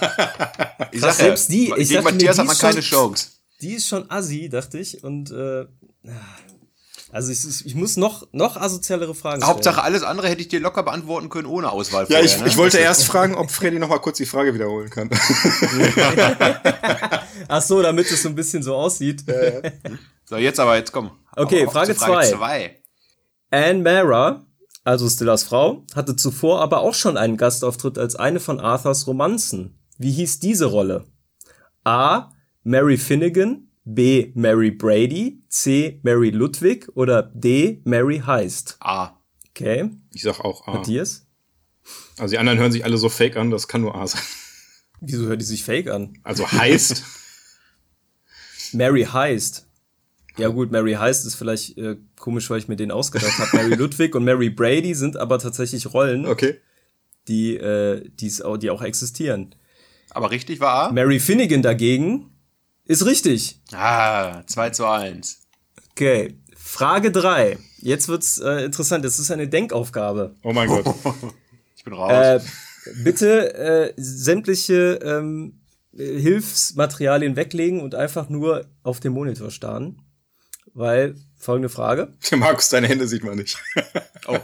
Ich 0.93 1.01
sag 1.01 1.15
selbst 1.15 1.51
die, 1.51 1.73
ich 1.77 1.89
gegen 1.89 2.03
Matthias 2.03 2.37
mir, 2.37 2.43
hat 2.43 2.47
man 2.47 2.59
keine 2.59 2.81
Chance. 2.81 3.29
Die 3.61 3.75
ist 3.75 3.89
schon 3.89 4.11
assi, 4.11 4.49
dachte 4.49 4.79
ich. 4.79 5.03
Und 5.03 5.31
äh, 5.31 5.67
also 7.11 7.33
ich, 7.33 7.67
ich 7.67 7.75
muss 7.75 7.97
noch, 7.97 8.27
noch 8.33 8.57
asozialere 8.57 9.15
Fragen 9.15 9.41
stellen. 9.41 9.51
Hauptsache 9.51 9.83
alles 9.83 10.03
andere 10.03 10.29
hätte 10.29 10.41
ich 10.43 10.49
dir 10.49 10.61
locker 10.61 10.83
beantworten 10.83 11.29
können 11.29 11.47
ohne 11.47 11.71
Auswahl. 11.71 12.07
Ja, 12.09 12.21
ich, 12.21 12.39
ne? 12.39 12.47
ich 12.47 12.57
wollte 12.57 12.79
erst 12.79 13.05
fragen, 13.05 13.35
ob 13.35 13.51
Freddy 13.51 13.79
noch 13.79 13.89
mal 13.89 13.99
kurz 13.99 14.19
die 14.19 14.27
Frage 14.27 14.55
wiederholen 14.55 14.91
kann. 14.91 15.09
Ach 17.49 17.63
so, 17.63 17.81
damit 17.83 18.11
es 18.11 18.23
so 18.23 18.29
ein 18.29 18.35
bisschen 18.35 18.63
so 18.63 18.75
aussieht. 18.75 19.25
Ja, 19.27 19.71
So, 20.25 20.37
jetzt 20.37 20.61
aber, 20.61 20.77
jetzt 20.77 20.93
komm. 20.93 21.11
Okay, 21.35 21.67
Frage 21.67 21.97
2. 21.97 22.77
Anne 23.51 23.83
Mara, 23.83 24.45
also 24.85 25.09
Stillers 25.09 25.45
Frau, 25.45 25.85
hatte 25.95 26.17
zuvor 26.17 26.61
aber 26.61 26.81
auch 26.81 26.95
schon 26.95 27.17
einen 27.17 27.39
Gastauftritt 27.39 27.97
als 27.97 28.17
eine 28.17 28.41
von 28.41 28.61
Arthurs 28.61 29.07
Romanzen. 29.07 29.79
Wie 29.97 30.11
hieß 30.13 30.41
diese 30.41 30.67
Rolle? 30.67 31.07
A. 31.85 32.31
Mary 32.63 32.99
Finnegan, 32.99 33.68
B. 33.95 34.33
Mary 34.35 34.71
Brady, 34.71 35.41
C. 35.49 35.99
Mary 36.03 36.29
Ludwig 36.29 36.89
oder 36.95 37.23
D. 37.23 37.81
Mary 37.85 38.19
Heist? 38.19 38.77
A. 38.81 39.19
Okay. 39.51 39.91
Ich 40.13 40.23
sag 40.23 40.41
auch 40.41 40.69
A. 40.69 40.75
Matthias? 40.75 41.27
Also 42.19 42.33
die 42.33 42.39
anderen 42.39 42.59
hören 42.59 42.71
sich 42.71 42.85
alle 42.85 42.99
so 42.99 43.09
fake 43.09 43.37
an, 43.37 43.51
das 43.51 43.67
kann 43.67 43.81
nur 43.81 43.95
A 43.95 44.07
sein. 44.07 44.21
Wieso 45.01 45.27
hören 45.27 45.39
die 45.39 45.45
sich 45.45 45.65
fake 45.65 45.89
an? 45.89 46.19
Also 46.23 46.51
Heist. 46.53 47.03
Mary 48.73 49.05
Heist. 49.05 49.67
Ja 50.37 50.49
gut, 50.49 50.71
Mary 50.71 50.93
heißt 50.93 51.25
es 51.25 51.35
vielleicht 51.35 51.79
äh, 51.79 51.97
komisch, 52.17 52.51
weil 52.51 52.59
ich 52.59 52.69
mir 52.69 52.77
den 52.77 52.91
ausgedacht 52.91 53.39
habe. 53.39 53.57
Mary 53.57 53.75
Ludwig 53.79 54.15
und 54.15 54.25
Mary 54.25 54.51
Brady 54.51 54.95
sind 54.95 55.17
aber 55.17 55.39
tatsächlich 55.39 55.95
Rollen, 55.95 56.27
okay. 56.27 56.61
die, 57.27 57.57
äh, 57.57 58.07
die's 58.11 58.43
auch, 58.43 58.59
die 58.59 58.69
auch 58.69 58.83
existieren. 58.83 59.55
Aber 60.11 60.31
richtig 60.31 60.61
war 60.61 60.89
A? 60.89 60.93
Mary 60.93 61.19
Finnegan 61.21 61.63
dagegen 61.63 62.31
ist 62.89 63.07
richtig. 63.07 63.61
Ah, 63.73 64.43
2 64.47 64.71
zu 64.71 64.87
1. 64.87 65.39
Okay, 65.93 66.37
Frage 66.57 67.13
3. 67.13 67.57
Jetzt 67.79 68.09
wird's 68.09 68.39
äh, 68.39 68.65
interessant, 68.65 69.05
das 69.05 69.21
ist 69.21 69.31
eine 69.31 69.47
Denkaufgabe. 69.47 70.35
Oh 70.43 70.53
mein 70.53 70.69
Gott. 70.69 70.87
ich 71.77 71.85
bin 71.85 71.93
raus. 71.93 72.11
Äh, 72.11 72.41
bitte 73.05 73.55
äh, 73.55 73.93
sämtliche 73.97 74.99
ähm, 75.05 75.61
Hilfsmaterialien 75.97 77.37
weglegen 77.37 77.81
und 77.81 77.95
einfach 77.95 78.29
nur 78.29 78.67
auf 78.83 78.99
den 78.99 79.13
Monitor 79.13 79.53
starren 79.53 80.03
weil 80.79 81.17
folgende 81.37 81.69
Frage. 81.69 82.13
Markus, 82.37 82.69
deine 82.69 82.87
Hände 82.87 83.09
sieht 83.09 83.25
man 83.25 83.37
nicht. 83.37 83.59
oh. 84.29 84.39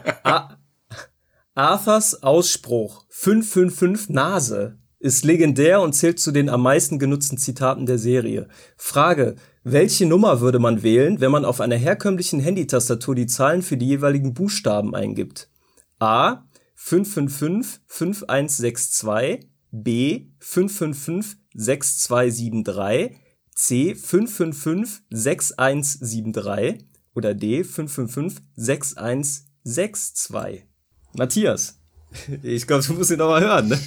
Arthurs 1.54 2.22
Ausspruch 2.22 3.04
555 3.10 4.10
Nase 4.10 4.78
ist 5.04 5.22
legendär 5.22 5.82
und 5.82 5.92
zählt 5.92 6.18
zu 6.18 6.32
den 6.32 6.48
am 6.48 6.62
meisten 6.62 6.98
genutzten 6.98 7.36
Zitaten 7.36 7.84
der 7.84 7.98
Serie. 7.98 8.48
Frage, 8.78 9.36
welche 9.62 10.06
Nummer 10.06 10.40
würde 10.40 10.58
man 10.58 10.82
wählen, 10.82 11.20
wenn 11.20 11.30
man 11.30 11.44
auf 11.44 11.60
einer 11.60 11.76
herkömmlichen 11.76 12.40
Handytastatur 12.40 13.14
die 13.14 13.26
Zahlen 13.26 13.60
für 13.60 13.76
die 13.76 13.86
jeweiligen 13.86 14.32
Buchstaben 14.32 14.94
eingibt? 14.94 15.50
A 15.98 16.46
555 16.76 17.82
5162, 17.86 19.46
B 19.72 20.28
555 20.38 21.36
6273, 21.52 23.18
C 23.54 23.94
555 23.94 25.04
6173 25.10 26.88
oder 27.14 27.34
D 27.34 27.62
555 27.62 28.42
6162. 28.56 30.64
Matthias, 31.12 31.78
ich 32.42 32.66
glaube, 32.66 32.84
du 32.84 32.94
musst 32.94 33.10
ihn 33.10 33.18
noch 33.18 33.28
mal 33.28 33.42
hören. 33.42 33.68
Ne? 33.68 33.78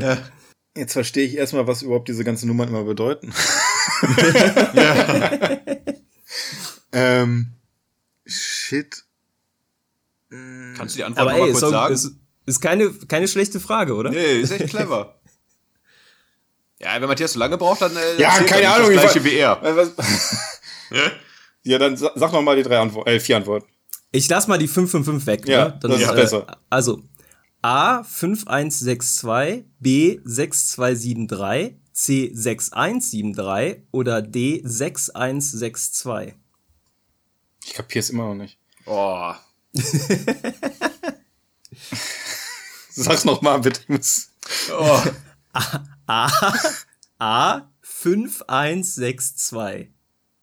Ja. 0.00 0.16
Jetzt 0.78 0.92
verstehe 0.92 1.26
ich 1.26 1.36
erstmal, 1.36 1.66
was 1.66 1.82
überhaupt 1.82 2.08
diese 2.08 2.22
ganzen 2.22 2.46
Nummern 2.46 2.68
immer 2.68 2.84
bedeuten. 2.84 3.34
ja. 4.74 5.30
ähm, 6.92 7.48
shit. 8.24 9.04
Kannst 10.76 10.94
du 10.94 10.98
die 10.98 11.04
Antwort 11.04 11.18
Aber 11.18 11.32
noch 11.32 11.38
ey, 11.38 11.52
mal 11.52 11.58
kurz 11.58 11.70
sagen? 11.72 11.94
Ist, 11.94 12.12
ist 12.46 12.60
keine, 12.60 12.90
keine 12.90 13.26
schlechte 13.26 13.60
Frage, 13.60 13.94
oder? 13.94 14.10
Nee, 14.10 14.40
ist 14.40 14.50
echt 14.50 14.68
clever. 14.68 15.14
Ja, 16.80 17.00
wenn 17.00 17.08
Matthias 17.08 17.32
so 17.32 17.40
lange 17.40 17.58
braucht, 17.58 17.82
dann 17.82 17.96
äh, 17.96 18.20
ja, 18.20 18.30
keine 18.44 18.68
Ahnung, 18.68 18.92
das 18.92 19.02
gleiche 19.02 19.24
wie 19.24 19.34
er. 19.34 19.60
ja, 21.64 21.76
dann 21.76 21.96
sag 21.96 22.32
noch 22.32 22.40
mal 22.40 22.54
die 22.54 22.62
drei 22.62 22.78
Antworten, 22.78 23.10
äh, 23.10 23.18
vier 23.18 23.36
Antworten. 23.36 23.66
Ich 24.12 24.28
lass 24.28 24.46
mal 24.46 24.58
die 24.58 24.68
555 24.68 25.26
weg. 25.26 25.48
Ja, 25.48 25.70
ne? 25.70 25.78
das 25.82 25.92
ist, 25.96 26.02
ist 26.02 26.14
besser. 26.14 26.46
Äh, 26.48 26.54
also 26.70 27.02
A 27.62 28.02
5162, 28.04 29.64
B 29.80 30.20
6273, 30.24 31.76
C 31.92 32.30
6173 32.32 33.82
oder 33.90 34.22
D 34.22 34.62
6162. 34.64 36.34
Ich 37.64 37.74
kapier's 37.74 38.10
immer 38.10 38.28
noch 38.28 38.36
nicht. 38.36 38.56
Oh. 38.86 39.34
Sag's 42.90 43.24
noch 43.24 43.42
mal 43.42 43.58
bitte. 43.58 43.80
Oh. 44.72 45.02
A, 46.06 46.30
A 47.18 47.68
5162. 47.82 49.88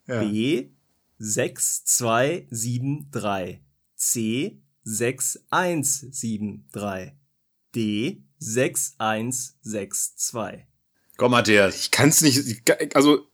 Ja. 0.07 0.19
B 0.19 0.71
6273. 1.17 3.61
C 3.95 4.61
6173. 4.85 7.13
D 7.75 8.23
6162. 8.39 10.65
Komm, 11.17 11.31
Matthias. 11.31 11.75
Ich 11.75 11.91
kann's 11.91 12.21
nicht, 12.21 12.63
also, 12.93 13.27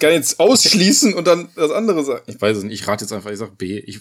kann 0.00 0.12
jetzt 0.12 0.40
ausschließen 0.40 1.14
und 1.14 1.26
dann 1.26 1.48
das 1.54 1.70
andere 1.70 2.04
sagen. 2.04 2.24
Ich 2.26 2.40
weiß 2.40 2.58
es 2.58 2.64
nicht, 2.64 2.80
ich 2.80 2.88
rate 2.88 3.04
jetzt 3.04 3.12
einfach, 3.12 3.30
ich 3.30 3.38
sag 3.38 3.56
B. 3.56 3.78
Ich 3.78 4.00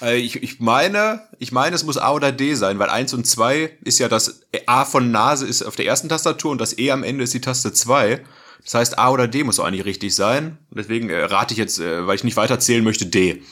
äh, 0.00 0.16
ich, 0.16 0.42
ich 0.42 0.60
meine, 0.60 1.28
ich 1.38 1.52
meine, 1.52 1.76
es 1.76 1.84
muss 1.84 1.98
A 1.98 2.12
oder 2.12 2.32
D 2.32 2.54
sein, 2.54 2.78
weil 2.78 2.88
eins 2.88 3.12
und 3.12 3.26
zwei 3.26 3.76
ist 3.84 3.98
ja 3.98 4.08
das 4.08 4.42
A 4.66 4.84
von 4.84 5.10
Nase 5.10 5.46
ist 5.46 5.62
auf 5.62 5.76
der 5.76 5.86
ersten 5.86 6.08
Tastatur 6.08 6.50
und 6.50 6.60
das 6.60 6.78
E 6.78 6.90
am 6.90 7.02
Ende 7.02 7.24
ist 7.24 7.34
die 7.34 7.40
Taste 7.40 7.72
2. 7.72 8.24
Das 8.62 8.74
heißt, 8.74 8.98
A 8.98 9.10
oder 9.10 9.26
D 9.26 9.42
muss 9.42 9.58
auch 9.58 9.64
eigentlich 9.64 9.86
richtig 9.86 10.14
sein. 10.14 10.58
Deswegen 10.70 11.08
äh, 11.08 11.24
rate 11.24 11.54
ich 11.54 11.58
jetzt, 11.58 11.78
äh, 11.78 12.06
weil 12.06 12.16
ich 12.16 12.24
nicht 12.24 12.36
weiterzählen 12.36 12.84
möchte, 12.84 13.06
D. 13.06 13.42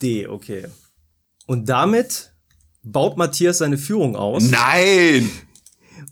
D, 0.00 0.28
okay. 0.28 0.66
Und 1.46 1.68
damit 1.68 2.32
baut 2.82 3.16
Matthias 3.16 3.58
seine 3.58 3.78
Führung 3.78 4.16
aus. 4.16 4.44
Nein! 4.44 5.30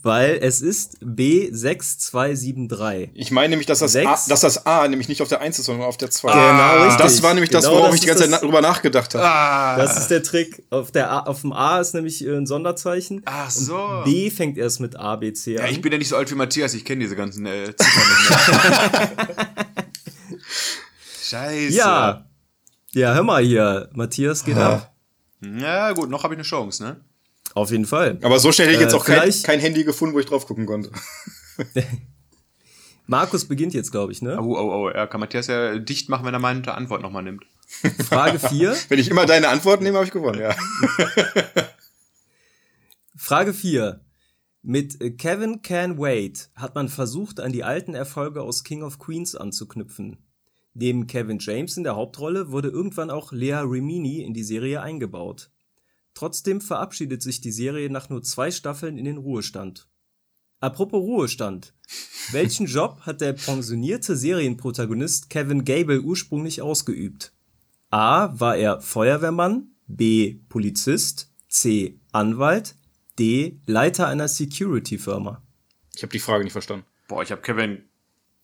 weil 0.02 0.38
es 0.42 0.60
ist 0.60 0.98
B6273. 1.02 3.10
Ich 3.14 3.30
meine 3.30 3.50
nämlich, 3.50 3.66
dass 3.66 3.78
das, 3.80 3.96
A, 3.96 4.18
dass 4.28 4.40
das 4.40 4.66
A 4.66 4.86
nämlich 4.88 5.08
nicht 5.08 5.22
auf 5.22 5.28
der 5.28 5.40
1 5.40 5.58
ist, 5.58 5.64
sondern 5.66 5.86
auf 5.86 5.96
der 5.96 6.10
2. 6.10 6.30
Genau, 6.30 6.82
richtig. 6.84 6.98
Das 6.98 7.20
war 7.22 7.32
nämlich 7.34 7.50
das, 7.50 7.64
genau, 7.64 7.76
worauf 7.76 7.88
das 7.88 7.96
ich 7.96 8.02
die 8.02 8.06
ganze 8.06 8.30
Zeit 8.30 8.42
drüber 8.42 8.60
nachgedacht 8.60 9.14
habe. 9.14 9.24
Ah. 9.24 9.76
Das 9.76 9.98
ist 9.98 10.06
der 10.08 10.22
Trick. 10.22 10.64
Auf, 10.70 10.92
der 10.92 11.10
A, 11.10 11.20
auf 11.20 11.40
dem 11.42 11.52
A 11.52 11.80
ist 11.80 11.94
nämlich 11.94 12.24
äh, 12.24 12.36
ein 12.36 12.46
Sonderzeichen. 12.46 13.22
Ach 13.24 13.50
so. 13.50 13.76
Und 13.76 14.04
B 14.04 14.30
fängt 14.30 14.56
erst 14.58 14.80
mit 14.80 14.96
A, 14.96 15.16
B, 15.16 15.32
C 15.32 15.58
an. 15.58 15.64
Ja, 15.64 15.70
ich 15.70 15.80
bin 15.80 15.90
ja 15.92 15.98
nicht 15.98 16.08
so 16.08 16.16
alt 16.16 16.30
wie 16.30 16.36
Matthias, 16.36 16.74
ich 16.74 16.84
kenne 16.84 17.02
diese 17.02 17.16
ganzen 17.16 17.46
äh, 17.46 17.74
Ziffern 17.76 18.08
nicht 18.08 18.30
mehr. 18.30 19.10
Scheiße. 21.22 21.74
Ja. 21.74 22.24
Ja, 22.92 23.14
hör 23.14 23.22
mal 23.22 23.42
hier. 23.42 23.88
Matthias 23.92 24.44
geht 24.44 24.56
ha. 24.56 24.74
ab. 24.74 24.94
Ja, 25.40 25.92
gut, 25.92 26.10
noch 26.10 26.24
habe 26.24 26.34
ich 26.34 26.38
eine 26.38 26.44
Chance, 26.44 26.82
ne? 26.82 27.00
Auf 27.54 27.70
jeden 27.70 27.86
Fall. 27.86 28.18
Aber 28.22 28.38
so 28.38 28.52
schnell 28.52 28.68
hätte 28.68 28.76
ich 28.76 28.82
jetzt 28.82 28.92
äh, 28.92 28.96
auch 28.96 29.04
kein, 29.04 29.32
kein 29.42 29.60
Handy 29.60 29.84
gefunden, 29.84 30.14
wo 30.14 30.20
ich 30.20 30.26
drauf 30.26 30.46
gucken 30.46 30.66
konnte. 30.66 30.90
Markus 33.06 33.46
beginnt 33.46 33.72
jetzt, 33.72 33.90
glaube 33.90 34.12
ich, 34.12 34.20
ne? 34.20 34.38
Oh, 34.40 34.54
oh, 34.54 34.84
oh. 34.84 34.88
Er 34.88 35.06
kann 35.06 35.20
Matthias 35.20 35.46
ja 35.46 35.78
dicht 35.78 36.08
machen, 36.08 36.26
wenn 36.26 36.34
er 36.34 36.40
meine 36.40 36.74
Antwort 36.74 37.00
nochmal 37.00 37.22
nimmt. 37.22 37.44
Frage 38.08 38.38
4. 38.38 38.76
wenn 38.88 38.98
ich 38.98 39.10
immer 39.10 39.26
deine 39.26 39.48
Antworten 39.48 39.84
nehme, 39.84 39.96
habe 39.96 40.06
ich 40.06 40.12
gewonnen, 40.12 40.40
ja. 40.40 40.54
Frage 43.16 43.54
4. 43.54 44.00
Mit 44.62 45.18
Kevin 45.18 45.62
Can 45.62 45.98
Wait 45.98 46.50
hat 46.54 46.74
man 46.74 46.88
versucht, 46.88 47.40
an 47.40 47.52
die 47.52 47.64
alten 47.64 47.94
Erfolge 47.94 48.42
aus 48.42 48.64
King 48.64 48.82
of 48.82 48.98
Queens 48.98 49.34
anzuknüpfen. 49.34 50.18
Neben 50.80 51.08
Kevin 51.08 51.40
James 51.40 51.76
in 51.76 51.82
der 51.82 51.96
Hauptrolle 51.96 52.52
wurde 52.52 52.68
irgendwann 52.68 53.10
auch 53.10 53.32
Lea 53.32 53.62
Remini 53.64 54.22
in 54.22 54.32
die 54.32 54.44
Serie 54.44 54.80
eingebaut. 54.80 55.50
Trotzdem 56.14 56.60
verabschiedet 56.60 57.20
sich 57.20 57.40
die 57.40 57.50
Serie 57.50 57.90
nach 57.90 58.10
nur 58.10 58.22
zwei 58.22 58.52
Staffeln 58.52 58.96
in 58.96 59.04
den 59.04 59.18
Ruhestand. 59.18 59.88
Apropos 60.60 61.02
Ruhestand. 61.02 61.74
Welchen 62.30 62.66
Job 62.66 63.00
hat 63.00 63.20
der 63.20 63.32
pensionierte 63.32 64.14
Serienprotagonist 64.14 65.30
Kevin 65.30 65.64
Gable 65.64 66.00
ursprünglich 66.00 66.62
ausgeübt? 66.62 67.32
A. 67.90 68.38
War 68.38 68.56
er 68.56 68.80
Feuerwehrmann? 68.80 69.72
B. 69.88 70.38
Polizist? 70.48 71.34
C. 71.48 71.98
Anwalt? 72.12 72.76
D. 73.18 73.60
Leiter 73.66 74.06
einer 74.06 74.28
Security-Firma? 74.28 75.42
Ich 75.96 76.02
habe 76.04 76.12
die 76.12 76.20
Frage 76.20 76.44
nicht 76.44 76.52
verstanden. 76.52 76.86
Boah, 77.08 77.24
ich 77.24 77.32
habe 77.32 77.42
Kevin 77.42 77.87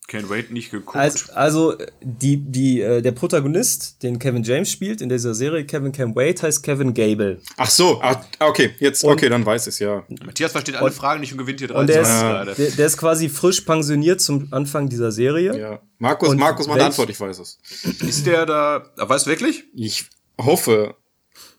Can't 0.07 0.29
Wait 0.29 0.51
nicht 0.51 0.69
geguckt. 0.69 0.95
Also, 0.95 1.33
also 1.33 1.75
die, 2.01 2.37
die, 2.37 2.81
äh, 2.81 3.01
der 3.01 3.11
Protagonist, 3.11 4.03
den 4.03 4.19
Kevin 4.19 4.43
James 4.43 4.69
spielt 4.69 5.01
in 5.01 5.09
dieser 5.09 5.33
Serie, 5.33 5.65
Kevin 5.65 5.91
Can't 5.91 6.15
Wait, 6.15 6.43
heißt 6.43 6.61
Kevin 6.61 6.93
Gable. 6.93 7.41
Ach 7.57 7.69
so, 7.69 7.99
ah, 8.01 8.23
okay, 8.39 8.75
jetzt, 8.79 9.03
und, 9.03 9.13
okay, 9.13 9.29
dann 9.29 9.45
weiß 9.45 9.65
ich 9.67 9.79
ja. 9.79 10.03
Matthias 10.23 10.51
versteht 10.51 10.75
alle 10.75 10.85
und, 10.85 10.93
Fragen 10.93 11.21
nicht 11.21 11.31
und 11.31 11.39
gewinnt 11.39 11.59
hier 11.59 11.69
drei. 11.69 11.79
Und 11.79 11.87
der 11.87 12.01
ist, 12.01 12.09
ja. 12.09 12.45
der, 12.45 12.53
der, 12.53 12.85
ist 12.85 12.97
quasi 12.97 13.29
frisch 13.29 13.61
pensioniert 13.61 14.21
zum 14.21 14.47
Anfang 14.51 14.89
dieser 14.89 15.11
Serie. 15.11 15.57
Ja. 15.57 15.81
Markus, 15.97 16.29
und 16.29 16.39
Markus, 16.39 16.67
meine 16.67 16.85
Antwort, 16.85 17.09
ich 17.09 17.19
weiß 17.19 17.39
es. 17.39 17.57
Ist 18.01 18.27
der 18.27 18.45
da, 18.45 18.91
weißt 18.97 19.25
du 19.25 19.31
wirklich? 19.31 19.63
Ich 19.73 20.05
hoffe. 20.39 20.95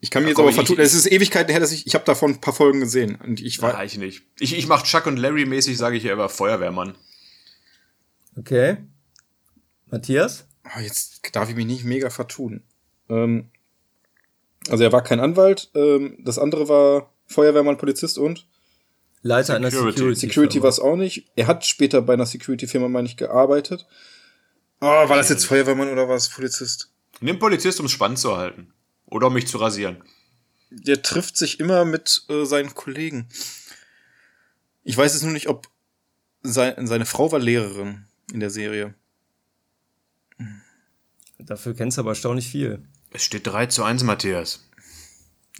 Ich 0.01 0.11
kann 0.11 0.23
mir 0.23 0.29
ja, 0.29 0.31
jetzt 0.31 0.39
aber 0.39 0.53
vertun, 0.53 0.79
es 0.79 0.95
ist 0.95 1.11
Ewigkeiten 1.11 1.51
her, 1.51 1.61
dass 1.61 1.73
ich, 1.73 1.87
ich 1.87 1.95
habe 1.95 2.05
davon 2.05 2.33
ein 2.33 2.41
paar 2.41 2.55
Folgen 2.55 2.81
gesehen 2.81 3.19
und 3.25 3.41
ich 3.41 3.61
weiß. 3.61 3.73
Ja, 3.73 3.83
ich 3.83 3.99
nicht. 3.99 4.23
Ich, 4.39 4.57
ich 4.57 4.69
mach 4.69 4.83
Chuck 4.83 5.07
und 5.07 5.17
Larry 5.17 5.47
mäßig, 5.47 5.77
sage 5.77 5.97
ich 5.97 6.05
ja, 6.05 6.13
immer 6.13 6.29
Feuerwehrmann. 6.29 6.95
Okay. 8.39 8.79
Matthias? 9.87 10.47
Oh, 10.65 10.81
jetzt 10.81 11.35
darf 11.35 11.49
ich 11.49 11.57
mich 11.57 11.67
nicht 11.67 11.85
mega 11.85 12.11
vertun. 12.11 12.63
Ähm, 13.09 13.51
also 14.69 14.83
er 14.83 14.93
war 14.93 15.03
kein 15.03 15.21
Anwalt, 15.21 15.71
ähm, 15.75 16.19
das 16.25 16.39
andere 16.39 16.69
war 16.69 17.13
Feuerwehrmann, 17.27 17.79
Polizist 17.79 18.19
und 18.19 18.47
Leiter 19.23 19.55
Security. 19.55 19.77
einer 19.77 19.93
Security. 19.93 20.21
Security 20.21 20.63
war 20.63 20.69
es 20.69 20.81
auch 20.81 20.97
nicht. 20.97 21.31
Er 21.35 21.47
hat 21.47 21.65
später 21.65 22.03
bei 22.03 22.15
einer 22.15 22.27
Security-Firma, 22.27 22.89
meine 22.89 23.09
ich, 23.09 23.17
gearbeitet. 23.17 23.87
Oh, 24.81 24.87
war 24.87 25.17
das 25.17 25.31
jetzt 25.31 25.47
Feuerwehrmann 25.47 25.89
oder 25.89 26.09
war 26.09 26.17
es 26.17 26.29
Polizist? 26.29 26.93
Nimm 27.21 27.39
Polizist, 27.39 27.81
um 27.81 27.87
es 27.87 27.93
spannend 27.93 28.19
zu 28.19 28.37
halten. 28.37 28.73
Oder 29.07 29.29
um 29.29 29.35
mich 29.35 29.49
zu 29.49 29.59
rasieren. 29.59 30.03
Der 30.71 31.03
trifft 31.03 31.37
sich 31.37 31.59
immer 31.59 31.85
mit 31.85 32.25
äh, 32.29 32.45
seinen 32.45 32.75
Kollegen. 32.75 33.29
Ich 34.85 34.97
weiß 34.97 35.15
jetzt 35.15 35.23
nur 35.23 35.33
nicht, 35.33 35.49
ob 35.49 35.69
sein, 36.43 36.87
seine 36.87 37.07
Frau 37.07 37.33
war 37.33 37.39
Lehrerin 37.39 38.07
in 38.33 38.41
der 38.41 38.51
Serie. 38.51 38.95
Dafür 41.39 41.75
kennst 41.75 41.97
du 41.97 42.03
aber 42.03 42.11
erstaunlich 42.11 42.49
viel. 42.49 42.83
Es 43.11 43.23
steht 43.23 43.47
3 43.47 43.67
zu 43.67 43.85
1, 43.85 44.03
Matthias. 44.05 44.69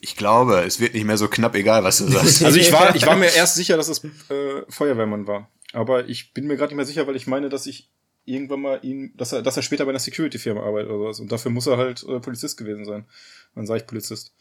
Ich 0.01 0.17
glaube, 0.17 0.61
es 0.65 0.81
wird 0.81 0.95
nicht 0.95 1.05
mehr 1.05 1.17
so 1.17 1.29
knapp, 1.29 1.55
egal 1.55 1.85
was 1.85 1.99
du 1.99 2.09
sagst. 2.09 2.43
Also 2.45 2.59
ich 2.59 2.73
war, 2.73 2.95
ich 2.95 3.07
war 3.07 3.17
mir 3.17 3.35
erst 3.35 3.55
sicher, 3.55 3.77
dass 3.77 3.89
es 3.89 4.05
äh, 4.05 4.63
Feuerwehrmann 4.69 5.27
war. 5.27 5.51
Aber 5.73 6.09
ich 6.09 6.33
bin 6.33 6.47
mir 6.47 6.57
gerade 6.57 6.69
nicht 6.69 6.77
mehr 6.77 6.87
sicher, 6.87 7.07
weil 7.07 7.17
ich 7.17 7.27
meine, 7.27 7.49
dass 7.49 7.67
ich 7.67 7.91
irgendwann 8.25 8.61
mal 8.61 8.81
ihn, 8.83 9.13
dass 9.17 9.33
er, 9.33 9.43
dass 9.43 9.57
er 9.57 9.63
später 9.63 9.85
bei 9.85 9.91
einer 9.91 9.99
Security-Firma 9.99 10.63
arbeitet 10.63 10.91
oder 10.91 10.99
sowas. 10.99 11.21
Und 11.21 11.33
dafür 11.33 11.51
muss 11.51 11.67
er 11.67 11.77
halt 11.77 12.03
äh, 12.03 12.21
Polizist 12.21 12.57
gewesen 12.57 12.85
sein. 12.85 13.07
Dann 13.55 13.67
sage 13.67 13.81
ich 13.81 13.87
Polizist. 13.87 14.35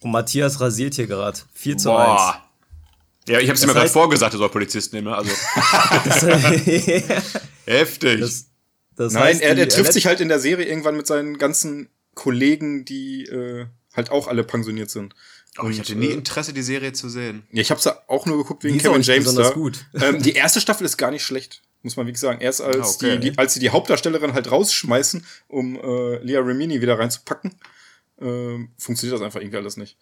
Und 0.00 0.10
Matthias 0.10 0.60
rasiert 0.60 0.94
hier 0.94 1.06
gerade. 1.06 1.38
4 1.54 1.76
zu 1.76 1.88
Boah. 1.88 2.34
1. 2.34 2.45
Ja, 3.28 3.40
ich 3.40 3.48
habe 3.48 3.54
es 3.54 3.66
mir 3.66 3.72
gerade 3.72 3.88
vorgesagt, 3.88 4.34
er 4.34 4.38
soll 4.38 4.48
Polizist 4.48 4.92
nehmen. 4.92 5.08
Also. 5.08 5.30
Heftig. 7.66 8.20
Das, 8.20 8.46
das 8.96 9.12
Nein, 9.12 9.22
heißt, 9.24 9.42
er, 9.42 9.58
er 9.58 9.68
trifft 9.68 9.92
sich 9.92 10.06
halt 10.06 10.20
in 10.20 10.28
der 10.28 10.38
Serie 10.38 10.66
irgendwann 10.66 10.96
mit 10.96 11.06
seinen 11.06 11.36
ganzen 11.38 11.88
Kollegen, 12.14 12.84
die 12.84 13.24
äh, 13.24 13.66
halt 13.94 14.10
auch 14.10 14.28
alle 14.28 14.44
pensioniert 14.44 14.90
sind. 14.90 15.14
Oh, 15.58 15.68
ich 15.68 15.78
hatte 15.78 15.94
nie 15.94 16.08
äh, 16.08 16.12
Interesse, 16.12 16.52
die 16.52 16.62
Serie 16.62 16.92
zu 16.92 17.08
sehen. 17.08 17.46
Ja, 17.50 17.62
ich 17.62 17.70
habe 17.70 17.80
sie 17.80 17.92
auch 18.08 18.26
nur 18.26 18.38
geguckt 18.38 18.62
wegen 18.64 18.78
Kevin 18.78 19.02
James 19.02 19.34
da. 19.34 19.50
Gut. 19.50 19.86
Ähm, 19.94 20.22
die 20.22 20.32
erste 20.32 20.60
Staffel 20.60 20.84
ist 20.84 20.96
gar 20.96 21.10
nicht 21.10 21.24
schlecht, 21.24 21.62
muss 21.82 21.96
man 21.96 22.06
wirklich 22.06 22.20
sagen. 22.20 22.40
Erst 22.40 22.60
als, 22.60 22.76
ah, 22.76 22.90
okay. 22.94 23.18
die, 23.18 23.30
die, 23.30 23.38
als 23.38 23.54
sie 23.54 23.60
die 23.60 23.70
Hauptdarstellerin 23.70 24.34
halt 24.34 24.50
rausschmeißen, 24.50 25.24
um 25.48 25.76
äh, 25.76 26.18
Leah 26.18 26.40
Remini 26.40 26.80
wieder 26.80 26.98
reinzupacken, 26.98 27.52
äh, 28.20 28.58
funktioniert 28.78 29.18
das 29.18 29.22
einfach 29.22 29.40
irgendwie 29.40 29.56
alles 29.56 29.76
nicht. 29.76 29.96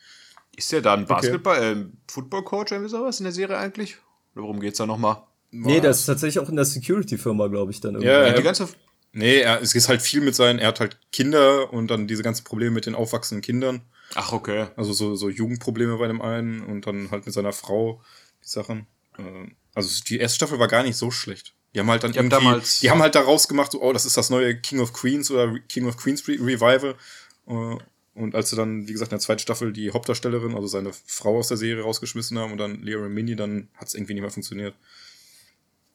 Ist 0.57 0.73
der 0.73 0.81
da 0.81 0.95
ein 0.95 1.07
Basketball, 1.07 1.59
okay. 1.59 1.81
äh, 1.81 1.87
Football-Coach 2.11 2.73
oder 2.73 2.89
sowas 2.89 3.21
in 3.21 3.25
der 3.25 3.33
Serie 3.33 3.59
eigentlich? 3.59 3.97
Oder 4.35 4.45
worum 4.45 4.61
geht's 4.61 4.79
da 4.79 4.87
nochmal? 4.87 5.23
Nee, 5.51 5.81
das 5.81 6.01
ist 6.01 6.07
tatsächlich 6.07 6.41
auch 6.41 6.49
in 6.49 6.57
der 6.57 6.65
Security-Firma, 6.65 7.47
glaube 7.47 7.71
ich, 7.71 7.81
dann 7.81 7.95
irgendwie. 7.95 8.09
Ja, 8.09 8.33
die 8.33 8.43
ganze. 8.43 8.69
Nee, 9.13 9.41
er, 9.41 9.63
es 9.63 9.75
ist 9.75 9.89
halt 9.89 10.03
viel 10.03 10.21
mit 10.21 10.35
seinen, 10.35 10.59
er 10.59 10.69
hat 10.69 10.81
halt 10.81 10.99
Kinder 11.13 11.73
und 11.73 11.89
dann 11.89 12.09
diese 12.09 12.25
ganzen 12.25 12.43
Probleme 12.43 12.73
mit 12.73 12.87
den 12.87 12.97
aufwachsenden 12.97 13.43
Kindern. 13.43 13.83
Ach, 14.17 14.33
okay. 14.33 14.67
Also 14.77 14.93
so, 14.93 15.15
so 15.15 15.29
Jugendprobleme 15.29 15.97
bei 15.99 16.09
dem 16.09 16.21
einen 16.21 16.65
und 16.65 16.87
dann 16.87 17.11
halt 17.13 17.25
mit 17.25 17.33
seiner 17.33 17.53
Frau 17.53 18.03
die 18.43 18.49
Sachen. 18.49 18.87
Äh, 19.17 19.53
also 19.75 20.03
die 20.05 20.19
erste 20.19 20.37
Staffel 20.37 20.59
war 20.59 20.67
gar 20.67 20.83
nicht 20.83 20.97
so 20.97 21.13
schlecht. 21.13 21.55
Die 21.75 21.81
haben 21.81 21.91
halt 21.91 22.03
dann 22.03 22.11
ich 22.11 22.17
irgendwie, 22.17 22.35
hab 22.35 22.43
damals 22.43 22.81
die 22.81 22.91
haben 22.91 23.03
halt 23.03 23.15
daraus 23.15 23.49
gemacht, 23.49 23.73
so, 23.73 23.83
oh, 23.83 23.93
das 23.93 24.05
ist 24.05 24.17
das 24.17 24.31
neue 24.31 24.57
King 24.57 24.81
of 24.81 24.93
Queens 24.93 25.31
oder 25.31 25.59
King 25.69 25.87
of 25.87 25.97
Queens 25.97 26.27
Revival. 26.29 26.97
Und 28.15 28.35
als 28.35 28.51
sie 28.51 28.57
dann, 28.57 28.87
wie 28.87 28.93
gesagt, 28.93 29.11
in 29.11 29.17
der 29.17 29.21
zweiten 29.21 29.41
Staffel 29.41 29.73
die 29.73 29.91
Hauptdarstellerin, 29.91 30.55
also 30.55 30.69
seine 30.69 30.93
Frau 31.07 31.39
aus 31.39 31.49
der 31.49 31.57
Serie 31.57 31.83
rausgeschmissen 31.83 32.39
haben 32.39 32.53
und 32.53 32.59
dann 32.59 32.81
Leo 32.83 33.09
Mini, 33.09 33.35
dann 33.35 33.69
hat 33.77 33.89
es 33.89 33.95
irgendwie 33.95 34.15
nicht 34.15 34.23
mehr 34.23 34.31
funktioniert. 34.31 34.75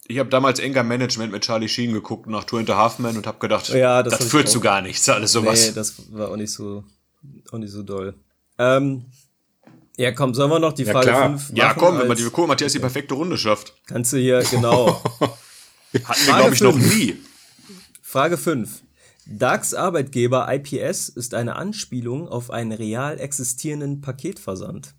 Ich 0.08 0.20
habe 0.20 0.30
damals 0.30 0.60
Enger 0.60 0.84
Management 0.84 1.32
mit 1.32 1.44
Charlie 1.44 1.70
Sheen 1.70 1.94
geguckt 1.94 2.28
nach 2.28 2.44
Two 2.44 2.58
and 2.58 2.70
a 2.72 2.76
Half 2.76 3.00
Men 3.00 3.16
und 3.16 3.28
habe 3.28 3.40
gedacht, 3.40 3.70
ja, 3.70 4.04
das, 4.04 4.18
das 4.18 4.28
führt 4.28 4.50
zu 4.50 4.60
gar 4.60 4.82
nichts, 4.82 5.08
alles 5.08 5.32
sowas. 5.32 5.68
Nee, 5.68 5.74
das 5.74 6.12
war 6.12 6.30
auch 6.30 6.36
nicht 6.36 6.52
so, 6.52 6.84
auch 7.52 7.58
nicht 7.60 7.72
so 7.72 7.84
doll. 7.84 8.16
Ähm, 8.58 9.06
ja, 9.98 10.12
komm, 10.12 10.34
sollen 10.34 10.50
wir 10.50 10.60
noch 10.60 10.74
die 10.74 10.84
ja, 10.84 10.94
Frage 10.94 11.14
5 11.14 11.52
Ja, 11.54 11.74
komm, 11.74 12.00
wenn 12.00 12.08
man 12.08 12.18
die 12.18 12.24
gucken, 12.24 12.48
Matthias 12.48 12.72
die 12.72 12.80
perfekte 12.80 13.14
Runde 13.14 13.38
schafft. 13.38 13.76
Kannst 13.86 14.12
du 14.14 14.18
hier, 14.18 14.42
genau. 14.50 15.04
Hatten 16.04 16.26
wir, 16.26 16.36
glaube 16.36 16.56
ich, 16.56 16.62
noch 16.62 16.76
nie. 16.76 17.18
Frage 18.02 18.38
5. 18.38 18.82
Darks 19.32 19.76
Arbeitgeber 19.76 20.52
IPS 20.52 21.10
ist 21.10 21.36
eine 21.36 21.56
Anspielung 21.56 22.28
auf 22.28 22.50
einen 22.50 22.72
real 22.72 23.20
existierenden 23.20 24.02
Paketversand. 24.02 24.96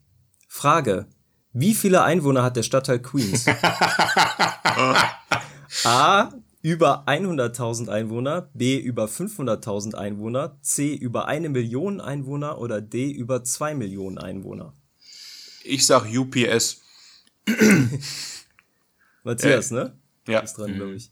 Frage. 0.46 1.08
Wie 1.52 1.74
viele 1.74 2.04
Einwohner 2.04 2.44
hat 2.44 2.54
der 2.54 2.62
Stadtteil 2.62 3.00
Queens? 3.00 3.48
A. 5.84 6.32
Über 6.62 7.08
100.000 7.08 7.88
Einwohner, 7.88 8.50
B. 8.54 8.78
Über 8.78 9.06
500.000 9.06 9.96
Einwohner, 9.96 10.56
C. 10.60 10.94
Über 10.94 11.26
eine 11.26 11.48
Million 11.48 12.00
Einwohner 12.00 12.58
oder 12.58 12.80
D. 12.80 13.10
Über 13.10 13.42
zwei 13.42 13.74
Millionen 13.74 14.18
Einwohner. 14.18 14.74
Ich 15.64 15.86
sag 15.86 16.06
UPS. 16.06 16.82
Matthias, 19.24 19.72
äh, 19.72 19.74
ne? 19.74 19.98
Ja. 20.28 20.38
Ist 20.38 20.54
dran, 20.54 20.74
glaube 20.74 20.94
ich. 20.94 21.10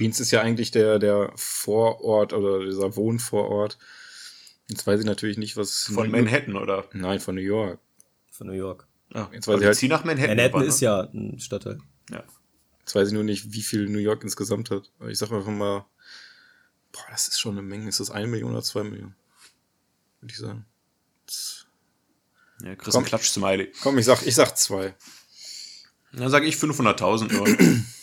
Queens 0.00 0.18
ist 0.18 0.30
ja 0.30 0.40
eigentlich 0.40 0.70
der, 0.70 0.98
der 0.98 1.30
Vorort 1.36 2.32
oder 2.32 2.64
dieser 2.64 2.96
Wohnvorort. 2.96 3.76
Jetzt 4.66 4.86
weiß 4.86 5.00
ich 5.00 5.04
natürlich 5.04 5.36
nicht, 5.36 5.58
was. 5.58 5.90
Von 5.92 6.10
Manhattan, 6.10 6.56
oder? 6.56 6.88
Nein, 6.94 7.20
von 7.20 7.34
New 7.34 7.42
York. 7.42 7.78
Von 8.30 8.46
New 8.46 8.54
York. 8.54 8.86
Ah, 9.12 9.28
jetzt 9.30 9.46
weiß 9.46 9.60
ich 9.60 9.66
halt, 9.66 9.82
nach 9.90 10.04
Manhattan. 10.04 10.36
Manhattan 10.38 10.62
ist 10.62 10.80
ne? 10.80 10.86
ja 10.86 11.00
ein 11.12 11.38
Stadtteil. 11.38 11.80
Ja. 12.10 12.24
Jetzt 12.78 12.94
weiß 12.94 13.08
ich 13.08 13.12
nur 13.12 13.24
nicht, 13.24 13.52
wie 13.52 13.60
viel 13.60 13.90
New 13.90 13.98
York 13.98 14.22
insgesamt 14.24 14.70
hat. 14.70 14.90
Aber 15.00 15.10
ich 15.10 15.18
sag 15.18 15.32
einfach 15.32 15.52
mal, 15.52 15.84
boah, 16.92 17.04
das 17.10 17.28
ist 17.28 17.38
schon 17.38 17.58
eine 17.58 17.62
Menge. 17.62 17.86
Ist 17.86 18.00
das 18.00 18.10
eine 18.10 18.26
Million 18.26 18.52
oder 18.52 18.62
zwei 18.62 18.84
Millionen? 18.84 19.14
Würde 20.22 20.32
ich 20.32 20.38
sagen. 20.38 20.64
Das 21.26 21.66
ja, 22.64 22.74
Chris 22.74 22.94
komm, 22.94 23.04
Klatsch-Smiley. 23.04 23.72
Komm, 23.82 23.98
ich 23.98 24.06
sag, 24.06 24.26
ich 24.26 24.34
sag 24.34 24.56
zwei. 24.56 24.94
Dann 26.14 26.30
sage 26.30 26.46
ich 26.46 26.54
500.000 26.54 27.34
nur. 27.34 27.46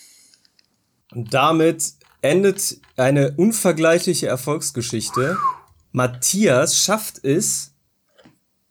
Und 1.11 1.33
damit 1.33 1.93
endet 2.21 2.77
eine 2.95 3.31
unvergleichliche 3.37 4.27
Erfolgsgeschichte. 4.27 5.37
Matthias 5.91 6.77
schafft 6.77 7.23
es 7.23 7.71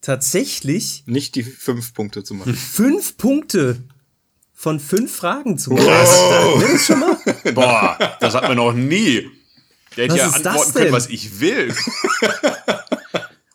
tatsächlich 0.01 1.05
nicht 1.07 1.35
die 1.35 1.43
fünf 1.43 1.95
Punkte 1.95 2.23
zu 2.23 2.35
machen. 2.35 2.55
Fünf 2.55 3.17
Punkte 3.17 3.83
von 4.53 4.81
fünf 4.81 5.15
Fragen 5.15 5.59
zu 5.59 5.71
machen. 5.71 5.87
Oh. 5.87 6.61
Das 6.61 6.87
schon 6.87 7.01
mal? 7.01 7.19
Boah, 7.55 8.17
das 8.21 8.35
hat 8.35 8.45
man 8.45 8.57
noch 8.57 8.73
nie. 8.73 9.29
Der 9.97 10.05
hätte 10.05 10.17
ja 10.17 10.29
antworten 10.31 10.73
können, 10.73 10.93
was 10.93 11.09
ich 11.09 11.41
will. 11.41 11.75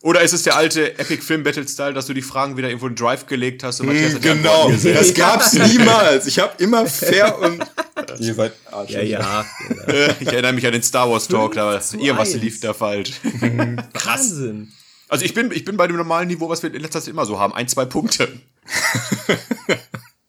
Oder 0.04 0.22
ist 0.22 0.34
es 0.34 0.41
der 0.43 0.56
alte 0.56 0.97
Epic 0.97 1.22
Film 1.22 1.43
Battle 1.43 1.68
Style, 1.68 1.93
dass 1.93 2.08
du 2.08 2.14
die 2.14 2.24
Fragen 2.24 2.58
wieder 2.58 2.70
irgendwo 2.70 2.88
in 2.88 2.95
Drive 2.95 3.28
gelegt 3.28 3.64
hast? 3.64 3.82
Und 3.82 3.89
mm, 3.89 4.20
genau, 4.20 4.72
das 4.72 5.14
gab's 5.14 5.54
niemals. 5.54 6.26
Ich 6.26 6.39
habe 6.39 6.54
immer 6.64 6.88
fair 6.88 7.38
und 7.38 7.64
ihr 8.20 8.34
seid 8.34 8.54
Arsch. 8.72 8.89
Ja, 8.89 9.02
ja. 9.02 9.45
ich 10.20 10.28
erinnere 10.28 10.54
mich 10.54 10.66
an 10.66 10.74
den 10.74 10.82
Star 10.82 11.10
Wars 11.10 11.28
Talk, 11.28 11.54
da 11.54 11.74
irgendwas 11.74 12.34
lief 12.34 12.60
da 12.60 12.74
falsch. 12.74 13.12
Krass. 13.93 14.32
Wahnsinn. 14.32 14.74
Also 15.08 15.26
ich 15.26 15.34
bin, 15.36 15.52
ich 15.52 15.66
bin 15.66 15.78
bei 15.78 15.86
dem 15.88 15.97
normalen 15.97 16.30
Niveau, 16.30 16.49
was 16.49 16.64
wir 16.64 16.74
in 16.74 16.82
letzter 16.82 17.02
Zeit 17.02 17.10
immer 17.10 17.26
so 17.26 17.38
haben, 17.38 17.54
ein, 17.54 17.68
zwei 17.68 17.86
Punkte. 17.86 18.30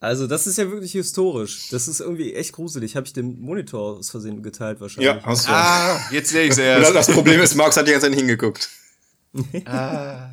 Also 0.00 0.26
das 0.26 0.48
ist 0.48 0.58
ja 0.58 0.68
wirklich 0.68 0.92
historisch. 0.92 1.68
Das 1.70 1.86
ist 1.86 2.00
irgendwie 2.00 2.34
echt 2.34 2.52
gruselig. 2.52 2.96
Habe 2.96 3.06
ich 3.06 3.12
den 3.12 3.40
Monitor 3.40 3.98
aus 3.98 4.10
Versehen 4.10 4.42
geteilt 4.42 4.80
wahrscheinlich. 4.80 5.14
Ja, 5.14 5.20
hast 5.24 5.46
du. 5.46 5.52
Ah, 5.52 6.00
jetzt 6.10 6.30
sehe 6.30 6.42
ich 6.42 6.50
es 6.50 6.58
erst. 6.58 6.94
Das 6.94 7.06
Problem 7.06 7.40
ist, 7.40 7.54
Max 7.54 7.76
hat 7.76 7.86
die 7.86 7.92
ganze 7.92 8.08
Zeit 8.08 8.18
hingeguckt. 8.18 8.68
ah. 9.66 10.28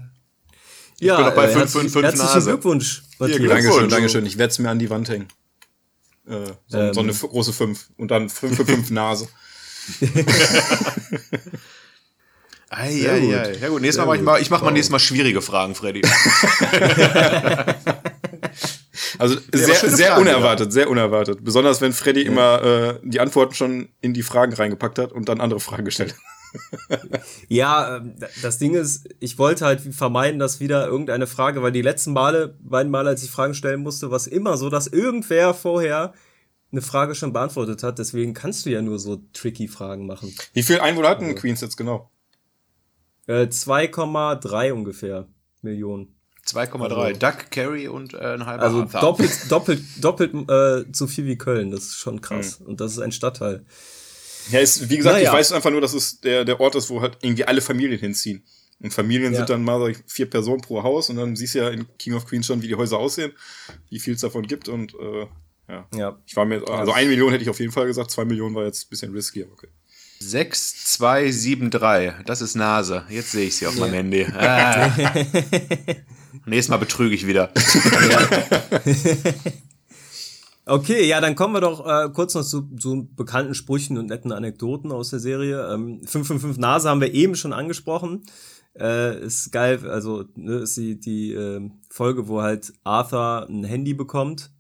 Ich 1.00 1.08
ja, 1.08 1.16
bin 1.16 1.26
noch 1.26 1.36
bei 1.36 1.48
5, 1.48 1.72
5, 1.72 1.94
5 1.94 2.04
Herzlichen 2.04 2.44
Glückwunsch, 2.44 3.04
Matthias. 3.20 3.40
Hier, 3.40 3.50
Dankeschön, 3.50 3.90
Dankeschön. 3.90 4.26
Ich 4.26 4.38
werde 4.38 4.52
es 4.52 4.60
mir 4.60 4.70
an 4.70 4.80
die 4.80 4.90
Wand 4.90 5.08
hängen. 5.10 5.28
Äh, 6.28 6.52
so, 6.68 6.78
ähm. 6.78 6.94
so 6.94 7.00
eine 7.00 7.14
große 7.14 7.54
5 7.54 7.92
und 7.98 8.12
dann 8.12 8.30
5 8.30 8.56
für 8.58 8.66
5 8.66 8.92
Nase. 8.92 9.30
Eieiei. 12.70 13.58
Ja 13.60 13.70
gut, 13.70 13.82
nächstes 13.82 14.06
Mal 14.06 14.12
mach 14.12 14.16
ich 14.16 14.22
mal, 14.22 14.40
ich 14.42 14.52
mach 14.52 14.62
mal 14.62 14.72
nächstes 14.72 14.92
Mal 14.92 15.00
schwierige 15.00 15.42
Fragen, 15.42 15.74
Freddy. 15.74 16.02
also 19.18 19.38
sehr, 19.52 19.76
sehr 19.76 20.10
Fragen, 20.10 20.22
unerwartet, 20.22 20.68
ja. 20.68 20.72
sehr 20.72 20.88
unerwartet. 20.90 21.44
Besonders 21.44 21.82
wenn 21.82 21.94
Freddy 21.94 22.22
ja. 22.24 22.28
immer 22.28 22.64
äh, 22.64 23.00
die 23.04 23.20
Antworten 23.20 23.56
schon 23.56 23.90
in 24.02 24.14
die 24.14 24.22
Fragen 24.22 24.54
reingepackt 24.54 25.00
hat 25.00 25.12
und 25.12 25.30
dann 25.30 25.42
andere 25.42 25.60
Fragen 25.60 25.86
gestellt 25.86 26.14
hat. 26.14 26.20
Ja, 27.48 27.98
ähm, 27.98 28.16
das 28.42 28.58
Ding 28.58 28.74
ist, 28.74 29.08
ich 29.20 29.38
wollte 29.38 29.66
halt 29.66 29.82
vermeiden, 29.82 30.40
dass 30.40 30.60
wieder 30.60 30.88
irgendeine 30.88 31.28
Frage, 31.28 31.62
weil 31.62 31.72
die 31.72 31.82
letzten 31.82 32.14
Male, 32.14 32.56
beiden 32.62 32.92
Male, 32.92 33.10
als 33.10 33.24
ich 33.24 33.32
Fragen 33.32 33.54
stellen 33.54 33.82
musste, 33.82 34.10
war 34.10 34.18
es 34.18 34.28
immer 34.28 34.58
so, 34.58 34.70
dass 34.70 34.88
irgendwer 34.88 35.54
vorher 35.54 36.14
eine 36.72 36.82
Frage 36.82 37.16
schon 37.16 37.34
beantwortet 37.34 37.84
hat. 37.84 38.00
Deswegen 38.00 38.34
kannst 38.34 38.66
du 38.66 38.70
ja 38.70 38.82
nur 38.82 39.00
so 39.00 39.22
tricky 39.34 39.68
Fragen 39.68 40.06
machen. 40.06 40.34
Wie 40.54 40.64
viel 40.64 40.80
Einwohner 40.80 41.10
hatten 41.10 41.26
also. 41.26 41.36
Queens 41.36 41.62
jetzt 41.62 41.78
genau? 41.78 42.12
2,3 43.28 44.66
äh, 44.68 44.72
ungefähr 44.72 45.28
Millionen. 45.62 46.16
2,3. 46.48 46.94
Also, 46.94 47.20
Duck, 47.20 47.52
Carry 47.52 47.88
und 47.88 48.14
äh, 48.14 48.34
ein 48.34 48.46
halber 48.46 48.64
Also 48.64 48.82
Arthur. 48.82 49.02
doppelt, 49.02 49.52
doppelt, 49.52 49.84
doppelt 50.02 50.34
äh, 50.50 50.86
so 50.92 51.06
viel 51.06 51.26
wie 51.26 51.38
Köln. 51.38 51.70
Das 51.72 51.84
ist 51.84 51.98
schon 51.98 52.22
krass. 52.22 52.60
Mhm. 52.60 52.68
Und 52.68 52.82
das 52.82 52.94
ist 52.94 53.00
ein 53.00 53.12
Stadtteil. 53.12 53.66
Ja, 54.52 54.60
ist, 54.60 54.90
wie 54.90 54.98
gesagt, 54.98 55.18
naja. 55.18 55.30
ich 55.30 55.38
weiß 55.38 55.52
einfach 55.52 55.72
nur, 55.72 55.82
dass 55.82 55.94
es 55.94 56.22
der, 56.22 56.46
der 56.46 56.60
Ort 56.60 56.76
ist, 56.76 56.90
wo 56.90 57.02
halt 57.02 57.18
irgendwie 57.22 57.46
alle 57.46 57.62
Familien 57.62 58.00
hinziehen. 58.00 58.44
Und 58.82 58.94
Familien 58.94 59.34
ja. 59.34 59.40
sind 59.40 59.50
dann 59.50 59.64
mal 59.64 59.94
vier 60.08 60.30
Personen 60.30 60.62
pro 60.62 60.84
Haus 60.84 61.10
und 61.10 61.18
dann 61.18 61.36
siehst 61.36 61.56
du 61.56 61.60
ja 61.60 61.70
in 61.70 61.86
King 61.98 62.14
of 62.14 62.26
Queens 62.26 62.48
schon, 62.48 62.62
wie 62.62 62.68
die 62.68 62.76
Häuser 62.76 62.98
aussehen, 62.98 63.34
wie 63.90 64.00
viel 64.00 64.14
es 64.14 64.22
davon 64.22 64.48
gibt 64.48 64.70
und 64.70 64.94
äh, 64.94 65.28
ja. 65.68 65.88
ja. 65.96 66.18
Ich 66.26 66.36
war 66.36 66.46
mir, 66.46 66.66
also 66.68 66.94
eine 66.94 67.10
Million 67.10 67.32
hätte 67.32 67.44
ich 67.44 67.50
auf 67.50 67.60
jeden 67.60 67.74
Fall 67.74 67.88
gesagt, 67.88 68.10
zwei 68.10 68.24
Millionen 68.24 68.56
war 68.56 68.64
jetzt 68.64 68.86
ein 68.86 68.90
bisschen 68.90 69.12
risky, 69.12 69.44
okay. 69.44 69.68
6273, 70.20 72.26
das 72.26 72.42
ist 72.42 72.56
Nase. 72.56 73.06
Jetzt 73.10 73.32
sehe 73.32 73.48
ich 73.48 73.56
sie 73.56 73.68
auf 73.68 73.76
ja. 73.76 73.82
meinem 73.82 73.94
Handy. 73.94 74.26
Ah. 74.34 74.92
Nächstes 76.46 76.70
Mal 76.70 76.78
betrüge 76.78 77.16
ich 77.16 77.28
wieder. 77.28 77.52
okay, 80.70 81.06
ja, 81.06 81.22
dann 81.22 81.36
kommen 81.36 81.54
wir 81.54 81.62
doch 81.62 81.86
äh, 81.86 82.10
kurz 82.10 82.36
noch 82.36 82.44
zu, 82.44 82.62
zu 82.76 83.10
bekannten 83.16 83.54
Sprüchen 83.54 83.98
und 83.98 84.08
netten 84.08 84.32
Anekdoten 84.32 84.92
aus 84.92 85.10
der 85.10 85.20
Serie. 85.20 85.74
Ähm, 85.74 86.02
555 86.06 86.60
Nase 86.60 86.90
haben 86.90 87.02
wir 87.02 87.14
eben 87.14 87.36
schon 87.36 87.54
angesprochen. 87.54 88.24
Äh, 88.80 89.26
ist 89.26 89.52
geil, 89.52 89.90
also 89.90 90.26
ne, 90.36 90.60
ist 90.60 90.78
die, 90.78 91.00
die 91.00 91.34
äh, 91.34 91.70
Folge, 91.90 92.28
wo 92.28 92.42
halt 92.42 92.74
Arthur 92.84 93.48
ein 93.50 93.64
Handy 93.64 93.94
bekommt 93.94 94.52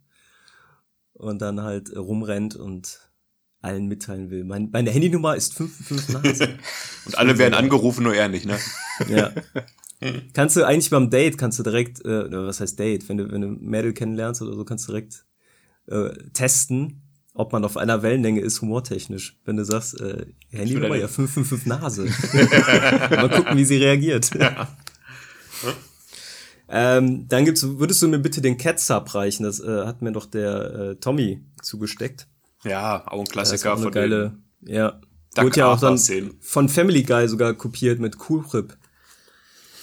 und 1.13 1.41
dann 1.41 1.61
halt 1.61 1.95
rumrennt 1.95 2.55
und 2.55 2.99
allen 3.61 3.87
mitteilen 3.87 4.29
will. 4.29 4.43
Mein, 4.43 4.69
meine 4.71 4.89
Handynummer 4.89 5.35
ist 5.35 5.53
555 5.53 6.49
Und 7.05 7.17
alle 7.17 7.37
werden 7.37 7.53
angerufen, 7.53 8.03
nur 8.03 8.15
er 8.15 8.29
nicht, 8.29 8.45
ne? 8.45 8.57
ja. 9.09 9.31
kannst 10.33 10.55
du 10.55 10.65
eigentlich 10.65 10.89
beim 10.89 11.09
Date, 11.09 11.37
kannst 11.37 11.59
du 11.59 11.63
direkt, 11.63 12.03
äh, 12.05 12.31
was 12.31 12.61
heißt 12.61 12.79
Date, 12.79 13.07
wenn 13.09 13.17
du, 13.17 13.31
wenn 13.31 13.41
du 13.41 13.47
Mädel 13.47 13.93
kennenlernst 13.93 14.41
oder 14.41 14.55
so, 14.55 14.63
kannst 14.63 14.87
du 14.87 14.93
direkt 14.93 15.25
äh, 15.89 16.09
testen, 16.33 17.01
ob 17.33 17.53
man 17.53 17.63
auf 17.63 17.77
einer 17.77 18.01
Wellenlänge 18.01 18.41
ist, 18.41 18.61
humortechnisch. 18.61 19.37
Wenn 19.45 19.57
du 19.57 19.65
sagst, 19.65 19.99
äh, 19.99 20.25
Handynummer, 20.49 20.95
ja, 20.95 21.07
555 21.07 21.65
Nase. 21.67 22.05
Mal 23.15 23.29
gucken, 23.29 23.57
wie 23.57 23.65
sie 23.65 23.77
reagiert. 23.77 24.29
Ja. 24.35 24.67
Ähm, 26.71 27.27
dann 27.27 27.45
gibt's, 27.45 27.63
würdest 27.63 28.01
du 28.01 28.07
mir 28.07 28.19
bitte 28.19 28.41
den 28.41 28.57
Cat-Sub 28.57 29.15
reichen? 29.15 29.43
Das 29.43 29.59
äh, 29.59 29.85
hat 29.85 30.01
mir 30.01 30.11
doch 30.11 30.25
der 30.25 30.73
äh, 30.73 30.95
Tommy 30.95 31.41
zugesteckt. 31.61 32.27
Ja, 32.63 33.07
auch 33.07 33.19
ein 33.19 33.25
Klassiker 33.25 33.73
auch 33.73 33.79
von 33.79 33.91
geile, 33.91 34.37
den 34.61 34.75
Ja. 34.75 35.01
Wurde 35.35 35.59
ja 35.59 35.71
auch 35.71 35.79
dann 35.79 35.97
von 36.41 36.69
Family 36.69 37.03
Guy 37.03 37.27
sogar 37.27 37.53
kopiert 37.53 37.99
mit 37.99 38.17
Cool 38.29 38.43
Rip. 38.53 38.77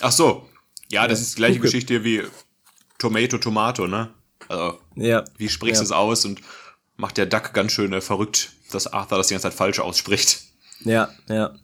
Ach 0.01 0.13
so. 0.13 0.47
Ja, 0.91 1.09
das 1.09 1.19
ja, 1.19 1.23
ist 1.23 1.33
die 1.33 1.37
gleiche 1.37 1.61
Geschichte 1.61 2.05
wie 2.05 2.23
Tomato 2.99 3.39
Tomato, 3.39 3.87
ne? 3.87 4.11
Also, 4.49 4.79
ja. 4.97 5.25
wie 5.37 5.49
sprichst 5.49 5.81
du 5.81 5.85
ja. 5.85 5.87
es 5.87 5.93
aus? 5.93 6.25
Und 6.25 6.41
macht 6.97 7.17
der 7.17 7.27
Duck 7.27 7.53
ganz 7.53 7.73
schön 7.73 7.93
äh, 7.93 8.01
verrückt, 8.01 8.53
dass 8.73 8.87
Arthur 8.87 9.19
das 9.19 9.29
die 9.29 9.35
ganze 9.35 9.49
Zeit 9.49 9.55
falsch 9.55 9.81
ausspricht. 9.81 10.43
Ja, 10.81 11.09
ja. 11.29 11.55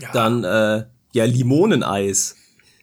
ja. 0.00 0.12
Dann, 0.12 0.44
äh, 0.44 0.84
ja, 1.12 1.24
Limoneneis. 1.24 2.36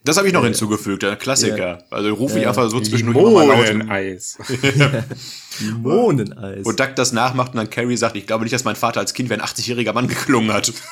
Das 0.04 0.18
habe 0.18 0.28
ich 0.28 0.34
noch 0.34 0.42
äh, 0.42 0.46
hinzugefügt, 0.46 1.04
der 1.04 1.16
Klassiker. 1.16 1.58
Ja. 1.58 1.84
Also 1.92 2.14
rufe 2.14 2.40
ich 2.40 2.48
einfach 2.48 2.70
so 2.70 2.80
zwischendurch 2.80 3.34
mal 3.34 3.46
laut. 3.48 3.68
Limoneneis. 3.68 4.38
Limoneneis. 5.60 6.66
Wo 6.66 6.72
Duck 6.72 6.96
das 6.96 7.12
nachmacht 7.12 7.52
und 7.52 7.58
dann 7.58 7.70
Carrie 7.70 7.98
sagt, 7.98 8.16
ich 8.16 8.26
glaube 8.26 8.44
nicht, 8.44 8.54
dass 8.54 8.64
mein 8.64 8.76
Vater 8.76 9.00
als 9.00 9.14
Kind 9.14 9.30
wie 9.30 9.36
ein 9.36 9.42
80-jähriger 9.42 9.94
Mann 9.94 10.08
geklungen 10.08 10.52
hat. 10.54 10.74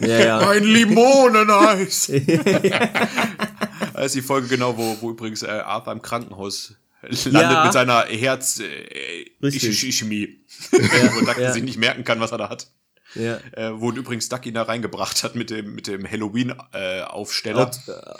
Ja, 0.00 0.18
ja. 0.18 0.38
Ein 0.40 0.64
Limoneneis. 0.64 2.10
das 3.94 4.06
ist 4.06 4.14
die 4.16 4.22
Folge 4.22 4.48
genau, 4.48 4.76
wo, 4.76 4.96
wo 5.00 5.10
übrigens 5.10 5.44
äh, 5.44 5.46
Arthur 5.46 5.92
im 5.92 6.02
Krankenhaus 6.02 6.74
landet 7.08 7.52
ja. 7.52 7.64
mit 7.64 7.72
seiner 7.72 8.04
Herz-Chemie. 8.06 10.24
Äh, 10.24 10.78
ja. 10.78 11.12
wo 11.14 11.20
Duck 11.20 11.38
ja. 11.38 11.52
sich 11.52 11.62
nicht 11.62 11.78
merken 11.78 12.04
kann, 12.04 12.20
was 12.20 12.32
er 12.32 12.38
da 12.38 12.48
hat. 12.48 12.68
Ja. 13.14 13.38
Äh, 13.52 13.80
wo 13.80 13.92
übrigens 13.92 14.28
Duck 14.28 14.44
ihn 14.46 14.54
da 14.54 14.62
reingebracht 14.62 15.22
hat 15.22 15.34
mit 15.34 15.50
dem, 15.50 15.74
mit 15.74 15.86
dem 15.86 16.10
Halloween-Aufsteller. 16.10 17.70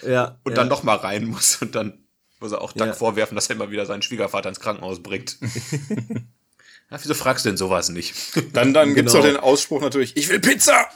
Äh, 0.03 0.13
ja. 0.13 0.39
Und 0.45 0.57
dann 0.57 0.69
noch 0.69 0.83
mal 0.83 0.97
rein 0.97 1.27
muss 1.27 1.61
und 1.61 1.75
dann 1.75 2.05
muss 2.41 2.53
er 2.53 2.61
auch 2.61 2.73
Duck 2.73 2.87
ja. 2.87 2.93
vorwerfen, 2.93 3.35
dass 3.35 3.49
er 3.49 3.57
immer 3.57 3.71
wieder 3.71 3.87
seinen 3.87 4.03
Schwiegervater 4.03 4.49
ins 4.49 4.61
Krankenhaus 4.61 5.03
bringt. 5.03 5.39
ja, 6.91 6.99
wieso 7.03 7.15
fragst 7.15 7.45
du 7.45 7.49
denn 7.49 7.57
sowas 7.57 7.89
nicht? 7.89 8.15
Dann, 8.53 8.75
dann 8.75 8.89
genau. 8.89 8.95
gibt's 8.95 9.15
auch 9.15 9.23
den 9.23 9.37
Ausspruch 9.37 9.81
natürlich, 9.81 10.17
ich 10.17 10.29
will 10.29 10.41
Pizza! 10.41 10.87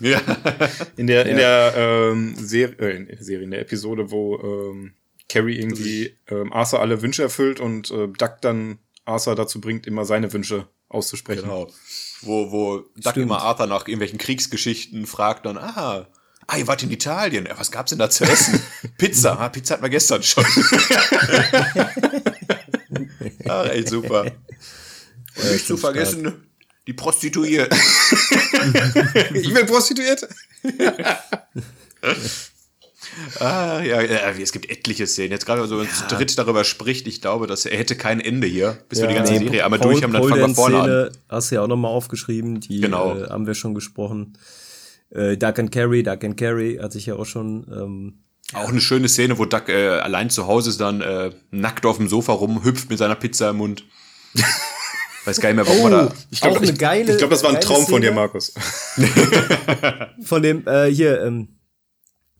Ja. 0.00 0.20
In 0.96 1.06
der, 1.06 1.26
in 1.26 1.36
der 1.36 1.72
ähm, 1.76 2.34
Serie, 2.36 2.76
äh, 2.80 2.96
in 2.96 3.06
der 3.06 3.22
Serie, 3.22 3.44
in 3.44 3.50
der 3.52 3.60
Episode, 3.60 4.10
wo 4.10 4.38
ähm, 4.38 4.94
Carrie 5.28 5.58
irgendwie 5.58 6.16
ähm, 6.28 6.52
Arthur 6.52 6.80
alle 6.80 7.02
Wünsche 7.02 7.22
erfüllt 7.22 7.60
und 7.60 7.90
äh, 7.90 8.08
Duck 8.08 8.40
dann 8.40 8.78
Arthur 9.04 9.34
dazu 9.34 9.60
bringt, 9.60 9.86
immer 9.86 10.04
seine 10.04 10.32
Wünsche 10.32 10.68
auszusprechen. 10.88 11.42
Genau. 11.42 11.70
Wo, 12.22 12.50
wo 12.50 12.78
Duck 12.78 13.12
Stimmt. 13.12 13.26
immer 13.26 13.42
Arthur 13.42 13.66
nach 13.66 13.86
irgendwelchen 13.86 14.18
Kriegsgeschichten 14.18 15.06
fragt 15.06 15.46
dann, 15.46 15.58
ah, 15.58 16.08
ah, 16.46 16.56
ihr 16.56 16.66
wart 16.66 16.82
in 16.82 16.90
Italien, 16.90 17.48
was 17.56 17.70
gab's 17.70 17.90
denn 17.90 17.98
da 17.98 18.10
zu 18.10 18.24
essen? 18.24 18.62
Pizza, 18.98 19.38
ah, 19.38 19.48
Pizza 19.48 19.74
hatten 19.74 19.82
wir 19.82 19.90
gestern 19.90 20.22
schon. 20.22 20.44
ah, 23.46 23.64
echt 23.66 23.88
super. 23.88 24.22
Und 24.22 25.52
nicht 25.52 25.66
zu 25.66 25.76
vergessen, 25.76 26.48
die 26.86 26.92
Prostituierte. 26.92 27.76
ich 29.34 29.52
bin 29.52 29.66
Prostituierte. 29.66 30.28
Ah, 33.40 33.80
ja, 33.82 34.00
ja, 34.02 34.30
es 34.30 34.52
gibt 34.52 34.70
etliche 34.70 35.06
Szenen. 35.06 35.32
Jetzt 35.32 35.46
gerade, 35.46 35.66
so, 35.66 35.78
wenn 35.78 35.86
ja. 35.86 36.06
dritt 36.08 36.36
darüber 36.38 36.64
spricht, 36.64 37.06
ich 37.06 37.20
glaube, 37.20 37.46
dass 37.46 37.66
er 37.66 37.76
hätte 37.78 37.96
kein 37.96 38.20
Ende 38.20 38.46
hier, 38.46 38.78
bis 38.88 38.98
ja, 38.98 39.04
wir 39.04 39.08
die 39.08 39.14
ganze 39.14 39.32
nee, 39.34 39.38
Serie 39.40 39.64
einmal 39.64 39.78
Paul, 39.78 39.92
durch 39.92 40.02
haben, 40.02 40.12
dann 40.12 40.22
Paul 40.22 40.30
fangen 40.30 40.48
wir 40.48 40.54
vorne 40.54 40.76
Szene 40.78 41.06
an. 41.06 41.16
Hast 41.28 41.50
du 41.50 41.54
ja 41.56 41.62
auch 41.62 41.68
nochmal 41.68 41.90
aufgeschrieben, 41.90 42.60
die 42.60 42.80
genau. 42.80 43.16
äh, 43.16 43.28
haben 43.28 43.46
wir 43.46 43.54
schon 43.54 43.74
gesprochen. 43.74 44.38
Äh, 45.10 45.36
Duck 45.36 45.58
and 45.58 45.70
Carry, 45.70 46.02
Duck 46.02 46.24
and 46.24 46.36
Carry 46.36 46.78
hatte 46.82 46.98
ich 46.98 47.06
ja 47.06 47.16
auch 47.16 47.26
schon. 47.26 47.66
Ähm, 47.70 48.14
auch 48.52 48.68
eine 48.68 48.80
schöne 48.80 49.08
Szene, 49.08 49.38
wo 49.38 49.46
Duck 49.46 49.68
äh, 49.68 49.88
allein 49.88 50.30
zu 50.30 50.46
Hause 50.46 50.70
ist, 50.70 50.80
dann 50.80 51.00
äh, 51.00 51.30
nackt 51.50 51.86
auf 51.86 51.96
dem 51.96 52.08
Sofa 52.08 52.32
rumhüpft 52.32 52.90
mit 52.90 52.98
seiner 52.98 53.14
Pizza 53.14 53.50
im 53.50 53.56
Mund. 53.56 53.84
Weiß 55.24 55.40
gar 55.40 55.48
nicht 55.48 55.56
mehr, 55.56 55.66
warum 55.66 55.86
oh, 55.86 55.88
da. 55.88 56.12
Ich 56.30 56.40
glaube, 56.40 56.62
ich, 56.62 56.70
ich 56.70 56.78
glaub, 56.78 57.30
das 57.30 57.42
war 57.42 57.50
ein 57.50 57.60
Traum 57.60 57.76
Szene 57.76 57.88
von 57.88 58.02
dir, 58.02 58.12
Markus. 58.12 58.52
von 60.22 60.42
dem, 60.42 60.66
äh, 60.66 60.86
hier, 60.90 61.22
ähm, 61.22 61.48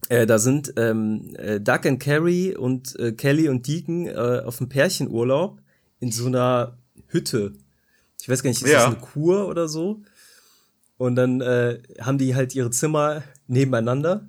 äh, 0.09 0.25
da 0.25 0.39
sind 0.39 0.73
ähm, 0.77 1.33
äh, 1.37 1.59
Doug 1.59 1.85
and 1.85 1.99
Carrie 1.99 2.55
und 2.55 2.97
äh, 2.99 3.11
Kelly 3.11 3.49
und 3.49 3.67
Deacon 3.67 4.07
äh, 4.07 4.41
auf 4.45 4.59
einem 4.59 4.69
Pärchenurlaub 4.69 5.59
in 5.99 6.11
so 6.11 6.27
einer 6.27 6.77
Hütte. 7.07 7.53
Ich 8.21 8.29
weiß 8.29 8.43
gar 8.43 8.49
nicht, 8.49 8.61
ist 8.61 8.71
ja. 8.71 8.79
das 8.79 8.85
eine 8.87 8.95
Kur 8.97 9.47
oder 9.47 9.67
so? 9.67 10.01
Und 10.97 11.15
dann 11.15 11.41
äh, 11.41 11.79
haben 11.99 12.17
die 12.17 12.35
halt 12.35 12.55
ihre 12.55 12.69
Zimmer 12.71 13.23
nebeneinander. 13.47 14.27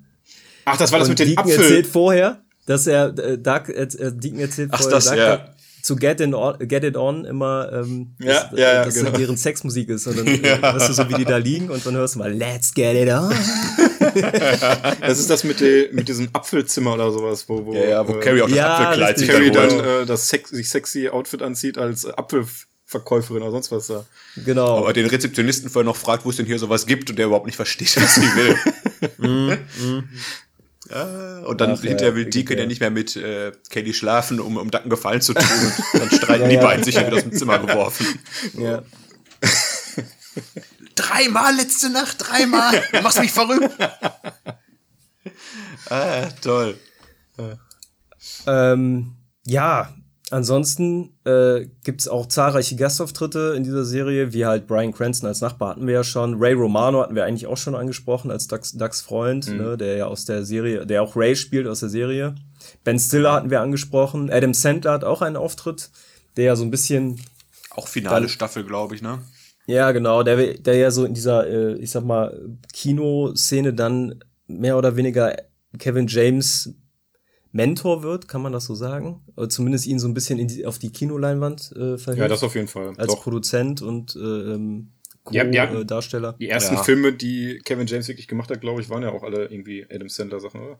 Ach, 0.65 0.77
das 0.77 0.91
war 0.91 0.99
das 0.99 1.07
und 1.07 1.13
mit 1.13 1.19
den 1.19 1.29
Deacon 1.29 1.45
Apfel. 1.45 1.63
erzählt 1.63 1.87
vorher, 1.87 2.43
dass 2.65 2.87
er 2.87 3.17
äh, 3.17 3.37
Doug, 3.37 3.69
äh, 3.69 3.87
Deacon 4.11 4.39
erzählt 4.39 4.69
Ach, 4.73 4.81
vorher, 4.81 4.95
das, 4.95 5.05
Doug 5.05 5.17
ja 5.17 5.53
zu 5.87 5.95
Get, 5.95 6.19
in 6.19 6.35
on, 6.35 6.59
Get 6.59 6.83
It 6.83 6.97
On 6.97 7.23
immer, 7.23 7.71
ähm, 7.71 8.13
ja, 8.19 8.43
dass, 8.43 8.59
ja, 8.59 8.83
dass 8.83 8.93
genau. 8.93 9.11
deren 9.11 9.37
Sexmusik 9.37 9.87
ist. 9.89 10.05
Und 10.05 10.19
dann 10.19 10.27
ja. 10.43 10.73
hörst 10.73 10.89
du 10.89 10.93
so, 10.93 11.09
wie 11.09 11.13
die 11.13 11.25
da 11.25 11.37
liegen 11.37 11.69
und 11.69 11.85
dann 11.85 11.95
hörst 11.95 12.15
du 12.15 12.19
mal 12.19 12.31
Let's 12.31 12.73
Get 12.73 12.95
It 12.95 13.09
On. 13.09 13.33
das 15.01 15.19
ist 15.19 15.29
das 15.29 15.43
mit, 15.43 15.59
die, 15.59 15.89
mit 15.91 16.07
diesem 16.07 16.29
Apfelzimmer 16.33 16.93
oder 16.93 17.11
sowas, 17.11 17.47
wo, 17.47 17.65
wo, 17.65 17.73
ja, 17.73 17.85
ja, 17.85 18.07
wo 18.07 18.13
äh, 18.13 18.19
Carrie 18.19 18.41
auch 18.41 18.47
das 18.47 18.57
ja, 18.57 18.77
Apfelkleid 18.77 19.19
sich 19.19 19.29
Carrie 19.29 19.51
dann 19.51 19.79
äh, 19.79 20.05
das 20.05 20.29
sex 20.29 20.49
sich 20.49 20.69
sexy 20.69 21.09
Outfit 21.09 21.41
anzieht 21.41 21.77
als 21.77 22.05
Apfelverkäuferin 22.05 23.43
oder 23.43 23.51
sonst 23.51 23.71
was 23.71 23.87
da. 23.87 24.05
Genau. 24.45 24.77
Aber 24.77 24.93
den 24.93 25.05
Rezeptionisten 25.05 25.69
vorher 25.69 25.85
noch 25.85 25.95
fragt, 25.95 26.25
wo 26.25 26.29
es 26.29 26.37
denn 26.37 26.45
hier 26.45 26.59
sowas 26.59 26.85
gibt 26.85 27.09
und 27.09 27.17
der 27.17 27.27
überhaupt 27.27 27.45
nicht 27.45 27.55
versteht, 27.55 27.95
was 28.01 28.15
sie 28.15 28.21
will. 28.21 28.55
mm, 29.17 29.85
mm. 29.85 30.09
Ja, 30.89 31.39
und 31.39 31.59
dann 31.59 31.71
Ach, 31.71 31.81
hinterher 31.81 32.15
will 32.15 32.25
Deacon 32.25 32.57
ja 32.57 32.65
nicht 32.65 32.79
mehr 32.79 32.91
mit 32.91 33.15
äh, 33.15 33.51
Kelly 33.69 33.93
schlafen, 33.93 34.39
um, 34.39 34.57
um 34.57 34.71
Ducken 34.71 34.89
Gefallen 34.89 35.21
zu 35.21 35.33
tun. 35.33 35.43
Und 35.93 36.01
dann 36.01 36.09
streiten 36.11 36.43
ja, 36.43 36.49
die 36.49 36.57
beiden 36.57 36.83
sich 36.83 36.95
ja 36.95 37.05
wieder 37.05 37.17
aus 37.17 37.23
dem 37.23 37.33
Zimmer 37.33 37.59
geworfen. 37.59 38.05
Ja. 38.57 38.83
Dreimal 40.99 41.55
letzte 41.55 41.89
Nacht, 41.89 42.17
dreimal. 42.19 42.83
Du 42.91 43.01
machst 43.01 43.19
mich 43.19 43.31
verrückt. 43.31 43.71
ah, 45.89 46.27
toll. 46.41 46.77
Ähm, 48.45 49.15
ja, 49.45 49.93
Ansonsten 50.29 51.17
äh, 51.23 51.67
gibt 51.85 52.01
es 52.01 52.09
auch 52.09 52.25
zahlreiche 52.25 52.75
Gastauftritte 52.75 53.53
in 53.55 53.63
dieser 53.63 53.85
Serie, 53.85 54.33
wie 54.33 54.45
halt 54.45 54.67
Brian 54.67 54.91
Cranston 54.91 55.27
als 55.27 55.39
Nachbar 55.39 55.69
hatten 55.69 55.87
wir 55.87 55.93
ja 55.93 56.03
schon. 56.03 56.35
Ray 56.37 56.51
Romano 56.51 57.01
hatten 57.01 57.15
wir 57.15 57.23
eigentlich 57.23 57.47
auch 57.47 57.55
schon 57.55 57.75
angesprochen 57.75 58.29
als 58.29 58.47
Ducks, 58.47 58.73
Ducks 58.73 58.99
Freund, 58.99 59.47
mhm. 59.47 59.57
ne, 59.57 59.77
der 59.77 59.95
ja 59.95 60.07
aus 60.07 60.25
der 60.25 60.43
Serie, 60.43 60.85
der 60.85 61.01
auch 61.01 61.15
Ray 61.15 61.37
spielt 61.37 61.65
aus 61.65 61.79
der 61.79 61.87
Serie. 61.87 62.35
Ben 62.83 62.99
Stiller 62.99 63.31
hatten 63.31 63.49
wir 63.49 63.61
angesprochen. 63.61 64.29
Adam 64.29 64.53
Sandler 64.53 64.91
hat 64.91 65.05
auch 65.05 65.21
einen 65.21 65.37
Auftritt, 65.37 65.91
der 66.35 66.45
ja 66.45 66.55
so 66.57 66.63
ein 66.63 66.71
bisschen. 66.71 67.21
Auch 67.69 67.87
finale 67.87 68.21
dann, 68.21 68.29
Staffel, 68.29 68.65
glaube 68.65 68.95
ich, 68.95 69.01
ne? 69.01 69.19
Ja, 69.67 69.91
genau, 69.91 70.23
der, 70.23 70.53
der 70.53 70.75
ja 70.75 70.91
so 70.91 71.05
in 71.05 71.13
dieser, 71.13 71.45
äh, 71.45 71.73
ich 71.75 71.91
sag 71.91 72.05
mal, 72.05 72.57
Kinoszene 72.73 73.73
dann 73.73 74.23
mehr 74.47 74.77
oder 74.77 74.95
weniger 74.95 75.35
Kevin 75.77 76.07
James 76.07 76.73
Mentor 77.51 78.01
wird, 78.01 78.29
kann 78.29 78.41
man 78.41 78.53
das 78.53 78.65
so 78.65 78.75
sagen? 78.75 79.21
Oder 79.35 79.49
zumindest 79.49 79.85
ihn 79.85 79.99
so 79.99 80.07
ein 80.07 80.13
bisschen 80.13 80.47
die, 80.47 80.65
auf 80.65 80.79
die 80.79 80.91
Kinoleinwand 80.91 81.71
äh, 81.73 81.97
verhilft. 81.97 82.19
Ja, 82.19 82.27
das 82.29 82.43
auf 82.43 82.55
jeden 82.55 82.67
Fall. 82.67 82.93
Als 82.97 83.07
Doch. 83.07 83.23
Produzent 83.23 83.81
und 83.81 84.15
äh, 84.15 84.19
ähm, 84.19 84.91
Co-Darsteller. 85.25 86.29
Ja, 86.29 86.35
die 86.39 86.49
ersten 86.49 86.75
ja. 86.75 86.83
Filme, 86.83 87.11
die 87.11 87.59
Kevin 87.65 87.87
James 87.87 88.07
wirklich 88.07 88.29
gemacht 88.29 88.49
hat, 88.49 88.61
glaube 88.61 88.81
ich, 88.81 88.89
waren 88.89 89.03
ja 89.03 89.11
auch 89.11 89.23
alle 89.23 89.47
irgendwie 89.47 89.85
Adam 89.89 90.07
Sandler-Sachen, 90.07 90.61
oder? 90.61 90.79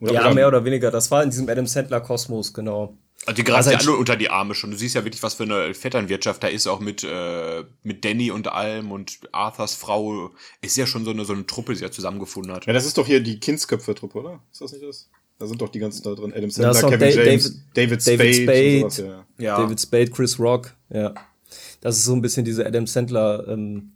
oder? 0.00 0.12
Ja, 0.12 0.20
oder 0.26 0.34
mehr 0.34 0.48
oder 0.48 0.64
weniger. 0.64 0.90
Das 0.90 1.10
war 1.10 1.22
in 1.22 1.30
diesem 1.30 1.48
Adam 1.48 1.66
Sandler-Kosmos, 1.66 2.52
genau. 2.52 2.98
Also 3.26 3.36
die 3.36 3.44
greifen 3.44 3.74
also, 3.74 3.90
alle 3.90 3.98
unter 3.98 4.16
die 4.16 4.30
Arme 4.30 4.54
schon. 4.54 4.70
Du 4.70 4.76
siehst 4.76 4.94
ja 4.94 5.04
wirklich, 5.04 5.22
was 5.22 5.34
für 5.34 5.42
eine 5.42 5.74
Vetternwirtschaft 5.74 6.42
da 6.42 6.48
ist, 6.48 6.66
auch 6.66 6.80
mit, 6.80 7.04
äh, 7.04 7.64
mit 7.82 8.04
Danny 8.04 8.30
und 8.30 8.48
allem 8.48 8.90
und 8.90 9.18
Arthurs 9.32 9.74
Frau. 9.74 10.30
Ist 10.62 10.76
ja 10.76 10.86
schon 10.86 11.04
so 11.04 11.10
eine, 11.10 11.24
so 11.24 11.32
eine 11.32 11.46
Truppe, 11.46 11.74
die 11.74 11.80
ja 11.80 11.90
zusammengefunden 11.90 12.52
hat. 12.52 12.66
Ja, 12.66 12.72
das 12.72 12.86
ist 12.86 12.96
doch 12.96 13.06
hier 13.06 13.20
die 13.20 13.38
Kindsköpfe-Truppe, 13.38 14.18
oder? 14.18 14.42
Ist 14.50 14.60
das 14.60 14.72
nicht 14.72 14.84
das? 14.84 15.10
Da 15.38 15.46
sind 15.46 15.60
doch 15.60 15.68
die 15.68 15.78
ganzen 15.78 16.02
da 16.02 16.14
drin. 16.14 16.32
Adam 16.34 16.50
Sandler, 16.50 16.90
Kevin 16.90 17.16
da 17.16 17.22
James, 17.22 17.64
David, 17.74 17.74
David 17.74 18.02
Spade. 18.02 18.18
David 18.18 18.34
Spade, 18.34 18.80
sowas, 18.80 18.98
ja. 18.98 19.26
ja. 19.38 19.56
David 19.56 19.80
Spade, 19.80 20.10
Chris 20.10 20.38
Rock, 20.38 20.74
ja. 20.90 21.14
Das 21.80 21.96
ist 21.96 22.04
so 22.04 22.12
ein 22.12 22.22
bisschen 22.22 22.44
diese 22.44 22.66
Adam 22.66 22.86
Sandler 22.86 23.46
ähm, 23.48 23.92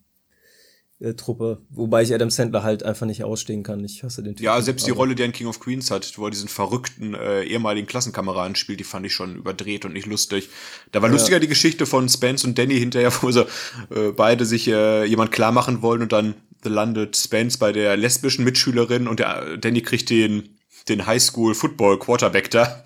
äh, 1.03 1.15
Truppe, 1.15 1.59
wobei 1.71 2.03
ich 2.03 2.15
Adam 2.15 2.31
Sandler 2.31 2.63
halt 2.63 2.83
einfach 2.83 3.07
nicht 3.07 3.25
ausstehen 3.25 3.63
kann. 3.63 3.85
Ich 3.85 4.03
hasse 4.03 4.23
den 4.23 4.37
Typen. 4.37 4.45
Ja, 4.45 4.61
selbst 4.63 4.87
die 4.87 4.93
Rolle, 4.93 5.15
die 5.15 5.23
er 5.23 5.27
in 5.27 5.33
King 5.33 5.47
of 5.49 5.61
Queens 5.61 5.91
hat, 5.91 6.17
wo 6.19 6.27
er 6.27 6.31
diesen 6.31 6.49
verrückten 6.49 7.15
äh, 7.15 7.43
ehemaligen 7.43 7.87
Klassenkameraden 7.87 8.55
spielt, 8.55 8.81
die 8.81 8.85
fand 8.85 9.05
ich 9.07 9.13
schon 9.13 9.37
überdreht 9.37 9.85
und 9.85 9.93
nicht 9.93 10.07
lustig. 10.07 10.49
Da 10.93 11.03
war 11.03 11.09
ja. 11.09 11.15
lustiger 11.15 11.41
die 11.41 11.49
Geschichte 11.49 11.87
von 11.87 12.09
Spence 12.09 12.45
und 12.45 12.57
Danny 12.59 12.79
hinterher, 12.79 13.13
wo 13.21 13.31
sie 13.31 13.47
äh, 13.91 14.13
beide 14.15 14.47
sich 14.47 14.69
äh, 14.69 15.05
jemand 15.05 15.33
klar 15.33 15.53
machen 15.53 15.83
wollen 15.83 16.03
und 16.03 16.13
dann 16.13 16.35
landet 16.65 17.17
Spence 17.17 17.59
bei 17.59 17.73
der 17.73 17.97
lesbischen 17.97 18.45
Mitschülerin 18.45 19.09
und 19.09 19.19
der 19.19 19.57
Danny 19.57 19.83
kriegt 19.83 20.11
den 20.11 20.51
den 20.89 21.07
Highschool 21.07 21.55
Football 21.55 21.99
Quarterback 21.99 22.51
da. 22.51 22.83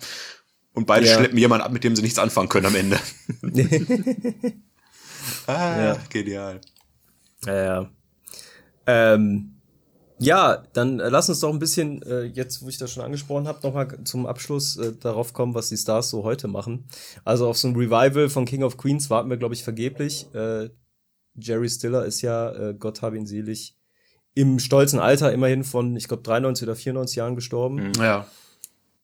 Und 0.73 0.85
beide 0.85 1.07
ja. 1.07 1.17
schleppen 1.17 1.37
jemanden 1.39 1.65
ab, 1.65 1.71
mit 1.71 1.83
dem 1.83 1.95
sie 1.95 2.03
nichts 2.03 2.19
anfangen 2.19 2.49
können 2.49 2.67
am 2.67 2.75
Ende. 2.75 2.99
ah, 5.47 5.81
ja. 5.81 5.97
genial. 6.09 6.61
Ja, 7.45 7.63
ja. 7.63 7.89
Ähm, 8.87 9.53
ja, 10.19 10.63
dann 10.73 10.99
äh, 10.99 11.09
lass 11.09 11.29
uns 11.29 11.41
doch 11.41 11.53
ein 11.53 11.59
bisschen, 11.59 12.01
äh, 12.01 12.23
jetzt 12.23 12.63
wo 12.63 12.69
ich 12.69 12.77
das 12.79 12.91
schon 12.91 13.03
angesprochen 13.03 13.47
habe, 13.47 13.59
nochmal 13.61 14.03
zum 14.03 14.25
Abschluss 14.25 14.77
äh, 14.77 14.93
darauf 14.99 15.33
kommen, 15.33 15.53
was 15.53 15.69
die 15.69 15.77
Stars 15.77 16.09
so 16.09 16.23
heute 16.23 16.47
machen. 16.47 16.85
Also 17.23 17.47
auf 17.47 17.57
so 17.57 17.67
ein 17.67 17.75
Revival 17.75 18.29
von 18.29 18.45
King 18.45 18.63
of 18.63 18.77
Queens 18.77 19.09
warten 19.11 19.29
wir, 19.29 19.37
glaube 19.37 19.53
ich, 19.53 19.63
vergeblich. 19.63 20.33
Äh, 20.33 20.69
Jerry 21.35 21.69
Stiller 21.69 22.05
ist 22.05 22.21
ja, 22.23 22.49
äh, 22.51 22.73
Gott 22.73 23.03
hab 23.03 23.13
ihn 23.13 23.27
selig, 23.27 23.75
im 24.33 24.57
stolzen 24.59 24.99
Alter 24.99 25.31
immerhin 25.33 25.63
von, 25.63 25.95
ich 25.95 26.07
glaube, 26.07 26.23
93 26.23 26.67
oder 26.67 26.75
94 26.75 27.15
Jahren 27.17 27.35
gestorben. 27.35 27.89
Mhm. 27.89 27.93
Ja. 27.99 28.25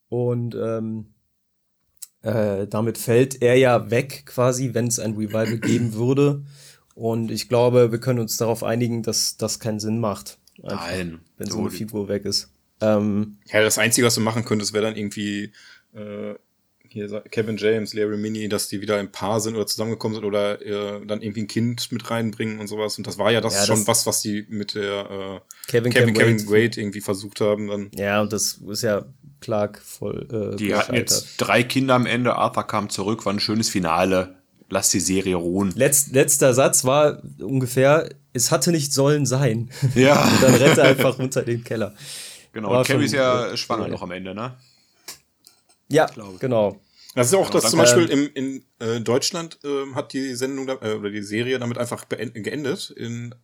Und 0.10 0.56
ähm, 0.56 1.14
Äh, 2.24 2.68
damit 2.68 2.98
fällt 2.98 3.42
er 3.42 3.58
ja 3.58 3.92
weg 3.92 4.24
quasi, 4.26 4.74
wenn 4.74 4.88
es 4.88 4.98
ein 4.98 5.16
Revival 5.18 5.58
geben 5.58 5.94
würde. 5.94 6.44
Und 6.96 7.32
ich 7.32 7.50
glaube, 7.50 7.92
wir 7.92 8.00
können 8.00 8.20
uns 8.20 8.38
darauf 8.38 8.64
einigen, 8.64 9.04
dass 9.04 9.38
das 9.38 9.60
keinen 9.60 9.80
Sinn 9.80 10.00
macht. 10.00 10.38
Einfach, 10.62 10.88
Nein. 10.88 11.20
Wenn 11.38 11.50
so 11.50 11.60
eine 11.60 11.72
Figur 11.72 12.08
weg 12.08 12.26
ist. 12.26 12.52
Ähm, 12.82 13.38
ja, 13.46 13.62
das 13.62 13.78
Einzige, 13.78 14.06
was 14.06 14.16
du 14.16 14.22
machen 14.22 14.46
könntest, 14.46 14.74
wäre 14.74 14.84
dann 14.84 14.96
irgendwie 14.96 15.52
äh, 15.94 16.36
hier 16.94 17.24
Kevin 17.32 17.58
James, 17.58 17.94
Larry 17.96 18.18
Mini, 18.18 18.48
dass 18.48 18.68
die 18.68 18.80
wieder 18.82 18.98
ein 18.98 19.12
Paar 19.12 19.40
sind 19.40 19.56
oder 19.56 19.66
zusammengekommen 19.66 20.16
sind 20.16 20.26
oder 20.26 20.62
äh, 20.62 21.04
dann 21.06 21.22
irgendwie 21.22 21.42
ein 21.42 21.48
Kind 21.48 21.92
mit 21.92 22.10
reinbringen 22.12 22.60
und 22.60 22.68
sowas. 22.68 22.98
Und 22.98 23.08
das 23.08 23.18
war 23.18 23.32
ja 23.32 23.42
das 23.42 23.56
ja, 23.56 23.66
schon 23.66 23.80
das 23.80 23.88
was, 23.88 24.06
was 24.06 24.22
die 24.22 24.46
mit 24.48 24.76
der 24.76 25.10
äh, 25.10 25.40
Kevin, 25.68 25.92
Kevin, 25.92 26.14
Kevin 26.14 26.40
Wade. 26.42 26.52
Wade 26.52 26.82
irgendwie 26.82 27.02
versucht 27.02 27.42
haben. 27.42 27.68
Dann. 27.68 27.92
Ja, 27.96 28.22
und 28.22 28.32
das 28.32 28.60
ist 28.70 28.84
ja 28.84 29.06
Clark 29.42 29.80
voll. 29.80 30.54
Äh, 30.54 30.56
die 30.58 30.76
hatten 30.76 30.94
jetzt 30.94 31.38
drei 31.38 31.64
Kinder 31.64 31.96
am 31.96 32.06
Ende. 32.06 32.36
Arthur 32.36 32.68
kam 32.68 32.90
zurück, 32.90 33.26
war 33.26 33.34
ein 33.34 33.40
schönes 33.40 33.70
Finale. 33.70 34.43
Lass 34.70 34.90
die 34.90 35.00
Serie 35.00 35.36
ruhen. 35.36 35.72
Letz, 35.76 36.08
letzter 36.12 36.54
Satz 36.54 36.86
war 36.86 37.22
ungefähr: 37.40 38.10
Es 38.34 38.52
hatte 38.52 38.72
nicht 38.72 38.94
sollen 38.94 39.26
sein. 39.26 39.70
Ja. 39.96 40.24
und 40.28 40.44
dann 40.44 40.56
rennt 40.56 40.78
er 40.78 40.86
einfach 40.86 41.20
runter 41.20 41.44
den 41.44 41.64
Keller. 41.64 41.94
Genau. 42.54 42.78
und 42.78 42.88
Carrie 42.88 43.06
ist 43.06 43.14
ja 43.14 43.48
äh, 43.48 43.58
schwanger 43.58 43.88
noch 43.88 44.02
am 44.02 44.12
Ende, 44.12 44.36
ne? 44.36 44.56
Ja, 45.90 46.08
genau. 46.40 46.80
Das 47.16 47.28
ist 47.28 47.34
auch 47.36 47.50
genau, 47.50 47.62
das 47.62 47.70
zum 47.70 47.80
Beispiel 47.80 48.10
im, 48.10 48.30
in 48.34 48.66
äh, 48.80 49.00
Deutschland 49.02 49.60
äh, 49.64 49.94
hat 49.94 50.14
die 50.14 50.34
Sendung 50.34 50.68
äh, 50.68 50.94
oder 50.94 51.12
die 51.12 51.22
Serie 51.22 51.60
damit 51.60 51.78
einfach 51.78 52.08
geendet. 52.10 52.90
In 52.92 53.36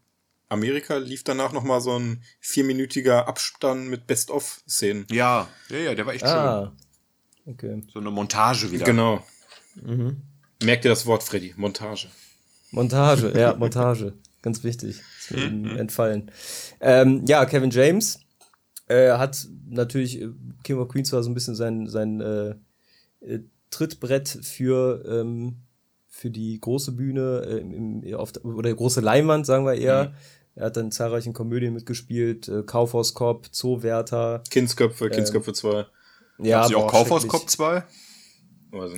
Amerika 0.48 0.98
lief 0.98 1.24
danach 1.24 1.54
noch 1.54 1.64
mal 1.64 1.80
so 1.80 1.98
ein 1.98 2.24
vierminütiger 2.40 3.28
Abstand 3.28 3.90
mit 3.90 4.08
Best-of-Szenen. 4.08 5.06
Ja, 5.12 5.48
ja, 5.70 5.78
ja, 5.78 5.96
der 5.96 6.06
war 6.06 6.14
echt 6.14 6.26
ah, 6.26 6.72
schön. 7.46 7.54
Okay. 7.54 7.84
So 7.94 8.00
eine 8.00 8.10
Montage 8.10 8.72
wieder. 8.72 8.86
Genau. 8.86 9.24
Mhm. 9.76 10.24
Merkt 10.64 10.86
ihr 10.86 10.90
das 10.90 11.06
Wort, 11.06 11.24
Freddy? 11.24 11.54
Montage. 11.56 12.08
Montage, 12.72 13.34
ja, 13.38 13.56
Montage. 13.58 14.14
Ganz 14.42 14.64
wichtig. 14.64 15.02
Ist 15.20 15.32
mir 15.32 15.50
mhm. 15.50 15.78
entfallen. 15.78 16.32
Ähm, 16.80 17.26
ja, 17.28 17.46
Kevin 17.46 17.72
James 17.72 18.20
äh, 18.88 19.12
hat 19.12 19.48
natürlich, 19.70 20.22
äh, 20.22 20.30
King 20.64 20.78
of 20.78 20.90
Queens 20.90 21.12
war 21.12 21.24
so 21.24 21.30
ein 21.30 21.34
bisschen 21.34 21.56
sein, 21.56 21.88
sein 21.88 22.22
äh, 22.22 22.56
äh, 23.22 23.40
Trittbrett 23.70 24.28
für, 24.28 25.04
ähm, 25.08 25.58
für 26.08 26.30
die 26.30 26.60
große 26.60 26.94
Bühne 26.94 27.44
äh, 27.46 27.58
im, 27.60 28.04
auf, 28.16 28.34
oder 28.44 28.74
große 28.74 29.02
Leinwand, 29.02 29.46
sagen 29.46 29.66
wir 29.66 29.76
eher. 29.76 30.10
Mhm. 30.10 30.14
Er 30.56 30.66
hat 30.66 30.78
dann 30.78 30.92
zahlreichen 30.92 31.34
Komödien 31.34 31.74
mitgespielt, 31.74 32.50
äh, 32.50 32.64
Kaufhaus 32.64 33.14
Cop, 33.14 33.54
Zoowärter. 33.54 34.44
Kindsköpfe, 34.50 35.06
äh, 35.06 35.10
Kindsköpfe 35.10 35.54
2. 35.54 35.86
Ja, 36.40 36.62
Gab's 36.62 36.76
auch 36.76 36.92
Kaufhaus 36.92 37.28
Cop 37.28 37.50
2? 37.50 37.84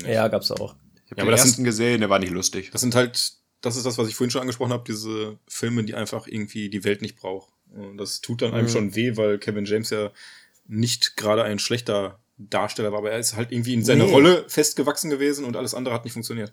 Ja, 0.07 0.27
gab's 0.27 0.51
auch. 0.51 0.75
Ich 1.15 1.21
habe 1.21 1.29
ja, 1.29 1.35
den 1.35 1.39
ersten 1.39 1.55
sind, 1.57 1.65
gesehen, 1.65 1.99
der 1.99 2.09
war 2.09 2.19
nicht 2.19 2.31
lustig. 2.31 2.69
Das 2.71 2.81
sind 2.81 2.95
halt, 2.95 3.33
das 3.61 3.75
ist 3.75 3.85
das, 3.85 3.97
was 3.97 4.07
ich 4.07 4.15
vorhin 4.15 4.31
schon 4.31 4.41
angesprochen 4.41 4.71
habe, 4.71 4.83
diese 4.87 5.37
Filme, 5.47 5.83
die 5.83 5.93
einfach 5.93 6.27
irgendwie 6.27 6.69
die 6.69 6.83
Welt 6.83 7.01
nicht 7.01 7.17
braucht. 7.17 7.51
Und 7.73 7.97
das 7.97 8.21
tut 8.21 8.41
dann 8.41 8.53
einem 8.53 8.67
mhm. 8.67 8.71
schon 8.71 8.95
weh, 8.95 9.17
weil 9.17 9.37
Kevin 9.37 9.65
James 9.65 9.89
ja 9.89 10.11
nicht 10.67 11.17
gerade 11.17 11.43
ein 11.43 11.59
schlechter 11.59 12.19
Darsteller 12.37 12.91
war, 12.91 12.99
aber 12.99 13.11
er 13.11 13.19
ist 13.19 13.35
halt 13.35 13.51
irgendwie 13.51 13.73
in 13.73 13.83
seiner 13.83 14.05
nee. 14.05 14.11
Rolle 14.11 14.45
festgewachsen 14.47 15.09
gewesen 15.09 15.45
und 15.45 15.55
alles 15.55 15.73
andere 15.73 15.93
hat 15.93 16.05
nicht 16.05 16.13
funktioniert. 16.13 16.51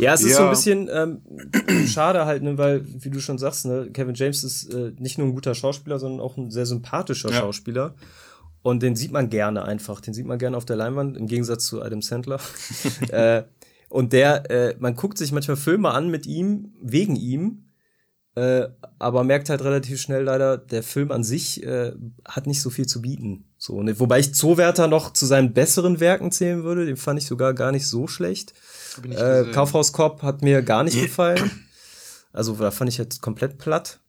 Ja, 0.00 0.14
es 0.14 0.22
ist 0.22 0.30
ja. 0.30 0.36
so 0.38 0.42
ein 0.44 0.50
bisschen 0.50 0.90
ähm, 0.92 1.86
schade 1.86 2.24
halt, 2.24 2.42
ne, 2.42 2.58
weil, 2.58 2.84
wie 2.84 3.10
du 3.10 3.20
schon 3.20 3.38
sagst, 3.38 3.66
ne, 3.66 3.90
Kevin 3.92 4.14
James 4.14 4.42
ist 4.42 4.72
äh, 4.72 4.92
nicht 4.98 5.18
nur 5.18 5.28
ein 5.28 5.34
guter 5.34 5.54
Schauspieler, 5.54 5.98
sondern 5.98 6.20
auch 6.20 6.36
ein 6.36 6.50
sehr 6.50 6.66
sympathischer 6.66 7.30
ja. 7.30 7.40
Schauspieler. 7.40 7.94
Und 8.62 8.82
den 8.82 8.94
sieht 8.94 9.12
man 9.12 9.28
gerne 9.28 9.64
einfach. 9.64 10.00
Den 10.00 10.14
sieht 10.14 10.26
man 10.26 10.38
gerne 10.38 10.56
auf 10.56 10.64
der 10.64 10.76
Leinwand, 10.76 11.16
im 11.16 11.26
Gegensatz 11.26 11.66
zu 11.66 11.82
Adam 11.82 12.00
Sandler. 12.00 12.40
äh, 13.08 13.42
und 13.88 14.12
der, 14.12 14.50
äh, 14.50 14.76
man 14.78 14.94
guckt 14.94 15.18
sich 15.18 15.32
manchmal 15.32 15.56
Filme 15.56 15.90
an 15.90 16.08
mit 16.08 16.26
ihm, 16.26 16.72
wegen 16.80 17.16
ihm, 17.16 17.72
äh, 18.34 18.68
aber 18.98 19.24
merkt 19.24 19.50
halt 19.50 19.62
relativ 19.62 20.00
schnell 20.00 20.22
leider, 20.22 20.56
der 20.56 20.82
Film 20.82 21.12
an 21.12 21.22
sich 21.22 21.62
äh, 21.62 21.92
hat 22.24 22.46
nicht 22.46 22.62
so 22.62 22.70
viel 22.70 22.86
zu 22.86 23.02
bieten. 23.02 23.44
So, 23.58 23.82
ne? 23.82 23.98
Wobei 24.00 24.20
ich 24.20 24.34
Zoowärter 24.34 24.86
noch 24.86 25.12
zu 25.12 25.26
seinen 25.26 25.52
besseren 25.52 26.00
Werken 26.00 26.32
zählen 26.32 26.64
würde, 26.64 26.86
den 26.86 26.96
fand 26.96 27.20
ich 27.20 27.26
sogar 27.26 27.52
gar 27.52 27.72
nicht 27.72 27.86
so 27.86 28.06
schlecht. 28.06 28.54
Äh, 29.10 29.44
Kaufhaus 29.52 29.92
Cop 29.92 30.22
hat 30.22 30.40
mir 30.40 30.62
gar 30.62 30.84
nicht 30.84 30.98
gefallen. 31.02 31.50
Also 32.32 32.54
da 32.54 32.70
fand 32.70 32.88
ich 32.88 32.96
jetzt 32.96 33.20
komplett 33.20 33.58
platt. 33.58 34.00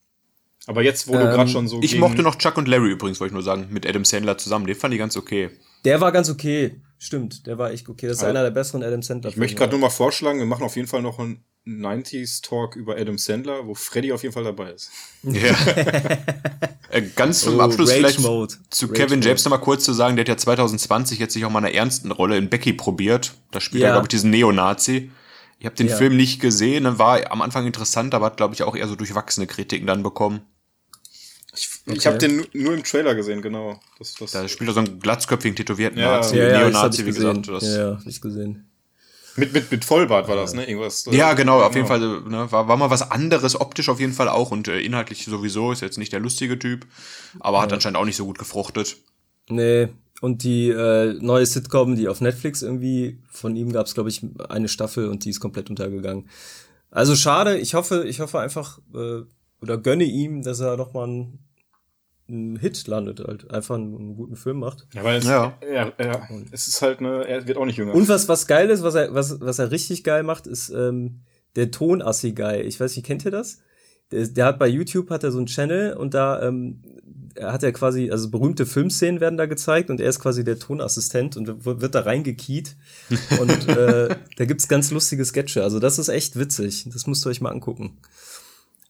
Aber 0.68 0.82
jetzt, 0.82 1.08
wo 1.08 1.14
ähm, 1.14 1.20
du 1.20 1.26
gerade 1.26 1.50
schon 1.50 1.68
so. 1.68 1.82
Ich 1.82 1.98
mochte 1.98 2.22
noch 2.22 2.36
Chuck 2.38 2.58
und 2.58 2.68
Larry 2.68 2.92
übrigens, 2.92 3.20
wollte 3.20 3.32
ich 3.32 3.34
nur 3.34 3.44
sagen, 3.44 3.68
mit 3.70 3.86
Adam 3.88 4.06
Sandler 4.06 4.38
zusammen. 4.38 4.66
Den 4.66 4.76
fand 4.76 4.94
ich 4.94 5.00
ganz 5.00 5.18
okay. 5.18 5.50
Der 5.84 6.00
war 6.00 6.12
ganz 6.12 6.30
okay. 6.30 6.82
Stimmt, 6.98 7.48
der 7.48 7.58
war 7.58 7.72
echt 7.72 7.90
okay. 7.90 8.08
Das 8.08 8.18
ist 8.18 8.24
also, 8.24 8.30
einer 8.30 8.44
der 8.44 8.52
besseren 8.52 8.82
Adam 8.82 9.02
Sandler. 9.02 9.30
Ich 9.30 9.36
möchte 9.36 9.58
gerade 9.58 9.72
nur 9.72 9.82
mal 9.82 9.90
vorschlagen, 9.90 10.40
wir 10.40 10.46
machen 10.46 10.64
auf 10.64 10.78
jeden 10.78 10.88
Fall 10.88 11.02
noch 11.02 11.20
ein 11.20 11.44
90s 11.68 12.42
Talk 12.42 12.76
über 12.76 12.98
Adam 12.98 13.18
Sandler, 13.18 13.68
wo 13.68 13.74
Freddy 13.74 14.14
auf 14.14 14.24
jeden 14.24 14.34
Fall 14.34 14.44
dabei 14.44 14.72
ist. 14.72 14.92
Ja. 15.24 15.56
Äh, 16.90 17.02
ganz 17.16 17.42
zum 17.42 17.58
oh, 17.58 17.62
Abschluss 17.62 17.90
Rage 17.90 18.00
vielleicht 18.00 18.20
Mode. 18.20 18.54
zu 18.70 18.86
Rage 18.86 19.00
Kevin 19.00 19.18
Mode. 19.18 19.28
James 19.28 19.44
nochmal 19.46 19.62
kurz 19.62 19.84
zu 19.84 19.94
sagen, 19.94 20.16
der 20.16 20.26
hat 20.26 20.30
ja 20.30 20.38
2020 20.38 21.18
jetzt 21.18 21.34
sich 21.34 21.44
auch 21.44 21.50
mal 21.50 21.58
einer 21.58 21.74
ernsten 21.74 22.12
Rolle 22.12 22.38
in 22.38 22.50
Becky 22.50 22.72
probiert. 22.72 23.34
Da 23.50 23.60
spielt 23.60 23.82
ja. 23.82 23.90
er, 23.90 23.94
glaube 23.94 24.06
ich, 24.06 24.10
diesen 24.10 24.30
Neonazi. 24.30 25.10
Ich 25.58 25.66
habe 25.66 25.76
den 25.76 25.88
ja. 25.88 25.96
Film 25.96 26.16
nicht 26.16 26.40
gesehen, 26.40 27.00
war 27.00 27.32
am 27.32 27.42
Anfang 27.42 27.66
interessant, 27.66 28.14
aber 28.14 28.28
hat, 28.28 28.38
glaube 28.38 28.54
ich, 28.54 28.62
auch 28.62 28.76
eher 28.76 28.88
so 28.88 28.96
durchwachsene 28.96 29.48
Kritiken 29.48 29.88
dann 29.88 30.04
bekommen. 30.04 30.42
Ich, 31.86 31.92
okay. 31.92 31.98
ich 31.98 32.08
habe 32.08 32.18
den 32.18 32.46
nur 32.54 32.74
im 32.74 32.84
Trailer 32.84 33.14
gesehen, 33.14 33.42
genau. 33.42 33.80
Das, 34.00 34.14
das 34.16 34.32
da 34.32 34.48
spielt 34.48 34.70
er 34.70 34.74
so 34.74 34.80
einen 34.80 35.00
glatzköpfigen, 35.00 35.56
tätowierten 35.56 36.00
ja, 36.00 36.18
Nazi, 36.18 36.38
ja, 36.38 36.60
Neonazi, 36.60 37.06
wie 37.06 37.12
gesagt. 37.12 37.50
Das 37.50 37.64
ja, 37.64 37.90
ja, 37.90 37.98
hab 37.98 38.08
ich 38.08 38.22
gesehen. 38.22 38.70
Mit, 39.36 39.52
mit, 39.52 39.72
mit 39.72 39.84
Vollbart 39.84 40.28
war 40.28 40.36
das, 40.36 40.54
ne? 40.54 40.66
Irgendwas. 40.66 41.08
Äh, 41.08 41.16
ja, 41.16 41.34
genau, 41.34 41.62
auf 41.62 41.76
jeden 41.76 41.88
Fall, 41.88 42.00
ne, 42.00 42.52
war, 42.52 42.68
war 42.68 42.78
mal 42.78 42.90
was 42.90 43.12
anderes, 43.12 43.60
optisch 43.60 43.90
auf 43.90 44.00
jeden 44.00 44.14
Fall 44.14 44.30
auch 44.30 44.52
und 44.52 44.68
äh, 44.68 44.80
inhaltlich 44.80 45.26
sowieso, 45.26 45.72
ist 45.72 45.82
jetzt 45.82 45.98
nicht 45.98 46.14
der 46.14 46.20
lustige 46.20 46.58
Typ, 46.58 46.86
aber 47.40 47.58
ja. 47.58 47.64
hat 47.64 47.74
anscheinend 47.74 47.98
auch 47.98 48.06
nicht 48.06 48.16
so 48.16 48.26
gut 48.26 48.38
gefruchtet. 48.38 48.98
Nee, 49.50 49.90
und 50.22 50.44
die 50.44 50.70
äh, 50.70 51.16
neue 51.20 51.46
Sitcom, 51.46 51.96
die 51.96 52.08
auf 52.08 52.22
Netflix 52.22 52.62
irgendwie, 52.62 53.20
von 53.30 53.56
ihm 53.56 53.74
gab 53.74 53.88
es, 53.88 53.94
glaube 53.94 54.10
ich, 54.10 54.22
eine 54.48 54.70
Staffel 54.70 55.10
und 55.10 55.26
die 55.26 55.32
ist 55.32 55.40
komplett 55.40 55.70
untergegangen. 55.70 56.30
Also 56.92 57.16
schade, 57.16 57.58
ich 57.58 57.74
hoffe, 57.74 58.06
ich 58.08 58.20
hoffe 58.20 58.40
einfach, 58.40 58.80
äh, 58.94 59.24
oder 59.62 59.78
gönne 59.78 60.04
ihm, 60.04 60.44
dass 60.44 60.60
er 60.60 60.78
noch 60.78 60.94
mal 60.94 61.28
ein 62.34 62.58
Hit 62.58 62.88
landet, 62.88 63.20
halt 63.20 63.52
einfach 63.52 63.76
einen, 63.76 63.96
einen 63.96 64.16
guten 64.16 64.36
Film 64.36 64.60
macht. 64.60 64.88
Ja, 64.94 65.04
weil 65.04 65.20
es, 65.20 65.26
ja. 65.26 65.58
Er, 65.62 65.94
er, 65.98 66.28
es 66.52 66.68
ist 66.68 66.82
halt 66.82 67.02
ne, 67.02 67.26
er 67.28 67.48
wird 67.48 67.58
auch 67.58 67.66
nicht 67.66 67.78
jünger. 67.78 67.94
Und 67.94 68.10
was 68.10 68.28
was 68.28 68.48
geil 68.48 68.70
ist, 68.70 68.84
was 68.84 68.96
er 68.96 69.14
was 69.14 69.40
was 69.40 69.60
er 69.60 69.72
richtig 69.72 70.04
geil 70.04 70.24
macht, 70.24 70.48
ist 70.48 70.70
ähm, 70.70 71.22
der 71.56 71.72
Tonassi 71.72 72.34
Guy. 72.34 72.62
Ich 72.62 72.80
weiß 72.80 72.96
nicht, 72.96 73.06
kennt 73.06 73.24
ihr 73.26 73.32
das? 73.32 73.60
Der, 74.12 74.28
der 74.28 74.46
hat 74.46 74.60
bei 74.60 74.68
YouTube 74.68 75.10
hat 75.10 75.24
er 75.24 75.32
so 75.32 75.38
einen 75.38 75.48
Channel 75.48 75.94
und 75.94 76.14
da 76.14 76.42
ähm, 76.42 76.82
hat 77.42 77.64
er 77.64 77.72
quasi, 77.72 78.12
also 78.12 78.30
berühmte 78.30 78.66
Filmszenen 78.66 79.20
werden 79.20 79.38
da 79.38 79.46
gezeigt 79.46 79.90
und 79.90 80.00
er 80.00 80.10
ist 80.10 80.20
quasi 80.20 80.44
der 80.44 80.60
Tonassistent 80.60 81.36
und 81.38 81.66
wird 81.66 81.96
da 81.96 82.02
reingekiet. 82.02 82.76
und 83.40 83.68
äh, 83.70 84.16
da 84.38 84.46
gibt's 84.46 84.68
ganz 84.68 84.92
lustige 84.92 85.26
Sketche. 85.26 85.64
Also 85.64 85.80
das 85.80 86.00
ist 86.00 86.10
echt 86.10 86.38
witzig. 86.38 86.88
Das 86.92 87.08
müsst 87.08 87.26
ihr 87.26 87.30
euch 87.30 87.42
mal 87.42 87.52
angucken. 87.52 87.98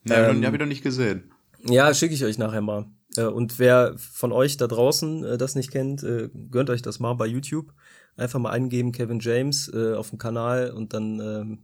Ja, 0.06 0.30
ähm, 0.30 0.46
hab 0.46 0.54
ich 0.54 0.60
noch 0.60 0.68
nicht 0.68 0.84
gesehen. 0.84 1.32
Ja, 1.66 1.94
schicke 1.94 2.14
ich 2.14 2.26
euch 2.26 2.38
nachher 2.38 2.62
mal. 2.62 2.86
Äh, 3.18 3.26
und 3.26 3.60
wer 3.60 3.96
von 3.98 4.32
euch 4.32 4.58
da 4.58 4.68
draußen 4.68 5.24
äh, 5.24 5.38
das 5.38 5.56
nicht 5.56 5.72
kennt, 5.72 6.04
äh, 6.04 6.30
gönnt 6.52 6.70
euch 6.70 6.82
das 6.82 7.00
mal 7.00 7.14
bei 7.14 7.28
YouTube. 7.28 7.74
Einfach 8.16 8.40
mal 8.40 8.52
eingeben 8.52 8.92
Kevin 8.92 9.20
James 9.20 9.74
auf 9.74 10.12
dem 10.12 10.20
Kanal 10.20 10.70
und 10.70 10.94
dann 10.94 11.20
ähm, 11.20 11.64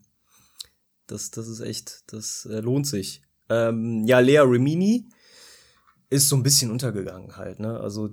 das, 1.05 1.29
das 1.29 1.47
ist 1.47 1.59
echt, 1.59 2.11
das 2.11 2.47
lohnt 2.49 2.87
sich. 2.87 3.21
Ähm, 3.49 4.03
ja, 4.07 4.17
Lea 4.17 4.39
Remini 4.39 5.09
ist 6.09 6.27
so 6.27 6.35
ein 6.35 6.41
bisschen 6.41 6.71
untergegangen 6.71 7.37
halt, 7.37 7.59
ne? 7.59 7.79
Also 7.79 8.09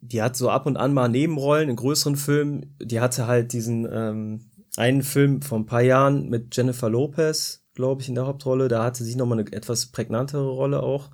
die 0.00 0.22
hat 0.22 0.36
so 0.36 0.50
ab 0.50 0.66
und 0.66 0.76
an 0.76 0.94
mal 0.94 1.08
Nebenrollen 1.08 1.68
in 1.68 1.76
größeren 1.76 2.16
Filmen. 2.16 2.76
Die 2.80 3.00
hatte 3.00 3.26
halt 3.26 3.52
diesen 3.52 3.88
ähm, 3.90 4.50
einen 4.76 5.02
Film 5.02 5.42
vor 5.42 5.58
ein 5.58 5.66
paar 5.66 5.82
Jahren 5.82 6.28
mit 6.28 6.56
Jennifer 6.56 6.88
Lopez, 6.88 7.64
glaube 7.74 8.02
ich, 8.02 8.08
in 8.08 8.14
der 8.14 8.26
Hauptrolle. 8.26 8.68
Da 8.68 8.84
hatte 8.84 9.04
sie 9.04 9.16
noch 9.16 9.26
mal 9.26 9.38
eine 9.38 9.52
etwas 9.52 9.86
prägnantere 9.86 10.48
Rolle 10.48 10.82
auch. 10.82 11.10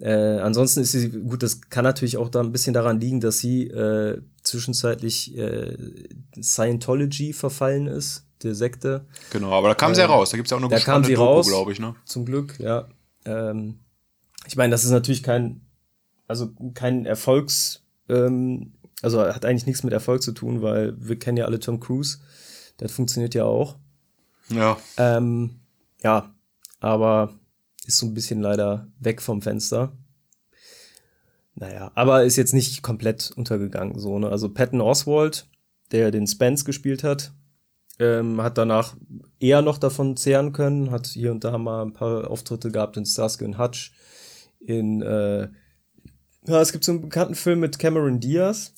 Äh, 0.00 0.38
ansonsten 0.38 0.80
ist 0.80 0.92
sie, 0.92 1.10
gut, 1.10 1.42
das 1.42 1.60
kann 1.68 1.84
natürlich 1.84 2.16
auch 2.16 2.30
da 2.30 2.40
ein 2.40 2.52
bisschen 2.52 2.72
daran 2.72 2.98
liegen, 2.98 3.20
dass 3.20 3.38
sie 3.38 3.66
äh, 3.66 4.22
zwischenzeitlich 4.42 5.36
äh, 5.36 5.76
Scientology 6.40 7.32
verfallen 7.32 7.86
ist, 7.86 8.26
der 8.42 8.54
Sekte. 8.54 9.06
Genau, 9.30 9.52
aber 9.52 9.68
da 9.68 9.74
kam 9.74 9.94
sie 9.94 10.00
ja 10.00 10.06
äh, 10.06 10.10
raus, 10.10 10.30
da 10.30 10.36
gibt's 10.36 10.50
ja 10.50 10.56
auch 10.56 10.62
eine 10.62 10.70
da 10.70 10.80
kam 10.80 11.04
sie 11.04 11.14
raus, 11.14 11.46
glaube 11.46 11.72
ich, 11.72 11.78
ne? 11.78 11.94
Zum 12.06 12.24
Glück, 12.24 12.58
ja. 12.58 12.88
Ähm, 13.26 13.80
ich 14.46 14.56
meine, 14.56 14.70
das 14.70 14.84
ist 14.84 14.90
natürlich 14.90 15.22
kein, 15.22 15.60
also 16.26 16.50
kein 16.74 17.04
Erfolgs, 17.04 17.84
ähm, 18.08 18.72
also 19.02 19.20
hat 19.20 19.44
eigentlich 19.44 19.66
nichts 19.66 19.82
mit 19.82 19.92
Erfolg 19.92 20.22
zu 20.22 20.32
tun, 20.32 20.62
weil 20.62 20.94
wir 20.98 21.18
kennen 21.18 21.36
ja 21.36 21.44
alle 21.44 21.60
Tom 21.60 21.80
Cruise, 21.80 22.18
das 22.78 22.92
funktioniert 22.92 23.34
ja 23.34 23.44
auch. 23.44 23.76
Ja. 24.48 24.78
Ähm, 24.96 25.60
ja, 26.02 26.34
aber 26.80 27.34
ist 27.86 27.98
so 27.98 28.06
ein 28.06 28.14
bisschen 28.14 28.40
leider 28.40 28.88
weg 28.98 29.20
vom 29.22 29.42
Fenster. 29.42 29.96
Naja, 31.54 31.92
aber 31.94 32.24
ist 32.24 32.36
jetzt 32.36 32.54
nicht 32.54 32.82
komplett 32.82 33.30
untergegangen, 33.36 33.98
so, 33.98 34.18
ne? 34.18 34.30
Also 34.30 34.48
Patton 34.48 34.80
Oswald, 34.80 35.48
der 35.90 36.10
den 36.10 36.26
Spence 36.26 36.64
gespielt 36.64 37.04
hat. 37.04 37.32
Ähm, 37.98 38.40
hat 38.40 38.56
danach 38.56 38.96
eher 39.38 39.60
noch 39.60 39.76
davon 39.76 40.16
zehren 40.16 40.52
können, 40.52 40.90
hat 40.90 41.08
hier 41.08 41.30
und 41.30 41.44
da 41.44 41.58
mal 41.58 41.82
ein 41.82 41.92
paar 41.92 42.30
Auftritte 42.30 42.70
gehabt 42.70 42.96
in 42.96 43.04
Starsky 43.04 43.44
und 43.44 43.58
Hutch, 43.58 43.92
in, 44.60 45.02
äh, 45.02 45.48
ja, 46.46 46.60
es 46.60 46.72
gibt 46.72 46.84
so 46.84 46.92
einen 46.92 47.02
bekannten 47.02 47.34
Film 47.34 47.60
mit 47.60 47.78
Cameron 47.78 48.18
Diaz, 48.18 48.72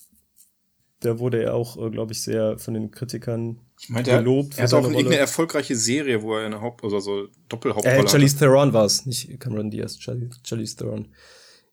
der 1.04 1.20
wurde 1.20 1.42
ja 1.42 1.52
auch, 1.52 1.76
äh, 1.76 1.90
glaube 1.90 2.12
ich, 2.12 2.22
sehr 2.22 2.58
von 2.58 2.74
den 2.74 2.90
Kritikern 2.90 3.60
ich 3.80 3.88
meine, 3.88 4.04
gelobt. 4.04 4.58
Er 4.58 4.64
hat 4.64 4.74
auch 4.74 4.84
irgendeine 4.84 5.16
erfolgreiche 5.16 5.76
Serie, 5.76 6.22
wo 6.22 6.36
er 6.36 6.46
eine 6.46 6.60
Haupt-, 6.60 6.84
also 6.84 7.00
so 7.00 7.28
Doppelhauptrolle 7.48 8.04
äh, 8.04 8.08
Charlize 8.08 8.38
Theron 8.38 8.72
war 8.72 8.84
es, 8.84 9.06
nicht 9.06 9.38
Cameron 9.40 9.70
Diaz, 9.70 9.98
Charlize 9.98 10.76
Theron. 10.76 11.08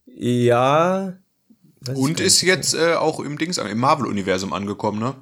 Ja. 0.05 1.17
Und 1.93 2.19
ist 2.19 2.41
jetzt 2.41 2.73
äh, 2.73 2.93
auch 2.93 3.19
im 3.19 3.37
Dings, 3.37 3.57
im 3.57 3.79
Marvel-Universum 3.79 4.53
angekommen, 4.53 4.99
ne? 4.99 5.15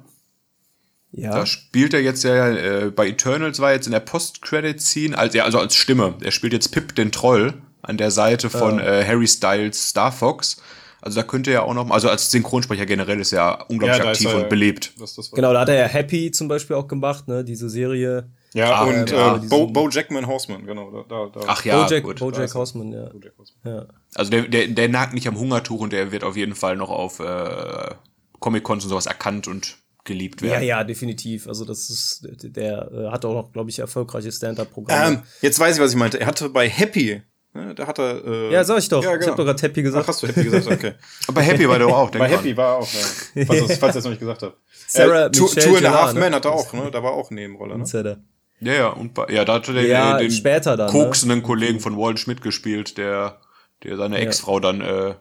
Ja. 1.12 1.32
Da 1.32 1.46
spielt 1.46 1.92
er 1.92 2.00
jetzt 2.00 2.22
ja, 2.22 2.50
äh, 2.50 2.90
bei 2.90 3.08
Eternals 3.08 3.58
war 3.58 3.72
jetzt 3.72 3.86
in 3.86 3.92
der 3.92 4.00
Post-Credit-Scene, 4.00 5.16
als, 5.16 5.34
ja, 5.34 5.44
also 5.44 5.58
als 5.58 5.74
Stimme. 5.74 6.14
Er 6.22 6.30
spielt 6.30 6.52
jetzt 6.52 6.68
Pip 6.68 6.94
den 6.94 7.10
Troll 7.10 7.54
an 7.82 7.96
der 7.96 8.10
Seite 8.10 8.50
von 8.50 8.78
ah. 8.78 9.00
äh, 9.00 9.04
Harry 9.04 9.26
Styles 9.26 9.88
Star 9.88 10.12
Fox. 10.12 10.62
Also 11.02 11.20
da 11.20 11.26
könnte 11.26 11.50
er 11.50 11.64
auch 11.64 11.74
noch, 11.74 11.90
also 11.90 12.08
als 12.08 12.30
Synchronsprecher 12.30 12.86
generell 12.86 13.20
ist 13.20 13.32
er 13.32 13.66
unglaublich 13.68 13.98
ja, 13.98 14.10
aktiv 14.10 14.28
er, 14.28 14.36
und 14.36 14.48
belebt. 14.48 14.92
Das, 14.98 15.14
das 15.14 15.30
genau, 15.30 15.52
da 15.52 15.60
hat 15.60 15.68
er 15.68 15.76
ja 15.76 15.86
Happy 15.86 16.30
zum 16.30 16.48
Beispiel 16.48 16.76
auch 16.76 16.88
gemacht, 16.88 17.26
ne, 17.28 17.44
diese 17.44 17.70
Serie. 17.70 18.28
Ja, 18.52 18.74
ah, 18.74 18.84
und 18.84 19.12
äh, 19.12 19.48
Bo, 19.48 19.66
Bo 19.68 19.88
Jackman 19.88 20.26
Horseman, 20.26 20.66
genau. 20.66 21.04
Da, 21.08 21.30
da. 21.32 21.40
Ach 21.46 21.64
ja, 21.64 21.84
Bojack, 21.84 22.02
gut. 22.02 22.18
Bojack 22.18 22.54
Horseman, 22.54 22.92
ja. 22.92 23.08
Bojack 23.08 23.32
Horseman. 23.38 23.76
ja. 23.76 23.86
Also 24.14 24.30
der, 24.30 24.42
der, 24.48 24.68
der 24.68 24.88
nagt 24.88 25.14
nicht 25.14 25.28
am 25.28 25.38
Hungertuch 25.38 25.80
und 25.80 25.92
der 25.92 26.12
wird 26.12 26.24
auf 26.24 26.36
jeden 26.36 26.54
Fall 26.54 26.76
noch 26.76 26.90
auf 26.90 27.20
äh, 27.20 27.94
Comic-Cons 28.40 28.84
und 28.84 28.90
sowas 28.90 29.06
erkannt 29.06 29.46
und 29.46 29.78
geliebt 30.04 30.42
werden. 30.42 30.62
Ja, 30.62 30.78
ja, 30.78 30.84
definitiv. 30.84 31.46
Also 31.46 31.64
das 31.64 31.90
ist, 31.90 32.26
der, 32.42 32.90
der 32.90 33.12
hat 33.12 33.24
auch 33.24 33.34
noch, 33.34 33.52
glaube 33.52 33.70
ich, 33.70 33.78
erfolgreiche 33.78 34.32
Stand-up-Programme. 34.32 35.16
Ähm, 35.16 35.22
jetzt 35.42 35.58
weiß 35.58 35.76
ich, 35.76 35.82
was 35.82 35.92
ich 35.92 35.96
meinte. 35.96 36.18
Er 36.18 36.26
hatte 36.26 36.48
bei 36.48 36.68
Happy 36.68 37.22
Ne, 37.52 37.74
da 37.74 37.86
hat 37.86 37.98
er. 37.98 38.24
Äh, 38.24 38.52
ja, 38.52 38.62
sag 38.62 38.78
ich 38.78 38.88
doch. 38.88 39.02
Ja, 39.02 39.10
genau. 39.12 39.22
Ich 39.22 39.28
hab 39.28 39.36
doch 39.36 39.44
gerade 39.44 39.60
Happy 39.60 39.82
gesagt. 39.82 40.04
Ach, 40.04 40.08
hast 40.08 40.22
du 40.22 40.28
Happy 40.28 40.44
gesagt? 40.44 40.66
Okay. 40.68 40.92
bei 41.34 41.42
Happy 41.42 41.68
war 41.68 41.78
der 41.78 41.88
auch. 41.88 42.10
Bei 42.10 42.28
Happy 42.28 42.56
war 42.56 42.74
er 42.74 42.78
auch, 42.78 42.88
ja. 42.92 43.44
falls, 43.46 43.60
falls 43.60 43.72
ich 43.72 43.78
das 43.78 44.04
noch 44.04 44.10
nicht 44.10 44.20
gesagt 44.20 44.42
habe. 44.42 44.54
Sarah 44.86 45.26
äh, 45.26 45.30
Two, 45.32 45.48
Two 45.48 45.76
and 45.76 45.86
a 45.86 46.06
Half 46.06 46.14
Men 46.14 46.34
hat 46.34 46.44
er 46.44 46.52
auch, 46.52 46.72
ne? 46.72 46.90
Da 46.92 47.02
war 47.02 47.12
auch 47.12 47.30
Nebenrolle, 47.30 47.76
ne? 47.76 48.22
Ja, 48.62 48.74
ja, 48.74 48.88
und 48.88 49.16
ja, 49.30 49.44
da 49.44 49.54
hat 49.54 49.68
er 49.68 49.74
den, 49.74 49.86
ja, 49.86 50.18
den 50.18 50.30
später 50.30 50.76
dann, 50.76 50.92
ne? 50.92 50.92
koksenden 50.92 51.38
ne? 51.38 51.44
Kollegen 51.44 51.80
von 51.80 51.96
Walden 51.96 52.18
Schmidt 52.18 52.42
gespielt, 52.42 52.98
der, 52.98 53.40
der 53.82 53.96
seine 53.96 54.18
ja. 54.18 54.26
Ex-Frau 54.26 54.60
dann 54.60 54.82
äh, 54.82 55.14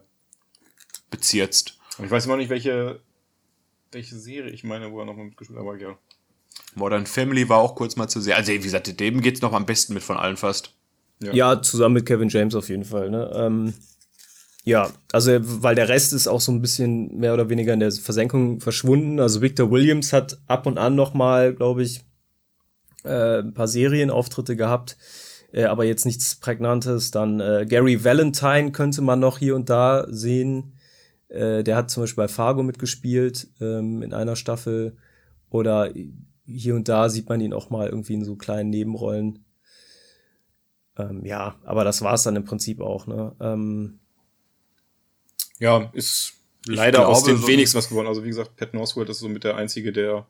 bezirzt. 1.09 1.77
Und 1.97 2.05
ich 2.05 2.11
weiß 2.11 2.25
immer 2.25 2.35
nicht, 2.35 2.49
welche, 2.49 2.99
welche 3.93 4.17
Serie 4.17 4.51
ich 4.51 4.65
meine, 4.65 4.91
wo 4.91 4.99
er 4.99 5.05
noch 5.05 5.15
mal 5.15 5.23
mitgespielt 5.23 5.57
hat, 5.57 5.65
aber 5.65 5.77
ja. 5.77 5.97
Modern 6.75 7.05
Family 7.05 7.47
war 7.47 7.59
auch 7.59 7.75
kurz 7.75 7.95
mal 7.95 8.09
zu 8.09 8.19
sehen. 8.19 8.33
Also, 8.33 8.51
wie 8.51 8.59
gesagt, 8.59 8.99
dem 8.99 9.21
geht's 9.21 9.41
noch 9.41 9.53
am 9.53 9.65
besten 9.65 9.93
mit 9.93 10.03
von 10.03 10.17
allen 10.17 10.37
fast. 10.37 10.73
Ja. 11.21 11.33
ja, 11.33 11.61
zusammen 11.61 11.95
mit 11.95 12.05
Kevin 12.05 12.29
James 12.29 12.55
auf 12.55 12.69
jeden 12.69 12.85
Fall. 12.85 13.09
Ne? 13.09 13.29
Ähm, 13.33 13.73
ja, 14.63 14.91
also 15.11 15.31
weil 15.41 15.75
der 15.75 15.89
Rest 15.89 16.13
ist 16.13 16.27
auch 16.27 16.41
so 16.41 16.51
ein 16.51 16.61
bisschen 16.61 17.17
mehr 17.17 17.33
oder 17.33 17.49
weniger 17.49 17.73
in 17.73 17.79
der 17.79 17.91
Versenkung 17.91 18.61
verschwunden. 18.61 19.19
Also 19.19 19.41
Victor 19.41 19.71
Williams 19.71 20.13
hat 20.13 20.37
ab 20.47 20.65
und 20.65 20.77
an 20.77 20.95
noch 20.95 21.13
mal, 21.13 21.53
glaube 21.53 21.83
ich, 21.83 22.01
äh, 23.03 23.39
ein 23.39 23.53
paar 23.53 23.67
Serienauftritte 23.67 24.55
gehabt, 24.55 24.97
äh, 25.51 25.63
aber 25.63 25.85
jetzt 25.85 26.05
nichts 26.05 26.35
Prägnantes. 26.35 27.11
Dann 27.11 27.39
äh, 27.39 27.65
Gary 27.67 28.03
Valentine 28.03 28.71
könnte 28.71 29.01
man 29.01 29.19
noch 29.19 29.39
hier 29.39 29.55
und 29.55 29.69
da 29.69 30.05
sehen. 30.09 30.73
Äh, 31.29 31.63
der 31.63 31.75
hat 31.75 31.89
zum 31.89 32.03
Beispiel 32.03 32.23
bei 32.23 32.27
Fargo 32.27 32.63
mitgespielt 32.63 33.47
ähm, 33.61 34.01
in 34.01 34.13
einer 34.13 34.35
Staffel. 34.35 34.97
Oder 35.49 35.91
hier 36.45 36.75
und 36.75 36.89
da 36.89 37.09
sieht 37.09 37.27
man 37.29 37.41
ihn 37.41 37.53
auch 37.53 37.69
mal 37.69 37.87
irgendwie 37.87 38.13
in 38.13 38.23
so 38.23 38.35
kleinen 38.35 38.69
Nebenrollen. 38.69 39.45
Ähm, 40.99 41.25
ja, 41.25 41.55
aber 41.63 41.83
das 41.83 42.01
war 42.01 42.13
es 42.13 42.23
dann 42.23 42.35
im 42.35 42.45
Prinzip 42.45 42.81
auch. 42.81 43.07
Ne? 43.07 43.35
Ähm, 43.39 43.99
ja, 45.59 45.89
ist 45.93 46.33
leider 46.65 46.99
glaube, 46.99 47.07
aus 47.07 47.23
den 47.23 47.37
so 47.37 47.47
wenigsten 47.47 47.77
was 47.77 47.89
geworden. 47.89 48.07
Also 48.07 48.23
wie 48.23 48.29
gesagt, 48.29 48.55
Pat 48.55 48.73
Oswalt 48.75 49.09
ist 49.09 49.19
so 49.19 49.29
mit 49.29 49.43
der 49.43 49.55
einzige, 49.55 49.91
der 49.91 50.27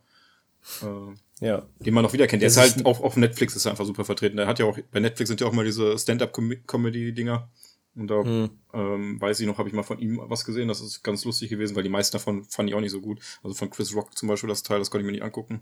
äh, 0.82 1.46
ja. 1.46 1.66
den 1.80 1.94
man 1.94 2.04
noch 2.04 2.14
wieder 2.14 2.28
kennt. 2.28 2.42
Der 2.42 2.48
ist 2.48 2.58
halt 2.58 2.86
auch 2.86 3.02
auf 3.02 3.16
Netflix 3.18 3.56
ist 3.56 3.66
er 3.66 3.72
einfach 3.72 3.86
super 3.86 4.06
vertreten. 4.06 4.38
Der 4.38 4.48
hat 4.48 4.60
ja 4.60 4.66
auch 4.66 4.78
bei 4.92 5.00
Netflix 5.00 5.30
sind 5.30 5.42
ja 5.42 5.48
auch 5.48 5.54
mal 5.54 5.66
diese 5.66 5.98
Stand-up-Comedy-Dinger. 5.98 7.50
Und 7.96 8.08
da 8.08 8.24
hm. 8.24 8.50
ähm, 8.74 9.20
weiß 9.22 9.40
ich 9.40 9.48
noch, 9.48 9.58
habe 9.58 9.68
ich 9.68 9.76
mal 9.76 9.84
von 9.84 10.00
ihm 10.00 10.22
was 10.24 10.46
gesehen. 10.46 10.68
Das 10.68 10.80
ist 10.82 11.04
ganz 11.04 11.26
lustig 11.26 11.50
gewesen, 11.50 11.76
weil 11.76 11.84
die 11.84 11.90
meisten 11.90 12.14
davon 12.14 12.44
fand 12.46 12.70
ich 12.70 12.76
auch 12.76 12.82
nicht 12.82 12.92
so 12.92 13.02
gut. 13.02 13.20
Also 13.44 13.56
von 13.56 13.70
Chris 13.70 13.96
Rock 13.96 14.18
zum 14.18 14.30
Beispiel 14.30 14.50
das 14.50 14.64
Teil, 14.64 14.80
das 14.80 14.92
konnte 14.92 15.02
ich 15.02 15.06
mir 15.06 15.12
nicht 15.12 15.24
angucken. 15.24 15.62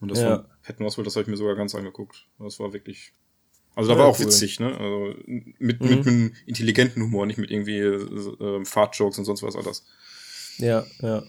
Und 0.00 0.10
das 0.10 0.20
ja. 0.20 0.36
von 0.36 0.46
Patton 0.62 0.86
Oswalt, 0.86 1.06
das 1.06 1.16
habe 1.16 1.22
ich 1.22 1.28
mir 1.28 1.36
sogar 1.36 1.56
ganz 1.56 1.74
angeguckt. 1.74 2.26
Das 2.38 2.60
war 2.60 2.72
wirklich 2.72 3.12
also 3.78 3.90
da 3.90 3.94
ja, 3.94 4.00
war 4.00 4.08
auch 4.08 4.18
cool. 4.18 4.26
witzig, 4.26 4.58
ne? 4.58 4.76
Also 4.76 5.14
mit, 5.26 5.80
mhm. 5.80 5.88
mit 5.88 6.06
einem 6.06 6.32
intelligenten 6.46 7.00
Humor, 7.00 7.26
nicht 7.26 7.38
mit 7.38 7.52
irgendwie 7.52 7.78
äh, 7.78 8.64
Fahrtjokes 8.64 9.18
und 9.18 9.24
sonst 9.24 9.44
was 9.44 9.54
alles. 9.54 9.84
Ja, 10.58 10.84
ja. 11.00 11.22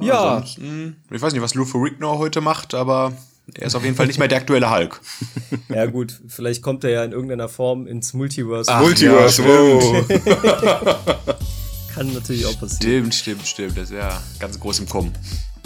Ja. 0.00 0.34
Ansonsten, 0.34 0.96
ich 1.12 1.22
weiß 1.22 1.32
nicht, 1.32 1.42
was 1.42 1.54
Lou 1.54 1.64
Ferrigno 1.64 2.18
heute 2.18 2.40
macht, 2.40 2.74
aber 2.74 3.16
er 3.54 3.68
ist 3.68 3.76
auf 3.76 3.84
jeden 3.84 3.94
Fall 3.94 4.08
nicht 4.08 4.18
mehr 4.18 4.26
der 4.26 4.38
aktuelle 4.38 4.68
Hulk. 4.68 5.00
Ja, 5.68 5.86
gut, 5.86 6.20
vielleicht 6.26 6.60
kommt 6.62 6.82
er 6.82 6.90
ja 6.90 7.04
in 7.04 7.12
irgendeiner 7.12 7.48
Form 7.48 7.86
ins 7.86 8.12
Multiverse. 8.12 8.68
Ach, 8.72 8.80
Multiverse, 8.80 9.42
ja, 9.42 9.48
wow. 9.48 10.04
Kann 11.94 12.12
natürlich 12.12 12.46
auch 12.46 12.58
passieren. 12.58 13.12
Stimmt, 13.12 13.14
stimmt, 13.14 13.46
stimmt. 13.46 13.78
Das 13.78 13.90
ist 13.90 13.96
ja 13.96 14.20
ganz 14.40 14.58
groß 14.58 14.80
im 14.80 14.88
Kommen. 14.88 15.12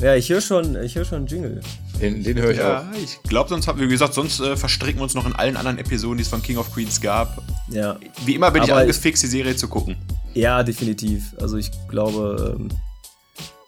Ja, 0.01 0.15
ich 0.15 0.29
höre 0.29 0.41
schon, 0.41 0.81
ich 0.83 0.95
höre 0.95 1.05
schon 1.05 1.27
Jingle. 1.27 1.61
Den, 2.01 2.23
den 2.23 2.39
höre 2.39 2.53
ich 2.53 2.59
ja, 2.59 2.81
auch. 2.81 2.97
Ich 2.97 3.20
glaube, 3.25 3.49
sonst 3.49 3.66
haben 3.66 3.81
wir, 3.81 3.89
wie 3.89 3.93
gesagt, 3.93 4.15
sonst 4.15 4.39
äh, 4.39 4.57
verstricken 4.57 5.01
wir 5.01 5.03
uns 5.03 5.15
noch 5.15 5.27
in 5.27 5.33
allen 5.35 5.57
anderen 5.57 5.79
Episoden, 5.79 6.19
die 6.19 6.23
es 6.23 6.29
von 6.29 6.41
King 6.41 6.57
of 6.57 6.73
Queens 6.73 7.01
gab. 7.01 7.43
Ja. 7.69 7.99
Wie 8.25 8.37
immer 8.37 8.53
bin 8.53 8.62
Aber 8.62 8.70
ich 8.70 8.79
angefixt, 8.79 9.25
die 9.25 9.27
Serie 9.27 9.57
zu 9.57 9.66
gucken. 9.66 9.97
Ja, 10.35 10.62
definitiv. 10.62 11.35
Also 11.41 11.57
ich 11.57 11.70
glaube, 11.89 12.57
ähm, 12.59 12.69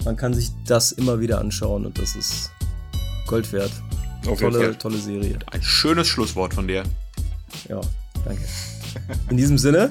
man 0.05 0.17
kann 0.17 0.33
sich 0.33 0.51
das 0.67 0.93
immer 0.93 1.19
wieder 1.19 1.41
anschauen 1.41 1.85
und 1.85 1.99
das 1.99 2.15
ist 2.15 2.51
Gold 3.27 3.53
wert. 3.53 3.73
tolle, 4.23 4.79
tolle 4.79 4.99
Serie. 4.99 5.37
Ein 5.51 5.63
schönes 5.63 6.07
Schlusswort 6.07 6.55
von 6.55 6.69
dir. 6.69 6.85
Ja, 7.69 7.81
danke. 8.25 8.43
In 9.31 9.37
diesem 9.37 9.59
Sinne. 9.59 9.91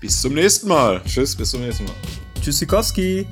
Bis 0.00 0.20
zum 0.20 0.34
nächsten 0.34 0.66
Mal. 0.66 1.00
Tschüss, 1.04 1.36
bis 1.36 1.50
zum 1.50 1.60
nächsten 1.60 1.84
Mal. 1.84 1.94
Tschüssikowski. 2.40 3.26